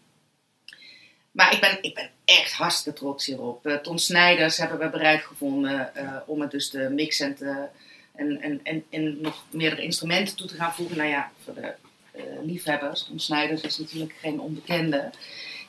Maar 1.32 1.54
ik 1.54 1.62
ben, 1.62 1.78
ik 1.82 1.94
ben 1.94 2.10
echt 2.26 2.54
hartstikke 2.54 3.00
trots 3.00 3.26
hierop. 3.26 3.66
Eh, 3.66 3.76
Ton 3.76 4.00
Snijders 4.00 4.58
hebben 4.58 4.80
we 4.80 4.90
bereid 4.90 5.24
gevonden 5.24 5.96
eh, 5.96 6.16
om 6.26 6.42
het 6.42 6.52
dus 6.52 6.70
te 6.70 6.90
mixen 6.90 7.26
en, 7.26 7.36
te, 7.36 7.68
en, 8.16 8.42
en, 8.42 8.60
en, 8.64 8.84
en 8.90 9.22
nog 9.22 9.46
meerdere 9.50 9.84
instrumenten 9.84 10.36
toe 10.36 10.48
te 10.48 10.56
gaan 10.56 10.74
voegen. 10.74 10.98
Nou 10.98 11.10
ja, 11.10 11.32
voor 11.44 11.54
de 11.54 11.74
eh, 12.12 12.24
liefhebbers. 12.44 13.04
Tom 13.04 13.20
Snijders 13.20 13.62
is 13.62 13.78
natuurlijk 13.78 14.16
geen 14.22 14.40
onbekende 14.40 15.10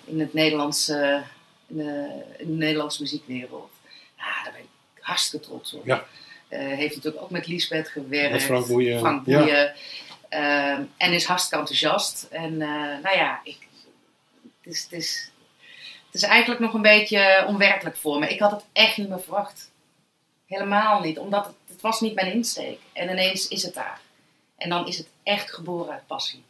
in, 0.05 0.21
het 0.21 0.33
Nederlandse, 0.33 1.23
in, 1.67 1.77
de, 1.77 2.23
in 2.39 2.47
de 2.47 2.57
Nederlandse 2.57 3.03
muziekwereld. 3.03 3.71
Ja, 4.17 4.43
daar 4.45 4.53
ben 4.53 4.63
ik 4.63 5.03
hartstikke 5.03 5.47
trots 5.47 5.75
op. 5.75 5.87
Ja. 5.87 6.07
Heeft 6.49 6.95
natuurlijk 6.95 7.23
ook 7.23 7.31
met 7.31 7.47
Lisbeth 7.47 7.89
gewerkt. 7.89 8.33
Met 8.33 8.43
Frank 8.43 8.67
Boeien. 8.67 8.99
Frank 8.99 9.27
Ja. 9.27 9.39
Boeien. 9.39 9.75
Ehm, 10.29 10.83
en 10.97 11.13
is 11.13 11.25
hartstikke 11.25 11.59
enthousiast. 11.59 12.27
En 12.31 12.57
nou 12.57 13.17
ja, 13.17 13.41
ik, 13.45 13.69
het, 14.63 14.73
is, 14.73 14.83
het, 14.83 14.93
is, 14.93 15.32
het 16.13 16.23
is 16.23 16.29
eigenlijk 16.29 16.61
nog 16.61 16.75
een 16.75 16.83
beetje 16.83 17.45
onwerkelijk 17.47 17.97
voor 17.97 18.19
me. 18.19 18.29
Ik 18.29 18.39
had 18.39 18.51
het 18.51 18.65
echt 18.73 18.97
niet 18.97 19.09
meer 19.09 19.21
verwacht. 19.21 19.71
Helemaal 20.47 21.01
niet. 21.01 21.19
Omdat 21.19 21.47
het, 21.47 21.55
het 21.69 21.81
was 21.81 22.01
niet 22.01 22.15
mijn 22.15 22.33
insteek. 22.33 22.79
En 22.93 23.11
ineens 23.11 23.49
is 23.49 23.63
het 23.63 23.75
daar. 23.75 24.01
En 24.57 24.69
dan 24.69 24.87
is 24.87 24.99
het 24.99 25.07
echt 25.23 25.53
geboren 25.53 25.93
uit 25.93 26.07
passie. 26.07 26.43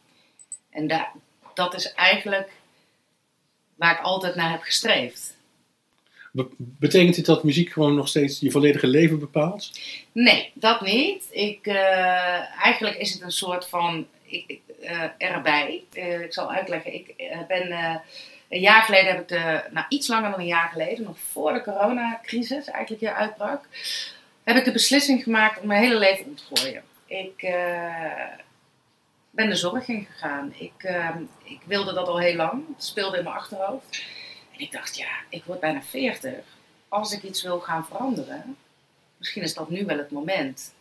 En 0.69 0.87
daar, 0.87 1.11
dat 1.53 1.73
is 1.73 1.93
eigenlijk 1.93 2.51
waar 3.75 3.91
ik 3.91 4.01
altijd 4.01 4.35
naar 4.35 4.51
heb 4.51 4.61
gestreefd. 4.61 5.37
Be- 6.31 6.49
betekent 6.57 7.15
dit 7.15 7.25
dat 7.25 7.43
muziek 7.43 7.71
gewoon 7.71 7.95
nog 7.95 8.07
steeds 8.07 8.39
je 8.39 8.51
volledige 8.51 8.87
leven 8.87 9.19
bepaalt? 9.19 9.79
Nee, 10.11 10.51
dat 10.53 10.81
niet. 10.81 11.27
Ik, 11.31 11.65
eh, 11.67 12.63
eigenlijk 12.63 12.95
is 12.97 13.13
het 13.13 13.21
een 13.21 13.31
soort 13.31 13.67
van 13.67 14.07
ik, 14.25 14.43
ik, 14.47 14.61
eh, 14.81 15.03
erbij. 15.17 15.83
Eh, 15.93 16.21
ik 16.21 16.33
zal 16.33 16.51
uitleggen. 16.51 16.93
Ik 16.93 17.15
ben 17.47 18.01
een 18.53 18.59
jaar 18.59 18.83
geleden 18.83 19.15
heb 19.15 19.31
ik 19.31 19.71
nou 19.71 19.85
iets 19.89 20.07
langer 20.07 20.31
dan 20.31 20.39
een 20.39 20.45
jaar 20.45 20.69
geleden, 20.69 21.03
nog 21.03 21.19
voor 21.19 21.53
de 21.53 21.61
coronacrisis 21.61 22.67
eigenlijk 22.67 23.01
hier 23.01 23.13
uitbrak, 23.13 23.65
heb 24.43 24.55
ik 24.55 24.65
de 24.65 24.71
beslissing 24.71 25.23
gemaakt 25.23 25.61
om 25.61 25.67
mijn 25.67 25.83
hele 25.83 25.99
leven 25.99 26.25
om 26.25 26.35
te 26.35 26.43
gooien. 26.53 26.83
Ik 27.05 27.41
eh, 27.41 28.27
ben 29.29 29.49
de 29.49 29.55
zorg 29.55 29.87
ingegaan. 29.87 30.53
Ik, 30.57 30.83
eh, 30.83 31.15
ik 31.43 31.59
wilde 31.65 31.93
dat 31.93 32.07
al 32.07 32.19
heel 32.19 32.35
lang. 32.35 32.63
Speelde 32.77 33.17
in 33.17 33.23
mijn 33.23 33.35
achterhoofd. 33.35 34.03
En 34.53 34.59
ik 34.59 34.71
dacht, 34.71 34.97
ja, 34.97 35.11
ik 35.29 35.43
word 35.43 35.59
bijna 35.59 35.81
40. 35.81 36.33
Als 36.87 37.11
ik 37.11 37.23
iets 37.23 37.43
wil 37.43 37.59
gaan 37.59 37.85
veranderen, 37.85 38.57
misschien 39.17 39.43
is 39.43 39.53
dat 39.53 39.69
nu 39.69 39.85
wel 39.85 39.97
het 39.97 40.11
moment. 40.11 40.73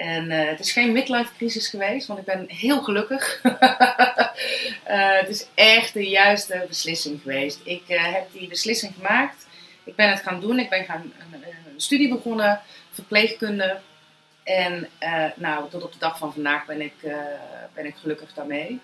En 0.00 0.30
eh, 0.30 0.48
het 0.48 0.60
is 0.60 0.72
geen 0.72 0.92
midlife 0.92 1.34
crisis 1.36 1.68
geweest, 1.68 2.06
want 2.06 2.18
ik 2.18 2.24
ben 2.24 2.44
heel 2.48 2.82
gelukkig. 2.82 3.40
Eh, 4.84 5.18
het 5.18 5.28
is 5.28 5.46
echt 5.54 5.92
de 5.92 6.08
juiste 6.08 6.64
beslissing 6.68 7.20
geweest. 7.22 7.60
Ik 7.64 7.88
eh, 7.88 8.12
heb 8.12 8.32
die 8.32 8.48
beslissing 8.48 8.94
gemaakt. 8.94 9.46
Ik 9.84 9.94
ben 9.94 10.10
het 10.10 10.22
gaan 10.22 10.40
doen. 10.40 10.58
Ik 10.58 10.68
ben 10.68 10.84
gaan 10.84 11.12
een, 11.32 11.80
studie 11.80 12.08
begonnen, 12.08 12.60
verpleegkunde. 12.90 13.80
En 14.44 14.88
nou, 15.36 15.70
tot 15.70 15.82
op 15.82 15.92
de 15.92 15.98
dag 15.98 16.18
van 16.18 16.32
vandaag 16.32 16.66
ben 16.66 16.80
ik, 16.80 16.94
ben 17.74 17.86
ik 17.86 17.94
gelukkig 17.96 18.32
daarmee. 18.32 18.80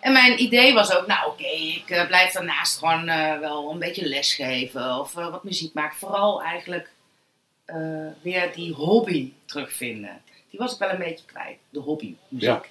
En 0.00 0.12
mijn 0.12 0.42
idee 0.42 0.74
was 0.74 0.94
ook, 0.94 1.06
nou 1.06 1.30
oké, 1.30 1.48
ik 1.48 2.04
blijf 2.08 2.32
daarnaast 2.32 2.78
gewoon 2.78 3.06
wel 3.40 3.70
een 3.70 3.78
beetje 3.78 4.08
lesgeven 4.08 4.98
of 4.98 5.12
wat 5.12 5.44
muziek 5.44 5.74
maken. 5.74 5.98
Vooral 5.98 6.42
eigenlijk 6.42 6.90
weer 8.22 8.52
die 8.54 8.72
hobby 8.72 9.32
terugvinden. 9.44 10.22
Die 10.50 10.58
was 10.58 10.72
ik 10.72 10.78
wel 10.78 10.90
een 10.90 10.98
beetje 10.98 11.24
kwijt, 11.24 11.58
de 11.68 11.78
hobby 11.78 12.14
muziek. 12.28 12.48
Ja. 12.48 12.62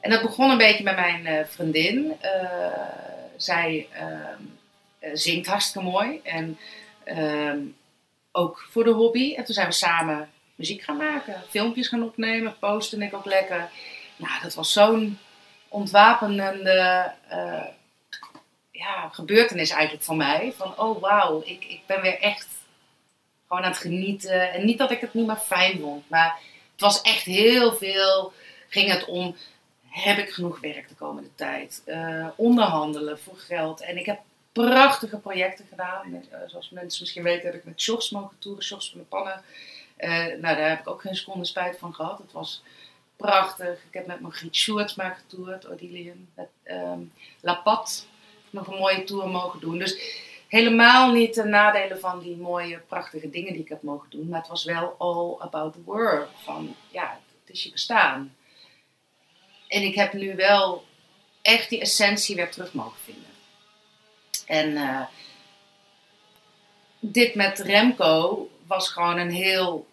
En 0.00 0.10
dat 0.10 0.22
begon 0.22 0.50
een 0.50 0.58
beetje 0.58 0.84
met 0.84 0.96
mijn 0.96 1.26
eh, 1.26 1.46
vriendin. 1.46 2.16
Eh, 2.20 2.70
zij 3.36 3.88
ehm, 3.92 4.42
eh, 4.98 5.10
zingt 5.12 5.46
hartstikke 5.46 5.88
mooi 5.88 6.20
en 6.22 6.58
ehm, 7.04 7.58
ook 8.32 8.66
voor 8.70 8.84
de 8.84 8.90
hobby. 8.90 9.34
En 9.34 9.44
toen 9.44 9.54
zijn 9.54 9.66
we 9.66 9.72
samen 9.72 10.30
muziek 10.54 10.82
gaan 10.82 10.96
maken, 10.96 11.42
filmpjes 11.48 11.88
gaan 11.88 12.02
opnemen, 12.02 12.58
posten 12.58 13.02
ik 13.02 13.14
ook 13.14 13.24
lekker. 13.24 13.70
Nou, 14.16 14.42
dat 14.42 14.54
was 14.54 14.72
zo'n 14.72 15.18
ontwapenende 15.68 17.12
ja, 18.70 19.08
gebeurtenis 19.08 19.70
eigenlijk 19.70 20.04
voor 20.04 20.16
mij. 20.16 20.52
Van, 20.56 20.78
oh 20.78 21.00
wauw, 21.00 21.42
ik, 21.44 21.64
ik 21.64 21.80
ben 21.86 22.00
weer 22.00 22.18
echt 22.20 22.48
gewoon 23.46 23.62
aan 23.62 23.70
het 23.70 23.80
genieten. 23.80 24.52
En 24.52 24.64
niet 24.64 24.78
dat 24.78 24.90
ik 24.90 25.00
het 25.00 25.14
niet 25.14 25.26
meer 25.26 25.36
fijn 25.36 25.78
vond, 25.78 26.08
maar 26.08 26.38
het 26.80 26.92
was 26.92 27.02
echt 27.02 27.24
heel 27.24 27.74
veel. 27.74 28.32
Ging 28.68 28.90
het 28.90 29.04
om, 29.04 29.36
heb 29.88 30.18
ik 30.18 30.30
genoeg 30.30 30.60
werk 30.60 30.88
de 30.88 30.94
komende 30.94 31.34
tijd? 31.34 31.82
Eh, 31.84 32.26
onderhandelen 32.36 33.18
voor 33.18 33.36
geld. 33.36 33.80
En 33.80 33.96
ik 33.96 34.06
heb 34.06 34.20
prachtige 34.52 35.16
projecten 35.16 35.66
gedaan. 35.68 36.10
Met, 36.10 36.28
eh, 36.30 36.38
zoals 36.46 36.70
mensen 36.70 37.02
misschien 37.02 37.22
weten 37.22 37.46
heb 37.46 37.54
ik 37.54 37.64
met 37.64 37.80
Sjors 37.80 38.10
mogen 38.10 38.36
toeren, 38.38 38.64
Sjors 38.64 38.90
van 38.90 39.00
de 39.00 39.06
Pannen. 39.06 39.42
Eh, 39.96 40.10
nou, 40.10 40.40
daar 40.40 40.68
heb 40.68 40.80
ik 40.80 40.88
ook 40.88 41.00
geen 41.00 41.14
seconde 41.14 41.44
spijt 41.44 41.78
van 41.78 41.94
gehad. 41.94 42.18
Het 42.18 42.32
was 42.32 42.62
prachtig. 43.16 43.78
Ik 43.88 43.94
heb 43.94 44.06
met 44.06 44.20
Margriet 44.20 44.56
Sjoerdsma 44.56 45.08
getoerd, 45.08 45.66
Odilion. 45.66 46.28
Met 46.34 46.48
ehm 46.62 47.00
La 47.40 47.54
Pat 47.54 48.06
nog 48.50 48.66
een 48.66 48.78
mooie 48.78 49.04
tour 49.04 49.28
mogen 49.28 49.60
doen. 49.60 49.78
Dus 49.78 49.96
helemaal 50.50 51.12
niet 51.12 51.34
de 51.34 51.44
nadelen 51.44 52.00
van 52.00 52.20
die 52.20 52.36
mooie, 52.36 52.78
prachtige 52.78 53.30
dingen 53.30 53.52
die 53.52 53.62
ik 53.62 53.68
heb 53.68 53.82
mogen 53.82 54.10
doen. 54.10 54.28
Maar 54.28 54.38
het 54.40 54.48
was 54.48 54.64
wel 54.64 54.94
all 54.98 55.46
about 55.46 55.72
the 55.72 55.82
work. 55.84 56.28
Van, 56.44 56.76
ja, 56.88 57.20
het 57.40 57.54
is 57.54 57.62
je 57.62 57.70
bestaan. 57.70 58.36
En 59.68 59.82
ik 59.82 59.94
heb 59.94 60.12
nu 60.12 60.36
wel 60.36 60.84
echt 61.42 61.68
die 61.68 61.80
essentie 61.80 62.36
weer 62.36 62.50
terug 62.50 62.72
mogen 62.72 63.00
vinden. 63.00 63.30
En 64.46 64.76
eh, 64.76 65.06
dit 67.00 67.34
met 67.34 67.58
Remco 67.58 68.48
was 68.66 68.88
gewoon 68.88 69.18
een 69.18 69.30
heel 69.30 69.86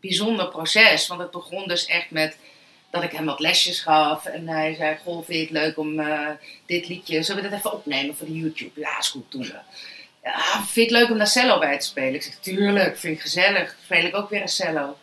bijzonder 0.00 0.48
proces. 0.48 1.06
Want 1.06 1.20
het 1.20 1.30
begon 1.30 1.68
dus 1.68 1.86
echt 1.86 2.10
met 2.10 2.38
dat 2.90 3.02
ik 3.02 3.12
hem 3.12 3.24
wat 3.24 3.40
lesjes 3.40 3.80
gaf. 3.80 4.26
En 4.26 4.48
hij 4.48 4.74
zei, 4.74 4.96
goh, 5.04 5.24
vind 5.24 5.38
je 5.38 5.42
het 5.44 5.50
leuk 5.64 5.78
om 5.78 6.00
eh, 6.00 6.28
dit 6.66 6.88
liedje... 6.88 7.22
Zullen 7.22 7.42
we 7.42 7.48
dat 7.48 7.58
even 7.58 7.72
opnemen 7.72 8.16
voor 8.16 8.26
de 8.26 8.36
YouTube? 8.38 8.80
Ja, 8.80 8.98
is 8.98 9.08
goed, 9.08 9.30
doen 9.32 9.42
we. 9.42 9.58
Ja, 10.22 10.38
vind 10.54 10.74
je 10.74 10.80
het 10.80 10.90
leuk 10.90 11.10
om 11.10 11.18
daar 11.18 11.26
cello 11.26 11.58
bij 11.58 11.78
te 11.78 11.86
spelen? 11.86 12.14
Ik 12.14 12.22
zeg, 12.22 12.34
tuurlijk, 12.34 12.98
vind 12.98 13.16
ik 13.16 13.22
gezellig. 13.22 13.76
Speel 13.84 14.04
ik 14.04 14.16
ook 14.16 14.30
weer 14.30 14.40
een 14.42 14.48
cello. 14.48 14.96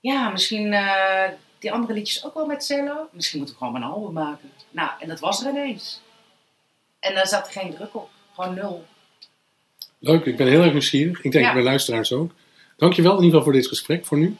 Ja, 0.00 0.28
misschien 0.28 0.72
eh, 0.72 1.28
die 1.58 1.72
andere 1.72 1.92
liedjes 1.92 2.24
ook 2.24 2.34
wel 2.34 2.46
met 2.46 2.64
cello. 2.64 3.08
Misschien 3.12 3.38
moeten 3.38 3.56
we 3.58 3.64
gewoon 3.64 3.82
een 3.82 3.88
album 3.90 4.12
maken. 4.12 4.50
Nou, 4.70 4.90
en 5.00 5.08
dat 5.08 5.20
was 5.20 5.44
er 5.44 5.50
ineens. 5.50 6.00
En 7.00 7.14
daar 7.14 7.26
zat 7.26 7.48
geen 7.48 7.74
druk 7.74 7.94
op. 7.94 8.10
Gewoon 8.34 8.54
nul. 8.54 8.84
Leuk, 9.98 10.24
ik 10.24 10.36
ben 10.36 10.46
heel 10.46 10.62
erg 10.62 10.72
nieuwsgierig. 10.72 11.20
Ik 11.22 11.32
denk 11.32 11.44
Ja. 11.44 11.52
mijn 11.52 11.64
luisteraars 11.64 12.12
ook. 12.12 12.32
Dankjewel 12.76 13.10
in 13.16 13.22
ieder 13.24 13.30
geval 13.38 13.44
voor 13.44 13.60
dit 13.60 13.66
gesprek 13.68 14.06
voor 14.06 14.18
nu. 14.18 14.36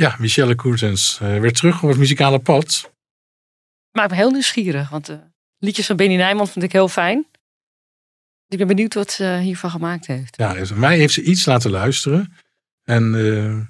Ja, 0.00 0.16
Michelle 0.18 0.54
Koertens. 0.54 1.18
eh, 1.20 1.40
weer 1.40 1.52
terug 1.52 1.82
op 1.82 1.88
het 1.88 1.98
muzikale 1.98 2.38
pad. 2.38 2.92
Maakt 3.90 4.10
me 4.10 4.16
heel 4.16 4.30
nieuwsgierig, 4.30 4.88
want 4.88 5.06
de 5.06 5.20
liedjes 5.58 5.86
van 5.86 5.96
Benny 5.96 6.16
Nijman 6.16 6.48
vind 6.48 6.64
ik 6.64 6.72
heel 6.72 6.88
fijn. 6.88 7.26
Ik 8.48 8.58
ben 8.58 8.66
benieuwd 8.66 8.94
wat 8.94 9.10
ze 9.10 9.38
hiervan 9.42 9.70
gemaakt 9.70 10.06
heeft. 10.06 10.36
Ja, 10.36 10.52
dus 10.52 10.72
mij 10.72 10.98
heeft 10.98 11.12
ze 11.12 11.22
iets 11.22 11.44
laten 11.44 11.70
luisteren. 11.70 12.32
En 12.84 13.14
eh, 13.14 13.60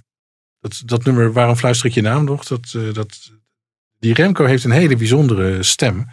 dat, 0.61 0.83
dat 0.85 1.05
nummer, 1.05 1.33
waarom 1.33 1.57
fluister 1.57 1.87
ik 1.87 1.95
je 1.95 2.01
naam 2.01 2.25
nog? 2.25 2.45
Dat, 2.45 2.73
eh, 2.77 2.93
dat, 2.93 3.31
die 3.99 4.15
Remco 4.15 4.45
heeft 4.45 4.65
een 4.65 4.71
hele 4.71 4.97
bijzondere 4.97 5.63
stem. 5.63 5.99
Het 5.99 6.09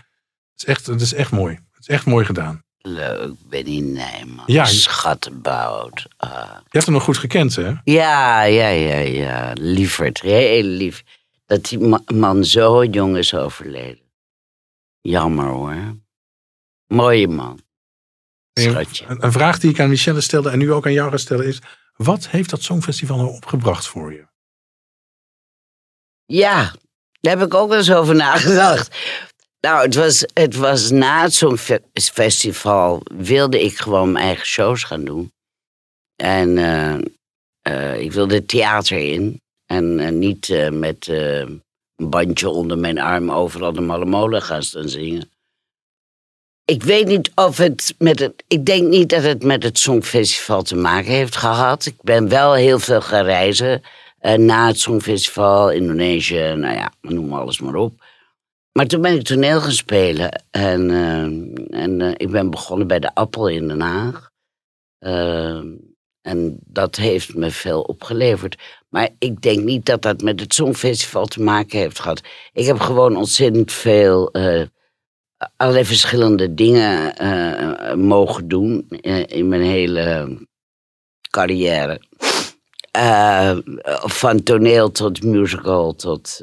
is 0.55 0.65
echt, 0.65 0.85
het 0.85 1.01
is 1.01 1.13
echt 1.13 1.31
mooi. 1.31 1.53
Het 1.53 1.81
is 1.81 1.87
echt 1.87 2.05
mooi 2.05 2.25
gedaan. 2.25 2.63
Leuk, 2.87 3.33
Benny 3.49 3.79
Nijman. 3.79 4.43
Ja. 4.45 4.65
Schattenbout. 4.65 6.05
Ah. 6.17 6.29
Je 6.51 6.69
hebt 6.69 6.85
hem 6.85 6.93
nog 6.93 7.03
goed 7.03 7.17
gekend, 7.17 7.55
hè? 7.55 7.73
Ja, 7.83 8.43
ja, 8.43 8.67
ja, 8.67 8.97
ja. 8.97 9.51
Lieverd, 9.53 10.21
heel 10.21 10.63
lief. 10.63 11.03
Dat 11.45 11.65
die 11.65 11.79
ma- 11.79 12.01
man 12.13 12.43
zo 12.45 12.83
jong 12.83 13.17
is 13.17 13.33
overleden. 13.33 14.05
Jammer 15.01 15.45
hoor. 15.45 15.95
Mooie 16.87 17.27
man. 17.27 17.59
Schatje. 18.53 19.05
Een, 19.05 19.23
een 19.23 19.31
vraag 19.31 19.59
die 19.59 19.69
ik 19.69 19.79
aan 19.79 19.89
Michelle 19.89 20.21
stelde 20.21 20.49
en 20.49 20.57
nu 20.57 20.71
ook 20.71 20.85
aan 20.85 20.93
jou 20.93 21.09
ga 21.11 21.17
stellen 21.17 21.45
is... 21.45 21.61
Wat 21.95 22.27
heeft 22.27 22.49
dat 22.49 22.63
Songfestival 22.63 23.17
nou 23.17 23.29
opgebracht 23.29 23.87
voor 23.87 24.13
je? 24.13 24.27
Ja, 26.25 26.73
daar 27.19 27.37
heb 27.37 27.47
ik 27.47 27.53
ook 27.53 27.69
wel 27.69 27.77
eens 27.77 27.91
over 27.91 28.15
nagedacht. 28.15 28.95
Nou, 29.59 29.81
het 29.85 29.95
was, 29.95 30.25
het 30.33 30.55
was 30.55 30.91
na 30.91 31.21
het 31.21 31.33
Songfestival 31.33 33.01
wilde 33.15 33.63
ik 33.63 33.77
gewoon 33.77 34.11
mijn 34.11 34.25
eigen 34.25 34.45
shows 34.45 34.83
gaan 34.83 35.05
doen. 35.05 35.31
En 36.15 36.57
eh, 36.57 36.97
eh, 37.61 38.01
ik 38.01 38.11
wilde 38.11 38.45
theater 38.45 38.97
in. 38.97 39.41
En 39.65 39.99
eh, 39.99 40.11
niet 40.11 40.69
met 40.71 41.07
een 41.07 41.63
bandje 41.95 42.49
onder 42.49 42.77
mijn 42.77 42.99
arm 42.99 43.31
overal 43.31 43.73
de 43.73 43.81
malle 43.81 44.05
molen 44.05 44.41
gaan 44.41 44.63
zingen. 44.63 45.29
Ik 46.65 46.83
weet 46.83 47.07
niet 47.07 47.31
of 47.35 47.57
het 47.57 47.95
met 47.97 48.19
het. 48.19 48.43
Ik 48.47 48.65
denk 48.65 48.87
niet 48.87 49.09
dat 49.09 49.23
het 49.23 49.43
met 49.43 49.63
het 49.63 49.79
Songfestival 49.79 50.61
te 50.61 50.75
maken 50.75 51.11
heeft 51.11 51.35
gehad. 51.35 51.85
Ik 51.85 52.01
ben 52.01 52.29
wel 52.29 52.53
heel 52.53 52.79
veel 52.79 53.01
gaan 53.01 53.25
reizen. 53.25 53.81
na 54.35 54.67
het 54.67 54.79
Songfestival, 54.79 55.71
Indonesië, 55.71 56.53
nou 56.55 56.75
ja, 56.75 56.93
noem 57.01 57.33
alles 57.33 57.59
maar 57.59 57.75
op. 57.75 58.01
Maar 58.77 58.87
toen 58.87 59.01
ben 59.01 59.13
ik 59.13 59.23
toneel 59.23 59.61
gaan 59.61 59.71
spelen. 59.71 60.43
En, 60.51 60.91
eh, 60.91 61.81
en 61.83 62.01
eh, 62.01 62.11
ik 62.17 62.31
ben 62.31 62.49
begonnen 62.49 62.87
bij 62.87 62.99
de 62.99 63.13
Appel 63.15 63.47
in 63.47 63.67
Den 63.67 63.81
Haag. 63.81 64.31
Eh, 64.97 65.61
en 66.21 66.59
dat 66.65 66.95
heeft 66.95 67.35
me 67.35 67.51
veel 67.51 67.81
opgeleverd. 67.81 68.57
Maar 68.89 69.09
ik 69.19 69.41
denk 69.41 69.63
niet 69.63 69.85
dat 69.85 70.01
dat 70.01 70.21
met 70.21 70.39
het 70.39 70.53
Songfestival 70.53 71.25
te 71.25 71.41
maken 71.41 71.79
heeft 71.79 71.99
gehad. 71.99 72.21
Ik 72.53 72.65
heb 72.65 72.79
gewoon 72.79 73.15
ontzettend 73.15 73.71
veel 73.71 74.31
allerlei 75.55 75.85
verschillende 75.85 76.53
dingen 76.53 77.13
mogen 77.99 78.47
doen 78.47 78.87
in 79.27 79.47
mijn 79.47 79.61
hele 79.61 80.37
carrière. 81.29 82.01
Van 84.01 84.43
toneel 84.43 84.91
tot 84.91 85.23
musical 85.23 85.93
tot. 85.93 86.39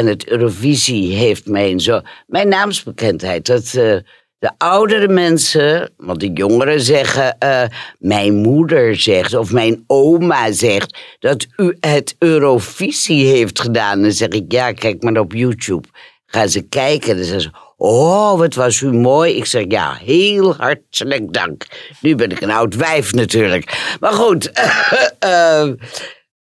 En 0.00 0.06
het 0.06 0.28
Eurovisie 0.28 1.14
heeft 1.14 1.46
mij 1.46 1.78
zo. 1.78 2.00
Mijn 2.26 2.48
naamsbekendheid. 2.48 3.46
Dat 3.46 3.64
eh, 3.64 3.96
de 4.38 4.50
oudere 4.58 5.08
mensen, 5.08 5.92
want 5.96 6.20
de 6.20 6.32
jongeren 6.32 6.80
zeggen. 6.80 7.38
eh, 7.38 7.62
mijn 7.98 8.34
moeder 8.34 8.96
zegt 8.96 9.34
of 9.34 9.52
mijn 9.52 9.84
oma 9.86 10.52
zegt. 10.52 10.98
dat 11.18 11.46
u 11.56 11.76
het 11.80 12.16
Eurovisie 12.18 13.26
heeft 13.26 13.60
gedaan. 13.60 14.02
Dan 14.02 14.12
zeg 14.12 14.28
ik 14.28 14.52
ja, 14.52 14.72
kijk 14.72 15.02
maar 15.02 15.16
op 15.16 15.32
YouTube. 15.32 15.88
Gaan 16.26 16.48
ze 16.48 16.62
kijken. 16.62 17.16
Dan 17.16 17.24
zeggen 17.24 17.42
ze. 17.42 17.50
Oh, 17.76 18.38
wat 18.38 18.54
was 18.54 18.80
u 18.80 18.92
mooi. 18.92 19.36
Ik 19.36 19.46
zeg 19.46 19.64
ja, 19.68 19.98
heel 20.04 20.54
hartelijk 20.56 21.32
dank. 21.32 21.66
Nu 22.00 22.14
ben 22.14 22.30
ik 22.30 22.40
een 22.40 22.50
oud 22.50 22.76
wijf 22.76 23.12
natuurlijk. 23.12 23.96
Maar 24.00 24.12
goed. 24.12 24.50
eh, 25.18 25.68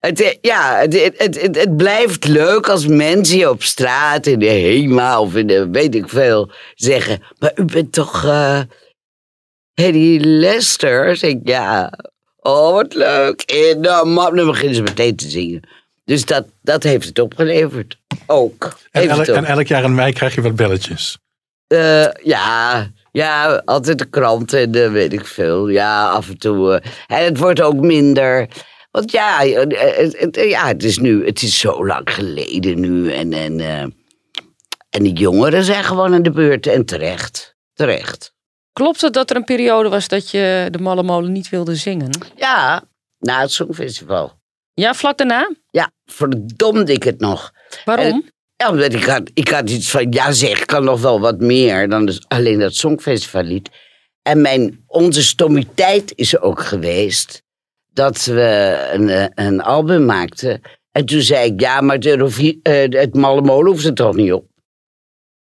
het, 0.02 0.22
eh, 0.22 0.34
ja, 0.42 0.78
het, 0.80 1.14
het, 1.18 1.56
het, 1.56 1.78
blijft 1.78 2.28
leuk 2.28 2.70
als 2.70 2.88
mensen 2.88 3.38
je 3.38 3.50
op 3.50 3.64
straat 3.64 4.26
in 4.26 4.40
de 4.40 4.50
HEMA 4.50 5.20
of 5.20 5.36
in 5.36 5.48
de 5.48 5.70
weet 5.70 5.96
ik 5.96 6.10
veel 6.10 6.52
zeggen. 6.76 7.24
Maar 7.40 7.52
u 7.56 7.66
bent 7.66 7.92
toch 7.92 8.24
Hedy 9.74 10.18
Lester? 10.22 11.16
Zeg 11.18 11.30
ik, 11.30 11.40
ja. 11.44 11.94
Oh, 12.38 12.72
wat 12.72 12.94
leuk. 12.94 13.42
En 13.42 13.82
dan, 13.82 14.16
dan 14.16 14.46
beginnen 14.46 14.76
ze 14.76 14.82
meteen 14.82 15.16
te 15.16 15.30
zingen. 15.30 15.62
Dus 16.06 16.26
dat, 16.26 16.46
dat 16.62 16.84
heeft 16.84 17.08
het 17.08 17.20
opgeleverd. 17.20 17.98
Ook. 18.26 18.78
En 18.92 19.10
elk, 19.10 19.26
en 19.28 19.66
jaar 19.66 19.84
in 19.84 19.96
mei 19.96 20.14
krijg 20.14 20.36
je 20.36 20.42
wat 20.42 20.56
belletjes. 20.56 21.18
Eh, 21.68 22.08
ja, 22.24 22.88
ja, 23.12 23.62
altijd 23.66 23.98
de 23.98 24.10
krant 24.10 24.54
en 24.54 24.76
eh, 24.76 24.92
weet 24.92 25.14
ik 25.14 25.26
veel. 25.26 25.68
Ja, 25.68 26.10
af 26.10 26.30
en 26.30 26.38
toe. 26.38 26.82
en 27.08 27.24
het 27.24 27.38
wordt 27.38 27.62
ook 27.62 27.76
minder. 27.76 28.48
Want 28.92 29.12
ja, 29.12 29.44
eh, 29.46 29.98
het, 29.98 30.20
het- 30.20 30.36
ja, 30.36 30.68
het 30.68 30.84
is 30.84 30.98
nu, 30.98 31.26
het 31.26 31.42
is 31.42 31.60
zo 31.60 31.86
lang 31.86 32.14
geleden 32.14 32.80
nu. 32.80 33.12
En, 33.14 33.34
en, 33.34 33.60
eh, 33.60 33.82
en 34.90 35.04
de 35.04 35.12
jongeren 35.12 35.64
zijn 35.64 35.84
gewoon 35.84 36.14
aan 36.14 36.24
de 36.24 36.32
beurt. 36.32 36.68
En 36.68 36.86
terecht, 36.86 37.56
terecht. 37.74 38.34
Klopt 38.74 39.02
het 39.02 39.14
dat 39.14 39.30
er 39.30 39.36
een 39.36 39.44
periode 39.44 39.90
was 39.90 40.08
dat 40.08 40.30
je 40.32 40.68
de 40.72 40.80
Malle 40.80 41.04
Molen 41.04 41.32
niet 41.32 41.50
wilde 41.50 41.76
zingen? 41.76 42.10
Ja, 42.36 42.84
na 43.20 43.42
het 43.42 43.52
Songfestival. 43.52 44.40
Ja, 44.74 44.94
vlak 44.94 45.18
daarna? 45.18 45.52
Ja, 45.70 45.92
verdomde 46.06 46.94
ik 46.94 47.04
het 47.04 47.20
nog. 47.20 47.52
Waarom? 47.86 48.06
En- 48.06 48.32
ja, 48.56 48.70
omdat 48.70 48.94
ik 48.94 49.04
had, 49.04 49.30
ik 49.34 49.48
had 49.50 49.70
iets 49.70 49.90
van, 49.92 50.12
ja 50.12 50.32
zeg, 50.32 50.60
ik 50.60 50.68
kan 50.68 50.84
nog 50.84 51.02
wel 51.02 51.20
wat 51.20 51.40
meer 51.40 51.90
dan 51.90 52.06
dus 52.06 52.22
alleen 52.28 52.60
dat 52.60 52.76
Songfestivallied. 52.76 53.70
En 54.22 54.42
mijn, 54.42 54.84
onze 54.88 55.24
stommiteit 55.24 56.12
is 56.16 56.40
ook 56.40 56.62
geweest 56.64 57.44
dat 57.94 58.26
we 58.26 58.78
een, 58.94 59.10
eh, 59.10 59.26
een 59.48 59.62
album 59.62 60.06
maakten. 60.06 60.62
En 60.92 61.06
toen 61.06 61.22
zei 61.22 61.52
ik, 61.52 61.60
ja, 61.60 61.82
maar 61.82 61.96
het, 61.96 62.06
Eurovi- 62.06 62.60
eh, 62.64 62.86
het 62.90 63.16
Malle 63.16 63.42
Molen 63.42 63.72
hoeft 63.72 63.86
er 63.86 63.94
toch 63.94 64.16
niet 64.16 64.34
op. 64.34 64.46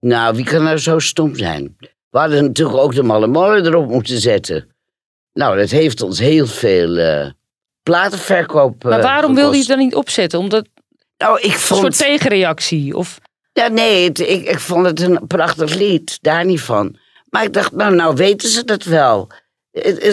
Nou, 0.01 0.37
wie 0.37 0.45
kan 0.45 0.63
nou 0.63 0.79
zo 0.79 0.99
stom 0.99 1.37
zijn? 1.37 1.77
We 2.11 2.19
hadden 2.19 2.45
natuurlijk 2.45 2.79
ook 2.79 2.95
de 2.95 3.03
Malle 3.03 3.27
Molen 3.27 3.67
erop 3.67 3.89
moeten 3.89 4.19
zetten. 4.21 4.69
Nou, 5.33 5.57
dat 5.59 5.71
heeft 5.71 6.03
ons 6.03 6.19
heel 6.19 6.47
veel 6.47 6.97
eh 6.99 7.31
platenverkoop 7.83 8.83
Maar 8.85 9.03
waarom 9.03 9.35
wilde 9.35 9.53
je 9.53 9.59
het 9.59 9.69
dan 9.69 9.79
niet 9.79 9.95
opzetten? 9.95 10.39
Omdat 10.39 10.69
Nou, 11.17 11.39
ik 11.39 11.45
een 11.45 11.51
vond... 11.59 11.81
soort 11.81 11.99
tegenreactie? 11.99 12.97
Of 12.97 13.19
Ja, 13.53 13.69
nee, 13.69 14.05
het- 14.05 14.19
ik, 14.19 14.45
ik 14.49 14.59
vond 14.59 14.87
het 14.87 15.01
een 15.01 15.27
prachtig 15.27 15.75
lied, 15.75 16.19
daar 16.21 16.45
niet 16.45 16.61
van. 16.61 16.97
Maar 17.31 17.45
ik 17.45 17.53
dacht, 17.53 17.73
nou, 17.73 17.95
nou 17.95 18.15
weten 18.17 18.49
ze 18.49 18.65
dat 18.65 18.85
wel. 18.85 19.31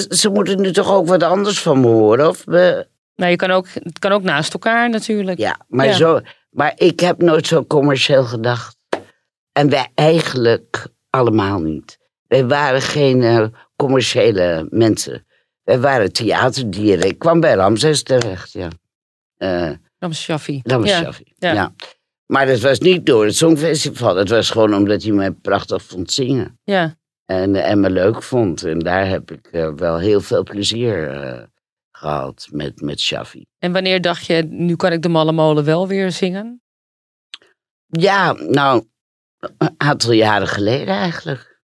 Ze 0.10 0.30
moeten 0.34 0.62
nu 0.62 0.72
toch 0.72 0.92
ook 0.92 1.08
wat 1.08 1.24
anders 1.24 1.62
van 1.62 1.80
me 1.80 1.88
horen? 1.88 2.28
Of 2.28 2.44
we, 2.46 2.88
nou, 3.16 3.32
je 3.32 3.38
kan 3.38 3.52
ook, 3.52 3.68
het 3.74 4.00
kan 4.00 4.12
ook 4.12 4.24
naast 4.24 4.54
elkaar 4.54 4.90
natuurlijk. 4.90 5.38
ja, 5.38 5.60
maar, 5.68 5.86
Ja. 5.86 5.94
Zo, 5.94 6.20
maar 6.50 6.74
ik 6.76 7.00
heb 7.00 7.22
nooit 7.22 7.48
zo 7.48 7.66
commercieel 7.66 8.24
gedacht. 8.24 8.78
En 9.52 9.70
wij 9.70 9.92
eigenlijk 9.96 10.88
allemaal 11.10 11.60
niet. 11.60 11.98
Wij 12.28 12.48
waren 12.48 12.82
geen 12.82 13.24
eh, 13.24 13.46
commerciële 13.76 14.68
mensen. 14.70 15.26
Wij 15.64 15.80
waren 15.80 16.14
theaterdieren. 16.14 17.08
Ik 17.08 17.20
kwam 17.20 17.40
bij 17.40 17.54
Ramses 17.54 18.04
terecht, 18.04 18.52
ja. 18.52 18.68
Eh, 19.38 19.72
Ramses 20.00 20.24
Shaffi. 20.24 20.62
Was 20.64 20.90
ja. 20.90 21.04
Shaffi, 21.04 21.34
Ja. 21.38 21.54
ja. 21.54 21.74
Maar 22.26 22.46
dat 22.46 22.60
was 22.60 22.80
niet 22.80 23.06
door 23.06 23.26
het 23.26 23.36
Songfestival. 23.36 24.14
Dat 24.14 24.30
was 24.30 24.50
gewoon 24.50 24.74
omdat 24.74 25.04
hij 25.04 25.12
mij 25.12 25.32
prachtig 25.32 25.84
vond 25.84 26.12
zingen. 26.12 26.60
Ja. 26.64 26.98
En, 27.28 27.56
en 27.56 27.80
me 27.80 27.90
leuk 27.90 28.24
vond. 28.24 28.64
En 28.64 28.80
daar 28.80 29.08
heb 29.08 29.32
ik 29.32 29.48
eh, 29.48 29.74
wel 29.76 30.00
heel 30.00 30.22
veel 30.22 30.44
plezier 30.44 31.12
eh, 31.12 31.44
gehad 31.92 32.48
met, 32.52 32.82
met 32.82 33.00
Shaffi. 33.00 33.46
En 33.60 33.72
wanneer 33.72 34.02
dacht 34.02 34.26
je, 34.26 34.48
nu 34.50 34.76
kan 34.76 34.92
ik 34.92 35.02
de 35.02 35.10
Malle 35.10 35.32
Molen 35.32 35.64
wel 35.64 35.88
weer 35.88 36.12
zingen? 36.12 36.62
Ja, 37.88 38.34
nou, 38.34 38.86
een 39.58 39.76
aantal 39.78 40.12
jaren 40.12 40.48
geleden 40.48 40.96
eigenlijk. 40.96 41.58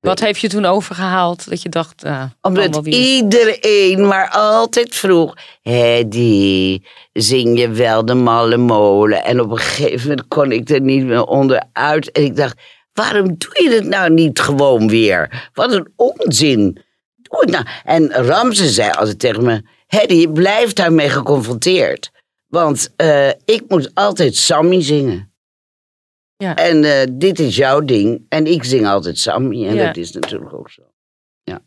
Wat 0.00 0.20
heeft 0.20 0.40
je 0.40 0.48
toen 0.48 0.64
overgehaald 0.64 1.48
dat 1.48 1.62
je 1.62 1.68
dacht, 1.68 2.04
ah, 2.04 2.24
Omdat 2.40 2.86
iedereen 2.86 4.06
maar 4.06 4.30
altijd 4.30 4.94
vroeg... 4.94 5.34
Hedy, 5.62 6.80
zing 7.12 7.58
je 7.58 7.68
wel 7.68 8.04
de 8.04 8.14
malle 8.14 8.56
molen? 8.56 9.24
En 9.24 9.40
op 9.40 9.50
een 9.50 9.58
gegeven 9.58 10.08
moment 10.08 10.28
kon 10.28 10.52
ik 10.52 10.70
er 10.70 10.80
niet 10.80 11.04
meer 11.04 11.24
onderuit. 11.24 12.10
En 12.12 12.24
ik 12.24 12.36
dacht, 12.36 12.60
waarom 12.94 13.38
doe 13.38 13.62
je 13.62 13.70
het 13.70 13.84
nou 13.84 14.10
niet 14.10 14.40
gewoon 14.40 14.88
weer? 14.88 15.50
Wat 15.52 15.72
een 15.72 15.92
onzin. 15.96 16.82
Doe 17.16 17.40
het 17.40 17.50
nou. 17.50 17.66
En 17.84 18.10
Ramse 18.12 18.68
zei 18.68 18.90
altijd 18.90 19.18
tegen 19.18 19.44
me... 19.44 19.62
Hedy, 19.86 20.28
blijf 20.28 20.72
daarmee 20.72 21.08
geconfronteerd. 21.08 22.10
Want 22.46 22.92
eh, 22.96 23.28
ik 23.28 23.64
moet 23.68 23.90
altijd 23.94 24.36
Sammy 24.36 24.82
zingen. 24.82 25.32
Ja. 26.36 26.54
En 26.56 26.84
eh, 26.84 27.06
dit 27.12 27.38
is 27.38 27.56
jouw 27.56 27.80
ding. 27.80 28.26
En 28.28 28.46
ik 28.46 28.64
zing 28.64 28.86
altijd 28.86 29.18
Sammy. 29.18 29.66
En 29.66 29.74
Ja. 29.74 29.86
dat 29.86 29.96
is 29.96 30.12
natuurlijk 30.12 30.52
ook 30.52 30.70
zo. 30.70 30.82
Ja. 31.42 31.62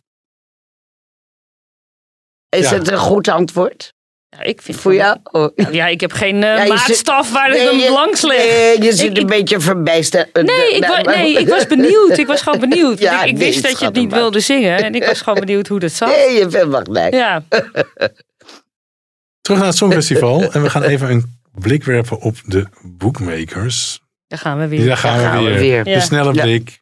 Is 2.49 2.69
Ja. 2.69 2.77
het 2.77 2.91
een 2.91 2.97
goed 2.97 3.27
antwoord? 3.27 3.93
Ja, 4.37 4.43
ik 4.43 4.61
vind 4.61 4.77
Voor 4.79 4.93
jou? 4.93 5.17
Oh. 5.23 5.49
Ja, 5.71 5.87
ik 5.87 6.01
heb 6.01 6.11
geen 6.11 6.43
eh, 6.43 6.65
Ja, 6.65 6.73
maatstaf 6.73 7.31
waar 7.31 7.51
ik 7.55 7.61
hem 7.61 7.77
je- 7.79 7.91
langs 7.91 8.21
leg. 8.21 8.37
Nee, 8.37 8.81
je 8.83 8.93
zit 8.93 9.09
Ik- 9.09 9.15
een 9.15 9.21
ik- 9.21 9.27
beetje 9.27 9.59
verbijsterd. 9.59 10.33
Nee, 10.33 10.75
ik, 10.75 10.85
wa- 10.85 11.01
nee, 11.01 11.33
ik 11.39 11.47
was 11.47 11.67
benieuwd. 11.67 12.17
Ik 12.17 12.27
was 12.27 12.41
gewoon 12.41 12.59
benieuwd. 12.59 12.99
Ja, 13.07 13.21
ik 13.23 13.27
ik 13.29 13.37
nee, 13.37 13.47
wist 13.47 13.63
dat 13.63 13.79
je 13.79 13.85
het 13.85 13.93
niet 13.95 14.11
wilde 14.11 14.39
zingen. 14.39 14.83
En 14.83 14.93
ik 14.95 15.03
was 15.05 15.21
gewoon 15.21 15.39
benieuwd 15.39 15.67
hoe 15.67 15.79
dat 15.79 15.91
zat. 15.91 16.09
Nee, 16.09 16.31
je 16.37 16.47
bent 16.47 16.69
wel 16.71 16.81
gelijk. 16.81 17.13
Ja, 17.13 17.43
Terug 19.41 19.57
naar 19.59 19.67
het 19.67 19.77
Songfestival. 19.77 20.51
en 20.51 20.61
we 20.61 20.69
gaan 20.69 20.83
even 20.83 21.09
een 21.11 21.39
blik 21.53 21.83
werpen 21.83 22.19
op 22.19 22.35
de 22.45 22.65
bookmakers. 22.81 23.99
daar 24.27 24.39
gaan 24.39 24.59
we 24.59 24.67
weer. 24.67 24.85
Daar 24.85 24.97
gaan, 24.97 25.17
Daar 25.17 25.31
gaan 25.31 25.43
we 25.43 25.49
we 25.53 25.59
weer. 25.59 25.83
De 25.83 25.89
Ja. 25.89 25.99
snelle 25.99 26.33
Ja. 26.33 26.41
blik. 26.41 26.79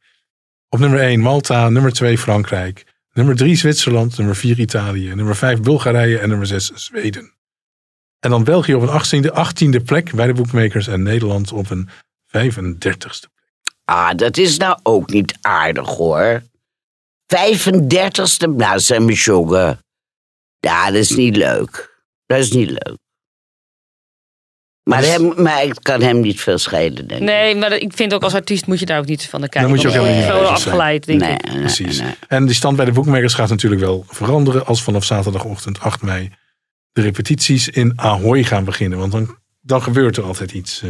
Op 0.69 0.80
nummer 0.80 0.99
1 0.99 1.19
Malta, 1.19 1.69
nummer 1.69 1.94
2 1.94 2.18
Frankrijk, 2.18 2.84
nummer 3.14 3.36
3 3.36 3.56
Zwitserland, 3.56 4.18
nummer 4.18 4.36
4 4.36 4.60
Italië, 4.60 5.14
nummer 5.15 5.36
5 5.36 5.60
Bulgarije 5.61 6.18
en 6.19 6.30
nummer 6.30 6.48
6 6.48 6.72
Zweden. 6.73 7.34
En 8.26 8.32
dan 8.32 8.44
België 8.44 8.76
op 8.76 8.82
een 8.82 9.24
18e, 9.24 9.30
18e 9.30 9.84
plek 9.84 10.14
bij 10.14 10.28
de 10.28 10.34
bookmakers 10.34 10.88
en 10.88 11.04
Nederland 11.04 11.52
op 11.52 11.70
een 11.70 11.90
35e. 12.26 13.30
Ah, 13.84 14.16
dat 14.16 14.38
is 14.38 14.58
nou 14.58 14.80
ook 14.84 15.10
niet 15.10 15.38
aardig 15.42 15.90
hoor. 15.90 16.42
35ste 17.26 18.56
Blazem 18.56 19.10
jongen. 19.10 19.80
Ja, 20.60 20.86
dat 20.86 20.96
is 20.96 21.10
niet 21.10 21.36
leuk. 21.36 22.04
Dat 22.26 22.40
is 22.40 22.52
niet 22.52 22.70
leuk. 22.70 22.98
Maar, 24.84 25.02
Dus- 25.02 25.10
hem, 25.10 25.42
maar 25.42 25.62
het 25.62 25.80
kan 25.80 26.02
hem 26.02 26.20
niet 26.20 26.42
veel 26.42 26.58
schelen, 26.58 27.08
denk 27.08 27.22
ik. 27.22 27.28
Nee, 27.28 27.56
maar 27.56 27.74
ik 27.74 27.94
vind 27.94 28.14
ook 28.14 28.24
als 28.24 28.34
artiest 28.34 28.68
moet 28.68 28.80
je 28.80 28.86
daar 28.86 29.00
ook 29.00 29.06
niet 29.06 29.26
van 29.26 29.42
de 29.42 29.50
kijken. 29.50 29.70
Dan 29.70 29.80
moet 29.80 29.92
je 29.92 30.00
ook 30.00 30.06
helemaal 30.06 30.40
niet 30.40 30.44
zijn. 30.44 30.54
afgeleid, 30.54 31.06
denk 31.06 31.22
ik. 31.22 31.42
Precies. 31.42 32.02
En 32.28 32.46
die 32.46 32.56
stand 32.56 32.76
bij 32.76 32.86
de 32.86 32.92
boekmakers 32.92 33.34
gaat 33.34 33.50
natuurlijk 33.50 33.82
wel 33.82 34.06
veranderen 34.08 34.66
als 34.66 34.84
vanaf 34.84 35.04
zaterdagochtend 35.04 35.80
8 35.80 36.02
mei 36.02 36.32
de 36.96 37.02
repetities 37.02 37.70
in 37.70 37.94
Ahoy 37.96 38.44
gaan 38.44 38.64
beginnen. 38.64 38.98
Want 39.00 39.12
dan, 39.12 39.38
dan 39.62 39.82
gebeurt 39.82 40.18
er 40.18 40.24
altijd 40.24 40.52
iets. 40.52 40.82
eh. 40.82 40.90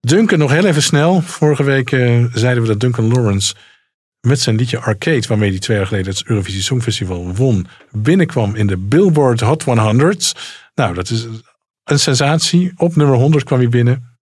Duncan, 0.00 0.38
nog 0.38 0.50
heel 0.50 0.64
even 0.64 0.82
snel. 0.82 1.20
Vorige 1.22 1.62
week 1.62 1.92
eh, 1.92 2.24
zeiden 2.32 2.62
we 2.62 2.68
dat 2.68 2.80
Duncan 2.80 3.08
Lawrence 3.12 3.54
met 4.20 4.40
zijn 4.40 4.56
liedje 4.56 4.78
Arcade, 4.78 5.26
waarmee 5.28 5.50
hij 5.50 5.58
twee 5.58 5.76
jaar 5.76 5.86
geleden 5.86 6.12
het 6.12 6.22
Eurovisie 6.26 6.62
Songfestival 6.62 7.34
won, 7.34 7.66
binnenkwam 7.90 8.54
in 8.54 8.66
de 8.66 8.76
Billboard 8.76 9.40
Hot 9.40 9.62
100. 9.62 10.34
Nou, 10.74 10.94
dat 10.94 11.10
is 11.10 11.26
een 11.84 11.98
sensatie. 11.98 12.72
Op 12.76 12.96
nummer 12.96 13.16
100 13.16 13.44
kwam 13.44 13.58
hij 13.58 13.68
binnen. 13.68 14.18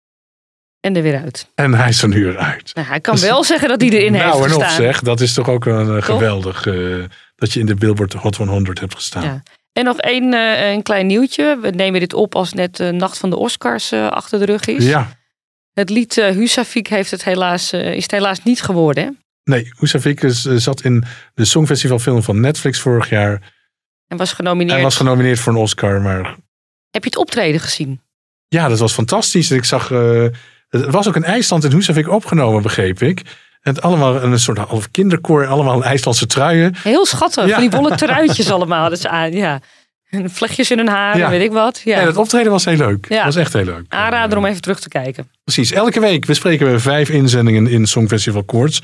En 0.80 0.96
er 0.96 1.02
weer 1.02 1.18
uit. 1.20 1.50
En 1.54 1.74
hij 1.74 1.88
is 1.88 2.02
er 2.02 2.08
nu 2.08 2.24
weer 2.24 2.38
uit. 2.38 2.74
Nou, 2.74 2.86
hij 2.86 3.00
kan 3.00 3.18
wel 3.20 3.44
zeggen 3.44 3.68
dat 3.68 3.80
hij 3.80 3.90
erin 3.90 4.12
heeft 4.12 4.24
Nou, 4.24 4.36
en 4.42 4.48
gestaan. 4.48 4.68
op 4.68 4.74
zeg, 4.74 5.00
dat 5.00 5.20
is 5.20 5.32
toch 5.34 5.48
ook 5.48 5.64
een, 5.64 5.96
eh, 5.96 6.02
geweldig 6.02 6.62
dat 7.36 7.52
je 7.52 7.60
in 7.60 7.66
de 7.66 7.74
Billboard 7.74 8.12
Hot 8.12 8.36
100 8.36 8.80
hebt 8.80 8.94
gestaan. 8.94 9.22
Ja. 9.22 9.42
En 9.74 9.84
nog 9.84 9.98
één 9.98 10.34
eh, 10.34 10.72
een 10.72 10.82
klein 10.82 11.06
nieuwtje. 11.06 11.58
We 11.60 11.70
nemen 11.70 12.00
dit 12.00 12.12
op 12.14 12.34
als 12.34 12.52
net 12.52 12.76
de 12.76 12.92
nacht 12.92 13.18
van 13.18 13.30
de 13.30 13.36
Oscars 13.36 13.92
eh, 13.92 14.08
achter 14.08 14.38
de 14.38 14.44
rug 14.44 14.66
is. 14.66 14.86
Ja. 14.86 15.08
Het 15.72 15.90
lied 15.90 16.18
eh 16.18 16.30
Husavik 16.30 16.88
heeft 16.88 17.10
het 17.10 17.24
helaas, 17.24 17.72
eh, 17.72 17.94
is 17.94 18.02
het 18.02 18.10
helaas 18.10 18.42
niet 18.42 18.62
geworden. 18.62 19.04
Hè? 19.04 19.10
Nee, 19.44 19.72
Husavik 19.78 20.22
is, 20.22 20.44
eh, 20.46 20.56
zat 20.56 20.82
in 20.82 21.04
de 21.34 21.44
Songfestivalfilm 21.44 22.22
van 22.22 22.40
Netflix 22.40 22.80
vorig 22.80 23.08
jaar. 23.08 23.52
En 24.08 24.16
was 24.16 24.32
genomineerd. 24.32 24.72
Hij 24.72 24.82
was 24.82 24.96
genomineerd 24.96 25.38
voor 25.38 25.52
een 25.52 25.58
Oscar, 25.58 26.00
maar 26.00 26.36
Heb 26.90 27.02
je 27.02 27.08
het 27.10 27.18
optreden 27.18 27.60
gezien? 27.60 28.00
ja, 28.48 28.68
dat 28.68 28.78
was 28.78 28.92
fantastisch. 28.92 29.50
Ik 29.50 29.64
zag, 29.64 29.90
eh, 29.90 30.26
het 30.68 30.90
was 30.90 31.08
ook 31.08 31.16
een 31.16 31.24
IJsland 31.24 31.64
in 31.64 31.70
Husavik 31.70 32.08
opgenomen, 32.08 32.62
begreep 32.62 33.02
ik. 33.02 33.22
En 33.64 33.74
het 33.74 33.82
allemaal 33.82 34.22
een 34.22 34.38
soort 34.38 34.58
half 34.58 34.90
kinderkoor, 34.90 35.46
allemaal 35.46 35.84
IJslandse 35.84 36.26
truien. 36.26 36.74
Heel 36.82 37.06
schattig. 37.06 37.46
Ja. 37.46 37.50
Van 37.50 37.60
die 37.60 37.70
wollen 37.70 37.96
truitjes 38.06 38.50
allemaal. 38.50 38.92
Is 38.92 39.06
aan, 39.06 39.32
ja. 39.32 39.60
En 40.10 40.30
vlechtjes 40.30 40.70
in 40.70 40.78
hun 40.78 40.88
haar, 40.88 41.18
Ja. 41.18 41.30
weet 41.30 41.42
ik 41.42 41.52
wat. 41.52 41.80
Ja. 41.84 41.98
En 42.00 42.06
het 42.06 42.16
optreden 42.16 42.50
was 42.52 42.64
heel 42.64 42.76
leuk. 42.76 43.06
Ja. 43.08 43.24
was 43.24 43.36
echt 43.36 43.52
heel 43.52 43.64
leuk. 43.64 43.84
Aanrader 43.88 44.38
om 44.38 44.44
even 44.44 44.60
terug 44.60 44.80
te 44.80 44.88
kijken. 44.88 45.30
Precies, 45.44 45.72
elke 45.72 46.00
week 46.00 46.26
bespreken 46.26 46.70
we 46.72 46.78
vijf 46.78 47.08
inzendingen 47.08 47.66
in 47.66 47.86
Songfestival 47.86 48.44
Koorts. 48.44 48.82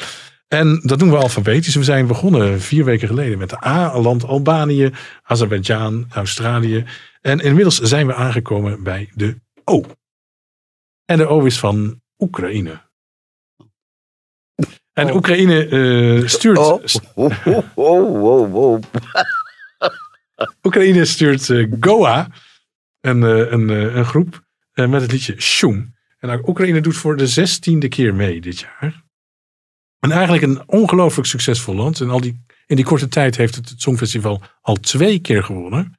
En 0.49 0.81
dat 0.85 0.99
doen 0.99 1.11
we 1.11 1.17
alfabetisch. 1.17 1.75
We 1.75 1.85
zijn 1.85 2.07
begonnen 2.07 2.61
vier 2.61 2.85
weken 2.85 3.09
geleden 3.09 3.39
met 3.39 3.51
de 3.51 3.65
A-land 3.67 4.25
Albanië, 4.25 4.91
Azerbeidzjan, 5.23 6.07
Australië. 6.13 6.85
En 7.21 7.39
inmiddels 7.41 7.79
zijn 7.79 8.07
we 8.07 8.15
aangekomen 8.15 8.83
bij 8.83 9.11
de 9.15 9.37
O. 9.65 9.85
En 11.05 11.17
de 11.19 11.27
O 11.27 11.45
is 11.45 11.59
van 11.59 12.01
Oekraïne. 12.19 12.81
En 14.93 15.15
Oekraïne 15.15 15.67
eh, 15.67 16.29
stuurt. 16.29 16.59
Oh, 16.59 16.83
oh. 17.75 18.81
Oekraïne 20.63 21.05
stuurt 21.05 21.51
eh, 21.51 21.73
Goa, 21.81 22.29
een, 23.01 23.23
eh, 23.23 23.51
een, 23.51 23.71
eh, 23.71 23.95
een 23.95 24.05
groep, 24.05 24.49
met 24.75 25.01
het 25.01 25.13
liedje 25.13 25.41
Shum. 25.41 25.95
En 26.19 26.49
Oekraïne 26.49 26.81
doet 26.81 26.97
voor 26.97 27.17
de 27.17 27.27
zestiende 27.27 27.89
keer 27.89 28.15
mee 28.15 28.41
dit 28.41 28.59
jaar. 28.59 29.05
En 29.99 30.11
eigenlijk 30.11 30.43
een 30.43 30.69
ongelooflijk 30.69 31.29
succesvol 31.29 31.75
land. 31.75 32.01
En 32.01 32.11
al 32.11 32.21
die, 32.21 32.45
in 32.67 32.77
die 32.77 32.85
korte 32.85 33.09
tijd 33.09 33.37
heeft 33.37 33.55
het, 33.55 33.69
het 33.69 33.81
Songfestival 33.81 34.43
al 34.61 34.75
twee 34.75 35.19
keer 35.19 35.45
gewonnen. 35.45 35.99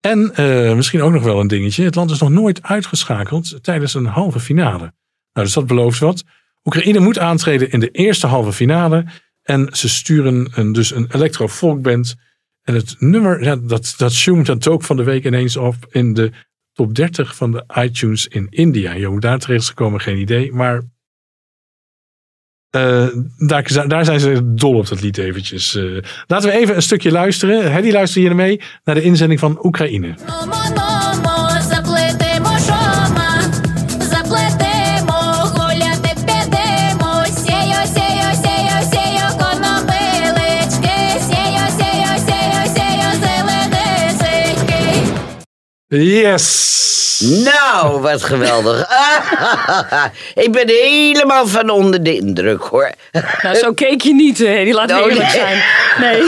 En 0.00 0.32
misschien 0.76 1.02
ook 1.02 1.12
nog 1.12 1.22
wel 1.22 1.40
een 1.40 1.48
dingetje. 1.48 1.84
Het 1.84 1.94
land 1.94 2.10
is 2.10 2.18
nog 2.18 2.30
nooit 2.30 2.62
uitgeschakeld 2.62 3.64
tijdens 3.64 3.94
een 3.94 4.06
halve 4.06 4.40
finale. 4.40 4.92
Nou, 5.32 5.46
dus 5.46 5.52
dat 5.52 5.66
belooft 5.66 5.98
wat. 5.98 6.24
Oekraïne 6.64 6.98
moet 6.98 7.18
aantreden 7.18 7.70
in 7.70 7.80
de 7.80 7.90
eerste 7.90 8.26
halve 8.26 8.52
finale. 8.52 9.04
En 9.42 9.68
ze 9.72 9.88
sturen 9.88 10.72
dus 10.72 10.94
een 10.94 11.08
electro-folkband. 11.10 12.16
En 12.62 12.74
het 12.74 12.96
nummer, 12.98 13.66
dat, 13.68 13.94
dat 13.96 14.12
zoomt 14.12 14.46
dat 14.46 14.68
ook 14.68 14.82
van 14.82 14.96
de 14.96 15.04
week 15.04 15.24
ineens 15.24 15.56
op 15.56 15.74
in 15.90 16.14
de 16.14 16.32
top 16.72 16.94
30 16.94 17.36
van 17.36 17.52
de 17.52 17.64
iTunes 17.74 18.26
in 18.26 18.46
India. 18.50 18.92
Je 18.92 19.06
hoe 19.06 19.20
daar 19.20 19.38
terecht 19.38 19.62
is 19.62 19.68
gekomen, 19.68 20.00
geen 20.00 20.18
idee. 20.18 20.52
Maar 20.52 20.82
eh, 22.70 23.06
daar, 23.36 23.88
daar 23.88 24.04
zijn 24.04 24.20
ze 24.20 24.54
dol 24.54 24.74
op, 24.74 24.88
dat 24.88 25.00
lied 25.00 25.18
eventjes. 25.18 25.74
Eh, 25.74 25.84
laten 26.26 26.50
we 26.50 26.56
even 26.56 26.76
een 26.76 26.82
stukje 26.82 27.10
luisteren. 27.10 27.82
Die 27.82 27.92
luister 27.92 28.20
hier 28.20 28.34
mee 28.34 28.60
naar 28.84 28.94
de 28.94 29.02
inzending 29.02 29.40
van 29.40 29.64
Oekraïne. 29.64 30.14
Yes! 45.98 46.98
Nou, 47.44 48.00
wat 48.00 48.22
geweldig. 48.22 48.80
ik 50.44 50.52
ben 50.52 50.68
helemaal 50.68 51.46
van 51.46 51.70
onder 51.70 52.02
de 52.02 52.14
indruk, 52.14 52.62
hoor. 52.62 52.92
Nou, 53.42 53.56
zo 53.56 53.72
keek 53.72 54.00
je 54.00 54.14
niet, 54.14 54.38
hè? 54.38 54.64
Die 54.64 54.72
laat 54.74 54.90
Oh, 54.92 54.98
eerlijk 54.98 55.18
nee. 55.20 55.30
zijn. 55.30 55.62
Nee. 56.00 56.22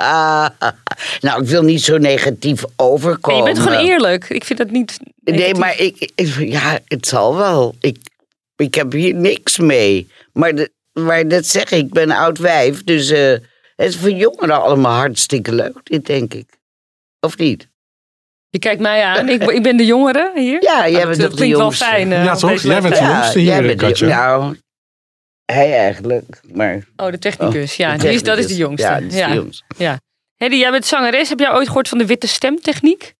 nou, 1.20 1.42
ik 1.42 1.48
wil 1.48 1.62
niet 1.62 1.82
zo 1.82 1.98
negatief 1.98 2.60
Nee, 2.62 2.72
overkomen. 2.76 3.38
je 3.38 3.44
bent 3.54 3.58
gewoon 3.58 3.84
eerlijk. 3.86 4.28
Ik 4.28 4.44
vind 4.44 4.58
dat 4.58 4.70
niet. 4.70 4.98
Nee, 5.24 5.54
maar 5.54 5.78
ik, 5.80 6.10
ik- 6.14 6.36
ja, 6.38 6.78
het 6.84 7.06
zal 7.06 7.36
wel. 7.36 7.74
Ik, 7.80 7.96
ik 8.56 8.74
heb 8.74 8.92
hier 8.92 9.14
niks 9.14 9.58
mee. 9.58 10.10
Maar, 10.32 10.54
de, 10.54 10.70
maar 10.92 11.28
dat 11.28 11.46
zeg 11.46 11.62
ik, 11.70 11.78
ik 11.84 11.92
ben 11.92 12.10
een 12.10 12.16
oud 12.16 12.38
wijf. 12.38 12.84
Dus 12.84 13.10
eh, 13.10 13.30
het 13.76 13.88
is 13.88 13.96
voor 13.96 14.10
jongeren 14.10 14.62
allemaal 14.62 14.96
hartstikke 14.98 15.52
leuk, 15.54 15.78
dit 15.82 16.06
denk 16.06 16.34
ik. 16.34 16.46
Of 17.20 17.36
niet? 17.38 17.70
Je 18.52 18.58
kijkt 18.58 18.80
mij 18.80 19.02
aan. 19.04 19.28
Ik, 19.28 19.42
ik 19.42 19.62
ben 19.62 19.76
de 19.76 19.84
jongere 19.84 20.32
hier. 20.34 20.62
Ja, 20.62 20.88
jij 20.88 21.04
Dat, 21.04 21.16
bent 21.18 21.30
de 21.30 21.36
klinkt 21.36 21.56
wel 21.56 21.70
fijn. 21.70 22.12
eh, 22.12 22.24
Ja, 22.24 22.34
toch? 22.34 22.60
Jij 22.62 22.80
bent 22.82 22.94
de 22.98 23.04
jongste 23.04 23.38
hier, 23.38 23.48
jij 23.48 23.62
bent 23.62 23.78
de- 23.80 23.86
Katja. 23.86 24.06
Nou, 24.26 24.56
hij 25.44 25.76
eigenlijk, 25.78 26.40
maar... 26.52 26.86
Oh, 26.96 27.10
de 27.10 27.18
technicus. 27.18 27.76
Ja, 27.76 27.92
de 27.92 27.98
die 27.98 28.10
is, 28.12 28.22
dat 28.22 28.38
is 28.38 28.46
de 28.46 28.54
technicus. 28.54 28.84
jongste. 28.86 29.16
Ja, 29.16 29.26
de 29.26 29.32
ja. 29.32 29.34
jongste. 29.34 29.64
Ja. 29.76 29.98
Hedy, 30.36 30.54
jij 30.56 30.70
bent 30.70 30.86
zangeres. 30.86 31.28
Heb 31.28 31.38
jij 31.38 31.52
ooit 31.54 31.66
gehoord 31.66 31.88
van 31.88 31.98
de 31.98 32.06
witte 32.06 32.26
stemtechniek? 32.26 33.14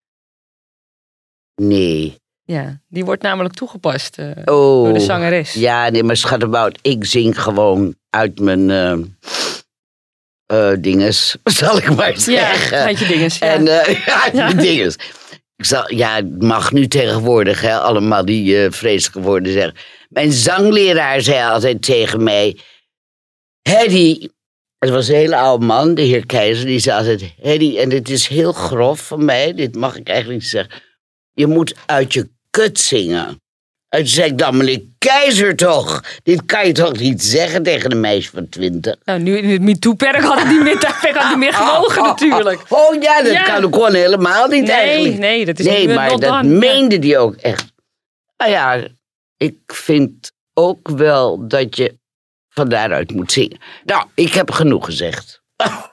Nee. 1.62 2.20
Ja, 2.44 2.80
die 2.88 3.04
wordt 3.04 3.22
namelijk 3.22 3.54
toegepast 3.54 4.18
eh, 4.18 4.26
Oh. 4.44 4.44
door 4.84 4.92
de 4.92 5.00
zangeres. 5.00 5.52
Ja, 5.52 5.88
nee, 5.88 6.02
maar 6.02 6.16
schattenbout, 6.16 6.78
ik 6.82 7.04
zing 7.04 7.42
gewoon 7.42 7.94
uit 8.10 8.40
mijn 8.40 8.70
eh 8.70 8.98
eh, 10.52 10.72
dinges, 10.78 11.36
zal 11.60 11.76
ik 11.76 11.94
maar 11.94 12.10
Ja, 12.12 12.18
zeggen. 12.18 12.78
uit 12.78 12.98
je 12.98 13.06
dinges, 13.06 13.38
ja. 13.38 13.46
En, 13.46 13.64
Ja. 14.06 14.30
mijn 14.32 14.56
dinges. 14.56 14.94
Ik 15.56 15.64
zal, 15.64 15.94
ja, 15.94 16.14
het 16.16 16.42
mag 16.42 16.72
nu 16.72 16.88
tegenwoordig, 16.88 17.60
hè, 17.60 17.78
allemaal 17.78 18.24
die 18.24 18.64
eh, 18.64 18.70
vreselijke 18.72 19.20
woorden 19.20 19.52
zeggen. 19.52 19.74
Mijn 20.08 20.32
zangleraar 20.32 21.20
zei 21.20 21.50
altijd 21.50 21.82
tegen 21.82 22.22
mij, 22.22 22.56
Hedy, 23.68 24.28
het 24.78 24.90
was 24.90 25.08
een 25.08 25.14
hele 25.14 25.36
oude 25.36 25.64
man, 25.64 25.94
de 25.94 26.02
heer 26.02 26.26
Keizer, 26.26 26.66
die 26.66 26.78
zei 26.78 26.98
altijd, 26.98 27.34
Hedy, 27.40 27.78
en 27.78 27.88
dit 27.88 28.08
is 28.08 28.26
heel 28.26 28.52
grof 28.52 29.06
van 29.06 29.24
mij, 29.24 29.54
dit 29.54 29.74
mag 29.74 29.96
ik 29.96 30.08
eigenlijk 30.08 30.40
niet 30.40 30.48
zeggen. 30.50 30.82
Je 31.32 31.46
moet 31.46 31.74
uit 31.86 32.12
je 32.12 32.30
kut 32.50 32.80
zingen. 32.80 33.41
Zei 34.00 34.30
ik 34.30 34.38
dan, 34.38 34.56
meneer 34.56 34.80
Keizer 34.98 35.56
toch? 35.56 36.04
Dit 36.22 36.44
kan 36.46 36.66
je 36.66 36.72
toch 36.72 36.98
niet 36.98 37.22
zeggen 37.22 37.62
tegen 37.62 37.92
een 37.92 38.00
meisje 38.00 38.30
van 38.30 38.48
twintig? 38.48 38.96
Nou, 39.04 39.20
nu 39.20 39.36
in 39.38 39.48
het 39.50 39.60
MeToo-perk 39.62 40.22
had 40.22 40.38
het 40.38 40.48
niet 40.48 40.62
meer, 40.62 40.86
had 40.86 41.28
het 41.28 41.38
meer 41.38 41.52
gewogen 41.54 42.02
natuurlijk. 42.12 42.62
Oh 42.68 43.02
ja, 43.02 43.22
dat 43.22 43.32
Ja. 43.32 43.42
kan 43.42 43.64
ook 43.64 43.74
gewoon 43.74 43.94
helemaal 43.94 44.46
niet 44.48 44.62
Nee, 44.64 44.72
eigenlijk. 44.76 45.18
nee, 45.18 45.44
dat 45.44 45.58
is 45.58 45.66
Nee, 45.66 45.88
maar 45.88 46.08
dat 46.08 46.20
done, 46.20 46.42
meende 46.48 46.98
die 46.98 47.18
ook 47.18 47.34
echt. 47.34 47.64
Nou 48.36 48.50
ja, 48.50 48.86
ik 49.36 49.56
vind 49.66 50.32
ook 50.54 50.88
wel 50.88 51.48
dat 51.48 51.76
je 51.76 51.98
van 52.48 52.68
daaruit 52.68 53.12
moet 53.12 53.32
zingen. 53.32 53.58
Nou, 53.84 54.06
ik 54.14 54.32
heb 54.32 54.50
genoeg 54.50 54.84
gezegd. 54.84 55.42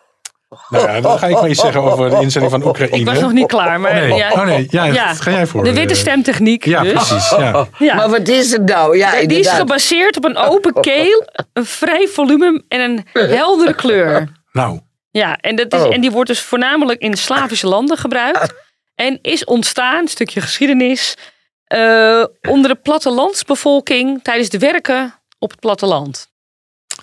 Nou 0.70 0.88
ja, 0.92 1.02
dan 1.02 1.20
ga 1.20 1.28
ik 1.28 1.34
maar 1.34 1.50
iets 1.50 1.62
zeggen 1.62 1.82
over 1.82 2.10
de 2.10 2.20
inzending 2.22 2.52
van 2.52 2.66
Oekraïne. 2.68 2.98
Ik 2.98 3.06
was 3.06 3.20
nog 3.20 3.32
niet 3.32 3.48
klaar, 3.48 3.80
maar... 3.80 3.94
Nee. 3.94 4.14
Ja, 4.14 4.32
Oh 4.32 4.46
nee, 4.46 4.68
ja, 4.70 5.14
ga 5.14 5.32
jij 5.32 5.48
voor, 5.48 5.64
De 5.64 5.74
witte 5.74 5.94
eh, 5.94 6.00
stemtechniek 6.00 6.66
Ja, 6.66 6.82
dus. 6.82 6.92
precies. 6.92 7.30
Ja. 7.30 7.68
Ja. 7.78 7.96
Maar 8.00 8.10
wat 8.10 8.28
is 8.28 8.52
het 8.52 8.66
nou? 8.66 8.98
Ja, 8.98 9.26
die 9.26 9.40
is 9.40 9.50
gebaseerd 9.50 10.18
op 10.18 10.26
een 10.26 10.38
open 10.38 10.74
keel, 10.74 11.28
een 11.54 11.66
vrij 11.66 12.08
volume 12.08 12.64
en 12.68 12.80
een 12.80 13.06
heldere 13.30 13.74
kleur. 13.74 14.32
Nou, 14.52 14.80
Ja, 15.12 15.38
en, 15.38 15.56
dat 15.56 15.74
is, 15.74 15.80
Oh. 15.82 15.94
en 15.94 16.02
die 16.02 16.12
wordt 16.12 16.30
dus 16.30 16.42
voornamelijk 16.42 17.02
in 17.02 17.18
Slavische 17.18 17.68
landen 17.68 17.98
gebruikt. 17.98 18.54
En 18.96 19.20
is 19.22 19.44
ontstaan, 19.46 20.00
een 20.02 20.08
stukje 20.08 20.42
geschiedenis, 20.42 21.16
eh, 21.64 22.24
onder 22.50 22.70
de 22.72 22.76
plattelandsbevolking 22.76 24.24
tijdens 24.24 24.50
de 24.50 24.58
werken 24.60 25.14
op 25.40 25.50
het 25.52 25.60
platteland. 25.60 26.28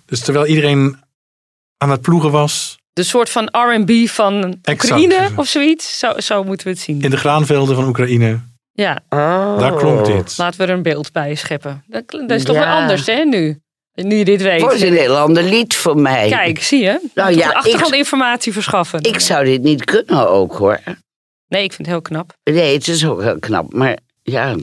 dus 0.06 0.20
terwijl 0.20 0.46
iedereen 0.46 1.04
aan 1.78 1.90
het 1.90 2.00
ploegen 2.00 2.30
was. 2.30 2.78
De 2.96 3.02
soort 3.02 3.30
van 3.30 3.48
R&B 3.52 4.08
van 4.08 4.58
Exact. 4.62 4.82
Oekraïne 4.84 5.28
of 5.36 5.46
zoiets. 5.46 5.98
Zo, 5.98 6.12
zo 6.18 6.44
moeten 6.44 6.66
we 6.66 6.72
het 6.72 6.80
zien. 6.82 7.00
In 7.00 7.10
de 7.10 7.16
graanvelden 7.16 7.74
van 7.76 7.84
Oekraïne. 7.88 8.40
Ja. 8.72 8.98
Daar 9.58 9.74
klonk 9.74 10.04
dit. 10.04 10.34
Laten 10.38 10.60
we 10.60 10.66
er 10.66 10.72
een 10.72 10.82
beeld 10.82 11.12
bij 11.12 11.34
scheppen. 11.34 11.84
Dat, 11.86 12.30
is 12.30 12.44
toch 12.44 12.56
Ja. 12.56 12.60
weer 12.62 12.72
anders, 12.80 13.06
hè, 13.06 13.24
nu? 13.24 13.60
Nu 13.94 14.16
je 14.16 14.24
dit 14.24 14.42
weet. 14.42 14.60
Voor 14.60 14.72
een 14.72 14.92
heel 14.92 15.16
ander 15.16 15.42
lied 15.42 15.74
voor 15.76 15.96
mij. 15.96 16.28
Kijk, 16.28 16.62
zie 16.62 16.82
je? 16.82 17.00
Nou 17.14 17.36
ja, 17.36 17.48
de 17.48 17.54
achtergrondinformatie 17.54 18.52
verschaffen. 18.52 19.02
Ik 19.02 19.20
zou 19.20 19.44
dit 19.44 19.62
niet 19.62 19.84
kunnen 19.84 20.28
ook 20.28 20.54
hoor. 20.54 20.80
Nee, 21.48 21.62
ik 21.62 21.72
vind 21.72 21.78
het 21.78 21.86
heel 21.86 22.02
knap. 22.02 22.32
Nee, 22.44 22.74
het 22.74 22.88
is 22.88 23.06
ook 23.06 23.22
heel 23.22 23.38
knap. 23.38 23.72
Maar 23.72 23.98
ja, 24.22 24.56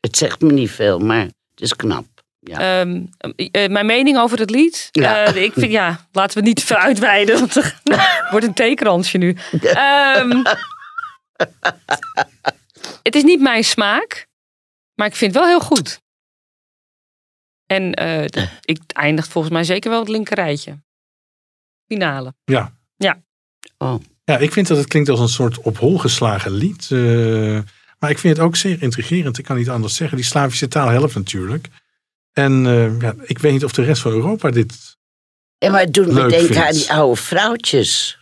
het 0.00 0.16
zegt 0.16 0.40
me 0.40 0.52
niet 0.52 0.70
veel, 0.70 0.98
maar 0.98 1.20
het 1.20 1.60
is 1.60 1.76
knap. 1.76 2.04
Ja. 2.48 2.80
Ehm, 2.80 3.02
eh, 3.50 3.68
mijn 3.70 3.86
mening 3.86 4.18
over 4.18 4.38
het 4.38 4.50
lied. 4.50 4.88
Ja. 4.90 5.24
Eh, 5.24 5.42
ik 5.42 5.52
vind, 5.52 5.70
ja, 5.72 5.88
laten 6.12 6.32
we 6.34 6.38
het 6.40 6.48
niet 6.48 6.56
te 6.60 6.66
veel 6.66 6.76
uitweiden, 6.76 7.38
want 7.38 7.56
er 7.56 7.80
wordt 8.30 8.46
een 8.46 8.54
theekransje 8.54 9.18
nu. 9.18 9.36
Ehm, 9.62 10.42
het 13.02 13.14
is 13.14 13.22
niet 13.22 13.40
mijn 13.40 13.64
smaak, 13.64 14.26
maar 14.94 15.06
ik 15.06 15.16
vind 15.16 15.34
het 15.34 15.42
wel 15.42 15.50
heel 15.50 15.60
goed. 15.66 16.00
En 17.66 17.94
eh, 17.94 18.24
d- 18.24 18.48
ik 18.64 18.80
eindigt 18.86 19.28
volgens 19.28 19.52
mij 19.54 19.64
zeker 19.64 19.90
wel 19.90 20.00
het 20.00 20.08
linkerrijtje. 20.08 20.78
Finale. 21.86 22.34
Ja. 22.44 22.72
Ja. 22.96 23.22
Ja, 24.24 24.38
ik 24.38 24.52
vind 24.52 24.66
dat 24.68 24.76
het 24.76 24.86
klinkt 24.88 25.08
als 25.08 25.20
een 25.20 25.28
soort 25.28 25.58
op 25.58 25.78
hol 25.78 25.98
geslagen 25.98 26.50
lied. 26.52 26.90
eh, 26.90 26.98
maar 27.98 28.10
ik 28.10 28.18
vind 28.18 28.36
het 28.36 28.46
ook 28.46 28.56
zeer 28.56 28.82
intrigerend. 28.82 29.38
Ik 29.38 29.44
kan 29.44 29.56
niet 29.56 29.68
anders 29.70 29.94
zeggen. 29.96 30.16
Die 30.16 30.26
Slavische 30.26 30.68
taal 30.68 30.88
helpt 30.88 31.14
natuurlijk. 31.14 31.68
En 32.38 32.66
eh, 32.66 33.00
ja, 33.00 33.14
ik 33.22 33.38
weet 33.38 33.52
niet 33.52 33.64
of 33.64 33.72
de 33.72 33.82
rest 33.82 34.02
van 34.02 34.12
Europa 34.12 34.50
dit... 34.50 34.96
En 35.58 35.72
maar 35.72 35.80
het 35.80 35.94
doet 35.94 36.06
me 36.06 36.14
denken 36.14 36.38
vindt. 36.38 36.56
aan 36.56 36.72
die 36.72 36.92
oude 36.92 37.20
vrouwtjes 37.20 38.18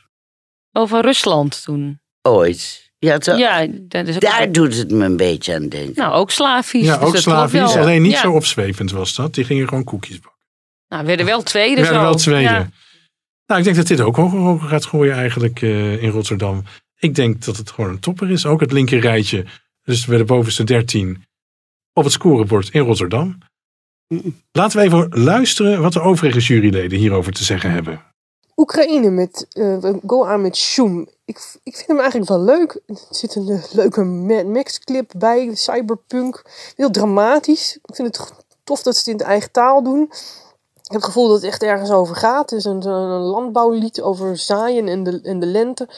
Over 0.72 1.02
Rusland 1.02 1.62
toen. 1.64 2.00
ooit. 2.22 2.90
Ja, 2.98 3.18
toch? 3.18 3.38
Ja, 3.38 3.66
dat 3.70 4.06
is 4.08 4.14
ook 4.14 4.20
Daar 4.20 4.52
doet 4.52 4.76
het 4.76 4.90
me 4.90 5.04
een 5.04 5.16
beetje 5.16 5.54
aan 5.54 5.68
denken. 5.68 5.92
Nou, 6.02 6.12
ook 6.14 6.30
Slavisch. 6.30 6.84
Ja, 6.84 6.96
dus 6.98 7.06
ook 7.08 7.16
Slavisch. 7.16 7.52
wel. 7.74 7.78
Alleen 7.82 8.02
niet 8.02 8.12
Ja. 8.12 8.20
zo 8.20 8.32
opzwepend 8.32 8.90
was 8.90 9.14
dat. 9.14 9.34
Die 9.34 9.44
gingen 9.44 9.68
gewoon 9.68 9.84
koekjes 9.84 10.20
bakken. 10.20 10.44
Nou, 10.88 11.00
we 11.02 11.08
werden 11.08 11.26
wel 11.26 11.42
tweede 11.42 11.74
We 11.74 11.82
werden 11.82 12.00
wel 12.02 12.14
tweede. 12.14 12.42
Ja. 12.42 12.68
Nou, 13.46 13.58
ik 13.60 13.64
denk 13.64 13.76
dat 13.76 13.86
dit 13.86 14.00
ook 14.00 14.16
hoger, 14.16 14.38
hoger 14.38 14.68
gaat 14.68 14.84
gooien 14.84 15.14
eigenlijk 15.14 15.62
eh, 15.62 16.02
in 16.02 16.10
Rotterdam. 16.10 16.64
Ik 16.98 17.14
denk 17.14 17.44
dat 17.44 17.56
het 17.56 17.70
gewoon 17.70 17.90
een 17.90 18.00
topper 18.00 18.30
is. 18.30 18.46
Ook 18.46 18.60
het 18.60 18.72
linker 18.72 19.00
rijtje. 19.00 19.44
Dus 19.82 20.06
bij 20.06 20.18
de 20.18 20.24
bovenste 20.24 20.64
13 20.64 21.24
op 21.92 22.04
het 22.04 22.12
scorebord 22.12 22.68
in 22.68 22.80
Rotterdam. 22.82 23.38
Laten 24.52 24.78
we 24.78 24.84
even 24.84 25.08
luisteren 25.24 25.82
wat 25.82 25.92
de 25.92 26.00
overige 26.00 26.38
juryleden 26.38 26.98
hierover 26.98 27.32
te 27.32 27.44
zeggen 27.44 27.70
hebben. 27.70 28.02
Oekraïne 28.56 29.10
met 29.10 29.46
eh 29.52 29.94
Go 30.06 30.24
aan 30.24 30.42
met 30.42 30.56
Shoom. 30.56 31.08
Ik, 31.24 31.56
ik 31.62 31.76
vind 31.76 31.86
hem 31.86 31.98
eigenlijk 31.98 32.28
wel 32.28 32.40
leuk. 32.40 32.80
Er 32.86 32.96
zit 33.10 33.34
een 33.34 33.48
eh, 33.48 33.62
leuke 33.72 34.04
Mad 34.04 34.46
Max 34.46 34.78
clip 34.78 35.12
bij, 35.16 35.54
cyberpunk. 35.54 36.42
Heel 36.76 36.90
dramatisch. 36.90 37.78
Ik 37.82 37.94
vind 37.94 38.16
het 38.16 38.32
tof 38.64 38.82
dat 38.82 38.94
ze 38.94 38.98
het 38.98 39.08
in 39.08 39.16
de 39.16 39.24
eigen 39.24 39.50
taal 39.50 39.82
doen. 39.82 40.02
Ik 40.02 40.92
heb 40.92 41.00
het 41.00 41.04
gevoel 41.04 41.28
dat 41.28 41.36
het 41.36 41.50
echt 41.50 41.62
ergens 41.62 41.90
over 41.90 42.16
gaat. 42.16 42.50
Het 42.50 42.58
is 42.58 42.64
een, 42.64 42.84
landbouwlied 42.84 44.00
over 44.00 44.36
zaaien 44.36 44.88
en 44.88 45.02
de, 45.02 45.20
en 45.22 45.40
de 45.40 45.46
lente. 45.46 45.88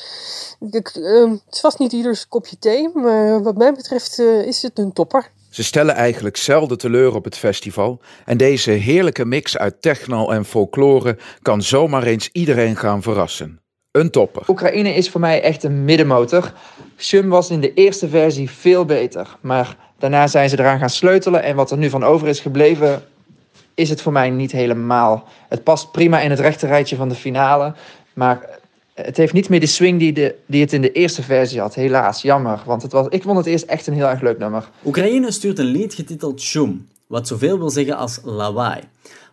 Ik, 0.71 0.89
eh, 0.89 1.31
het 1.47 1.61
vast 1.61 1.79
niet 1.79 1.93
ieders 1.93 2.29
kopje 2.29 2.59
thee, 2.59 2.91
maar 2.95 3.43
wat 3.43 3.57
mij 3.57 3.75
betreft 3.75 4.19
eh, 4.19 4.47
is 4.47 4.63
het 4.63 4.79
een 4.79 4.93
topper. 4.93 5.31
Ze 5.51 5.65
stellen 5.65 5.95
eigenlijk 5.95 6.37
zelden 6.37 6.79
teleur 6.79 7.15
op 7.15 7.25
het 7.25 7.39
festival. 7.39 8.01
En 8.25 8.37
deze 8.37 8.71
heerlijke 8.71 9.25
mix 9.25 9.59
uit 9.59 9.83
techno 9.83 10.31
en 10.31 10.45
folklore 10.45 11.17
kan 11.43 11.63
zomaar 11.63 12.03
eens 12.03 12.29
iedereen 12.33 12.77
gaan 12.77 13.03
verrassen. 13.03 13.61
Een 13.91 14.11
topper. 14.11 14.43
Oekraïne 14.49 14.95
is 14.95 15.11
voor 15.11 15.21
mij 15.21 15.43
echt 15.43 15.63
een 15.63 15.85
middenmotor. 15.85 16.53
Shum 16.97 17.29
was 17.29 17.51
in 17.51 17.61
de 17.61 17.75
eerste 17.75 18.09
versie 18.09 18.51
veel 18.51 18.85
beter. 18.85 19.37
Maar 19.41 19.77
daarna 19.99 20.27
zijn 20.27 20.49
ze 20.49 20.59
eraan 20.59 20.79
gaan 20.79 20.91
sleutelen. 20.91 21.43
En 21.43 21.57
wat 21.57 21.71
er 21.71 21.79
nu 21.79 21.91
van 21.91 22.05
over 22.05 22.29
is 22.29 22.41
gebleven, 22.41 23.03
is 23.75 23.91
het 23.91 24.03
voor 24.03 24.13
mij 24.13 24.31
niet 24.31 24.53
helemaal. 24.53 25.29
Het 25.49 25.65
past 25.65 25.93
prima 25.93 26.21
in 26.21 26.31
het 26.31 26.41
rechterrijtje 26.41 26.97
van 26.97 27.09
de 27.09 27.15
finale. 27.15 27.75
Maar 28.15 28.58
het 29.03 29.17
heeft 29.17 29.33
niet 29.33 29.49
meer 29.49 29.61
de 29.61 29.67
swing 29.67 29.99
die, 29.99 30.13
de, 30.13 30.35
die 30.47 30.61
het 30.61 30.73
in 30.73 30.81
de 30.81 30.93
eerste 30.93 31.23
versie 31.23 31.61
had. 31.61 31.75
Helaas, 31.75 32.23
jammer. 32.23 32.63
Want 32.67 32.83
het 32.83 32.93
was, 32.93 33.07
ik 33.09 33.23
vond 33.23 33.37
het 33.37 33.47
eerst 33.47 33.65
echt 33.65 33.87
een 33.87 33.95
heel 33.95 34.09
erg 34.09 34.21
leuk 34.21 34.39
nummer. 34.39 34.71
Oekraïne 34.85 35.33
stuurt 35.33 35.59
een 35.59 35.65
lied 35.65 35.95
getiteld 35.95 36.41
Shum, 36.41 36.89
wat 37.07 37.27
zoveel 37.27 37.59
wil 37.59 37.71
zeggen 37.71 37.97
als 37.97 38.21
lawaai. 38.25 38.81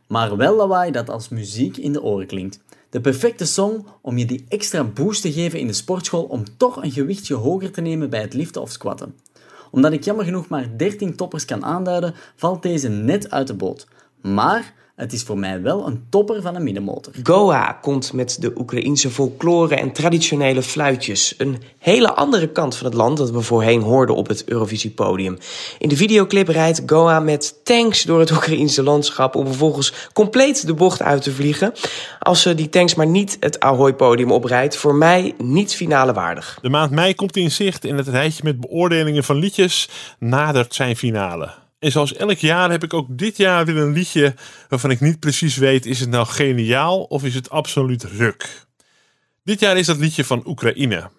Maar 0.07 0.37
wel 0.37 0.55
lawaai 0.55 0.91
dat 0.91 1.09
als 1.09 1.29
muziek 1.29 1.77
in 1.77 1.93
de 1.93 2.01
oren 2.01 2.27
klinkt. 2.27 2.59
De 2.89 3.01
perfecte 3.01 3.45
song 3.45 3.85
om 4.01 4.17
je 4.17 4.25
die 4.25 4.45
extra 4.49 4.83
boost 4.83 5.21
te 5.21 5.31
geven 5.31 5.59
in 5.59 5.67
de 5.67 5.73
sportschool 5.73 6.23
om 6.23 6.43
toch 6.57 6.83
een 6.83 6.91
gewichtje 6.91 7.35
hoger 7.35 7.71
te 7.71 7.81
nemen 7.81 8.09
bij 8.09 8.21
het 8.21 8.33
liften 8.33 8.61
of 8.61 8.71
squatten. 8.71 9.15
Omdat 9.71 9.93
ik 9.93 10.03
jammer 10.03 10.25
genoeg 10.25 10.47
maar 10.47 10.77
13 10.77 11.15
toppers 11.15 11.45
kan 11.45 11.65
aanduiden, 11.65 12.13
valt 12.35 12.61
deze 12.61 12.89
net 12.89 13.31
uit 13.31 13.47
de 13.47 13.53
boot. 13.53 13.87
Maar 14.21 14.73
het 14.95 15.13
is 15.13 15.23
voor 15.23 15.37
mij 15.37 15.61
wel 15.61 15.87
een 15.87 16.03
topper 16.09 16.41
van 16.41 16.55
een 16.55 16.63
middenmotor. 16.63 17.13
Goa 17.23 17.71
komt 17.81 18.13
met 18.13 18.41
de 18.41 18.51
Oekraïense 18.57 19.09
folklore 19.09 19.75
en 19.75 19.91
traditionele 19.91 20.61
fluitjes. 20.61 21.33
Een 21.37 21.61
hele 21.77 22.13
andere 22.13 22.47
kant 22.47 22.75
van 22.75 22.85
het 22.85 22.95
land 22.95 23.17
dat 23.17 23.31
we 23.31 23.41
voorheen 23.41 23.81
hoorden 23.81 24.15
op 24.15 24.27
het 24.27 24.43
Eurovisiepodium. 24.45 25.37
In 25.79 25.89
de 25.89 25.95
videoclip 25.95 26.47
rijdt 26.47 26.81
Goa 26.85 27.19
met 27.19 27.59
tanks 27.63 28.03
door 28.03 28.19
het 28.19 28.31
Oekraïense 28.31 28.83
landschap 28.83 29.35
om 29.35 29.45
vervolgens 29.45 29.93
compleet 30.13 30.67
de 30.67 30.73
bocht 30.73 31.01
uit 31.01 31.21
te 31.21 31.31
vliegen. 31.31 31.73
Als 32.19 32.41
ze 32.41 32.55
die 32.55 32.69
tanks 32.69 32.95
maar 32.95 33.07
niet 33.07 33.37
het 33.39 33.59
Ahoy-podium 33.59 34.31
oprijdt, 34.31 34.77
voor 34.77 34.95
mij 34.95 35.33
niet 35.37 35.75
finale 35.75 36.13
waardig. 36.13 36.57
De 36.61 36.69
maand 36.69 36.91
mei 36.91 37.15
komt 37.15 37.37
in 37.37 37.51
zicht 37.51 37.85
en 37.85 37.97
het 37.97 38.07
rijtje 38.07 38.43
met 38.43 38.59
beoordelingen 38.59 39.23
van 39.23 39.35
liedjes 39.35 39.89
nadert 40.19 40.75
zijn 40.75 40.95
finale. 40.95 41.64
En 41.85 41.91
zoals 41.91 42.13
elk 42.13 42.37
jaar 42.37 42.71
heb 42.71 42.83
ik 42.83 42.93
ook 42.93 43.17
dit 43.17 43.37
jaar 43.37 43.65
weer 43.65 43.77
een 43.77 43.93
liedje 43.93 44.33
waarvan 44.69 44.91
ik 44.91 44.99
niet 44.99 45.19
precies 45.19 45.55
weet: 45.55 45.85
is 45.85 45.99
het 45.99 46.09
nou 46.09 46.27
geniaal 46.27 47.03
of 47.03 47.23
is 47.23 47.35
het 47.35 47.49
absoluut 47.49 48.03
ruk? 48.03 48.65
Dit 49.43 49.59
jaar 49.59 49.77
is 49.77 49.85
dat 49.85 49.97
liedje 49.97 50.23
van 50.23 50.43
Oekraïne. 50.45 51.09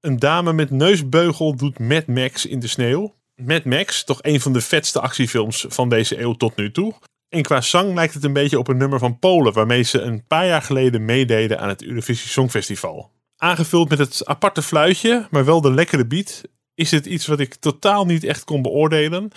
Een 0.00 0.18
dame 0.18 0.52
met 0.52 0.70
neusbeugel 0.70 1.56
doet 1.56 1.78
Mad 1.78 2.06
Max 2.06 2.46
in 2.46 2.60
de 2.60 2.66
sneeuw. 2.66 3.14
Mad 3.36 3.64
Max, 3.64 4.04
toch 4.04 4.18
een 4.22 4.40
van 4.40 4.52
de 4.52 4.60
vetste 4.60 5.00
actiefilms 5.00 5.64
van 5.68 5.88
deze 5.88 6.20
eeuw 6.20 6.32
tot 6.32 6.56
nu 6.56 6.70
toe. 6.70 6.94
En 7.28 7.42
qua 7.42 7.60
zang 7.60 7.94
lijkt 7.94 8.14
het 8.14 8.24
een 8.24 8.32
beetje 8.32 8.58
op 8.58 8.68
een 8.68 8.76
nummer 8.76 8.98
van 8.98 9.18
Polen, 9.18 9.52
waarmee 9.52 9.82
ze 9.82 10.00
een 10.00 10.26
paar 10.26 10.46
jaar 10.46 10.62
geleden 10.62 11.04
meededen 11.04 11.60
aan 11.60 11.68
het 11.68 11.82
Eurovisie 11.82 12.28
Songfestival. 12.28 13.10
Aangevuld 13.36 13.88
met 13.88 13.98
het 13.98 14.26
aparte 14.26 14.62
fluitje, 14.62 15.26
maar 15.30 15.44
wel 15.44 15.60
de 15.60 15.74
lekkere 15.74 16.06
beat, 16.06 16.42
is 16.74 16.90
het 16.90 17.06
iets 17.06 17.26
wat 17.26 17.40
ik 17.40 17.54
totaal 17.54 18.04
niet 18.04 18.24
echt 18.24 18.44
kon 18.44 18.62
beoordelen. 18.62 19.32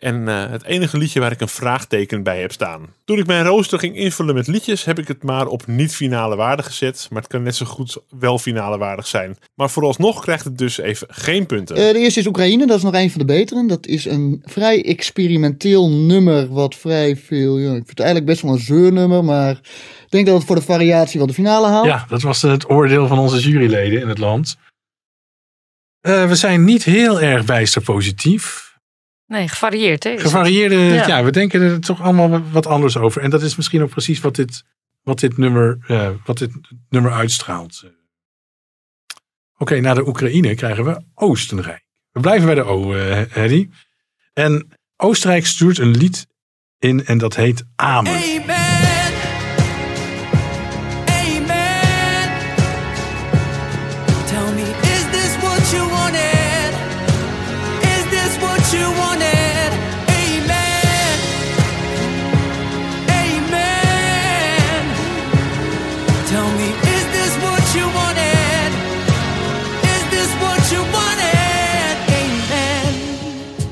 En 0.00 0.28
eh, 0.28 0.50
het 0.50 0.64
enige 0.64 0.98
liedje 0.98 1.20
waar 1.20 1.32
ik 1.32 1.40
een 1.40 1.48
vraagteken 1.48 2.22
bij 2.22 2.40
heb 2.40 2.52
staan. 2.52 2.94
Toen 3.04 3.18
ik 3.18 3.26
mijn 3.26 3.44
rooster 3.44 3.78
ging 3.78 3.96
invullen 3.96 4.34
met 4.34 4.46
liedjes, 4.46 4.84
heb 4.84 4.98
ik 4.98 5.08
het 5.08 5.22
maar 5.22 5.46
op 5.46 5.66
niet-finale 5.66 6.36
waarde 6.36 6.62
gezet. 6.62 7.06
Maar 7.10 7.22
het 7.22 7.30
kan 7.30 7.42
net 7.42 7.56
zo 7.56 7.66
goed 7.66 7.98
wel 8.18 8.38
finale 8.38 8.78
waardig 8.78 9.06
zijn. 9.06 9.36
Maar 9.54 9.70
vooralsnog 9.70 10.20
krijgt 10.20 10.44
het 10.44 10.58
dus 10.58 10.78
even 10.78 11.06
geen 11.10 11.46
punten. 11.46 11.76
Eh, 11.76 11.92
de 11.92 11.98
eerste 11.98 12.20
is 12.20 12.26
Oekraïne, 12.26 12.66
dat 12.66 12.76
is 12.76 12.82
nog 12.82 12.94
een 12.94 13.10
van 13.10 13.20
de 13.20 13.26
beteren. 13.26 13.66
Dat 13.66 13.86
is 13.86 14.04
een 14.04 14.42
vrij 14.44 14.84
experimenteel 14.84 15.90
nummer, 15.90 16.48
wat 16.48 16.74
vrij 16.74 17.16
veel... 17.16 17.58
Ja, 17.58 17.68
ik 17.68 17.74
vind 17.74 17.88
het 17.88 18.00
eigenlijk 18.00 18.28
best 18.28 18.42
wel 18.42 18.52
een 18.52 18.58
zeurnummer, 18.58 19.24
maar 19.24 19.50
ik 20.04 20.10
denk 20.10 20.26
dat 20.26 20.36
het 20.36 20.46
voor 20.46 20.56
de 20.56 20.62
variatie 20.62 21.18
wel 21.18 21.28
de 21.28 21.34
finale 21.34 21.66
haalt. 21.66 21.86
Ja, 21.86 22.04
dat 22.08 22.22
was 22.22 22.42
het 22.42 22.70
oordeel 22.70 23.06
van 23.06 23.18
onze 23.18 23.38
juryleden 23.50 24.00
in 24.00 24.08
het 24.08 24.18
land. 24.18 24.56
Eh, 26.00 26.28
we 26.28 26.34
zijn 26.34 26.64
niet 26.64 26.84
heel 26.84 27.20
erg 27.20 27.44
bijster 27.44 27.82
positief. 27.82 28.69
Nee, 29.30 29.48
gevarieerd 29.48 30.04
hè? 30.04 30.18
Gevarieerde, 30.18 30.74
Ja. 30.74 31.06
ja. 31.06 31.24
we 31.24 31.30
denken 31.30 31.60
er 31.60 31.80
toch 31.80 32.00
allemaal 32.02 32.50
wat 32.50 32.66
anders 32.66 32.96
over. 32.96 33.22
En 33.22 33.30
dat 33.30 33.42
is 33.42 33.56
misschien 33.56 33.82
ook 33.82 33.90
precies 33.90 34.20
wat 34.20 34.34
dit, 34.34 34.64
wat 35.02 35.20
dit, 35.20 35.36
nummer, 35.38 35.78
eh, 35.86 36.10
wat 36.24 36.38
dit 36.38 36.50
nummer 36.88 37.12
uitstraalt. 37.12 37.84
Oké, 39.58 39.80
na 39.80 39.94
de 39.94 40.06
Oekraïne 40.06 40.54
krijgen 40.54 40.84
we 40.84 41.02
Oostenrijk. 41.14 41.84
We 42.10 42.20
blijven 42.20 42.46
bij 42.46 42.54
de 42.54 42.62
O, 42.62 42.94
eh 42.94 43.22
Hedy. 43.28 43.68
En 44.32 44.68
Oostenrijk 44.96 45.46
stuurt 45.46 45.78
een 45.78 45.96
lied 45.96 46.26
in 46.78 47.04
en 47.06 47.18
dat 47.18 47.36
heet 47.36 47.64
Amen. 47.76 48.12
Tell 48.46 48.69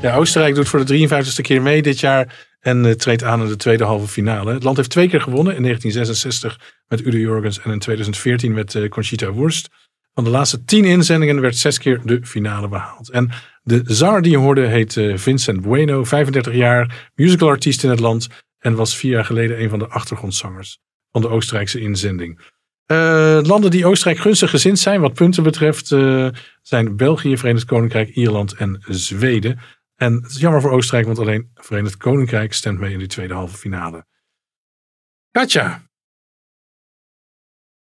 Oostenrijk 0.03 0.55
doet 0.55 0.69
voor 0.69 0.85
de 0.85 1.09
53ste 1.09 1.41
keer 1.41 1.63
mee 1.63 1.83
dit 1.83 2.01
jaar. 2.01 2.47
En 2.61 2.87
eh, 2.87 2.93
treedt 2.93 3.25
aan 3.25 3.41
in 3.41 3.49
de 3.49 3.57
tweede 3.57 3.85
halve 3.85 4.09
finale. 4.09 4.53
Het 4.53 4.63
land 4.63 4.77
heeft 4.77 4.91
twee 4.91 5.09
keer 5.09 5.21
gewonnen. 5.21 5.57
In 5.57 5.63
1966 5.63 6.75
met 6.89 7.01
Udo 7.01 7.17
Jorgens 7.17 7.61
en 7.61 7.71
in 7.71 7.79
2014 7.79 8.53
met 8.53 8.75
eh, 8.75 8.89
Conchita 8.89 9.35
Wurst. 9.35 9.69
Van 10.15 10.25
de 10.25 10.31
laatste 10.31 10.65
tien 10.65 10.85
inzendingen 10.85 11.41
werd 11.41 11.57
zes 11.57 11.79
keer 11.79 12.01
de 12.05 12.21
finale 12.23 12.69
behaald. 12.69 13.11
En 13.11 13.31
de 13.63 13.83
zanger 13.85 14.23
die 14.23 14.31
je 14.31 14.37
hoorde 14.37 14.67
heet 14.67 14.97
eh, 14.97 15.17
Vincent 15.17 15.61
Bueno, 15.61 16.05
35 16.05 16.55
jaar, 16.55 17.11
musicalartiest 17.15 17.85
in 17.85 17.91
het 17.91 18.01
land. 18.01 18.29
En 18.59 18.75
was 18.75 18.97
vier 18.97 19.11
jaar 19.11 19.25
geleden 19.25 19.63
een 19.63 19.71
van 19.71 19.79
de 19.79 19.89
achtergrondzangers 19.89 20.79
van 21.11 21.21
de 21.21 21.29
Oostenrijkse 21.29 21.81
inzending. 21.81 22.57
Landen 23.43 23.71
die 23.71 23.87
Oostenrijk 23.87 24.21
gunstig 24.21 24.51
gezind 24.51 24.79
zijn, 24.79 25.01
wat 25.01 25.15
punten 25.15 25.43
betreft, 25.43 25.87
zijn 26.63 26.97
België, 26.97 27.39
Verenigd 27.39 27.65
Koninkrijk, 27.65 28.09
Ierland 28.09 28.53
en 28.53 28.83
Zweden. 28.89 29.59
En 29.99 30.15
het 30.15 30.31
is 30.31 30.39
jammer 30.39 30.61
voor 30.61 30.71
Oostenrijk, 30.71 31.07
want 31.07 31.19
alleen 31.19 31.51
Verenigd 31.55 31.97
Koninkrijk 31.97 32.53
stemt 32.53 32.79
mee 32.79 32.93
in 32.93 32.99
die 32.99 33.09
tweede 33.09 33.35
halve 33.35 33.57
finale. 33.57 34.07
Katja, 35.31 35.83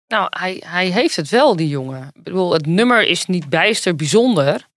Nou, 0.08 0.28
hij, 0.30 0.64
hij 0.66 0.88
heeft 0.88 1.16
het 1.16 1.30
wel, 1.30 1.56
die 1.56 1.68
jongen. 1.68 2.12
Ik 2.14 2.24
bedoel, 2.24 2.54
het 2.54 2.66
nummer 2.66 3.08
is 3.08 3.26
niet 3.26 3.50
bijster 3.50 3.96
bijzonder. 3.96 4.68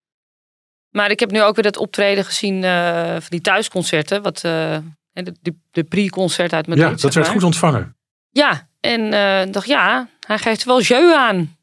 Maar 0.90 1.10
ik 1.10 1.20
heb 1.20 1.30
nu 1.30 1.42
ook 1.42 1.54
weer 1.54 1.64
dat 1.64 1.76
optreden 1.76 2.24
gezien 2.24 2.64
eh, 2.64 3.10
van 3.10 3.28
die 3.28 3.40
thuisconcerten. 3.40 4.22
Wat, 4.22 4.36
eh, 4.36 4.78
de, 5.12 5.34
de, 5.40 5.54
de 5.70 5.84
pre-concert 5.84 6.52
uit 6.52 6.66
Madrid. 6.66 6.86
ja, 6.86 6.92
dat 6.94 7.14
werd 7.14 7.26
maar. 7.26 7.34
goed 7.34 7.44
ontvangen. 7.44 7.96
Ja, 8.30 8.68
en 8.80 9.02
ik 9.46 9.52
dacht, 9.52 9.66
ja, 9.66 10.08
hij 10.26 10.38
geeft 10.38 10.64
wel 10.64 10.80
jeu 10.80 11.14
aan. 11.14 11.56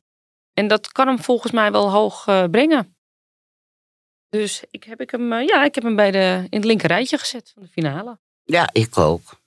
En 0.53 0.67
dat 0.67 0.91
kan 0.91 1.07
hem 1.07 1.19
volgens 1.19 1.51
mij 1.51 1.71
wel 1.71 1.91
hoog 1.91 2.23
brengen. 2.51 2.92
Dus 4.39 4.63
ik 4.71 4.83
heb, 4.83 5.01
ik 5.01 5.11
hem, 5.11 5.33
eh, 5.33 5.47
ja, 5.47 5.63
ik 5.63 5.75
heb 5.75 5.83
hem 5.83 5.95
bij 5.95 6.11
de, 6.11 6.45
in 6.49 6.57
het 6.57 6.65
linker 6.65 6.87
rijtje 6.87 7.17
gezet 7.17 7.51
van 7.53 7.63
de 7.63 7.69
finale. 7.69 8.19
Ja, 8.43 8.69
ik 8.71 8.97
ook. 8.97 9.41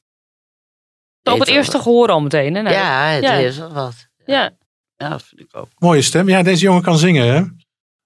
Op 1.22 1.38
het 1.38 1.48
eerste 1.48 1.78
gehoor 1.78 2.08
al 2.08 2.20
meteen. 2.20 2.54
Hè? 2.54 2.62
Nou, 2.62 2.74
Ja, 2.74 3.06
het 3.08 3.22
ja. 3.22 3.32
is 3.32 3.58
wat. 3.58 4.08
Ja. 4.24 4.50
Ja, 4.96 5.08
dat 5.08 5.22
vind 5.22 5.40
ik 5.40 5.56
ook. 5.56 5.68
Mooie 5.78 6.02
stem. 6.02 6.28
Ja, 6.28 6.42
deze 6.42 6.62
jongen 6.62 6.82
kan 6.82 6.98
zingen, 6.98 7.26
hè? 7.34 7.40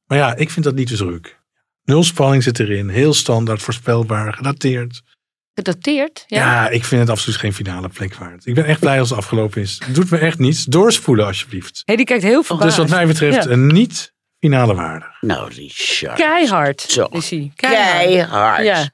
Maar 0.06 0.18
ja, 0.18 0.34
ik 0.36 0.50
vind 0.50 0.64
dat 0.64 0.74
niet 0.74 0.88
te 0.88 0.96
druk. 0.96 1.40
Nul 1.82 2.02
spanning 2.04 2.42
zit 2.42 2.60
erin. 2.60 2.88
Heel 2.88 3.14
standaard, 3.14 3.62
voorspelbaar, 3.62 4.32
gedateerd. 4.34 5.02
Gedateerd? 5.54 6.24
Ja. 6.26 6.38
Ja. 6.38 6.68
ik 6.68 6.84
vind 6.84 7.00
het 7.00 7.10
absoluut 7.10 7.38
geen 7.38 7.52
finale 7.54 7.88
plek 7.88 8.14
waard. 8.14 8.46
Ik 8.46 8.54
ben 8.54 8.64
echt 8.64 8.80
blij 8.80 8.98
als 9.00 9.08
het 9.10 9.18
afgelopen 9.18 9.60
is. 9.62 9.80
Het 9.84 9.94
doet 9.94 10.10
me 10.10 10.18
echt 10.18 10.38
niets. 10.38 10.64
Doorspoelen 10.64 11.26
alsjeblieft. 11.26 11.82
Hey, 11.84 11.96
die 11.96 12.04
kijkt 12.06 12.22
heel 12.22 12.42
verbaasd. 12.42 12.68
Dus 12.68 12.78
wat 12.78 12.88
mij 12.96 13.06
betreft 13.06 13.44
Ja. 13.44 13.50
een 13.50 13.66
niet 13.66 14.12
finale 14.40 14.74
waardig. 14.74 15.08
Nou, 15.20 15.48
Richard. 15.54 16.16
Keihard 16.16 16.80
Zo. 16.80 17.04
is 17.10 17.30
hij. 17.30 17.52
Keihard. 17.56 18.64
Ja. 18.64 18.88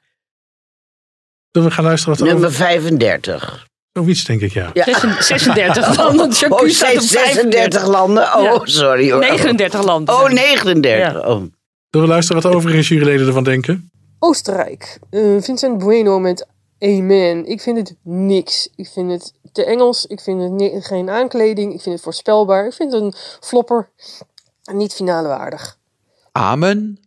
Zullen 1.51 1.69
we 1.69 1.75
gaan 1.75 1.83
luisteren 1.83 2.17
wat 2.17 2.27
er 2.27 2.33
Nummer 2.33 2.49
over... 2.49 2.65
35. 2.65 3.65
Zoiets 3.93 4.23
denk 4.23 4.41
ik, 4.41 4.51
ja. 4.53 4.69
Ja. 4.73 4.83
36 5.21 5.97
landen. 5.97 6.29
Jacques 6.29 6.61
Oh, 6.61 6.67
staat 6.69 6.95
op 6.95 7.01
36 7.01 7.87
landen? 7.87 8.33
Oh, 8.35 8.43
Ja. 8.43 8.59
sorry 8.63 9.11
hoor. 9.11 9.19
39 9.19 9.83
landen. 9.83 10.15
Oh, 10.15 10.29
39. 10.29 11.15
Oh. 11.25 11.25
Zullen 11.25 12.07
we 12.07 12.13
luisteren 12.13 12.41
wat 12.41 12.51
de 12.51 12.57
overige 12.57 12.81
juryleden 12.81 13.27
ervan 13.27 13.43
denken? 13.43 13.89
Oostenrijk. 14.19 14.99
Eh, 15.09 15.21
Vincent 15.39 15.77
Bueno 15.77 16.19
met 16.19 16.47
Amen. 16.79 17.45
Ik 17.45 17.61
vind 17.61 17.77
het 17.77 17.95
niks. 18.03 18.69
Ik 18.75 18.87
vind 18.93 19.11
het 19.11 19.33
te 19.51 19.65
Engels. 19.65 20.05
Ik 20.05 20.19
vind 20.21 20.61
het 20.61 20.85
geen 20.85 21.09
aankleding. 21.09 21.73
Ik 21.73 21.81
vind 21.81 21.95
het 21.95 22.03
voorspelbaar. 22.03 22.65
Ik 22.65 22.73
vind 22.73 22.91
het 22.91 23.01
een 23.01 23.13
flopper. 23.41 23.89
Niet 24.71 24.93
finale 24.93 25.27
waardig. 25.27 25.77
Amen 26.31 26.99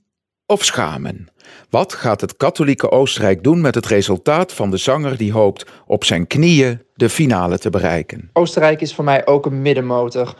of 0.46 0.64
schamen? 0.64 1.28
Wat 1.68 1.94
gaat 1.94 2.20
het 2.20 2.36
katholieke 2.36 2.90
Oostenrijk 2.90 3.42
doen 3.42 3.60
met 3.60 3.74
het 3.74 3.86
resultaat 3.86 4.52
van 4.52 4.70
de 4.70 4.76
zanger 4.76 5.16
die 5.16 5.32
hoopt 5.32 5.66
op 5.86 6.04
zijn 6.04 6.26
knieën 6.26 6.82
de 6.94 7.08
finale 7.08 7.58
te 7.58 7.70
bereiken? 7.70 8.30
Oostenrijk 8.32 8.80
is 8.80 8.94
voor 8.94 9.04
mij 9.04 9.26
ook 9.26 9.46
een 9.46 9.62
middenmotor. 9.62 10.34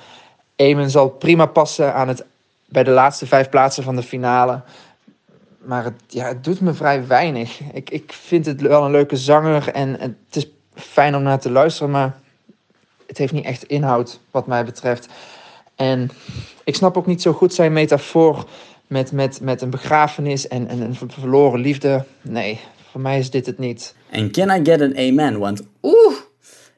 Emen 0.57 0.91
zal 0.91 1.09
prima 1.09 1.47
passen 1.47 1.95
aan 1.95 2.09
het, 2.09 2.25
bij 2.67 2.85
de 2.85 2.91
laatste 2.91 3.27
vijf 3.27 3.49
plaatsen 3.49 3.83
van 3.83 3.97
de 3.97 4.03
finale. 4.03 4.63
Maar 5.59 5.85
het, 5.85 6.03
ja, 6.07 6.27
het 6.27 6.45
doet 6.45 6.61
me 6.61 6.75
vrij 6.75 7.07
weinig. 7.07 7.61
Ik, 7.73 7.91
ik 7.91 8.13
vind 8.13 8.47
het 8.47 8.61
wel 8.61 8.85
een 8.85 8.91
leuke 8.91 9.17
zanger 9.17 9.69
en, 9.69 9.99
en 9.99 10.19
het 10.27 10.37
is 10.37 10.47
fijn 10.75 11.15
om 11.15 11.23
naar 11.23 11.41
te 11.41 11.51
luisteren, 11.51 11.91
maar 11.91 12.19
het 13.07 13.19
heeft 13.19 13.33
niet 13.33 13.45
echt 13.45 13.65
inhoud 13.65 14.21
wat 14.31 14.47
mij 14.47 14.65
betreft. 14.65 15.09
En 15.81 16.11
ik 16.65 16.75
snap 16.75 16.97
ook 16.97 17.07
niet 17.07 17.23
zo 17.23 17.33
goed 17.33 17.55
zijn 17.55 17.73
metafoor 17.73 18.45
met, 18.87 19.13
met, 19.13 19.41
met 19.43 19.63
een 19.63 19.71
begrafenis 19.71 20.49
en, 20.49 20.69
en 20.69 20.81
een 20.81 20.95
ver- 20.95 21.11
verloren 21.11 21.61
liefde. 21.61 22.05
Nee, 22.23 22.61
voor 22.91 23.01
mij 23.01 23.19
is 23.19 23.31
dit 23.31 23.47
het 23.47 23.59
niet. 23.59 23.95
En 24.11 24.31
can 24.31 24.51
I 24.51 24.65
get 24.65 24.81
an 24.81 24.97
amen? 24.97 25.39
Want 25.39 25.63
oeh, 25.83 26.15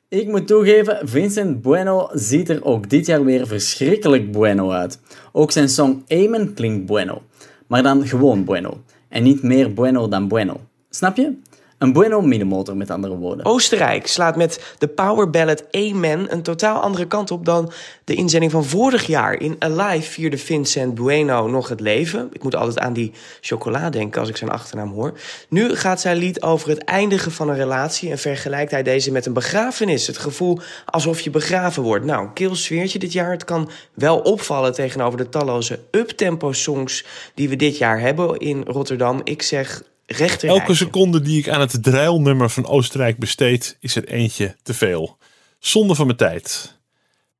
ik 0.08 0.28
moet 0.28 0.46
toegeven, 0.46 1.08
Vincent 1.08 1.62
Bueno 1.62 2.08
ziet 2.12 2.48
er 2.48 2.64
ook 2.64 2.90
dit 2.90 3.06
jaar 3.06 3.24
weer 3.24 3.46
verschrikkelijk 3.46 4.32
bueno 4.32 4.70
uit. 4.70 5.00
Ook 5.32 5.50
zijn 5.50 5.68
song 5.68 6.02
Amen 6.08 6.54
klinkt 6.54 6.86
bueno, 6.86 7.22
maar 7.66 7.82
dan 7.82 8.06
gewoon 8.06 8.44
bueno. 8.44 8.80
En 9.08 9.22
niet 9.22 9.42
meer 9.42 9.74
bueno 9.74 10.08
dan 10.08 10.28
bueno. 10.28 10.60
Snap 10.90 11.16
je? 11.16 11.32
Een 11.82 11.92
bueno 11.92 12.20
middenmotor 12.20 12.76
met 12.76 12.90
andere 12.90 13.16
woorden. 13.16 13.44
Oostenrijk 13.44 14.06
slaat 14.06 14.36
met 14.36 14.74
de 14.78 14.88
power 14.88 15.30
ballad 15.30 15.64
Amen 15.70 16.32
een 16.32 16.42
totaal 16.42 16.80
andere 16.80 17.06
kant 17.06 17.30
op 17.30 17.44
dan 17.44 17.72
de 18.04 18.14
inzending 18.14 18.52
van 18.52 18.64
vorig 18.64 19.06
jaar. 19.06 19.40
In 19.40 19.56
Alive 19.58 20.10
vierde 20.10 20.38
Vincent 20.38 20.94
Bueno 20.94 21.46
nog 21.46 21.68
het 21.68 21.80
leven. 21.80 22.28
Ik 22.32 22.42
moet 22.42 22.54
altijd 22.54 22.78
aan 22.78 22.92
die 22.92 23.12
chocola 23.40 23.90
denken 23.90 24.20
als 24.20 24.28
ik 24.28 24.36
zijn 24.36 24.50
achternaam 24.50 24.92
hoor. 24.92 25.12
Nu 25.48 25.76
gaat 25.76 26.00
zijn 26.00 26.16
lied 26.16 26.42
over 26.42 26.68
het 26.68 26.84
eindigen 26.84 27.32
van 27.32 27.48
een 27.48 27.56
relatie 27.56 28.10
en 28.10 28.18
vergelijkt 28.18 28.70
hij 28.70 28.82
deze 28.82 29.12
met 29.12 29.26
een 29.26 29.32
begrafenis. 29.32 30.06
Het 30.06 30.18
gevoel 30.18 30.58
alsof 30.84 31.20
je 31.20 31.30
begraven 31.30 31.82
wordt. 31.82 32.04
Nou, 32.04 32.28
een 32.34 32.56
sfeertje 32.56 32.98
dit 32.98 33.12
jaar. 33.12 33.30
Het 33.30 33.44
kan 33.44 33.70
wel 33.94 34.18
opvallen 34.18 34.72
tegenover 34.72 35.18
de 35.18 35.28
talloze 35.28 35.80
uptempo 35.90 36.52
songs 36.52 37.04
die 37.34 37.48
we 37.48 37.56
dit 37.56 37.78
jaar 37.78 38.00
hebben 38.00 38.38
in 38.38 38.62
Rotterdam. 38.66 39.20
Ik 39.24 39.42
zeg 39.42 39.82
rechter 40.06 40.48
Elke 40.48 40.74
seconde 40.74 41.20
die 41.20 41.38
ik 41.38 41.48
aan 41.48 41.60
het 41.60 41.82
druilnummer 41.82 42.50
van 42.50 42.66
Oostenrijk 42.66 43.18
besteed, 43.18 43.76
is 43.80 43.96
er 43.96 44.08
eentje 44.08 44.56
te 44.62 44.74
veel. 44.74 45.18
Zonde 45.58 45.94
van 45.94 46.06
mijn 46.06 46.18
tijd. 46.18 46.78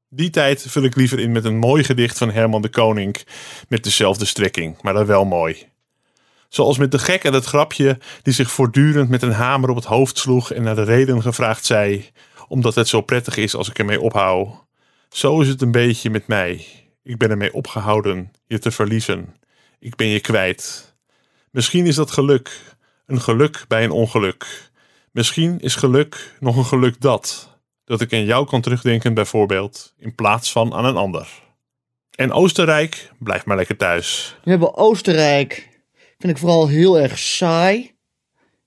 Die 0.08 0.30
tijd 0.30 0.64
vul 0.68 0.82
ik 0.82 0.96
liever 0.96 1.18
in 1.18 1.32
met 1.32 1.44
een 1.44 1.58
mooi 1.58 1.84
gedicht 1.84 2.18
van 2.18 2.30
Herman 2.30 2.62
de 2.62 2.68
Koning 2.68 3.16
met 3.68 3.84
dezelfde 3.84 4.24
strekking, 4.24 4.82
maar 4.82 4.92
dan 4.92 5.06
wel 5.06 5.24
mooi. 5.24 5.66
Zoals 6.48 6.78
met 6.78 6.90
de 6.90 6.98
gek 6.98 7.24
en 7.24 7.32
het 7.32 7.44
grapje 7.44 7.98
die 8.22 8.34
zich 8.34 8.50
voortdurend 8.50 9.08
met 9.08 9.22
een 9.22 9.32
hamer 9.32 9.70
op 9.70 9.76
het 9.76 9.84
hoofd 9.84 10.18
sloeg 10.18 10.52
en 10.52 10.62
naar 10.62 10.74
de 10.74 10.82
reden 10.82 11.22
gevraagd 11.22 11.64
zei, 11.64 12.10
omdat 12.48 12.74
het 12.74 12.88
zo 12.88 13.00
prettig 13.00 13.36
is 13.36 13.54
als 13.54 13.68
ik 13.68 13.78
ermee 13.78 14.00
ophoud. 14.00 14.64
Zo 15.08 15.40
is 15.40 15.48
het 15.48 15.62
een 15.62 15.70
beetje 15.70 16.10
met 16.10 16.26
mij. 16.26 16.66
Ik 17.02 17.18
ben 17.18 17.30
ermee 17.30 17.54
opgehouden 17.54 18.32
je 18.46 18.58
te 18.58 18.70
verliezen. 18.70 19.34
Ik 19.78 19.96
ben 19.96 20.06
je 20.06 20.20
kwijt. 20.20 20.91
Misschien 21.52 21.86
is 21.86 21.94
dat 21.94 22.10
geluk, 22.10 22.60
een 23.06 23.20
geluk 23.20 23.64
bij 23.68 23.84
een 23.84 23.90
ongeluk. 23.90 24.70
Misschien 25.10 25.60
is 25.60 25.74
geluk 25.74 26.34
nog 26.40 26.56
een 26.56 26.64
geluk 26.64 27.00
dat, 27.00 27.48
dat 27.84 28.00
ik 28.00 28.12
aan 28.12 28.24
jou 28.24 28.46
kan 28.46 28.60
terugdenken 28.60 29.14
bijvoorbeeld, 29.14 29.94
in 29.98 30.14
plaats 30.14 30.52
van 30.52 30.74
aan 30.74 30.84
een 30.84 30.96
ander. 30.96 31.28
En 32.14 32.32
Oostenrijk, 32.32 33.10
blijf 33.18 33.44
maar 33.44 33.56
lekker 33.56 33.76
thuis. 33.76 34.36
We 34.44 34.50
hebben 34.50 34.76
Oostenrijk. 34.76 35.68
Vind 36.18 36.32
ik 36.32 36.38
vooral 36.38 36.68
heel 36.68 36.98
erg 37.00 37.18
saai. 37.18 37.94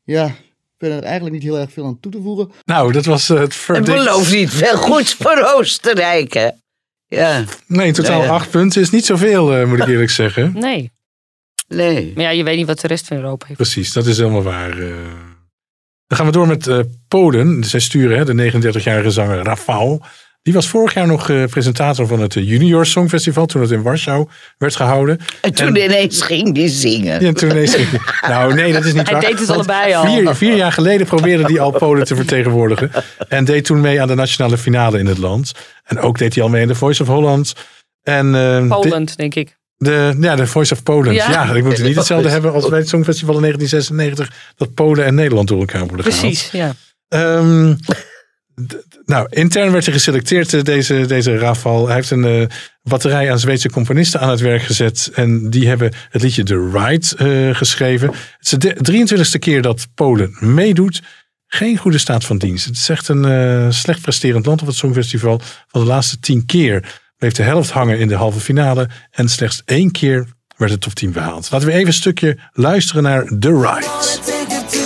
Ja, 0.04 0.26
ik 0.26 0.34
ben 0.78 0.92
er 0.92 1.04
eigenlijk 1.04 1.34
niet 1.36 1.44
heel 1.44 1.60
erg 1.60 1.72
veel 1.72 1.86
aan 1.86 2.00
toe 2.00 2.12
te 2.12 2.22
voegen. 2.22 2.52
Nou, 2.66 2.92
dat 2.92 3.06
was 3.06 3.30
eh, 3.30 3.36
het 3.38 3.44
Het 3.46 3.56
verdict. 3.56 3.98
belooft 3.98 4.32
niet 4.32 4.50
veel 4.50 4.78
goeds 4.78 5.14
voor 5.14 5.54
Oostenrijk, 5.56 6.34
hè? 6.34 6.50
Ja. 7.08 7.44
Nee, 7.68 7.88
in 7.88 7.94
totaal 7.94 8.20
Nee. 8.20 8.30
acht 8.30 8.50
punten 8.50 8.82
is 8.82 8.90
niet 8.90 9.06
zoveel, 9.06 9.54
eh, 9.56 9.68
moet 9.68 9.80
ik 9.80 9.88
eerlijk 9.94 10.10
zeggen. 10.12 10.54
Nee. 10.54 10.92
Nee. 11.68 12.12
Maar 12.16 12.24
ja, 12.24 12.30
je 12.30 12.44
weet 12.44 12.58
niet 12.58 12.68
wat 12.68 12.80
de 12.80 12.88
rest 12.88 13.08
van 13.08 13.18
Europa 13.18 13.46
heeft. 13.48 13.60
Precies, 13.60 13.94
dat 13.94 14.06
is 14.06 14.18
helemaal 14.18 14.44
waar. 14.44 14.70
eh. 14.80 14.88
Dan 16.08 16.18
gaan 16.18 16.26
we 16.26 16.32
door 16.32 16.48
met 16.48 16.68
eh, 16.68 16.80
Polen. 17.08 17.64
Zij 17.64 17.80
sturen 17.80 18.18
hè, 18.18 18.26
de 18.26 18.52
39-jarige 18.52 19.12
zanger 19.12 19.44
Rafał. 19.44 20.00
Die 20.42 20.54
was 20.54 20.68
vorig 20.68 20.94
jaar 20.94 21.08
nog 21.08 21.30
eh, 21.30 21.44
presentator 21.46 22.08
van 22.08 22.20
het 22.20 22.34
Junior 22.34 22.86
Songfestival. 22.86 23.46
Toen 23.46 23.62
het 23.62 23.72
in 23.72 23.82
Warschau 23.82 24.28
werd 24.58 24.76
gehouden. 24.76 25.20
En 25.42 25.54
toen 25.54 25.76
ineens 25.76 26.22
ging 26.22 26.54
die 26.54 26.68
zingen. 26.70 27.22
Ja, 27.22 27.32
toen 27.34 27.50
ineens 27.50 27.76
ging- 27.76 28.02
Nou, 28.30 28.54
nee, 28.54 28.74
dat 28.74 28.86
is 28.86 28.94
niet 28.94 29.04
Hij 29.10 29.12
waar. 29.12 29.22
deed 29.22 29.40
het 29.40 29.48
Want 29.48 29.70
allebei 29.70 29.94
al. 29.94 30.06
Vier, 30.06 30.36
vier 30.36 30.56
jaar 30.56 30.72
geleden 30.72 31.08
probeerde 31.08 31.44
hij 31.44 31.60
al 31.60 31.72
Polen 31.72 32.06
te 32.06 32.16
vertegenwoordigen. 32.16 32.92
En 33.30 33.46
deed 33.46 33.66
toen 33.66 33.82
mee 33.82 34.02
aan 34.02 34.08
de 34.08 34.16
nationale 34.16 34.58
finale 34.58 35.00
in 35.00 35.06
het 35.06 35.18
land. 35.18 35.52
En 35.84 36.00
ook 36.00 36.18
deed 36.18 36.34
hij 36.36 36.44
al 36.44 36.50
mee 36.50 36.62
in 36.62 36.68
de 36.68 36.76
Voice 36.76 37.02
of 37.02 37.08
Holland. 37.08 37.54
En, 38.04 38.36
eh, 38.36 38.68
Poland, 38.68 39.18
denk 39.18 39.36
ik. 39.36 39.58
De, 39.78 40.18
ja, 40.20 40.36
de 40.36 40.48
Voice 40.48 40.74
of 40.74 40.84
Poland. 40.84 41.16
Ja, 41.16 41.32
Ja. 41.32 41.54
ik 41.54 41.64
moet 41.64 41.78
het 41.78 41.86
niet 41.86 41.96
hetzelfde 41.96 42.30
hebben 42.30 42.54
als 42.54 42.70
bij 42.70 42.80
het 42.80 42.90
Songfestival 42.90 43.36
in 43.36 43.42
1996. 43.42 44.54
Dat 44.56 44.74
Polen 44.74 45.06
en 45.06 45.16
Nederland 45.16 45.48
door 45.48 45.60
elkaar 45.60 45.88
worden 45.88 46.06
gehaald. 46.06 46.22
Precies, 46.22 46.52
ja. 46.52 46.76
Ehm, 47.08 47.74
nou, 49.06 49.28
intern 49.30 49.72
werd 49.72 49.86
hij 49.86 49.94
geselecteerd, 49.94 50.54
eh, 50.54 50.64
deze, 50.64 51.06
deze 51.06 51.38
Rafal. 51.38 51.86
Hij 51.86 51.96
heeft 51.96 52.12
een 52.12 52.26
eh, 52.26 52.48
batterij 52.84 53.32
aan 53.32 53.40
Zweedse 53.40 53.70
componisten 53.70 54.20
aan 54.20 54.30
het 54.30 54.40
werk 54.40 54.62
gezet. 54.62 55.12
En 55.14 55.50
die 55.50 55.68
hebben 55.68 55.94
het 56.10 56.22
liedje 56.22 56.44
The 56.44 56.70
Ride 56.74 57.16
eh, 57.18 57.56
geschreven. 57.56 58.08
Het 58.08 58.18
is 58.40 58.50
de 58.50 58.76
23e 58.84 59.40
keer 59.40 59.62
dat 59.62 59.88
Polen 59.96 60.36
meedoet. 60.40 61.02
geen 61.48 61.78
goede 61.78 61.98
staat 61.98 62.26
van 62.26 62.38
dienst. 62.38 62.66
Het 62.66 62.76
is 62.76 62.90
echt 62.90 63.08
een 63.08 63.74
slecht 63.74 64.02
presterend 64.02 64.46
land 64.46 64.62
op 64.62 64.68
het 64.68 64.76
Songfestival. 64.76 65.42
Van 65.68 65.82
de 65.82 65.88
laatste 65.88 66.20
tien 66.20 66.46
keer 66.46 67.02
bleef 67.18 67.34
de 67.34 67.44
helft 67.44 67.72
hangen 67.72 68.00
in 68.00 68.08
de 68.08 68.16
halve 68.16 68.40
finale. 68.40 68.90
En 69.12 69.30
slechts 69.30 69.62
één 69.66 69.92
keer 69.92 70.28
werd 70.58 70.72
de 70.72 70.78
top 70.78 70.94
10 70.94 71.12
behaald. 71.12 71.52
Laten 71.52 71.68
we 71.68 71.74
even 71.74 71.88
een 71.88 71.94
stukje 71.94 72.40
luisteren 72.52 73.04
naar 73.04 73.26
The 73.40 73.50
Ride. 73.50 74.85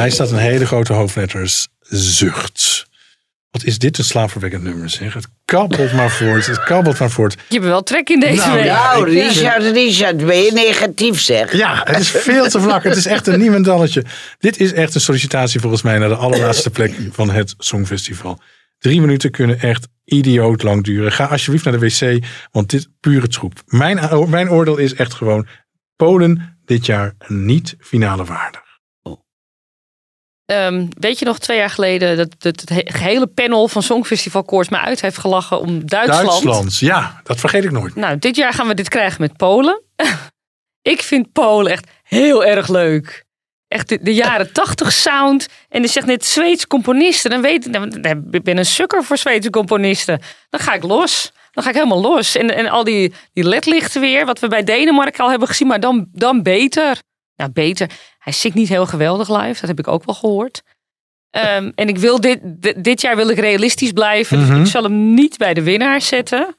Mij 0.00 0.10
staat 0.10 0.30
een 0.30 0.38
hele 0.38 0.66
grote 0.66 0.92
hoofdletters 0.92 1.68
zucht. 1.88 2.86
Wat 3.50 3.64
is 3.64 3.78
dit 3.78 3.98
een 3.98 4.04
slaapverwekkend 4.04 4.62
nummer 4.62 4.90
zeg. 4.90 5.14
Het 5.14 5.26
kabbelt 5.44 5.92
maar 5.92 6.10
voort. 6.10 6.46
Het 6.46 6.64
kabbelt 6.64 6.98
maar 6.98 7.10
voort. 7.10 7.32
Je 7.32 7.54
hebt 7.54 7.66
wel 7.66 7.82
trek 7.82 8.08
in 8.08 8.20
deze 8.20 8.46
Nou, 8.46 8.52
week. 8.52 8.64
Nou, 8.64 9.10
Richard, 9.10 9.62
Richard, 9.62 10.26
ben 10.26 10.36
je 10.36 10.52
negatief 10.52 11.20
zeg? 11.20 11.52
Ja, 11.56 11.80
het 11.84 11.98
is 11.98 12.10
veel 12.10 12.48
te 12.48 12.60
vlak. 12.60 12.84
Het 12.84 12.96
is 12.96 13.06
echt 13.06 13.26
een 13.26 13.38
niemendalletje. 13.38 14.04
Dit 14.38 14.60
is 14.60 14.72
echt 14.72 14.94
een 14.94 15.00
sollicitatie 15.00 15.60
volgens 15.60 15.82
mij 15.82 15.98
naar 15.98 16.08
de 16.08 16.14
allerlaatste 16.14 16.70
plek 16.70 16.94
van 17.12 17.30
het 17.30 17.54
Songfestival. 17.58 18.40
Drie 18.78 19.00
minuten 19.00 19.30
kunnen 19.30 19.60
echt 19.60 19.88
idioot 20.04 20.62
lang 20.62 20.84
duren. 20.84 21.12
Ga 21.12 21.24
alsjeblieft 21.24 21.64
naar 21.64 21.78
de 21.78 21.86
wc, 21.88 22.24
want 22.50 22.70
dit 22.70 22.88
pure 23.00 23.28
troep. 23.28 23.62
Mijn, 23.66 24.28
mijn 24.30 24.50
oordeel 24.50 24.76
is 24.76 24.94
echt 24.94 25.14
gewoon 25.14 25.46
Polen 25.96 26.58
dit 26.64 26.86
jaar 26.86 27.14
niet 27.26 27.76
finale 27.80 28.24
waardig. 28.24 28.67
Ehm, 30.48 30.86
weet 30.98 31.18
je 31.18 31.24
nog 31.24 31.38
twee 31.38 31.56
jaar 31.56 31.70
geleden 31.70 32.16
dat, 32.16 32.34
dat 32.38 32.60
het 32.60 32.68
he- 32.68 32.80
gehele 32.84 33.26
panel 33.26 33.68
van 33.68 33.82
Songfestival 33.82 34.44
Koorts 34.44 34.68
me 34.68 34.78
uit 34.78 35.00
heeft 35.00 35.18
gelachen 35.18 35.60
om 35.60 35.86
Duitsland. 35.86 36.26
Duitsland, 36.26 36.78
ja, 36.78 37.20
dat 37.24 37.40
vergeet 37.40 37.64
ik 37.64 37.70
nooit. 37.70 37.94
Nou, 37.94 38.18
dit 38.18 38.36
jaar 38.36 38.52
gaan 38.52 38.66
we 38.66 38.74
dit 38.74 38.88
krijgen 38.88 39.20
met 39.20 39.36
Polen. 39.36 39.82
ik 40.92 41.02
vind 41.02 41.32
Polen 41.32 41.72
echt 41.72 41.90
heel 42.02 42.44
erg 42.44 42.68
leuk. 42.68 43.24
Echt 43.68 43.88
de, 43.88 43.98
de 44.02 44.14
jaren 44.14 44.52
tachtig 44.52 44.92
sound. 44.92 45.46
En 45.68 45.82
er 45.82 45.88
zegt 45.88 46.06
net 46.06 46.24
Zweedse 46.24 46.66
componisten. 46.66 47.30
Dan 47.30 47.42
weet 47.42 47.66
ik, 47.66 47.72
dan- 47.72 47.88
dan- 47.90 48.24
ik 48.30 48.42
ben 48.42 48.58
een 48.58 48.66
sukker 48.66 49.04
voor 49.04 49.18
Zweedse 49.18 49.50
componisten. 49.50 50.20
Dan 50.50 50.60
ga 50.60 50.74
ik 50.74 50.82
los. 50.82 51.32
Dan 51.50 51.62
ga 51.64 51.68
ik 51.70 51.76
helemaal 51.76 52.00
los. 52.00 52.36
En, 52.36 52.54
en 52.54 52.66
al 52.68 52.84
die, 52.84 53.14
die 53.32 53.44
ledlichten 53.44 54.00
weer, 54.00 54.26
wat 54.26 54.38
we 54.38 54.48
bij 54.48 54.64
Denemarken 54.64 55.24
al 55.24 55.30
hebben 55.30 55.48
gezien, 55.48 55.66
maar 55.68 55.80
dan, 55.80 56.06
dan 56.12 56.42
beter. 56.42 56.98
Nou, 57.38 57.50
beter. 57.50 57.90
Hij 58.18 58.32
zingt 58.32 58.56
niet 58.56 58.68
heel 58.68 58.86
geweldig 58.86 59.28
live, 59.28 59.60
dat 59.60 59.68
heb 59.68 59.78
ik 59.78 59.88
ook 59.88 60.04
wel 60.04 60.14
gehoord. 60.14 60.62
Ehm, 61.30 61.70
en 61.74 61.88
ik 61.88 61.98
wil 61.98 62.20
dit, 62.20 62.40
dit, 62.84 63.00
jaar 63.00 63.16
wil 63.16 63.28
ik 63.28 63.38
realistisch 63.38 63.92
blijven. 63.92 64.38
Mhm. 64.40 64.54
Dus 64.54 64.58
ik 64.66 64.66
zal 64.72 64.82
hem 64.82 65.14
niet 65.14 65.36
bij 65.36 65.54
de 65.54 65.62
winnaar 65.62 66.00
zetten. 66.00 66.56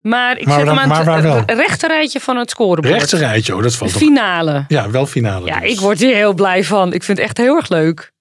Maar 0.00 0.38
ik 0.38 0.46
Maar 0.46 0.56
zet 0.56 0.66
dan- 0.66 0.78
hem 0.78 0.92
aan 0.92 1.24
het 1.24 1.50
rechte 1.50 1.86
rijtje 1.86 2.20
van 2.20 2.36
het 2.36 2.50
scorebord. 2.50 2.92
Rechtse 2.94 3.16
rijtje, 3.16 3.56
oh, 3.56 3.62
dat 3.62 3.70
De 3.70 3.76
valt 3.76 3.92
toch. 3.92 4.00
finale. 4.00 4.64
Ja, 4.68 4.90
wel 4.90 5.06
finale. 5.06 5.46
Ja, 5.46 5.60
dus. 5.60 5.70
ik 5.72 5.80
word 5.80 5.98
hier 5.98 6.14
heel 6.14 6.34
blij 6.34 6.64
van. 6.64 6.92
Ik 6.92 7.02
vind 7.02 7.18
het 7.18 7.26
echt 7.26 7.36
heel 7.36 7.56
erg 7.56 7.68
leuk. 7.68 8.12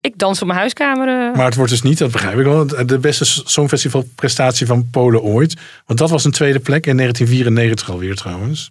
Ik 0.00 0.18
dans 0.18 0.40
op 0.40 0.46
mijn 0.46 0.58
huiskamer. 0.58 1.08
eh. 1.08 1.36
Maar 1.36 1.44
het 1.44 1.54
wordt 1.54 1.70
dus 1.70 1.82
niet, 1.82 1.98
dat 1.98 2.10
begrijp 2.10 2.38
ik 2.38 2.44
wel, 2.44 2.66
de 2.86 2.98
beste 2.98 3.24
Songfestivalprestatie 3.24 4.66
van 4.66 4.90
Polen 4.90 5.22
ooit. 5.22 5.56
Want 5.86 5.98
dat 5.98 6.10
was 6.10 6.24
een 6.24 6.30
tweede 6.30 6.58
plek 6.60 6.86
in 6.86 6.96
1994 6.96 7.90
alweer 7.90 8.14
trouwens. 8.16 8.70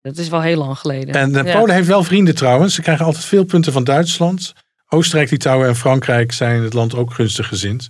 Dat 0.00 0.16
is 0.16 0.28
wel 0.28 0.42
heel 0.42 0.58
lang 0.58 0.78
geleden. 0.78 1.14
En 1.14 1.36
eh, 1.36 1.44
Ja. 1.44 1.58
Polen 1.58 1.74
heeft 1.74 1.86
wel 1.88 2.04
vrienden 2.04 2.34
trouwens. 2.34 2.74
Ze 2.74 2.82
krijgen 2.82 3.04
altijd 3.04 3.24
veel 3.24 3.44
punten 3.44 3.72
van 3.72 3.84
Duitsland. 3.84 4.52
Oostenrijk, 4.88 5.30
Litouwen 5.30 5.68
en 5.68 5.76
Frankrijk 5.76 6.32
zijn 6.32 6.62
het 6.62 6.72
land 6.72 6.94
ook 6.94 7.14
gunstig 7.14 7.48
gezind. 7.48 7.88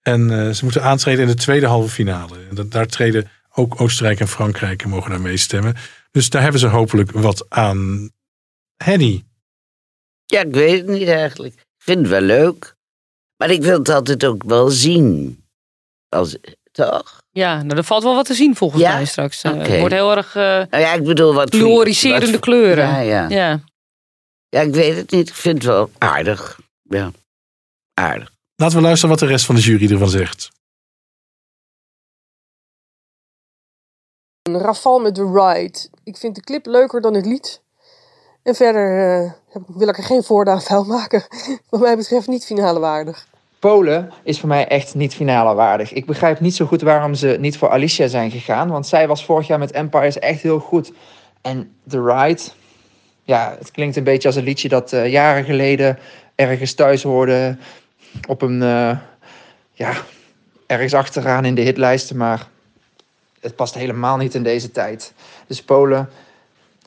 En 0.00 0.30
eh, 0.30 0.50
ze 0.50 0.64
moeten 0.64 0.82
aantreden 0.82 1.20
in 1.20 1.30
de 1.30 1.34
tweede 1.34 1.66
halve 1.66 1.88
finale. 1.88 2.36
En 2.48 2.54
dat, 2.54 2.70
daar 2.70 2.86
treden 2.86 3.30
ook 3.54 3.80
Oostenrijk 3.80 4.20
en 4.20 4.28
Frankrijk 4.28 4.82
en 4.82 4.88
mogen 4.88 5.10
daar 5.10 5.20
meestemmen. 5.20 5.74
Dus 6.10 6.30
daar 6.30 6.42
hebben 6.42 6.60
ze 6.60 6.66
hopelijk 6.66 7.10
wat 7.10 7.46
aan. 7.50 8.10
Henny. 8.76 9.24
Ja, 10.26 10.40
ik 10.40 10.54
weet 10.54 10.78
het 10.78 10.88
niet 10.98 11.08
eigenlijk. 11.08 11.54
Ik 11.54 11.64
vind 11.78 11.98
het 11.98 12.08
wel 12.08 12.20
leuk. 12.20 12.76
Maar 13.36 13.50
ik 13.50 13.62
wil 13.62 13.78
het 13.78 13.88
altijd 13.88 14.24
ook 14.24 14.42
wel 14.42 14.68
zien. 14.68 15.38
Als, 16.08 16.36
toch? 16.70 17.18
Ja, 17.30 17.62
nou, 17.62 17.76
er 17.78 17.84
valt 17.84 18.02
wel 18.02 18.14
wat 18.14 18.26
te 18.26 18.34
zien 18.34 18.56
volgens 18.56 18.82
Ja? 18.82 18.92
mij 18.94 19.04
straks. 19.04 19.42
Eh. 19.42 19.52
Het 19.56 19.78
wordt 19.78 19.94
heel 19.94 20.16
erg 20.16 20.34
eh 20.36 20.42
Nou 20.42 20.78
ja, 20.82 20.92
ik 20.92 21.04
bedoel 21.04 21.34
wat... 21.34 21.48
fluoriserende 21.54 22.30
wat- 22.30 22.40
kleuren. 22.40 22.86
Ja, 22.88 22.98
ja. 22.98 23.28
ja. 23.28 23.60
Ja, 24.48 24.60
ik 24.60 24.74
weet 24.74 24.96
het 24.96 25.10
niet. 25.10 25.28
Ik 25.28 25.34
vind 25.34 25.54
het 25.54 25.64
wel 25.66 25.90
aardig. 25.98 26.60
Ja, 26.82 27.10
aardig. 27.94 28.32
Laten 28.56 28.76
we 28.76 28.82
luisteren 28.82 29.10
wat 29.10 29.18
de 29.18 29.26
rest 29.26 29.44
van 29.44 29.54
de 29.54 29.60
jury 29.60 29.92
ervan 29.92 30.08
zegt. 30.08 30.48
Een 34.42 34.58
Rafal 34.58 34.98
met 34.98 35.14
The 35.14 35.24
Ride. 35.32 35.78
Ik 36.04 36.16
vind 36.16 36.34
de 36.34 36.40
clip 36.40 36.66
leuker 36.66 37.00
dan 37.00 37.14
het 37.14 37.26
lied. 37.26 37.62
En 38.42 38.54
verder 38.54 39.18
eh, 39.24 39.32
heb- 39.48 39.62
wil 39.66 39.88
ik 39.88 39.96
er 39.98 40.04
geen 40.04 40.22
voordeel 40.22 40.54
aan 40.54 40.62
vuil 40.62 40.84
maken. 40.84 41.24
Wat 41.70 41.80
mij 41.80 41.96
betreft 41.96 42.26
niet 42.26 42.44
finale 42.44 42.78
waardig. 42.78 43.26
Polen 43.60 44.12
is 44.22 44.40
voor 44.40 44.48
mij 44.48 44.68
echt 44.68 44.94
niet 44.94 45.14
finale 45.14 45.54
waardig. 45.54 45.92
Ik 45.92 46.06
begrijp 46.06 46.40
niet 46.40 46.54
zo 46.54 46.66
goed 46.66 46.80
waarom 46.80 47.14
ze 47.14 47.36
niet 47.40 47.58
voor 47.58 47.68
Alicia 47.68 48.06
zijn 48.06 48.30
gegaan. 48.30 48.70
Want 48.70 48.86
zij 48.86 49.08
was 49.08 49.24
vorig 49.24 49.46
jaar 49.46 49.58
met 49.58 49.70
Empires 49.70 50.18
echt 50.18 50.42
heel 50.42 50.58
goed. 50.58 50.92
En 51.42 51.72
The 51.88 52.02
Ride, 52.02 52.42
ja, 53.22 53.56
het 53.58 53.70
klinkt 53.70 53.96
een 53.96 54.04
beetje 54.04 54.28
als 54.28 54.36
een 54.36 54.44
liedje 54.44 54.68
dat 54.68 54.92
eh, 54.92 55.10
jaren 55.10 55.44
geleden 55.44 55.98
ergens 56.34 56.74
thuis 56.74 57.02
hoorde. 57.02 57.56
Op 58.28 58.42
een, 58.42 58.62
eh, 58.62 58.98
ja, 59.72 59.92
ergens 60.66 60.94
achteraan 60.94 61.44
in 61.44 61.54
de 61.54 61.62
hitlijsten. 61.62 62.16
Maar 62.16 62.48
het 63.40 63.56
past 63.56 63.74
helemaal 63.74 64.16
niet 64.16 64.34
in 64.34 64.42
deze 64.42 64.70
tijd. 64.70 65.12
Dus 65.46 65.62
Polen, 65.62 66.08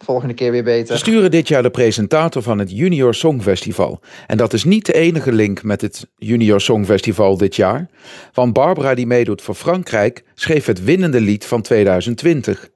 volgende 0.03 0.33
keer 0.33 0.51
weer 0.51 0.63
beter. 0.63 0.93
We 0.93 0.99
sturen 0.99 1.31
dit 1.31 1.47
jaar 1.47 1.63
de 1.63 1.69
presentator 1.69 2.41
van 2.41 2.59
het 2.59 2.71
Junior 2.71 3.13
Songfestival. 3.13 3.99
En 4.27 4.37
dat 4.37 4.53
is 4.53 4.63
niet 4.63 4.85
de 4.85 4.93
enige 4.93 5.31
link 5.31 5.63
met 5.63 5.81
het 5.81 6.07
Junior 6.15 6.61
Songfestival 6.61 7.37
dit 7.37 7.55
jaar. 7.55 7.89
Want 8.33 8.53
Barbara, 8.53 8.93
die 8.93 9.07
meedoet 9.07 9.41
voor 9.41 9.55
Frankrijk, 9.55 10.23
schreef 10.33 10.65
het 10.65 10.83
winnende 10.83 11.21
lied 11.21 11.45
van 11.45 11.61
2020. 11.61 12.69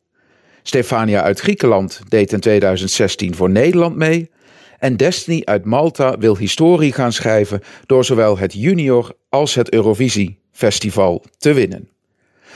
Stefania 0.63 1.21
uit 1.21 1.39
Griekenland 1.39 2.01
deed 2.07 2.33
in 2.33 2.39
2016 2.39 3.35
voor 3.35 3.49
Nederland 3.49 3.95
mee. 3.95 4.29
En 4.79 4.97
Destiny 4.97 5.41
uit 5.45 5.65
Malta 5.65 6.17
wil 6.17 6.37
historie 6.37 6.93
gaan 6.93 7.11
schrijven 7.11 7.61
door 7.85 8.05
zowel 8.05 8.37
het 8.37 8.53
Junior 8.53 9.11
als 9.29 9.55
het 9.55 9.73
Eurovisie 9.73 10.39
Festival 10.51 11.23
te 11.37 11.53
winnen. 11.53 11.89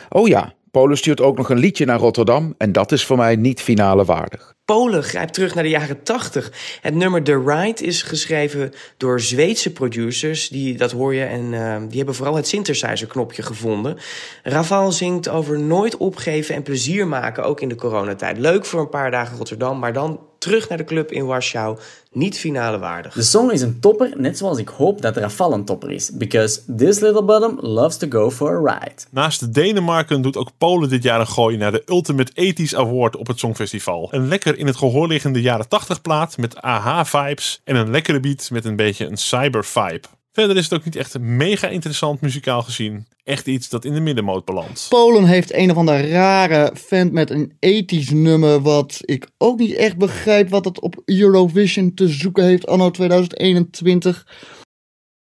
Oh 0.09 0.27
ja, 0.27 0.53
Polen 0.71 0.97
stuurt 0.97 1.21
ook 1.21 1.37
nog 1.37 1.49
een 1.49 1.57
liedje 1.57 1.85
naar 1.85 1.99
Rotterdam 1.99 2.55
en 2.57 2.71
dat 2.71 2.91
is 2.91 3.05
voor 3.05 3.17
mij 3.17 3.35
niet 3.35 3.61
finale 3.61 4.05
waardig. 4.05 4.53
Polen 4.65 5.03
grijpt 5.03 5.33
terug 5.33 5.53
naar 5.53 5.63
de 5.63 5.69
jaren 5.69 6.03
80. 6.03 6.79
Het 6.81 6.95
nummer 6.95 7.23
The 7.23 7.43
Ride 7.45 7.83
is 7.83 8.01
geschreven 8.01 8.71
door 8.97 9.19
Zweedse 9.19 9.71
producers. 9.71 10.49
Die, 10.49 10.77
dat 10.77 10.91
hoor 10.91 11.13
je 11.13 11.23
en 11.23 11.53
eh, 11.53 11.77
die 11.87 11.97
hebben 11.97 12.15
vooral 12.15 12.35
het 12.35 12.47
synthesizer-knopje 12.47 13.41
gevonden. 13.41 13.97
Raval 14.43 14.91
zingt 14.91 15.29
over 15.29 15.59
nooit 15.59 15.97
opgeven 15.97 16.55
en 16.55 16.63
plezier 16.63 17.07
maken, 17.07 17.43
ook 17.43 17.61
in 17.61 17.69
de 17.69 17.75
coronatijd. 17.75 18.37
Leuk 18.37 18.65
voor 18.65 18.79
een 18.79 18.89
paar 18.89 19.11
dagen 19.11 19.37
Rotterdam, 19.37 19.79
maar 19.79 19.93
dan 19.93 20.19
terug 20.41 20.69
naar 20.69 20.77
de 20.77 20.83
club 20.83 21.11
in 21.11 21.25
Warschau. 21.25 21.77
Niet 22.11 22.37
finale 22.37 22.79
waardig. 22.79 23.13
De 23.13 23.21
song 23.21 23.49
is 23.49 23.61
een 23.61 23.79
topper, 23.79 24.13
net 24.17 24.37
zoals 24.37 24.57
ik 24.57 24.67
hoop 24.67 25.01
dat 25.01 25.17
Rafal 25.17 25.53
een 25.53 25.65
topper 25.65 25.91
is. 25.91 26.11
Because 26.13 26.75
this 26.75 26.99
little 26.99 27.23
bottom 27.23 27.57
loves 27.59 27.97
to 27.97 28.07
go 28.09 28.31
for 28.31 28.69
a 28.69 28.73
ride. 28.73 28.95
Naast 29.09 29.53
Denemarken 29.53 30.21
doet 30.21 30.37
ook 30.37 30.51
Polen 30.57 30.89
dit 30.89 31.03
jaar 31.03 31.19
een 31.19 31.27
gooi 31.27 31.57
naar 31.57 31.71
de 31.71 31.83
Ultimate 31.85 32.31
80s 32.31 32.75
Award 32.75 33.15
op 33.15 33.27
het 33.27 33.39
Songfestival. 33.39 34.07
Een 34.11 34.27
lekker 34.27 34.57
in 34.57 34.67
het 34.67 34.75
gehoor 34.75 35.07
liggende 35.07 35.41
jaren 35.41 35.67
80 35.67 36.01
plaat 36.01 36.37
met 36.37 36.61
AH-vibes 36.61 37.61
en 37.63 37.75
een 37.75 37.91
lekkere 37.91 38.19
beat 38.19 38.49
met 38.51 38.65
een 38.65 38.75
beetje 38.75 39.05
een 39.05 39.17
cyber-vibe. 39.17 40.07
Verder 40.33 40.57
is 40.57 40.63
het 40.63 40.73
ook 40.73 40.85
niet 40.85 40.95
echt 40.95 41.19
mega 41.19 41.67
interessant 41.67 42.21
muzikaal 42.21 42.61
gezien. 42.61 43.07
Echt 43.23 43.47
iets 43.47 43.69
dat 43.69 43.85
in 43.85 43.93
de 43.93 43.99
middenmoot 43.99 44.45
belandt. 44.45 44.85
Polen 44.89 45.25
heeft 45.25 45.53
een 45.53 45.71
of 45.71 45.77
andere 45.77 46.07
rare 46.07 46.71
vent 46.73 47.11
met 47.11 47.29
een 47.29 47.55
ethisch 47.59 48.09
nummer. 48.09 48.61
Wat 48.61 48.97
ik 49.01 49.27
ook 49.37 49.59
niet 49.59 49.75
echt 49.75 49.97
begrijp 49.97 50.49
wat 50.49 50.65
het 50.65 50.79
op 50.79 51.01
Eurovision 51.05 51.93
te 51.93 52.07
zoeken 52.07 52.43
heeft 52.43 52.67
anno 52.67 52.91
2021. 52.91 54.25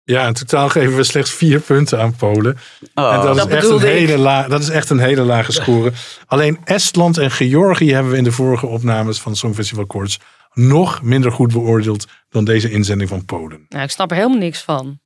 Ja, 0.04 0.26
in 0.26 0.32
totaal 0.32 0.68
geven 0.68 0.96
we 0.96 1.04
slechts 1.04 1.30
vier 1.30 1.60
punten 1.60 2.00
aan 2.00 2.16
Polen. 2.16 2.58
Oh, 2.94 3.14
en 3.14 3.20
dat, 3.20 3.36
dat 3.36 3.48
is 3.48 3.54
echt 3.54 3.68
een 3.68 3.80
hele 3.80 4.18
la, 4.18 4.48
dat 4.48 4.60
is 4.60 4.68
echt 4.68 4.90
een 4.90 4.98
hele 4.98 5.22
lage 5.22 5.52
score. 5.52 5.92
Alleen 6.26 6.58
Estland 6.64 7.18
en 7.18 7.30
Georgië 7.30 7.92
hebben 7.92 8.12
we 8.12 8.18
in 8.18 8.24
de 8.24 8.32
vorige 8.32 8.66
opnames 8.66 9.20
van 9.20 9.36
Songfestival 9.36 9.86
Koorts 9.86 10.18
nog 10.58 11.02
minder 11.02 11.32
goed 11.32 11.52
beoordeeld 11.52 12.06
dan 12.28 12.44
deze 12.44 12.70
inzending 12.70 13.08
van 13.08 13.24
Polen. 13.24 13.66
Nou, 13.68 13.84
ik 13.84 13.90
snap 13.90 14.10
er 14.10 14.16
helemaal 14.16 14.38
niks 14.38 14.62
van. 14.62 15.00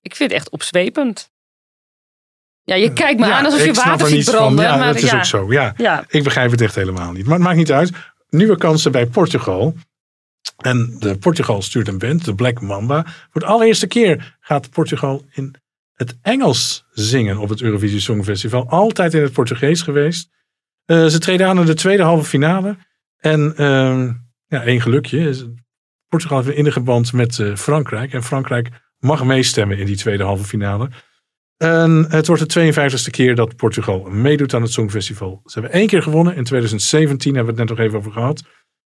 Ik 0.00 0.16
vind 0.16 0.30
het 0.30 0.40
echt 0.40 0.50
opzwepend. 0.50 1.30
Ja, 2.62 2.74
je 2.74 2.92
kijkt 2.92 3.20
me 3.20 3.26
Ja, 3.26 3.38
aan 3.38 3.44
alsof 3.44 3.64
je 3.64 3.68
er 3.68 3.74
water 3.74 4.08
ziet 4.08 4.24
branden. 4.24 4.64
Ja, 4.64 4.76
maar 4.76 4.86
dat 4.86 5.02
is 5.02 5.10
ja. 5.10 5.16
ook 5.16 5.24
zo. 5.24 5.52
Ja. 5.52 5.74
Ja. 5.76 6.04
Ik 6.08 6.22
begrijp 6.22 6.50
het 6.50 6.60
echt 6.60 6.74
helemaal 6.74 7.12
niet. 7.12 7.24
Maar 7.24 7.34
het 7.34 7.42
maakt 7.42 7.56
niet 7.56 7.72
uit. 7.72 7.92
Nieuwe 8.28 8.56
kansen 8.56 8.92
bij 8.92 9.06
Portugal. 9.06 9.74
En 10.56 10.96
de 10.98 11.18
Portugal 11.18 11.62
stuurt 11.62 11.88
een 11.88 11.98
band, 11.98 12.24
de 12.24 12.34
Black 12.34 12.60
Mamba. 12.60 13.06
Voor 13.30 13.40
de 13.40 13.46
allereerste 13.46 13.86
keer 13.86 14.36
gaat 14.40 14.70
Portugal 14.70 15.24
in 15.30 15.54
het 15.94 16.16
Engels 16.22 16.84
zingen 16.90 17.38
op 17.38 17.48
het 17.48 17.62
Eurovisie 17.62 18.00
Songfestival. 18.00 18.68
Altijd 18.68 19.14
in 19.14 19.22
het 19.22 19.32
Portugees 19.32 19.82
geweest. 19.82 20.28
Eh, 20.84 21.06
ze 21.06 21.18
treden 21.18 21.46
aan 21.46 21.58
in 21.58 21.66
de 21.66 21.74
tweede 21.74 22.02
halve 22.02 22.24
finale. 22.24 22.76
En 23.16 23.56
ehm, 23.56 24.12
ja, 24.46 24.64
één 24.64 24.80
gelukje. 24.80 25.54
Portugal 26.08 26.36
heeft 26.36 26.50
een 26.50 26.56
innige 26.56 26.80
band 26.80 27.12
met 27.12 27.38
eh, 27.38 27.56
Frankrijk. 27.56 28.12
En 28.12 28.22
Frankrijk 28.22 28.68
mag 28.98 29.24
meestemmen 29.24 29.78
in 29.78 29.86
die 29.86 29.96
tweede 29.96 30.24
halve 30.24 30.44
finale. 30.44 30.90
En 31.56 32.06
het 32.08 32.26
wordt 32.26 32.52
de 32.52 32.72
52e 32.72 33.10
keer 33.10 33.34
dat 33.34 33.56
Portugal 33.56 34.10
meedoet 34.10 34.54
aan 34.54 34.62
het 34.62 34.72
Songfestival. 34.72 35.40
Ze 35.44 35.60
hebben 35.60 35.78
één 35.78 35.86
keer 35.86 36.02
gewonnen. 36.02 36.36
In 36.36 36.44
2017 36.44 37.34
hebben 37.34 37.54
we 37.54 37.60
het 37.60 37.68
net 37.68 37.78
nog 37.78 37.86
even 37.86 37.98
over 37.98 38.12
gehad. 38.12 38.42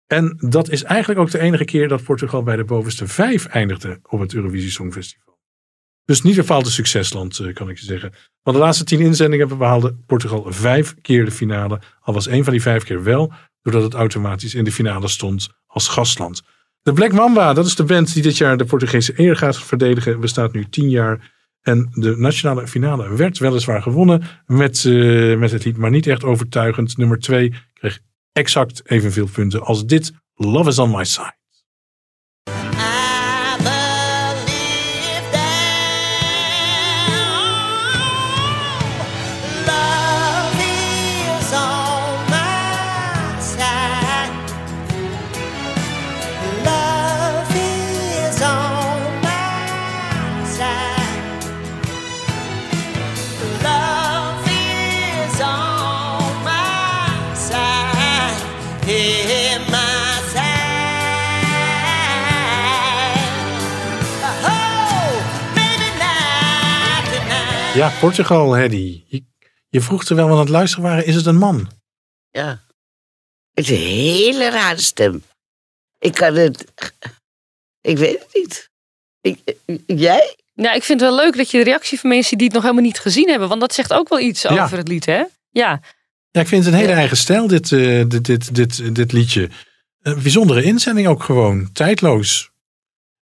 En 0.06 0.36
dat 0.38 0.70
is 0.70 0.82
eigenlijk 0.82 1.20
ook 1.20 1.30
de 1.30 1.38
enige 1.38 1.64
keer 1.64 1.88
dat 1.88 2.02
Portugal 2.02 2.42
bij 2.42 2.56
de 2.56 2.64
bovenste 2.64 3.08
vijf 3.08 3.46
eindigde 3.46 3.98
op 4.02 4.20
het 4.20 4.34
Eurovisie 4.34 4.70
Songfestival. 4.70 5.38
Dus 6.04 6.22
niet 6.22 6.36
bepaald 6.36 6.66
een 6.66 6.72
succesland, 6.72 7.38
eh, 7.38 7.54
kan 7.54 7.68
ik 7.68 7.78
je 7.78 7.84
zeggen. 7.84 8.12
Van 8.42 8.52
de 8.52 8.58
laatste 8.58 8.84
tien 8.84 9.00
inzendingen 9.00 9.58
behaalde 9.58 9.96
Portugal 10.06 10.52
vijf 10.52 10.94
keer 11.00 11.24
de 11.24 11.30
finale. 11.30 11.80
Al 12.00 12.14
was 12.14 12.26
één 12.26 12.44
van 12.44 12.52
die 12.52 12.62
vijf 12.62 12.84
keer 12.84 13.02
wel, 13.02 13.32
doordat 13.72 13.92
het 13.92 14.00
automatisch 14.00 14.54
in 14.54 14.64
de 14.64 14.72
finale 14.72 15.08
stond 15.08 15.48
als 15.66 15.88
gastland. 15.88 16.42
De 16.82 16.92
Black 16.92 17.12
Mamba, 17.12 17.52
dat 17.52 17.66
is 17.66 17.74
de 17.74 17.84
band 17.84 18.12
die 18.12 18.22
dit 18.22 18.36
jaar 18.36 18.56
de 18.56 18.64
Portugese 18.64 19.12
eer 19.16 19.36
gaat 19.36 19.58
verdedigen, 19.58 20.20
bestaat 20.20 20.52
nu 20.52 20.68
tien 20.68 20.90
jaar. 20.90 21.34
En 21.62 21.88
de 21.92 22.16
nationale 22.16 22.66
finale 22.66 23.16
werd 23.16 23.38
weliswaar 23.38 23.82
gewonnen 23.82 24.22
met, 24.46 24.84
eh, 24.84 25.36
met 25.36 25.50
het 25.50 25.64
lied, 25.64 25.76
maar 25.76 25.90
niet 25.90 26.06
echt 26.06 26.24
overtuigend. 26.24 26.96
Nummer 26.96 27.18
twee 27.18 27.54
kreeg 27.72 27.98
exact 28.32 28.90
evenveel 28.90 29.28
punten 29.32 29.62
als 29.62 29.86
dit 29.86 30.12
Love 30.34 30.68
is 30.68 30.78
on 30.78 30.90
my 30.90 31.04
side. 31.04 31.35
Ja, 67.76 67.92
Portugal, 68.00 68.54
Hedy. 68.54 69.02
Je, 69.06 69.24
je 69.68 69.80
vroeg 69.80 70.04
terwijl 70.04 70.26
we 70.26 70.32
aan 70.32 70.38
het 70.40 70.48
luisteren 70.48 70.84
waren, 70.84 71.06
is 71.06 71.14
het 71.14 71.26
een 71.26 71.36
man? 71.36 71.70
Ja. 72.30 72.60
Het 73.54 73.64
is 73.64 73.70
een 73.70 73.86
hele 73.86 74.50
rare 74.50 74.80
stem. 74.80 75.22
Ik 75.98 76.12
kan 76.14 76.34
het... 76.34 76.72
Ik 77.80 77.98
weet 77.98 78.18
het 78.18 78.28
niet. 78.32 78.70
Ik, 79.20 79.38
jij? 79.86 80.36
Ja, 80.54 80.72
ik 80.72 80.82
vind 80.82 81.00
het 81.00 81.10
wel 81.10 81.18
leuk 81.18 81.36
dat 81.36 81.50
je 81.50 81.58
de 81.58 81.64
reactie 81.64 82.00
van 82.00 82.10
mensen 82.10 82.36
die 82.36 82.46
het 82.46 82.54
nog 82.54 82.62
helemaal 82.64 82.84
niet 82.84 82.98
gezien 82.98 83.28
hebben. 83.28 83.48
Want 83.48 83.60
dat 83.60 83.74
zegt 83.74 83.92
ook 83.92 84.08
wel 84.08 84.20
iets 84.20 84.42
Ja. 84.42 84.62
over 84.64 84.76
het 84.76 84.88
lied, 84.88 85.06
hè? 85.06 85.24
Ja. 85.50 85.80
Ja, 86.30 86.40
ik 86.40 86.46
vind 86.48 86.64
het 86.64 86.74
een 86.74 86.80
hele 86.80 86.92
eigen 86.92 87.16
stijl, 87.16 87.46
dit, 87.46 87.72
eh, 87.72 88.04
dit, 88.08 88.24
dit, 88.24 88.54
dit, 88.54 88.94
dit 88.94 89.12
liedje. 89.12 89.50
Een 90.02 90.22
bijzondere 90.22 90.62
inzending 90.62 91.06
ook 91.06 91.22
gewoon. 91.22 91.72
Tijdloos. 91.72 92.50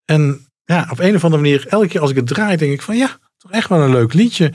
En 0.06 0.48
ja, 0.66 0.88
op 0.92 1.00
een 1.00 1.16
of 1.16 1.24
andere 1.24 1.42
manier, 1.42 1.68
elke 1.68 1.88
keer 1.88 2.02
als 2.02 2.10
ik 2.10 2.16
het 2.16 2.28
draai, 2.28 2.58
denk 2.58 2.72
ik 2.72 2.82
van 2.82 2.98
ja, 2.98 3.18
toch 3.44 3.52
echt 3.52 3.70
wel 3.70 3.82
een 3.82 3.92
leuk 3.92 4.14
liedje. 4.14 4.52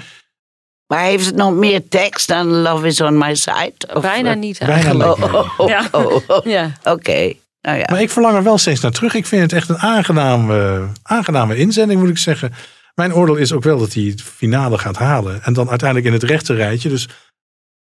Maar 0.87 1.03
heeft 1.05 1.27
het 1.27 1.37
nog 1.37 1.55
meer 1.55 1.89
tekst 1.89 2.29
dan 2.29 2.47
Love 2.47 2.87
is 2.87 3.01
on 3.01 3.19
my 3.19 3.35
side? 3.35 3.75
Of, 3.95 4.03
Bijna 4.03 4.31
eh, 4.31 4.37
niet 4.37 4.59
Bijna 4.59 4.75
eigenlijk. 4.75 5.19
niet, 5.19 5.31
nee. 5.31 5.41
Oh, 5.41 5.59
oh, 5.59 5.69
Ja. 5.69 5.89
oh, 5.93 6.21
oh. 6.27 6.45
Ja. 6.45 6.73
Oké. 6.85 7.33
Nou 7.61 7.79
ja. 7.79 7.87
Maar 7.91 8.01
ik 8.01 8.11
verlang 8.11 8.37
er 8.37 8.43
wel 8.43 8.59
steeds 8.59 8.81
naar 8.81 8.93
terug. 8.93 9.15
Ik 9.15 9.27
vind 9.27 9.43
het 9.43 9.53
echt 9.53 9.69
een 9.69 9.79
aangename, 9.79 10.89
aangename 11.03 11.57
inzending, 11.57 12.01
moet 12.01 12.09
ik 12.09 12.19
zeggen. 12.19 12.53
Mijn 12.95 13.15
oordeel 13.15 13.37
is 13.37 13.53
ook 13.53 13.63
wel 13.63 13.79
dat 13.79 13.93
hij 13.93 14.03
het 14.03 14.23
finale 14.23 14.79
gaat 14.79 14.97
halen. 14.97 15.43
En 15.43 15.53
dan 15.53 15.69
uiteindelijk 15.69 16.09
in 16.09 16.15
het 16.21 16.23
rechte 16.31 16.55
rijtje, 16.55 16.89
dus 16.89 17.09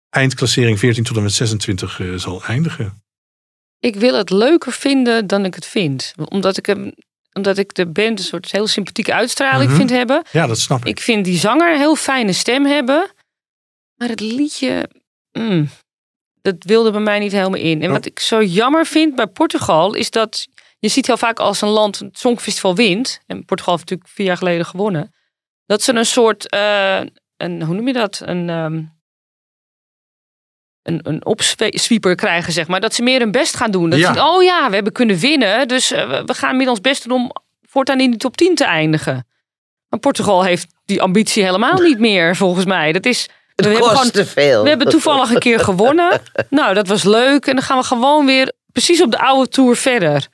eindklassering 0.09 0.79
14 0.79 1.03
tot 1.03 1.17
en 1.17 1.23
met 1.23 1.33
26 1.33 1.99
eh, 1.99 2.13
zal 2.15 2.43
eindigen. 2.43 3.03
Ik 3.79 3.95
wil 3.95 4.17
het 4.17 4.29
leuker 4.29 4.71
vinden 4.71 5.27
dan 5.27 5.45
ik 5.45 5.55
het 5.55 5.65
vind. 5.65 6.13
Omdat 6.25 6.57
ik, 6.57 6.65
hem, 6.65 6.91
omdat 7.35 7.57
ik 7.57 7.73
de 7.73 7.87
band 7.87 8.19
een 8.19 8.25
soort 8.25 8.51
heel 8.51 8.67
sympathieke 8.67 9.13
uitstraling 9.13 9.69
Mhm. 9.69 9.77
vind 9.77 9.89
hebben. 9.89 10.23
Ja, 10.31 10.47
dat 10.47 10.59
snap 10.59 10.79
ik. 10.79 10.87
Ik 10.87 10.99
vind 10.99 11.25
die 11.25 11.37
zanger 11.37 11.71
een 11.71 11.79
heel 11.79 11.95
fijne 11.95 12.33
stem 12.33 12.65
hebben. 12.65 13.11
Maar 13.95 14.09
het 14.09 14.19
liedje, 14.19 14.89
mm, 15.31 15.69
dat 16.41 16.55
wilde 16.59 16.91
bij 16.91 17.01
mij 17.01 17.19
niet 17.19 17.31
helemaal 17.31 17.59
in. 17.59 17.81
En 17.81 17.91
wat 17.91 18.05
ik 18.05 18.19
zo 18.19 18.43
jammer 18.43 18.85
vind 18.85 19.15
bij 19.15 19.27
Portugal 19.27 19.93
is 19.93 20.09
dat 20.09 20.47
je 20.79 20.87
ziet 20.89 21.07
heel 21.07 21.17
vaak 21.17 21.39
als 21.39 21.61
een 21.61 21.69
land 21.69 21.99
het 21.99 22.19
Songfestival 22.19 22.75
wint. 22.75 23.19
En 23.27 23.45
Portugal 23.45 23.73
heeft 23.75 23.89
natuurlijk 23.89 24.15
vier 24.15 24.25
jaar 24.25 24.37
geleden 24.37 24.65
gewonnen. 24.65 25.13
Dat 25.65 25.81
ze 25.81 25.93
een 25.93 26.05
soort, 26.05 26.49
eh, 26.49 26.99
een, 27.37 27.61
hoe 27.63 27.75
noem 27.75 27.87
je 27.87 27.93
dat? 27.93 28.21
Een, 28.25 28.49
ehm 28.49 28.83
een, 30.85 30.99
een 31.03 31.25
opsweeper 31.25 32.15
krijgen, 32.15 32.53
zeg 32.53 32.67
maar. 32.67 32.79
Dat 32.81 32.93
ze 32.93 33.01
meer 33.03 33.19
hun 33.19 33.31
best 33.31 33.55
gaan 33.55 33.71
doen. 33.71 33.89
Dat 33.89 33.99
Ja. 33.99 34.13
ze 34.13 34.23
oh 34.23 34.43
ja, 34.43 34.67
we 34.69 34.75
hebben 34.75 34.93
kunnen 34.93 35.17
winnen. 35.17 35.67
Dus 35.67 35.91
eh, 35.91 36.09
we- 36.09 36.23
we 36.25 36.33
gaan 36.33 36.57
met 36.57 36.67
ons 36.67 36.81
best 36.81 37.03
doen 37.03 37.11
om 37.21 37.31
voortaan 37.61 37.99
in 37.99 38.09
die 38.09 38.19
top 38.19 38.37
10 38.37 38.55
te 38.55 38.63
eindigen. 38.65 39.27
Maar 39.89 39.99
Portugal 39.99 40.43
heeft 40.43 40.67
die 40.85 41.01
ambitie 41.01 41.43
helemaal 41.43 41.79
niet 41.81 41.99
meer, 41.99 42.35
volgens 42.35 42.65
mij. 42.65 42.91
Dat 42.91 43.05
is. 43.05 43.29
Het 43.55 43.65
hebben 43.65 43.83
kost 43.83 43.95
gewoon- 43.95 44.11
te 44.11 44.25
veel. 44.25 44.63
We 44.63 44.69
hebben 44.69 44.89
toevallig 44.89 45.29
een 45.29 45.39
keer 45.39 45.59
gewonnen. 45.59 46.21
Nou, 46.49 46.73
dat 46.73 46.87
was 46.87 47.03
leuk. 47.03 47.45
En 47.45 47.55
dan 47.55 47.63
gaan 47.63 47.77
we 47.77 47.83
gewoon 47.83 48.25
weer 48.25 48.53
precies 48.71 49.01
op 49.01 49.11
de 49.11 49.19
oude 49.19 49.49
tour 49.49 49.75
verder. 49.75 50.27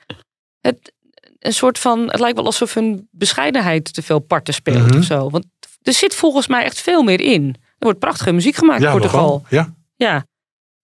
Het, 0.60 0.92
een 1.38 1.52
soort 1.52 1.78
van, 1.78 2.00
het 2.10 2.20
lijkt 2.20 2.36
wel 2.36 2.44
alsof 2.46 2.74
hun 2.74 3.08
bescheidenheid 3.10 3.94
te 3.94 4.02
veel 4.02 4.18
parten 4.18 4.54
speelt 4.54 4.86
Mhm. 4.86 4.98
of 4.98 5.04
zo. 5.04 5.30
Want 5.30 5.44
er 5.82 5.92
zit 5.92 6.14
volgens 6.14 6.46
mij 6.46 6.64
echt 6.64 6.80
veel 6.80 7.02
meer 7.02 7.20
in. 7.20 7.54
Er 7.58 7.60
wordt 7.78 7.98
prachtige 7.98 8.32
muziek 8.32 8.54
gemaakt 8.56 8.82
in 8.82 8.90
Portugal. 8.90 9.42
Ja, 9.48 9.74
Ja. 9.96 10.24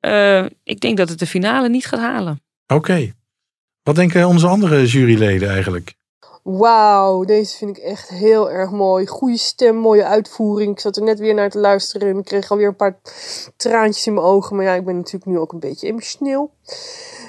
Eh, 0.01 0.45
ik 0.63 0.81
denk 0.81 0.97
dat 0.97 1.09
het 1.09 1.19
de 1.19 1.27
finale 1.27 1.69
niet 1.69 1.87
gaat 1.87 2.01
halen. 2.01 2.41
oké. 2.67 3.17
Wat 3.83 3.97
denken 3.97 4.27
onze 4.27 4.47
andere 4.47 4.87
juryleden 4.87 5.49
eigenlijk? 5.51 5.95
Wauw, 6.43 7.25
deze 7.25 7.57
vind 7.57 7.77
ik 7.77 7.83
echt 7.83 8.09
heel 8.09 8.51
erg 8.51 8.71
mooi. 8.71 9.07
Goede 9.07 9.39
stem, 9.39 9.77
mooie 9.77 10.05
uitvoering. 10.05 10.73
Ik 10.73 10.81
zat 10.81 10.97
er 10.97 11.03
net 11.03 11.19
weer 11.19 11.35
naar 11.35 11.51
te 11.51 11.59
luisteren 11.59 12.09
en 12.09 12.19
ik 12.19 12.25
kreeg 12.25 12.51
alweer 12.51 12.67
een 12.67 12.77
paar 12.77 12.99
traantjes 13.57 14.07
in 14.07 14.15
mijn 14.15 14.27
ogen. 14.27 14.57
Maar 14.57 14.65
ja, 14.65 14.75
ik 14.75 14.85
ben 14.85 14.97
natuurlijk 14.97 15.25
nu 15.25 15.39
ook 15.39 15.53
een 15.53 15.61
beetje 15.61 15.87
emotioneel. 15.87 16.55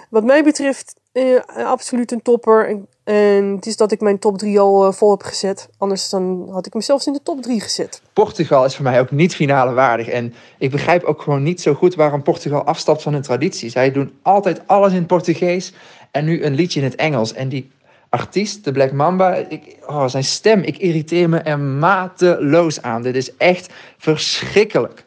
Wat 0.10 0.24
mij 0.24 0.44
betreft, 0.44 0.99
eh, 1.12 1.66
absoluut 1.66 2.12
een 2.12 2.22
topper. 2.22 2.68
En, 3.04 3.56
het 3.56 3.66
is 3.66 3.78
dat 3.78 3.92
ik 3.92 4.02
mijn 4.02 4.20
top 4.20 4.38
3 4.38 4.60
al 4.60 4.86
eh, 4.86 4.92
vol 4.92 5.12
heb 5.12 5.24
gezet. 5.24 5.70
Anders 5.78 6.10
dan 6.10 6.48
had 6.52 6.66
ik 6.66 6.74
hem 6.74 6.82
zelfs 6.82 7.08
in 7.08 7.14
de 7.14 7.24
top 7.24 7.42
3 7.42 7.62
gezet. 7.62 8.02
Portugal 8.14 8.66
is 8.66 8.76
voor 8.76 8.84
mij 8.84 9.00
ook 9.00 9.12
niet 9.12 9.36
finale 9.36 9.74
waardig. 9.74 10.08
En 10.08 10.34
ik 10.58 10.72
begrijp 10.72 11.04
ook 11.04 11.22
gewoon 11.22 11.44
niet 11.44 11.62
zo 11.62 11.74
goed 11.74 11.96
waarom 11.96 12.24
Portugal 12.24 12.64
afstapt 12.64 13.02
van 13.02 13.14
hun 13.14 13.22
traditie. 13.22 13.70
Zij 13.70 13.92
doen 13.92 14.14
altijd 14.22 14.62
alles 14.66 14.94
in 14.94 15.06
Portugees 15.06 15.74
en 16.12 16.26
nu 16.26 16.44
een 16.44 16.54
liedje 16.54 16.80
in 16.80 16.86
het 16.86 16.96
Engels. 16.96 17.34
En 17.34 17.50
die 17.50 17.72
artiest, 18.10 18.64
de 18.64 18.72
Black 18.72 18.92
Mamba, 18.92 19.36
ik, 19.36 19.76
oh, 19.88 20.08
zijn 20.08 20.24
stem, 20.24 20.62
ik 20.62 20.78
irriteer 20.78 21.30
me 21.30 21.38
er 21.38 21.60
mateloos 21.60 22.82
aan. 22.82 23.02
Dit 23.02 23.16
is 23.16 23.36
echt 23.38 23.74
verschrikkelijk. 23.98 25.06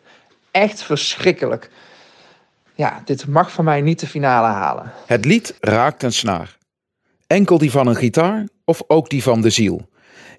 Echt 0.50 0.82
verschrikkelijk. 0.82 1.70
Ja, 2.74 3.02
dit 3.04 3.26
mag 3.26 3.52
voor 3.52 3.64
mij 3.64 3.80
niet 3.80 4.00
de 4.00 4.06
finale 4.06 4.46
halen. 4.46 4.92
Het 5.06 5.24
lied 5.24 5.56
raakt 5.60 6.02
een 6.02 6.12
snaar. 6.12 6.58
Enkel 7.26 7.58
die 7.58 7.70
van 7.70 7.86
een 7.86 7.96
gitaar 7.96 8.48
of 8.64 8.82
ook 8.86 9.10
die 9.10 9.22
van 9.22 9.40
de 9.40 9.50
ziel. 9.50 9.90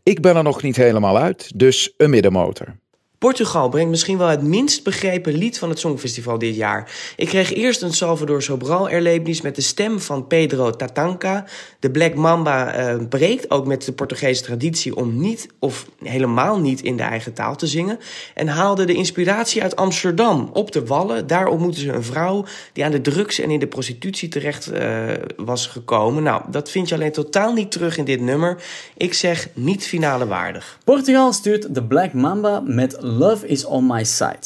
Ik 0.04 0.22
ben 0.22 0.36
er 0.36 0.44
nog 0.44 0.62
niet 0.62 0.76
helemaal 0.76 1.18
uit, 1.18 1.52
dus 1.56 1.94
een 1.98 2.10
middenmotor. 2.10 2.76
Portugal 3.24 3.70
brengt 3.70 3.90
misschien 3.90 4.18
wel 4.18 4.28
het 4.28 4.42
minst 4.42 4.84
begrepen 4.84 5.34
lied 5.34 5.60
van 5.60 5.70
het 5.70 5.80
Songfestival 5.80 6.38
dit 6.38 6.56
jaar. 6.56 6.92
Ik 7.16 7.28
kreeg 7.28 7.54
eerst 7.54 7.82
een 7.82 7.94
Salvador 7.94 8.42
Sobral 8.42 8.90
erlevenis 8.90 9.42
met 9.42 9.56
de 9.56 9.62
stem 9.62 10.00
van 10.00 10.28
Pedro 10.28 10.72
Tatanka. 10.72 11.46
De 11.80 11.92
Black 11.92 12.16
Mamba 12.16 12.74
eh, 12.74 12.96
breekt 13.10 13.52
ook 13.52 13.66
met 13.66 13.86
de 13.86 13.92
Portugese 13.92 14.44
traditie 14.44 14.96
om 14.96 15.20
niet 15.20 15.48
of 15.60 15.86
helemaal 16.04 16.60
niet 16.60 16.82
in 16.82 16.98
de 16.98 17.04
eigen 17.04 17.34
taal 17.34 17.56
te 17.56 17.68
zingen. 17.68 18.00
En 18.34 18.48
haalde 18.48 18.86
de 18.86 18.94
inspiratie 18.94 19.62
uit 19.62 19.76
Amsterdam 19.76 20.50
op 20.54 20.72
de 20.72 20.86
Wallen. 20.86 21.28
Daar 21.28 21.48
ontmoetten 21.48 21.82
ze 21.82 21.92
een 21.92 22.04
vrouw 22.04 22.46
die 22.74 22.86
aan 22.86 22.92
de 22.92 23.02
drugs 23.02 23.40
en 23.40 23.52
in 23.52 23.60
de 23.60 23.68
prostitutie 23.68 24.30
terecht 24.30 24.68
eh, 24.68 25.04
was 25.36 25.68
gekomen. 25.68 26.24
Nou, 26.24 26.42
dat 26.50 26.70
vind 26.70 26.90
je 26.90 26.96
alleen 26.96 27.12
totaal 27.12 27.54
niet 27.54 27.72
terug 27.72 27.98
in 27.98 28.06
dit 28.06 28.22
nummer. 28.22 28.64
Ik 28.98 29.14
zeg 29.14 29.48
niet 29.54 29.86
finale 29.86 30.28
waardig. 30.28 30.78
Portugal 30.84 31.34
stuurt 31.34 31.76
de 31.76 31.84
Black 31.84 32.14
Mamba 32.14 32.60
met 32.66 32.98
Love 33.18 33.48
is 33.48 33.66
on 33.66 33.86
my 33.86 34.04
side. 34.04 34.42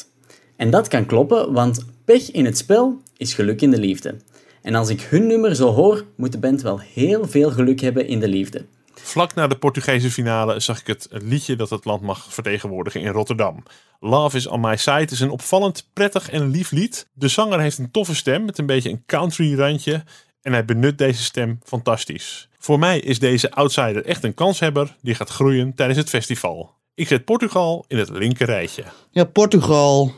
En 0.55 0.69
dat 0.69 0.87
kan 0.87 1.05
kloppen, 1.05 1.53
want 1.53 1.85
pech 2.05 2.31
in 2.31 2.45
het 2.45 2.57
spel 2.57 3.01
is 3.17 3.33
geluk 3.33 3.61
in 3.61 3.71
de 3.71 3.79
liefde. 3.79 4.15
En 4.61 4.75
als 4.75 4.89
ik 4.89 5.01
hun 5.01 5.27
nummer 5.27 5.55
zo 5.55 5.73
hoor, 5.73 6.05
moet 6.15 6.31
de 6.31 6.37
band 6.37 6.61
wel 6.61 6.79
heel 6.79 7.27
veel 7.27 7.51
geluk 7.51 7.81
hebben 7.81 8.07
in 8.07 8.19
de 8.19 8.27
liefde. 8.27 8.65
Vlak 8.93 9.33
na 9.33 9.47
de 9.47 9.57
Portugese 9.57 10.11
finale 10.11 10.59
zag 10.59 10.79
ik 10.79 10.87
het 10.87 11.07
liedje 11.11 11.55
dat 11.55 11.69
het 11.69 11.85
land 11.85 12.01
mag 12.01 12.33
vertegenwoordigen 12.33 13.01
in 13.01 13.11
Rotterdam. 13.11 13.63
Love 13.99 14.37
is 14.37 14.47
on 14.47 14.59
my 14.59 14.75
side 14.75 15.07
is 15.11 15.19
een 15.19 15.29
opvallend 15.29 15.89
prettig 15.93 16.29
en 16.29 16.49
lief 16.49 16.71
lied. 16.71 17.07
De 17.13 17.27
zanger 17.27 17.59
heeft 17.59 17.77
een 17.77 17.91
toffe 17.91 18.15
stem 18.15 18.45
met 18.45 18.57
een 18.57 18.65
beetje 18.65 18.89
een 18.89 19.03
country 19.05 19.55
randje 19.55 20.03
en 20.41 20.51
hij 20.51 20.65
benut 20.65 20.97
deze 20.97 21.23
stem 21.23 21.59
fantastisch. 21.63 22.49
Voor 22.59 22.79
mij 22.79 22.99
is 22.99 23.19
deze 23.19 23.51
outsider 23.51 24.05
echt 24.05 24.23
een 24.23 24.33
kanshebber 24.33 24.95
die 25.01 25.15
gaat 25.15 25.29
groeien 25.29 25.73
tijdens 25.75 25.99
het 25.99 26.09
festival. 26.09 26.76
Ik 26.97 27.07
zet 27.07 27.25
Portugal 27.25 27.85
in 27.87 27.97
het 27.97 28.09
linker 28.09 28.45
rijtje. 28.45 28.83
Ja, 29.11 29.23
Portugal. 29.23 30.13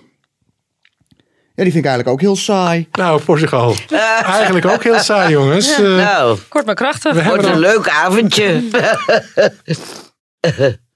Ja, 1.56 1.64
die 1.64 1.74
vind 1.74 1.76
ik 1.76 1.86
eigenlijk 1.86 2.08
ook 2.08 2.22
heel 2.22 2.36
saai. 2.36 2.88
Nou, 2.92 3.22
Portugal. 3.24 3.76
Eigenlijk 4.24 4.66
ook 4.66 4.84
heel 4.84 5.00
saai, 5.00 5.32
jongens. 5.32 5.76
Eh, 5.78 5.96
nou, 5.96 6.38
Kort 6.48 6.66
maar 6.66 6.76
krachtig. 6.76 7.14
We 7.14 7.22
hebben 7.22 7.42
wordt 7.42 7.56
een 7.56 7.60
leuk 7.62 7.90
avondje. 7.90 8.60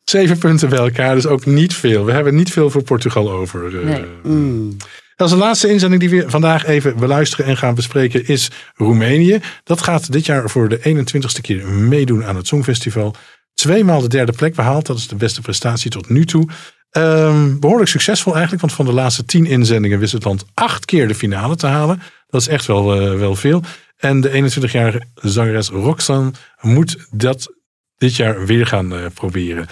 Zeven 0.03 0.37
punten 0.37 0.69
bij 0.69 0.79
elkaar, 0.79 1.15
dus 1.15 1.25
ook 1.25 1.45
niet 1.45 1.75
veel. 1.75 2.05
We 2.05 2.11
hebben 2.11 2.35
niet 2.35 2.51
veel 2.51 2.69
voor 2.69 2.83
Portugal 2.83 3.31
over. 3.31 3.87
eh. 3.89 3.99
Mm. 4.23 4.77
Als 5.15 5.31
de 5.31 5.37
laatste 5.37 5.69
inzending 5.69 6.01
die 6.01 6.09
we 6.09 6.29
vandaag 6.29 6.65
even 6.65 6.97
beluisteren 6.97 7.45
en 7.45 7.57
gaan 7.57 7.75
bespreken 7.75 8.27
is 8.27 8.51
Roemenië. 8.75 9.39
Dat 9.63 9.81
gaat 9.81 10.11
dit 10.11 10.25
jaar 10.25 10.49
voor 10.49 10.69
de 10.69 10.79
21ste 10.79 11.41
keer 11.41 11.67
meedoen 11.67 12.25
aan 12.25 12.35
het 12.35 12.47
Songfestival. 12.47 13.15
Tweemaal 13.53 14.01
de 14.01 14.07
derde 14.07 14.31
plek 14.31 14.55
behaald. 14.55 14.85
Dat 14.85 14.97
is 14.97 15.07
de 15.07 15.15
beste 15.15 15.41
prestatie 15.41 15.91
tot 15.91 16.09
nu 16.09 16.25
toe. 16.25 16.49
Ehm, 16.89 17.59
behoorlijk 17.59 17.89
succesvol 17.89 18.31
eigenlijk, 18.31 18.61
want 18.61 18.73
van 18.73 18.85
de 18.85 18.93
laatste 18.93 19.25
tien 19.25 19.45
inzendingen 19.45 19.99
wist 19.99 20.13
het 20.13 20.23
land 20.23 20.45
acht 20.53 20.85
keer 20.85 21.07
de 21.07 21.15
finale 21.15 21.55
te 21.55 21.67
halen. 21.67 22.01
Dat 22.27 22.41
is 22.41 22.47
echt 22.47 22.65
wel, 22.65 23.01
eh, 23.01 23.17
wel 23.17 23.35
veel. 23.35 23.63
En 23.97 24.21
de 24.21 24.29
21-jarige 24.29 25.05
zangeres 25.15 25.69
Roxanne 25.69 26.31
moet 26.61 27.07
dat 27.11 27.53
dit 27.97 28.15
jaar 28.15 28.45
weer 28.45 28.67
gaan 28.67 28.95
eh, 28.95 29.05
proberen. 29.13 29.67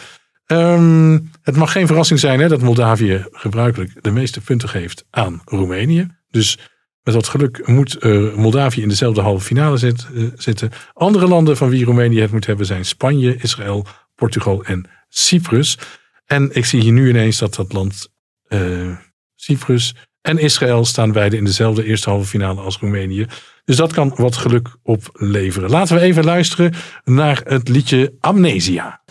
Ehm, 0.45 1.19
het 1.41 1.55
mag 1.55 1.71
geen 1.71 1.87
verrassing 1.87 2.19
zijn 2.19 2.39
hè, 2.39 2.47
dat 2.47 2.61
Moldavië 2.61 3.25
gebruikelijk 3.31 4.03
de 4.03 4.11
meeste 4.11 4.41
punten 4.41 4.69
geeft 4.69 5.05
aan 5.09 5.41
Roemenië. 5.45 6.07
Dus 6.29 6.57
met 7.03 7.13
wat 7.13 7.27
geluk 7.27 7.67
moet 7.67 7.95
eh, 7.95 8.33
Moldavië 8.33 8.81
in 8.81 8.89
dezelfde 8.89 9.21
halve 9.21 9.45
finale 9.45 9.79
eh, 9.79 10.23
zitten. 10.35 10.71
Andere 10.93 11.27
landen 11.27 11.57
van 11.57 11.69
wie 11.69 11.85
Roemenië 11.85 12.21
het 12.21 12.31
moet 12.31 12.45
hebben 12.45 12.65
zijn 12.65 12.85
Spanje, 12.85 13.35
Israël, 13.35 13.85
Portugal 14.15 14.63
en 14.63 14.89
Cyprus. 15.09 15.77
En 16.25 16.49
ik 16.53 16.65
zie 16.65 16.81
hier 16.81 16.91
nu 16.91 17.09
ineens 17.09 17.37
dat 17.37 17.55
dat 17.55 17.73
land 17.73 18.07
eh, 18.47 18.97
Cyprus 19.35 19.95
en 20.21 20.37
Israël 20.37 20.85
staan 20.85 21.11
beide 21.11 21.37
in 21.37 21.45
dezelfde 21.45 21.85
eerste 21.85 22.09
halve 22.09 22.27
finale 22.27 22.61
als 22.61 22.77
Roemenië. 22.77 23.27
Dus 23.65 23.75
dat 23.75 23.93
kan 23.93 24.13
wat 24.15 24.35
geluk 24.35 24.67
opleveren. 24.83 25.69
Laten 25.69 25.95
we 25.95 26.01
even 26.01 26.23
luisteren 26.23 26.73
naar 27.03 27.41
het 27.43 27.67
liedje 27.67 28.13
Amnesia. 28.19 29.01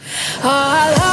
I 0.44 1.09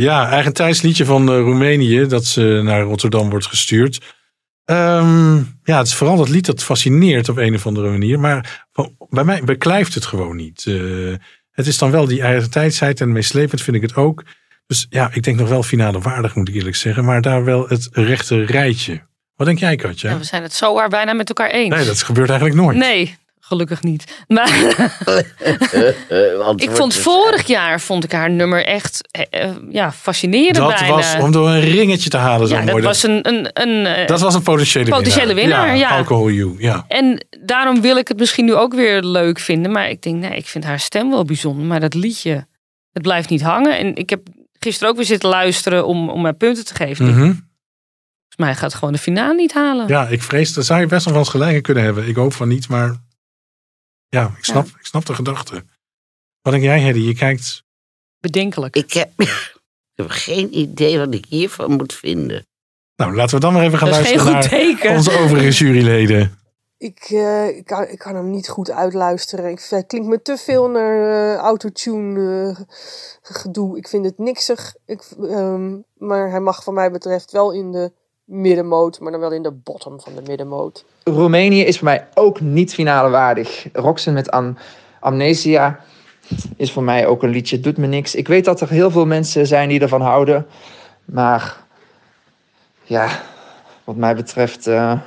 Ja, 0.00 0.28
eigentijds 0.30 0.82
liedje 0.82 1.04
van 1.04 1.28
eh, 1.28 1.38
Roemenië 1.38 2.06
dat 2.06 2.24
ze 2.24 2.60
naar 2.64 2.82
Rotterdam 2.82 3.30
wordt 3.30 3.46
gestuurd. 3.46 4.00
Ehm, 4.64 5.36
ja, 5.62 5.78
het 5.78 5.86
is 5.86 5.94
vooral 5.94 6.16
dat 6.16 6.28
lied 6.28 6.46
dat 6.46 6.62
fascineert 6.62 7.28
op 7.28 7.36
een 7.36 7.54
of 7.54 7.66
andere 7.66 7.90
manier. 7.90 8.20
Maar 8.20 8.66
bij 9.08 9.24
mij 9.24 9.44
beklijft 9.44 9.94
het 9.94 10.06
gewoon 10.06 10.36
niet. 10.36 10.64
Eh, 10.66 11.14
het 11.50 11.66
is 11.66 11.78
dan 11.78 11.90
wel 11.90 12.06
die 12.06 12.22
eigentijdsheid 12.22 13.00
en 13.00 13.12
meeslepend 13.12 13.62
vind 13.62 13.76
ik 13.76 13.82
het 13.82 13.94
ook. 13.94 14.24
Dus 14.66 14.86
ja, 14.90 15.10
ik 15.12 15.22
denk 15.22 15.38
nog 15.38 15.48
wel 15.48 15.62
finale 15.62 15.98
waardig 15.98 16.34
moet 16.34 16.48
ik 16.48 16.54
eerlijk 16.54 16.76
zeggen. 16.76 17.04
Maar 17.04 17.22
daar 17.22 17.44
wel 17.44 17.68
het 17.68 17.88
rechte 17.92 18.44
rijtje. 18.44 19.02
Wat 19.34 19.46
denk 19.46 19.58
jij 19.58 19.76
Katja? 19.76 20.10
Ja, 20.10 20.18
we 20.18 20.24
zijn 20.24 20.42
het 20.42 20.52
zo 20.52 20.74
waar 20.74 20.88
bijna 20.88 21.12
met 21.12 21.28
elkaar 21.28 21.50
eens. 21.50 21.74
Nee, 21.74 21.84
dat 21.84 22.02
gebeurt 22.02 22.30
eigenlijk 22.30 22.60
nooit. 22.60 22.76
Nee, 22.76 23.16
gelukkig 23.50 23.82
niet. 23.82 24.24
Maar 24.28 24.48
ik 26.56 26.70
vond 26.70 26.94
vorig 26.94 27.46
jaar 27.46 27.80
vond 27.80 28.04
ik 28.04 28.12
haar 28.12 28.30
nummer 28.30 28.64
echt 28.64 29.08
eh, 29.10 29.42
eh, 29.42 29.50
ja, 29.70 29.92
fascinerend 29.92 30.56
Dat 30.56 30.74
bijna. 30.74 30.94
was 30.94 31.16
om 31.20 31.32
door 31.32 31.48
een 31.48 31.60
ringetje 31.60 32.10
te 32.10 32.16
halen. 32.16 32.48
Zo 32.48 32.54
ja, 32.54 32.60
dat 32.60 32.70
mooi. 32.70 32.84
was 32.84 33.02
een, 33.02 33.28
een, 33.28 33.50
een, 33.52 33.86
eh, 33.86 34.06
dat 34.06 34.20
was 34.20 34.34
een 34.34 34.42
potentiële, 34.42 34.90
potentiële 34.90 35.34
winnaar. 35.34 35.76
Ja, 35.76 35.96
Alcohol 35.96 36.30
You, 36.30 36.54
ja. 36.58 36.84
En 36.88 37.26
daarom 37.40 37.80
wil 37.80 37.96
ik 37.96 38.08
het 38.08 38.18
misschien 38.18 38.44
nu 38.44 38.54
ook 38.54 38.74
weer 38.74 39.02
leuk 39.02 39.38
vinden. 39.38 39.72
Maar 39.72 39.90
ik 39.90 40.02
denk, 40.02 40.16
nee, 40.16 40.36
ik 40.36 40.46
vind 40.46 40.64
haar 40.64 40.80
stem 40.80 41.10
wel 41.10 41.24
bijzonder. 41.24 41.64
Maar 41.64 41.80
dat 41.80 41.94
liedje, 41.94 42.46
het 42.92 43.02
blijft 43.02 43.28
niet 43.28 43.42
hangen. 43.42 43.78
En 43.78 43.96
ik 43.96 44.10
heb 44.10 44.20
gisteren 44.58 44.90
ook 44.90 44.96
weer 44.96 45.06
zitten 45.06 45.28
luisteren 45.28 45.86
om, 45.86 46.08
om 46.08 46.22
mijn 46.22 46.36
punten 46.36 46.64
te 46.64 46.74
geven. 46.74 47.06
Mhm. 47.06 47.18
Volgens 47.18 48.36
mij 48.36 48.54
gaat 48.54 48.70
het 48.70 48.74
gewoon 48.74 48.94
de 48.94 49.00
finale 49.00 49.34
niet 49.34 49.52
halen. 49.52 49.88
Ja, 49.88 50.08
ik 50.08 50.22
vrees, 50.22 50.52
daar 50.52 50.64
zou 50.64 50.80
je 50.80 50.86
best 50.86 51.04
wel 51.04 51.16
eens 51.16 51.28
gelijk 51.28 51.62
kunnen 51.62 51.84
hebben. 51.84 52.08
Ik 52.08 52.16
hoop 52.16 52.32
van 52.32 52.48
niet, 52.48 52.68
maar 52.68 52.94
ja, 54.10 54.34
ik 54.38 54.44
snap, 54.44 54.66
Ik 54.66 54.86
snap 54.86 55.06
de 55.06 55.14
gedachte. 55.14 55.64
Wat 56.42 56.52
denk 56.52 56.64
jij, 56.64 56.80
Hedy? 56.80 56.98
Je 56.98 57.14
kijkt... 57.14 57.62
Bedenkelijk. 58.18 58.76
Ik 58.76 58.92
heb, 58.92 59.10
ik 59.20 59.94
heb 59.94 60.06
geen 60.08 60.58
idee 60.58 60.98
wat 60.98 61.14
ik 61.14 61.24
hiervan 61.28 61.72
moet 61.72 61.94
vinden. 61.94 62.46
Nou, 62.96 63.14
laten 63.14 63.34
we 63.34 63.40
dan 63.40 63.52
maar 63.52 63.62
even 63.62 63.78
gaan 63.78 63.88
luisteren 63.88 64.32
naar 64.32 64.48
teken. 64.48 64.90
onze 64.96 65.18
overige 65.18 65.50
juryleden. 65.50 66.38
Ik, 66.78 67.06
eh, 67.08 67.48
ik, 67.48 67.64
kan, 67.64 67.88
ik 67.88 67.98
kan 67.98 68.14
hem 68.14 68.30
niet 68.30 68.48
goed 68.48 68.70
uitluisteren. 68.70 69.50
Ik, 69.50 69.66
het 69.68 69.86
klinkt 69.86 70.08
me 70.08 70.22
te 70.22 70.36
veel 70.36 70.68
naar 70.68 71.32
eh, 71.32 71.36
autotune 71.36 72.48
eh, 72.48 72.64
gedoe. 73.22 73.76
Ik 73.76 73.88
vind 73.88 74.04
het 74.04 74.18
niksig. 74.18 74.74
Ik, 74.86 75.02
ehm, 75.20 75.78
maar 75.94 76.30
hij 76.30 76.40
mag 76.40 76.62
van 76.62 76.74
mij 76.74 76.90
betreft 76.90 77.32
wel 77.32 77.52
in 77.52 77.72
de 77.72 77.92
middenmoot, 78.30 79.00
maar 79.00 79.12
dan 79.12 79.20
wel 79.20 79.32
in 79.32 79.42
de 79.42 79.52
bottom 79.52 80.00
van 80.00 80.14
de 80.14 80.22
middenmoot. 80.26 80.84
Roemenië 81.04 81.62
is 81.62 81.76
voor 81.78 81.84
mij 81.84 82.08
ook 82.14 82.40
niet 82.40 82.74
finale 82.74 83.10
waardig. 83.10 83.66
Roxen 83.72 84.12
met 84.12 84.30
Am 84.30 84.56
Amnesia 85.00 85.80
is 86.56 86.72
voor 86.72 86.82
mij 86.82 87.06
ook 87.06 87.22
een 87.22 87.30
liedje, 87.30 87.60
doet 87.60 87.76
me 87.76 87.86
niks. 87.86 88.14
Ik 88.14 88.28
weet 88.28 88.44
dat 88.44 88.60
er 88.60 88.68
heel 88.68 88.90
veel 88.90 89.06
mensen 89.06 89.46
zijn 89.46 89.68
die 89.68 89.80
ervan 89.80 90.00
houden. 90.00 90.46
Maar 91.04 91.56
ja, 92.82 93.08
wat 93.84 93.96
mij 93.96 94.14
betreft 94.14 94.66
eh, 94.66 95.00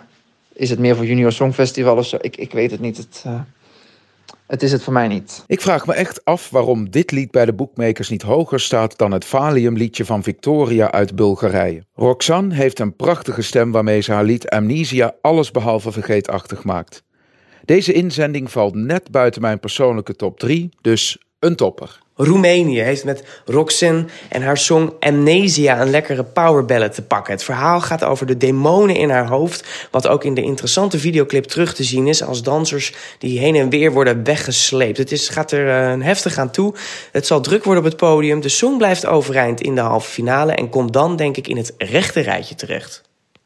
is 0.53 0.69
het 0.69 0.79
meer 0.79 0.95
voor 0.95 1.05
Junior 1.05 1.31
Songfestival 1.31 1.97
of 1.97 2.05
zo. 2.05 2.17
Ik, 2.21 2.37
ik 2.37 2.51
weet 2.51 2.71
het 2.71 2.79
niet. 2.79 2.97
Het, 2.97 3.23
eh, 3.25 3.39
het 4.47 4.63
is 4.63 4.71
het 4.71 4.83
voor 4.83 4.93
mij 4.93 5.07
niet. 5.07 5.43
Ik 5.47 5.61
vraag 5.61 5.85
me 5.85 5.93
echt 5.93 6.25
af 6.25 6.49
waarom 6.49 6.89
dit 6.89 7.11
lied 7.11 7.31
bij 7.31 7.45
de 7.45 7.53
boekmakers 7.53 8.09
niet 8.09 8.21
hoger 8.21 8.59
staat 8.59 8.97
dan 8.97 9.11
het 9.11 9.25
Valium-liedje 9.25 10.05
van 10.05 10.23
Victoria 10.23 10.91
uit 10.91 11.15
Bulgarije. 11.15 11.85
Roxanne 11.93 12.55
heeft 12.55 12.79
een 12.79 12.95
prachtige 12.95 13.41
stem 13.41 13.71
waarmee 13.71 14.01
ze 14.01 14.11
haar 14.11 14.23
lied 14.23 14.49
Amnesia 14.49 15.15
allesbehalve 15.21 15.91
vergeetachtig 15.91 16.63
maakt. 16.63 17.03
Deze 17.65 17.93
inzending 17.93 18.51
valt 18.51 18.75
net 18.75 19.11
buiten 19.11 19.41
mijn 19.41 19.59
persoonlijke 19.59 20.15
top 20.15 20.39
3, 20.39 20.69
dus 20.81 21.17
een 21.39 21.55
topper. 21.55 22.02
Roemenië 22.15 22.79
heeft 22.79 23.03
met 23.03 23.23
Roxanne 23.45 24.05
en 24.29 24.41
haar 24.41 24.57
song 24.57 24.93
Amnesia 24.99 25.81
een 25.81 25.89
lekkere 25.89 26.23
powerballad 26.23 26.93
te 26.93 27.01
pakken. 27.01 27.33
Het 27.33 27.43
verhaal 27.43 27.81
gaat 27.81 28.03
over 28.03 28.25
de 28.25 28.37
demonen 28.37 28.95
in 28.95 29.09
haar 29.09 29.27
hoofd, 29.27 29.87
wat 29.91 30.07
ook 30.07 30.23
in 30.23 30.33
de 30.33 30.41
interessante 30.41 30.99
videoclip 30.99 31.43
terug 31.43 31.73
te 31.73 31.83
zien 31.83 32.07
is 32.07 32.23
als 32.23 32.43
dansers 32.43 32.93
die 33.19 33.39
heen 33.39 33.55
en 33.55 33.69
weer 33.69 33.91
worden 33.91 34.23
weggesleept. 34.23 34.97
Het 34.97 35.11
is, 35.11 35.29
gaat 35.29 35.51
er 35.51 35.69
eh, 35.69 36.05
heftig 36.05 36.37
aan 36.37 36.51
toe. 36.51 36.73
Het 37.11 37.27
zal 37.27 37.41
druk 37.41 37.63
worden 37.63 37.83
op 37.83 37.89
het 37.89 37.99
podium. 37.99 38.41
De 38.41 38.49
song 38.49 38.77
blijft 38.77 39.05
overeind 39.05 39.61
in 39.61 39.75
de 39.75 39.81
halve 39.81 40.09
finale 40.09 40.51
en 40.51 40.69
komt 40.69 40.93
dan 40.93 41.15
denk 41.15 41.37
ik 41.37 41.47
in 41.47 41.57
het 41.57 41.73
rechte 41.77 42.19
rijtje 42.19 42.55
terecht. 42.55 43.01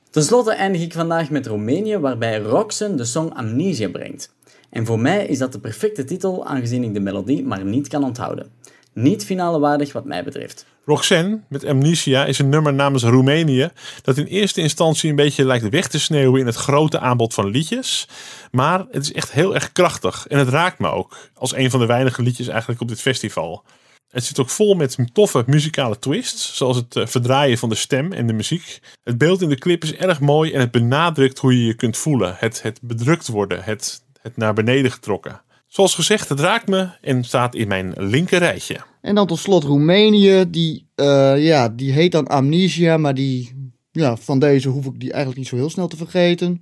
Ten 0.09 0.23
slotte 0.23 0.51
eindig 0.51 0.81
ik 0.81 0.93
vandaag 0.93 1.29
met 1.29 1.47
Roemenië, 1.47 1.97
waarbij 1.97 2.39
Roxen 2.39 2.95
de 2.95 3.05
song 3.05 3.31
Amnesia 3.33 3.89
brengt. 3.89 4.35
En 4.69 4.85
voor 4.85 4.99
mij 4.99 5.25
is 5.25 5.37
dat 5.37 5.51
de 5.51 5.59
perfecte 5.59 6.03
titel, 6.03 6.45
aangezien 6.45 6.83
ik 6.83 6.93
de 6.93 6.99
melodie 6.99 7.43
maar 7.43 7.65
niet 7.65 7.87
kan 7.87 8.03
onthouden. 8.03 8.51
Niet 8.93 9.25
finale 9.25 9.59
waardig 9.59 9.93
wat 9.93 10.05
mij 10.05 10.23
betreft. 10.23 10.65
Roxanne 10.85 11.39
met 11.49 11.65
Amnesia 11.65 12.25
is 12.25 12.39
een 12.39 12.49
nummer 12.49 12.73
namens 12.73 13.03
Roemenië 13.03 13.69
dat 14.01 14.17
in 14.17 14.25
eerste 14.25 14.61
instantie 14.61 15.09
een 15.09 15.15
beetje 15.15 15.45
lijkt 15.45 15.69
weg 15.69 15.87
te 15.87 15.99
sneeuwen 15.99 16.39
in 16.39 16.45
het 16.45 16.55
grote 16.55 16.99
aanbod 16.99 17.33
van 17.33 17.47
liedjes. 17.47 18.07
Maar 18.51 18.85
het 18.91 19.03
is 19.03 19.13
echt 19.13 19.31
heel 19.31 19.53
erg 19.53 19.71
krachtig 19.71 20.25
en 20.27 20.39
het 20.39 20.49
raakt 20.49 20.79
me 20.79 20.89
ook 20.89 21.17
als 21.33 21.55
een 21.55 21.69
van 21.69 21.79
de 21.79 21.85
weinige 21.85 22.21
liedjes 22.21 22.47
eigenlijk 22.47 22.81
op 22.81 22.87
dit 22.87 23.01
festival. 23.01 23.63
Het 24.07 24.23
zit 24.23 24.39
ook 24.39 24.49
vol 24.49 24.75
met 24.75 24.97
toffe 25.13 25.43
muzikale 25.45 25.99
twists, 25.99 26.57
zoals 26.57 26.77
het 26.77 26.95
eh, 26.95 27.05
verdraaien 27.05 27.57
van 27.57 27.69
de 27.69 27.75
stem 27.75 28.13
en 28.13 28.27
de 28.27 28.33
muziek. 28.33 28.79
Het 29.03 29.17
beeld 29.17 29.41
in 29.41 29.49
de 29.49 29.57
clip 29.57 29.83
is 29.83 29.93
erg 29.93 30.19
mooi 30.19 30.53
en 30.53 30.59
het 30.59 30.71
benadrukt 30.71 31.37
hoe 31.37 31.59
je 31.59 31.65
je 31.65 31.73
kunt 31.73 31.97
voelen. 31.97 32.35
Het, 32.37 32.61
het 32.61 32.79
bedrukt 32.81 33.27
worden, 33.27 33.63
het, 33.63 34.01
het 34.27 34.37
naar 34.37 34.53
beneden 34.53 34.91
getrokken. 34.91 35.41
Zoals 35.67 35.95
gezegd, 35.95 36.29
het 36.29 36.39
raakt 36.39 36.67
me 36.67 36.89
en 37.01 37.23
staat 37.23 37.55
in 37.55 37.67
mijn 37.67 37.93
linker 37.95 38.39
rijtje. 38.39 38.77
En 39.01 39.15
dan 39.15 39.27
tot 39.27 39.39
slot 39.39 39.63
Roemenië. 39.63 40.45
Die, 40.49 40.87
eh, 40.95 41.45
ja, 41.45 41.69
die 41.69 41.91
heet 41.91 42.11
dan 42.11 42.27
Amnesia, 42.27 42.97
maar 42.97 43.13
die, 43.13 43.69
ja, 43.91 44.17
van 44.17 44.39
deze 44.39 44.69
hoef 44.69 44.85
ik 44.85 44.99
die 44.99 45.11
eigenlijk 45.11 45.39
niet 45.39 45.47
zo 45.47 45.55
heel 45.55 45.69
snel 45.69 45.87
te 45.87 45.97
vergeten. 45.97 46.61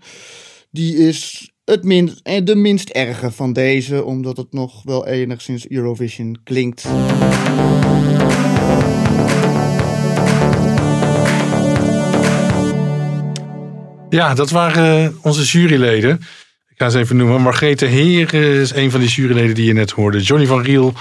Die 0.71 0.97
is 0.97 1.51
het 1.65 1.83
minst, 1.83 2.19
eh, 2.23 2.45
de 2.45 2.55
minst 2.55 2.89
erge 2.89 3.31
van 3.31 3.53
deze, 3.53 4.03
omdat 4.03 4.37
het 4.37 4.53
nog 4.53 4.83
wel 4.83 5.07
enigszins 5.07 5.67
Eurovision 5.69 6.39
klinkt. 6.43 6.87
Ja, 14.09 14.33
dat 14.33 14.49
waren 14.49 15.05
eh, 15.05 15.25
onze 15.25 15.43
juryleden. 15.43 16.19
Ik 16.75 16.81
ga 16.81 16.89
ze 16.89 16.99
even 16.99 17.15
noemen. 17.17 17.41
Margrethe 17.41 17.85
Heer 17.85 18.33
is 18.33 18.73
een 18.73 18.91
van 18.91 18.99
die 18.99 19.09
juryleden 19.09 19.55
die 19.55 19.65
je 19.65 19.73
net 19.73 19.91
hoorde. 19.91 20.21
Johnny 20.21 20.47
van 20.47 20.61
Riel. 20.61 20.93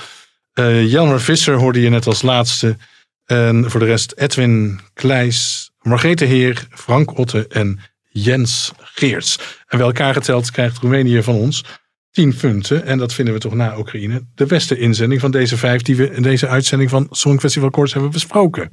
eh 0.52 0.90
Jelmer 0.90 1.20
Visser 1.20 1.54
hoorde 1.54 1.80
je 1.80 1.88
net 1.88 2.06
als 2.06 2.22
laatste. 2.22 2.76
En 3.24 3.70
voor 3.70 3.80
de 3.80 3.86
rest 3.86 4.12
Edwin 4.16 4.80
Kleijs, 4.92 5.70
Margrethe 5.80 6.24
Heer, 6.24 6.66
Frank 6.70 7.18
Otte 7.18 7.46
en 7.48 7.80
Jens 8.08 8.72
Geerts. 8.78 9.38
En 9.66 9.78
bij 9.78 9.86
elkaar 9.86 10.14
geteld 10.14 10.50
krijgt 10.50 10.78
Roemenië 10.78 11.22
van 11.22 11.34
ons 11.34 11.64
10 12.10 12.36
punten. 12.36 12.84
En 12.84 12.98
dat 12.98 13.14
vinden 13.14 13.34
we 13.34 13.40
toch 13.40 13.54
na 13.54 13.78
Oekraïne 13.78 14.26
de 14.34 14.46
beste 14.46 14.78
inzending 14.78 15.20
van 15.20 15.30
deze 15.30 15.56
vijf 15.56 15.82
die 15.82 15.96
we 15.96 16.10
in 16.10 16.22
deze 16.22 16.48
uitzending 16.48 16.90
van 16.90 17.06
Songfestival 17.10 17.70
Koorts 17.70 17.92
hebben 17.92 18.10
besproken. 18.10 18.72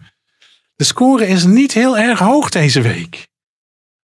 De 0.75 0.83
score 0.83 1.27
is 1.27 1.43
niet 1.43 1.73
heel 1.73 1.97
erg 1.97 2.19
hoog 2.19 2.49
deze 2.49 2.81
week. 2.81 3.29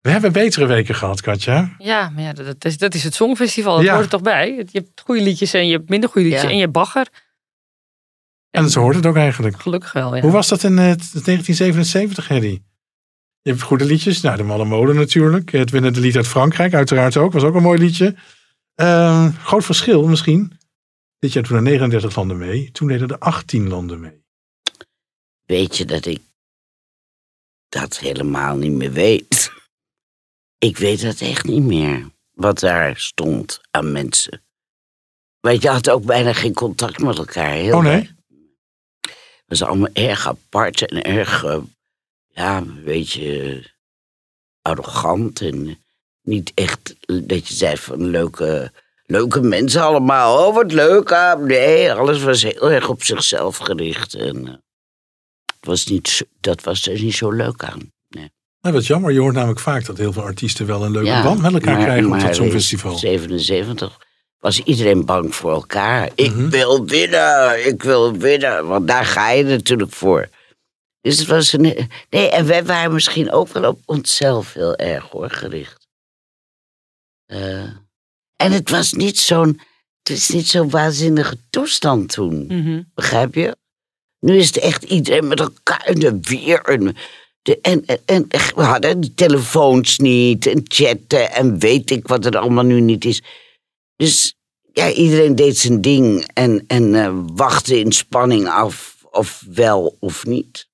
We 0.06 0.12
hebben 0.12 0.32
betere 0.32 0.66
weken 0.66 0.94
gehad, 0.94 1.20
Katja. 1.20 1.74
Ja, 1.78 2.08
maar 2.08 2.22
ja, 2.22 2.32
dat, 2.32 2.64
is, 2.64 2.78
dat 2.78 2.94
is 2.94 3.04
het 3.04 3.14
Songfestival. 3.14 3.76
Dat 3.76 3.84
Ja. 3.84 3.92
hoort 3.92 4.04
er 4.04 4.10
toch 4.10 4.22
bij. 4.22 4.54
Je 4.54 4.66
hebt 4.72 5.00
goede 5.04 5.22
liedjes 5.22 5.52
en 5.52 5.66
je 5.66 5.76
hebt 5.76 5.88
minder 5.88 6.08
goede 6.08 6.26
liedjes. 6.26 6.42
Ja. 6.44 6.48
En 6.48 6.54
je 6.54 6.60
hebt 6.60 6.72
bagger. 6.72 7.08
En 8.50 8.70
zo 8.70 8.80
hoort 8.80 8.94
het 8.94 9.06
ook 9.06 9.16
eigenlijk. 9.16 9.60
Gelukkig 9.60 9.92
wel, 9.92 10.14
ja. 10.14 10.22
Hoe 10.22 10.30
was 10.30 10.48
dat 10.48 10.62
in 10.62 10.70
eh, 10.70 10.76
1977, 10.76 12.28
Hedy? 12.28 12.62
Je 13.42 13.50
hebt 13.50 13.62
goede 13.62 13.84
liedjes. 13.84 14.20
Nou, 14.20 14.36
de 14.36 14.42
Malle 14.42 14.64
Molen 14.64 14.96
natuurlijk. 14.96 15.52
Het 15.52 15.70
winnende 15.70 16.00
lied 16.00 16.16
uit 16.16 16.28
Frankrijk, 16.28 16.74
uiteraard 16.74 17.16
ook. 17.16 17.32
Was 17.32 17.42
ook 17.42 17.54
een 17.54 17.62
mooi 17.62 17.78
liedje. 17.78 18.14
Ehm, 18.74 19.30
groot 19.32 19.64
verschil 19.64 20.06
misschien. 20.08 20.52
Dit 21.18 21.32
jaar 21.32 21.42
doen 21.42 21.56
er 21.56 21.62
39 21.62 22.16
landen 22.16 22.38
mee. 22.38 22.70
Toen 22.72 22.88
deden 22.88 23.08
er 23.08 23.18
18 23.18 23.68
landen 23.68 24.00
mee. 24.00 24.24
Weet 25.44 25.76
je 25.76 25.84
dat 25.84 26.06
ik 26.06 26.20
dat 27.68 27.98
helemaal 27.98 28.56
niet 28.56 28.72
meer 28.72 28.92
weet? 28.92 29.35
Ik 30.58 30.76
weet 30.76 31.02
dat 31.02 31.20
echt 31.20 31.44
niet 31.44 31.62
meer. 31.62 32.10
Wat 32.32 32.58
daar 32.58 32.96
stond 32.96 33.60
aan 33.70 33.92
mensen. 33.92 34.42
Want 35.40 35.62
je 35.62 35.68
had 35.68 35.90
ook 35.90 36.04
bijna 36.04 36.32
geen 36.32 36.54
contact 36.54 36.98
met 36.98 37.18
elkaar. 37.18 37.52
Heel 37.52 37.76
Oh 37.76 37.82
nee? 37.82 38.14
Het 39.00 39.58
was 39.58 39.62
allemaal 39.62 39.92
erg 39.92 40.28
apart 40.28 40.86
en 40.86 41.02
erg, 41.02 41.44
eh, 41.44 41.58
ja, 42.28 42.56
een 42.56 42.84
beetje 42.84 43.62
arrogant. 44.62 45.40
En 45.40 45.78
niet 46.22 46.52
echt 46.54 46.94
dat 47.06 47.48
je 47.48 47.54
zei 47.54 47.76
van 47.76 48.06
leuke, 48.06 48.72
leuke 49.04 49.40
mensen 49.40 49.82
allemaal. 49.82 50.46
Oh, 50.46 50.54
wat 50.54 50.72
leuk. 50.72 51.12
ah, 51.12 51.40
Nee, 51.40 51.92
alles 51.92 52.22
was 52.22 52.42
heel 52.42 52.70
erg 52.70 52.88
op 52.88 53.02
zichzelf 53.02 53.56
gericht. 53.56 54.14
En 54.14 54.46
eh, 54.46 54.54
het 55.46 55.66
was 55.66 55.86
niet, 55.86 56.26
dat 56.40 56.62
was 56.62 56.86
er 56.86 57.00
niet 57.00 57.14
zo 57.14 57.30
leuk 57.30 57.64
aan. 57.64 57.92
Nou, 58.66 58.78
wat 58.78 58.86
jammer. 58.86 59.12
Je 59.12 59.20
hoort 59.20 59.34
namelijk 59.34 59.60
vaak 59.60 59.84
dat 59.84 59.96
heel 59.98 60.12
veel 60.12 60.22
artiesten 60.22 60.66
wel 60.66 60.84
een 60.84 60.90
leuke 60.90 61.22
band 61.22 61.40
met 61.40 61.52
elkaar 61.52 61.74
maar- 61.74 61.84
krijgen 61.84 62.04
op 62.04 62.10
maar 62.10 62.20
dat 62.20 62.28
in 62.28 62.34
Songfestival. 62.34 62.98
77 62.98 63.98
was 64.38 64.62
iedereen 64.62 65.04
bang 65.04 65.34
voor 65.34 65.50
elkaar. 65.52 66.10
Ik 66.14 66.30
Mhm. 66.34 66.48
wil 66.48 66.84
winnen, 66.86 67.66
ik 67.66 67.82
wil 67.82 68.12
winnen. 68.16 68.66
Want 68.66 68.88
daar 68.88 69.04
ga 69.04 69.30
je 69.30 69.44
natuurlijk 69.44 69.92
voor. 69.92 70.28
Dus 71.00 71.18
het 71.18 71.26
was 71.28 71.52
een... 71.52 71.88
Nee, 72.10 72.30
en 72.30 72.46
wij 72.46 72.64
waren 72.64 72.92
misschien 72.92 73.30
ook 73.32 73.48
wel 73.48 73.70
op 73.70 73.80
onszelf 73.84 74.52
heel 74.52 74.76
erg 74.76 75.04
hoor, 75.10 75.30
gericht. 75.30 75.86
Eh, 77.26 77.62
en 78.36 78.52
het 78.52 78.70
was 78.70 78.92
niet 78.92 79.18
zo'n... 79.18 79.60
Het 80.02 80.16
is 80.16 80.28
niet 80.28 80.46
zo'n 80.48 80.70
waanzinnige 80.70 81.36
toestand 81.50 82.12
toen. 82.12 82.46
Mhm. 82.46 82.82
Begrijp 82.94 83.34
je? 83.34 83.56
Nu 84.20 84.36
is 84.36 84.46
het 84.46 84.58
echt 84.58 84.82
iedereen 84.82 85.28
met 85.28 85.40
elkaar 85.40 85.80
en 85.80 85.98
de 85.98 86.18
weer. 86.20 86.60
En, 86.60 86.96
de, 87.46 87.58
en, 87.62 87.84
en, 87.86 87.98
en 88.04 88.26
we 88.54 88.62
hadden 88.62 89.00
de 89.00 89.14
telefoons 89.14 89.98
niet 89.98 90.46
en 90.46 90.60
chatten 90.64 91.32
en 91.32 91.58
weet 91.58 91.90
ik 91.90 92.08
wat 92.08 92.24
er 92.24 92.38
allemaal 92.38 92.64
nu 92.64 92.80
niet 92.80 93.04
is. 93.04 93.22
Dus 93.96 94.34
ja, 94.72 94.90
iedereen 94.90 95.34
deed 95.34 95.58
zijn 95.58 95.80
ding 95.80 96.30
en, 96.34 96.64
en 96.66 96.94
eh, 96.94 97.14
wachtte 97.34 97.78
in 97.78 97.92
spanning 97.92 98.48
af 98.48 98.96
of 99.10 99.42
wel 99.52 99.96
of 100.00 100.26
niet. 100.26 100.68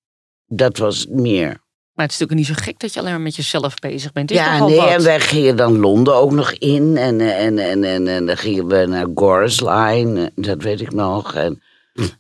Dat 0.47 0.79
was 0.79 0.99
het 0.99 1.11
meer. 1.11 1.61
Maar 1.95 2.05
het 2.05 2.15
is 2.15 2.19
natuurlijk 2.19 2.49
niet 2.49 2.59
zo 2.59 2.65
gek 2.65 2.81
dat 2.81 2.93
je 2.93 3.01
alleen 3.01 3.13
maar 3.13 3.21
met 3.21 3.37
jezelf 3.37 3.75
bezig 3.75 4.13
bent. 4.13 4.31
Is 4.31 4.37
Ja, 4.37 4.67
nee, 4.67 4.77
wat. 4.77 4.89
en 4.89 5.03
wij 5.03 5.21
gingen 5.21 5.57
dan 5.57 5.79
Londen 5.79 6.15
ook 6.15 6.33
nog 6.33 6.53
in. 6.53 6.97
En, 6.97 7.21
eh, 7.21 7.45
en, 7.45 7.59
en, 7.59 7.85
en, 7.85 8.07
en 8.07 8.27
dan 8.27 8.37
gingen 8.37 8.67
we 8.67 8.87
naar 8.87 9.07
Gore's 9.15 9.61
Line, 9.61 10.21
eh, 10.21 10.45
dat 10.45 10.63
weet 10.63 10.81
ik 10.81 10.93
nog. 10.93 11.35
En, 11.35 11.63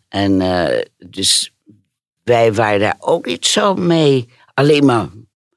en 0.09 0.41
eh, 0.41 0.83
dus 1.09 1.53
wij 2.24 2.53
waren 2.55 2.81
daar 2.81 2.97
ook 2.99 3.27
niet 3.27 3.47
zo 3.47 3.74
mee. 3.74 4.29
Alleen 4.55 4.85
maar 4.85 5.09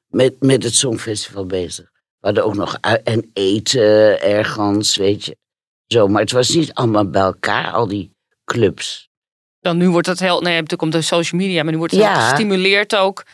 met, 0.06 0.40
met 0.40 0.62
het 0.62 0.74
Songfestival 0.74 1.46
bezig. 1.46 1.90
We 1.92 2.26
hadden 2.26 2.44
ook 2.44 2.54
nog 2.54 2.78
en 3.04 3.30
eten 3.32 4.20
ergens, 4.22 4.96
weet 4.96 5.24
je. 5.24 5.36
Zo, 5.86 6.08
maar 6.08 6.20
het 6.22 6.32
was 6.32 6.48
niet 6.48 6.74
allemaal 6.74 7.10
bij 7.10 7.22
elkaar, 7.22 7.72
al 7.72 7.86
die 7.86 8.14
clubs. 8.44 9.08
Dan 9.60 9.76
nu 9.76 9.88
wordt 9.90 10.06
dat 10.06 10.18
heel... 10.18 10.40
Nee, 10.40 10.52
natuurlijk 10.52 10.78
komt 10.80 10.92
de 10.92 11.02
social 11.02 11.40
media. 11.40 11.62
Maar 11.62 11.72
nu 11.72 11.78
wordt 11.78 11.92
het 11.92 12.02
Ja. 12.02 12.12
heel 12.18 12.28
gestimuleerd 12.28 12.96
ook. 12.96 13.24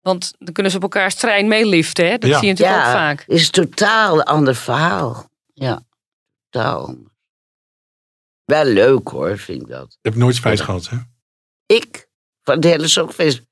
Want 0.00 0.34
dan 0.38 0.52
kunnen 0.52 0.72
ze 0.72 0.78
op 0.78 0.82
elkaars 0.82 1.14
trein 1.14 1.48
meeliften. 1.48 2.06
Hè? 2.06 2.18
Dat 2.18 2.30
zie 2.30 2.46
je 2.46 2.52
natuurlijk 2.52 2.78
ja, 2.78 2.86
ook 2.86 2.96
vaak. 2.96 3.24
is 3.26 3.50
totaal 3.50 4.14
een 4.18 4.24
ander 4.24 4.54
verhaal. 4.54 5.28
Ja, 5.54 5.82
totaal 6.48 6.86
anders. 6.86 7.14
Wel 8.44 8.64
leuk 8.64 9.08
hoor, 9.08 9.38
vind 9.38 9.62
ik 9.62 9.68
dat. 9.68 9.92
Je 9.92 10.08
hebt 10.08 10.16
nooit 10.16 10.34
spijt 10.34 10.60
gehad, 10.60 10.88
hè? 10.88 10.96
Ik? 11.66 12.08
Van 12.42 12.54
het 12.54 12.64
hele 12.64 12.88
Songfest? 12.88 13.42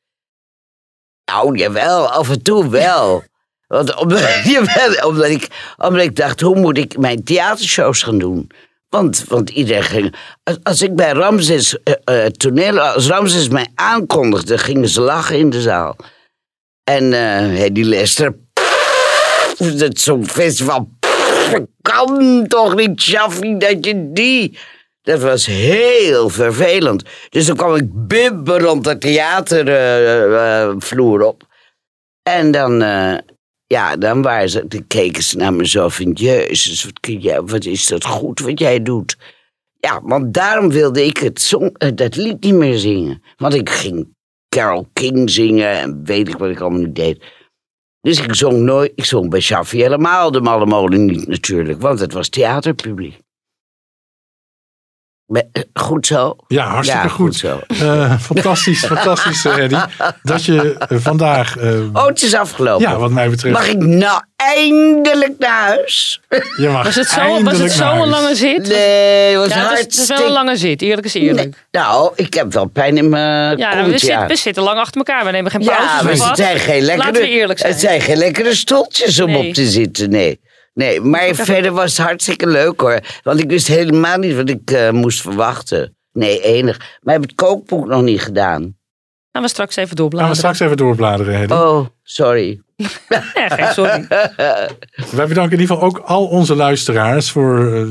Nou, 1.24 1.58
jawel, 1.58 2.08
af 2.08 2.30
en 2.30 2.42
toe 2.42 2.68
wel. 2.68 3.22
Want 3.66 3.96
omdat, 5.04 5.28
ik, 5.28 5.48
omdat 5.76 6.02
ik 6.02 6.16
dacht, 6.16 6.40
hoe 6.40 6.60
moet 6.60 6.78
ik 6.78 6.98
mijn 6.98 7.24
theatershows 7.24 8.02
gaan 8.02 8.18
doen? 8.18 8.50
Want, 8.88 9.24
want 9.28 9.50
iedereen 9.50 9.82
ging... 9.82 10.14
Als, 10.62 10.82
ik 10.82 10.96
bij 10.96 11.12
Ramses 11.12 11.82
eh, 11.82 12.24
eh, 12.24 12.30
toneel... 12.30 12.80
Als 12.80 13.06
Ramses 13.06 13.48
mij 13.48 13.66
aankondigde, 13.74 14.58
gingen 14.58 14.88
ze 14.88 15.00
lachen 15.00 15.38
in 15.38 15.50
de 15.50 15.60
zaal. 15.60 15.96
En 16.84 17.12
eh 17.12 17.70
die 17.72 17.84
Lester... 17.84 18.34
Zo'n 19.88 20.26
festival... 20.26 20.88
kan 21.82 22.44
toch 22.48 22.74
niet, 22.74 23.00
Shafi, 23.00 23.58
dat 23.58 23.84
je 23.84 24.12
die... 24.12 24.58
Dat 25.02 25.20
was 25.20 25.46
heel 25.46 26.28
vervelend. 26.28 27.04
Dus 27.28 27.46
dan 27.46 27.56
kwam 27.56 27.74
ik 27.74 28.06
bibberend 28.06 28.84
de 28.84 28.98
theatervloer 28.98 31.22
op. 31.22 31.50
En 32.22 32.50
dan, 32.50 32.82
eh, 32.82 33.14
ja, 33.66 33.96
dan 33.96 34.22
waren 34.22 34.48
ze, 34.48 34.66
keken 34.86 35.22
ze 35.22 35.36
naar 35.36 35.54
me 35.54 35.68
zo 35.68 35.88
van... 35.88 36.12
Jezus, 36.12 36.84
wat, 36.84 36.98
jij, 37.22 37.42
wat 37.42 37.64
is 37.64 37.86
dat 37.86 38.04
goed 38.04 38.40
wat 38.40 38.58
jij 38.58 38.82
doet. 38.82 39.16
Ja, 39.78 40.00
want 40.02 40.34
daarom 40.34 40.70
wilde 40.70 41.04
ik 41.04 41.16
het 41.16 41.40
song, 41.40 41.74
eh, 41.76 41.90
dat 41.94 42.16
lied 42.16 42.42
niet 42.42 42.54
meer 42.54 42.78
zingen. 42.78 43.22
Want 43.36 43.54
ik 43.54 43.70
ging 43.70 44.14
Carol 44.48 44.88
King 44.92 45.30
zingen 45.30 45.70
en 45.70 46.04
weet 46.04 46.28
ik 46.28 46.36
wat 46.36 46.50
ik 46.50 46.60
allemaal 46.60 46.80
niet 46.80 46.94
deed. 46.94 47.24
Dus 48.00 48.22
ik 48.22 48.34
zong 48.34 48.58
nooit, 48.58 48.92
ik 48.94 49.04
zong 49.04 49.30
bij 49.30 49.40
Shaffi 49.40 49.82
helemaal 49.82 50.30
de 50.30 50.40
Malle 50.40 50.66
Molen 50.66 51.04
niet 51.04 51.26
natuurlijk. 51.26 51.80
Want 51.80 52.00
het 52.00 52.12
was 52.12 52.28
theaterpubliek. 52.28 53.18
Eh, 55.32 55.62
Goed 55.74 56.06
zo? 56.06 56.36
Ja, 56.48 56.66
hartstikke 56.66 57.02
Ja, 57.06 57.08
goed. 57.08 57.34
zo. 57.36 57.60
Eh, 57.68 58.18
fantastisch, 58.20 58.84
fantastisch, 58.94 59.44
eh, 59.44 59.56
Eddy. 59.56 59.76
Dat 60.22 60.44
je 60.44 60.76
vandaag... 60.88 61.56
eh, 61.58 61.70
Oh, 61.92 62.06
het 62.06 62.22
is 62.22 62.34
afgelopen. 62.34 62.88
Ja, 62.90 62.96
wat 62.96 63.10
mij 63.10 63.30
betreft. 63.30 63.54
Mag 63.54 63.68
ik 63.68 63.78
nou 63.78 64.20
eindelijk 64.36 65.32
naar 65.38 65.60
huis? 65.66 66.20
Je 66.56 66.68
mag 66.68 66.84
Was 66.84 66.94
het 66.94 67.08
zo- 67.08 67.20
eindelijk 67.20 67.50
was 67.50 67.58
het 67.58 67.72
zo 67.72 67.92
een 68.02 68.08
lange 68.08 68.34
zit? 68.34 68.68
Nee, 68.68 69.28
het 69.30 69.36
was 69.36 69.48
ja, 69.48 69.68
het 69.68 69.72
is- 69.72 69.84
het 69.84 69.92
is 69.92 69.96
wel 69.96 70.06
hartstikke- 70.06 70.24
een 70.24 70.30
lange 70.32 70.56
zit. 70.56 70.82
Eerlijk 70.82 71.06
is 71.06 71.14
eerlijk. 71.14 71.36
Nee, 71.36 71.82
nou, 71.84 72.12
ik 72.16 72.34
heb 72.34 72.52
wel 72.52 72.66
pijn 72.66 72.96
in 72.96 73.08
mijn 73.08 73.56
Ja, 73.58 73.72
kont, 73.72 73.86
we, 73.86 73.92
ja. 73.92 73.98
zitten, 73.98 74.26
we 74.26 74.36
zitten 74.36 74.62
lang 74.62 74.78
achter 74.78 74.96
elkaar. 74.96 75.24
We 75.24 75.30
nemen 75.30 75.50
geen 75.50 75.64
pauze. 75.64 75.82
Ja, 75.82 76.02
maar 76.02 76.12
het 76.28 76.36
zijn 76.36 76.58
geen 76.58 76.82
lekkere, 76.82 77.06
Laten 77.06 77.22
we 77.22 77.28
eerlijk 77.28 77.58
zijn. 77.58 77.72
Het 77.72 77.80
zijn 77.80 78.00
geen 78.00 78.16
lekkere 78.16 78.54
stoeltjes 78.54 79.20
om 79.20 79.30
Nee. 79.30 79.48
op 79.48 79.54
te 79.54 79.66
zitten, 79.66 80.10
nee. 80.10 80.40
Nee, 80.74 81.00
maar 81.00 81.34
verder 81.34 81.72
was 81.72 81.96
het 81.96 82.06
hartstikke 82.06 82.46
leuk 82.46 82.80
hoor. 82.80 83.00
Want 83.22 83.40
ik 83.40 83.50
wist 83.50 83.66
helemaal 83.66 84.18
niet 84.18 84.36
wat 84.36 84.48
ik 84.48 84.70
eh, 84.70 84.90
moest 84.90 85.20
verwachten. 85.20 85.96
Nee, 86.12 86.42
enig. 86.42 86.78
Maar 86.78 87.14
ik 87.14 87.20
heb 87.20 87.30
het 87.30 87.34
kookboek 87.34 87.86
nog 87.86 88.02
niet 88.02 88.20
gedaan. 88.20 88.76
Gaan 89.32 89.42
we 89.42 89.48
straks 89.48 89.76
even 89.76 89.88
Gaan 89.88 89.96
doorbladeren. 89.96 90.32
we 90.32 90.38
straks 90.38 90.60
even 90.60 90.76
doorbladeren, 90.76 91.34
Eddy. 91.34 91.52
Oh, 91.54 91.86
sorry. 92.02 92.60
Geen 93.56 93.72
sorry. 93.72 94.06
Wij 95.18 95.26
bedanken 95.26 95.52
in 95.52 95.60
ieder 95.60 95.76
geval 95.76 95.82
ook 95.82 95.98
al 95.98 96.26
onze 96.26 96.54
luisteraars 96.54 97.30
voor 97.30 97.74
eh, 97.74 97.86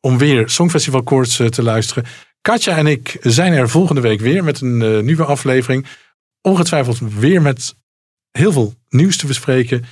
om 0.00 0.18
weer 0.18 0.48
Songfestival 0.48 1.02
Koorts 1.02 1.38
eh, 1.38 1.46
te 1.46 1.62
luisteren. 1.62 2.04
Katja 2.40 2.76
en 2.76 2.86
ik 2.86 3.16
zijn 3.20 3.52
er 3.52 3.68
volgende 3.68 4.00
week 4.00 4.20
weer 4.20 4.44
met 4.44 4.60
een 4.60 4.82
eh, 4.82 5.00
nieuwe 5.00 5.24
aflevering. 5.24 5.86
Ongetwijfeld 6.40 6.98
weer 6.98 7.42
met 7.42 7.74
heel 8.30 8.52
veel 8.52 8.74
nieuws 8.88 9.16
te 9.16 9.26
bespreken. 9.26 9.84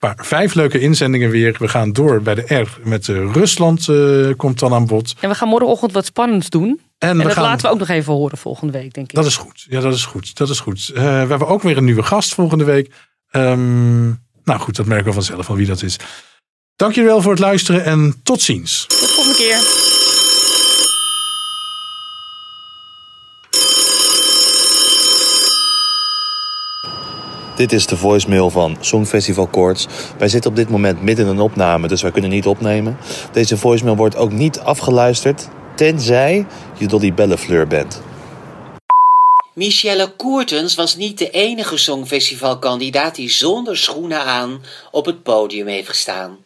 Paar, 0.00 0.14
vijf 0.22 0.54
leuke 0.54 0.78
inzendingen 0.80 1.30
weer. 1.30 1.56
We 1.58 1.68
gaan 1.68 1.92
door 1.92 2.22
bij 2.22 2.34
de 2.34 2.54
R 2.54 2.78
met 2.88 3.08
eh, 3.08 3.32
Rusland 3.32 3.88
eh, 3.88 4.28
komt 4.36 4.58
dan 4.58 4.72
aan 4.74 4.86
bod. 4.86 5.14
En 5.20 5.28
we 5.28 5.34
gaan 5.34 5.48
morgenochtend 5.48 5.92
wat 5.92 6.04
spannends 6.04 6.48
doen. 6.50 6.80
En 6.98 7.08
En, 7.08 7.16
we 7.16 7.22
dat 7.22 7.32
gaan- 7.32 7.42
laten 7.42 7.66
we 7.66 7.72
ook 7.72 7.78
nog 7.78 7.88
even 7.88 8.12
horen 8.12 8.38
volgende 8.38 8.72
week, 8.72 8.92
denk 8.92 9.08
ik. 9.08 9.14
Dat 9.14 9.26
is 9.26 9.36
goed. 9.36 9.66
Ja, 9.68 9.80
dat 9.80 9.94
is 9.94 10.04
goed. 10.04 10.36
Dat 10.36 10.48
is 10.50 10.60
goed. 10.60 10.90
Eh, 10.94 11.02
we 11.02 11.08
hebben 11.08 11.46
ook 11.48 11.62
weer 11.62 11.76
een 11.76 11.84
nieuwe 11.84 12.02
gast 12.02 12.34
volgende 12.34 12.64
week. 12.64 12.92
Ehm, 13.30 14.06
nou 14.44 14.60
goed, 14.60 14.76
dat 14.76 14.86
merken 14.86 15.06
we 15.06 15.12
vanzelf 15.12 15.48
al 15.48 15.56
wie 15.56 15.66
dat 15.66 15.82
is. 15.82 15.96
Dank 16.76 16.94
jullie 16.94 17.10
wel 17.10 17.22
voor 17.22 17.30
het 17.32 17.40
luisteren 17.40 17.84
en 17.84 18.20
tot 18.22 18.40
ziens. 18.42 18.84
Tot 18.88 19.10
volgende 19.10 19.38
keer. 19.38 19.88
Dit 27.60 27.72
is 27.72 27.86
de 27.86 27.96
voicemail 27.96 28.50
van 28.50 28.76
Songfestival 28.80 29.46
Koorts. 29.46 29.86
Wij 30.18 30.28
zitten 30.28 30.50
op 30.50 30.56
dit 30.56 30.68
moment 30.68 31.02
midden 31.02 31.24
in 31.24 31.30
een 31.30 31.40
opname, 31.40 31.88
dus 31.88 32.02
wij 32.02 32.10
kunnen 32.10 32.30
niet 32.30 32.46
opnemen. 32.46 32.98
Deze 33.32 33.56
voicemail 33.56 33.96
wordt 33.96 34.16
ook 34.16 34.32
niet 34.32 34.58
afgeluisterd, 34.58 35.48
tenzij 35.76 36.46
je 36.78 36.86
Dolly 36.86 37.14
Bellefleur 37.14 37.66
bent. 37.66 38.00
Michelle 39.52 40.12
Koertens 40.16 40.74
was 40.74 40.96
niet 40.96 41.18
de 41.18 41.30
enige 41.30 41.76
songfestivalkandidaat 41.76 43.14
die 43.14 43.30
zonder 43.30 43.76
schoenen 43.76 44.24
aan 44.24 44.62
op 44.90 45.06
het 45.06 45.22
podium 45.22 45.66
heeft 45.66 45.88
gestaan. 45.88 46.38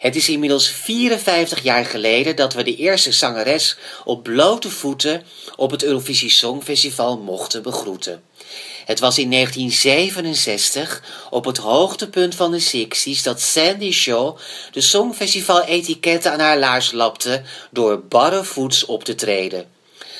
Het 0.00 0.16
is 0.16 0.28
inmiddels 0.28 0.68
54 0.68 1.62
jaar 1.62 1.84
geleden 1.84 2.36
dat 2.36 2.54
we 2.54 2.62
de 2.62 2.76
eerste 2.76 3.12
zangeres 3.12 3.76
op 4.04 4.22
blote 4.22 4.70
voeten 4.70 5.22
op 5.56 5.70
het 5.70 5.84
Eurovisie 5.84 6.30
Songfestival 6.30 7.18
mochten 7.18 7.62
begroeten. 7.62 8.22
Het 8.88 9.00
was 9.00 9.18
in 9.18 9.30
1967, 9.30 11.02
op 11.30 11.44
het 11.44 11.56
hoogtepunt 11.56 12.34
van 12.34 12.50
de 12.50 12.86
60s, 12.86 13.22
dat 13.22 13.40
Sandy 13.40 13.92
Shaw 13.92 14.36
de 14.72 14.80
Songfestival-etiketten 14.80 16.32
aan 16.32 16.40
haar 16.40 16.58
laars 16.58 16.92
lapte 16.92 17.42
door 17.70 18.02
barrevoets 18.02 18.84
op 18.84 19.04
te 19.04 19.14
treden. 19.14 19.66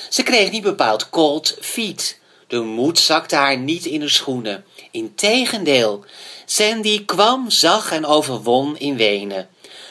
Ze 0.09 0.23
kreeg 0.23 0.51
niet 0.51 0.63
bepaald 0.63 1.11
cold 1.11 1.57
feet. 1.61 2.19
De 2.47 2.61
moed 2.61 2.99
zakte 2.99 3.37
haar 3.37 3.59
niet 3.59 3.85
in 3.85 4.01
de 4.01 4.09
schoenen. 4.09 4.65
Integendeel, 4.91 6.05
Sandy 6.47 7.05
kwam, 7.05 7.51
zag 7.51 7.93
en 7.93 8.07
overwon 8.07 8.79
in 8.79 8.97
Wenen. 8.97 9.49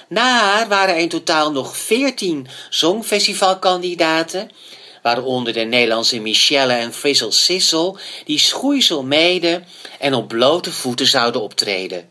Na 0.07 0.39
haar 0.39 0.67
waren 0.67 0.95
er 0.95 1.01
in 1.01 1.09
totaal 1.09 1.51
nog 1.51 1.77
veertien 1.77 2.47
songfestivalkandidaten, 2.69 4.51
waaronder 5.07 5.53
de 5.53 5.59
Nederlandse 5.59 6.19
Michelle 6.19 6.73
en 6.73 6.93
Frizzle 6.93 7.31
Sissel, 7.31 7.97
die 8.25 8.39
schoeisel 8.39 9.03
mede 9.03 9.63
en 9.99 10.13
op 10.13 10.27
blote 10.27 10.71
voeten 10.71 11.07
zouden 11.07 11.41
optreden. 11.41 12.09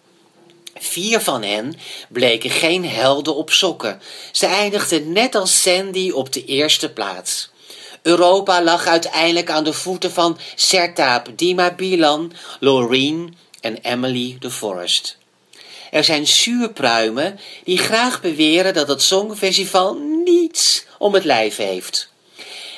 Vier 0.75 1.21
van 1.21 1.43
hen 1.43 1.75
bleken 2.09 2.51
geen 2.51 2.89
helden 2.89 3.37
op 3.37 3.51
sokken. 3.51 4.01
Ze 4.33 4.47
eindigden 4.47 5.13
net 5.13 5.35
als 5.35 5.63
Sandy 5.63 6.11
op 6.11 6.33
de 6.33 6.45
eerste 6.45 6.93
plaats. 6.93 7.51
Europa 8.03 8.63
lag 8.63 8.87
uiteindelijk 8.87 9.51
aan 9.51 9.65
de 9.65 9.73
voeten 9.73 10.13
van 10.13 10.39
Sertaap 10.55 11.29
Dima 11.37 11.75
Bilan, 11.75 12.33
Laureen 12.61 13.37
en 13.61 13.77
Emily 13.83 14.37
de 14.41 14.51
Forest. 14.51 15.19
Er 15.91 16.05
zijn 16.05 16.27
zuurpruimen 16.27 17.41
die 17.65 17.79
graag 17.79 18.21
beweren 18.21 18.75
dat 18.75 18.89
het 18.89 19.03
Songfestival 19.03 19.95
niets 20.25 20.85
om 20.99 21.15
het 21.15 21.25
lijf 21.25 21.57
heeft. 21.57 22.15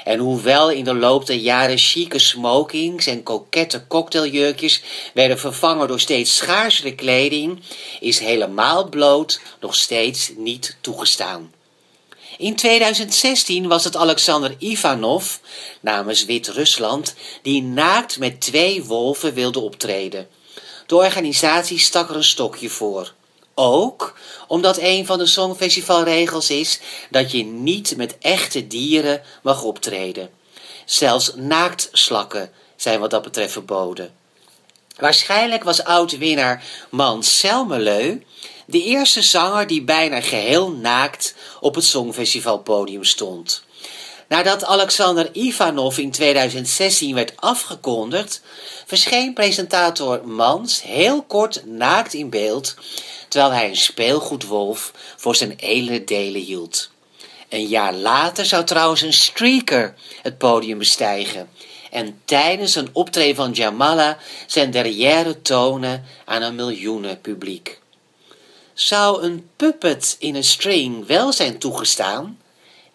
En 0.09 0.19
hoewel 0.19 0.71
in 0.71 0.85
de 0.85 0.95
loop 0.95 1.27
der 1.27 1.37
jaren 1.37 1.79
chique 1.79 2.19
smokings 2.19 3.07
en 3.07 3.23
kokette 3.23 3.87
cocktailjurkjes 3.87 4.83
werden 5.15 5.39
vervangen 5.39 5.89
door 5.89 6.01
steeds 6.01 6.37
schaarsere 6.37 6.95
kleding, 6.95 7.61
is 8.01 8.19
helemaal 8.19 8.89
bloot 8.89 9.41
nog 9.61 9.75
steeds 9.75 10.33
niet 10.37 10.77
toegestaan. 10.81 11.53
In 12.39 12.57
2016 12.57 13.69
was 13.69 13.85
het 13.85 13.97
Alexander 13.97 14.55
Ivanov, 14.59 15.37
namens 15.81 16.25
Wit-Rusland, 16.25 17.15
die 17.43 17.63
naakt 17.63 18.19
met 18.19 18.41
twee 18.41 18.85
wolven 18.85 19.35
wilde 19.35 19.61
optreden. 19.61 20.29
De 20.87 20.97
organisatie 20.97 21.79
stak 21.79 22.09
er 22.09 22.17
een 22.17 22.25
stokje 22.25 22.69
voor. 22.69 23.13
Ook 23.61 24.15
omdat 24.47 24.79
een 24.81 25.07
van 25.07 25.19
de 25.19 25.27
Songfestivalregels 25.27 26.51
is 26.51 26.81
dat 27.11 27.31
je 27.31 27.45
niet 27.45 27.97
met 27.97 28.19
echte 28.19 28.67
dieren 28.67 29.23
mag 29.43 29.63
optreden. 29.63 30.31
Zelfs 30.85 31.33
naaktslakken 31.35 32.51
zijn 32.77 33.01
wat 33.01 33.11
dat 33.11 33.23
betreft 33.23 33.53
verboden. 33.53 34.15
Waarschijnlijk 34.97 35.65
was 35.65 35.85
oud-winnaar 35.85 36.65
Mans 36.91 37.39
Selmeleu 37.39 38.23
de 38.67 38.83
eerste 38.83 39.23
zanger 39.23 39.67
die 39.67 39.83
bijna 39.83 40.21
geheel 40.21 40.71
naakt 40.71 41.35
op 41.61 41.75
het 41.75 41.85
Songfestivalpodium 41.85 43.05
stond. 43.05 43.63
Nadat 44.29 44.65
Alexander 44.65 45.31
Ivanov 45.33 45.99
in 45.99 46.11
2016 46.11 47.15
werd 47.15 47.33
afgekondigd, 47.37 48.41
verscheen 48.87 49.35
presentator 49.35 50.29
Mans 50.29 50.83
heel 50.83 51.23
kort 51.23 51.67
naakt 51.67 52.15
in 52.15 52.31
beeld, 52.31 52.75
terwijl 53.29 53.53
hij 53.53 53.69
een 53.69 53.77
speelgoedwolf 53.77 54.93
voor 55.17 55.37
zijn 55.37 55.55
hele 55.57 56.05
delen 56.05 56.41
hield. 56.41 56.91
Een 57.49 57.67
jaar 57.67 57.95
later 57.95 58.45
zou 58.45 58.65
trouwens 58.65 59.01
een 59.01 59.13
streaker 59.13 59.95
het 60.23 60.39
podium 60.39 60.79
bestijgen 60.79 61.49
en 61.91 62.21
tijdens 62.25 62.75
een 62.75 62.89
optreden 62.93 63.37
van 63.37 63.53
Jamala 63.53 64.19
zijn 64.47 64.71
derrière 64.71 65.43
tonen 65.43 66.05
aan 66.25 66.43
een 66.43 66.55
miljoenen 66.55 67.21
publiek. 67.21 67.81
Zou 68.75 69.23
een 69.23 69.49
puppet 69.57 70.17
in 70.19 70.35
een 70.35 70.45
string 70.45 71.07
wel 71.07 71.33
zijn 71.33 71.59
toegestaan? 71.59 72.39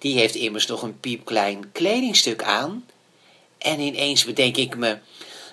Die 0.04 0.18
heeft 0.18 0.36
immers 0.36 0.66
nog 0.66 0.82
een 0.82 1.00
piepklein 1.00 1.72
kledingstuk 1.72 2.44
aan. 2.44 2.86
En 3.58 3.80
ineens 3.80 4.24
bedenk 4.24 4.58
ik 4.58 4.78
me, 4.78 4.98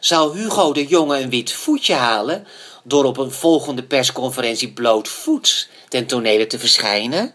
zou 0.01 0.39
Hugo 0.39 0.73
de 0.73 0.87
Jonge 0.87 1.21
een 1.21 1.31
wit 1.31 1.53
voetje 1.53 1.95
halen 1.95 2.47
door 2.85 3.05
op 3.05 3.19
een 3.19 3.31
volgende 3.31 3.83
persconferentie 3.83 4.73
blootvoets 4.73 5.69
ten 5.89 6.07
tonele 6.07 6.47
te 6.47 6.59
verschijnen? 6.59 7.35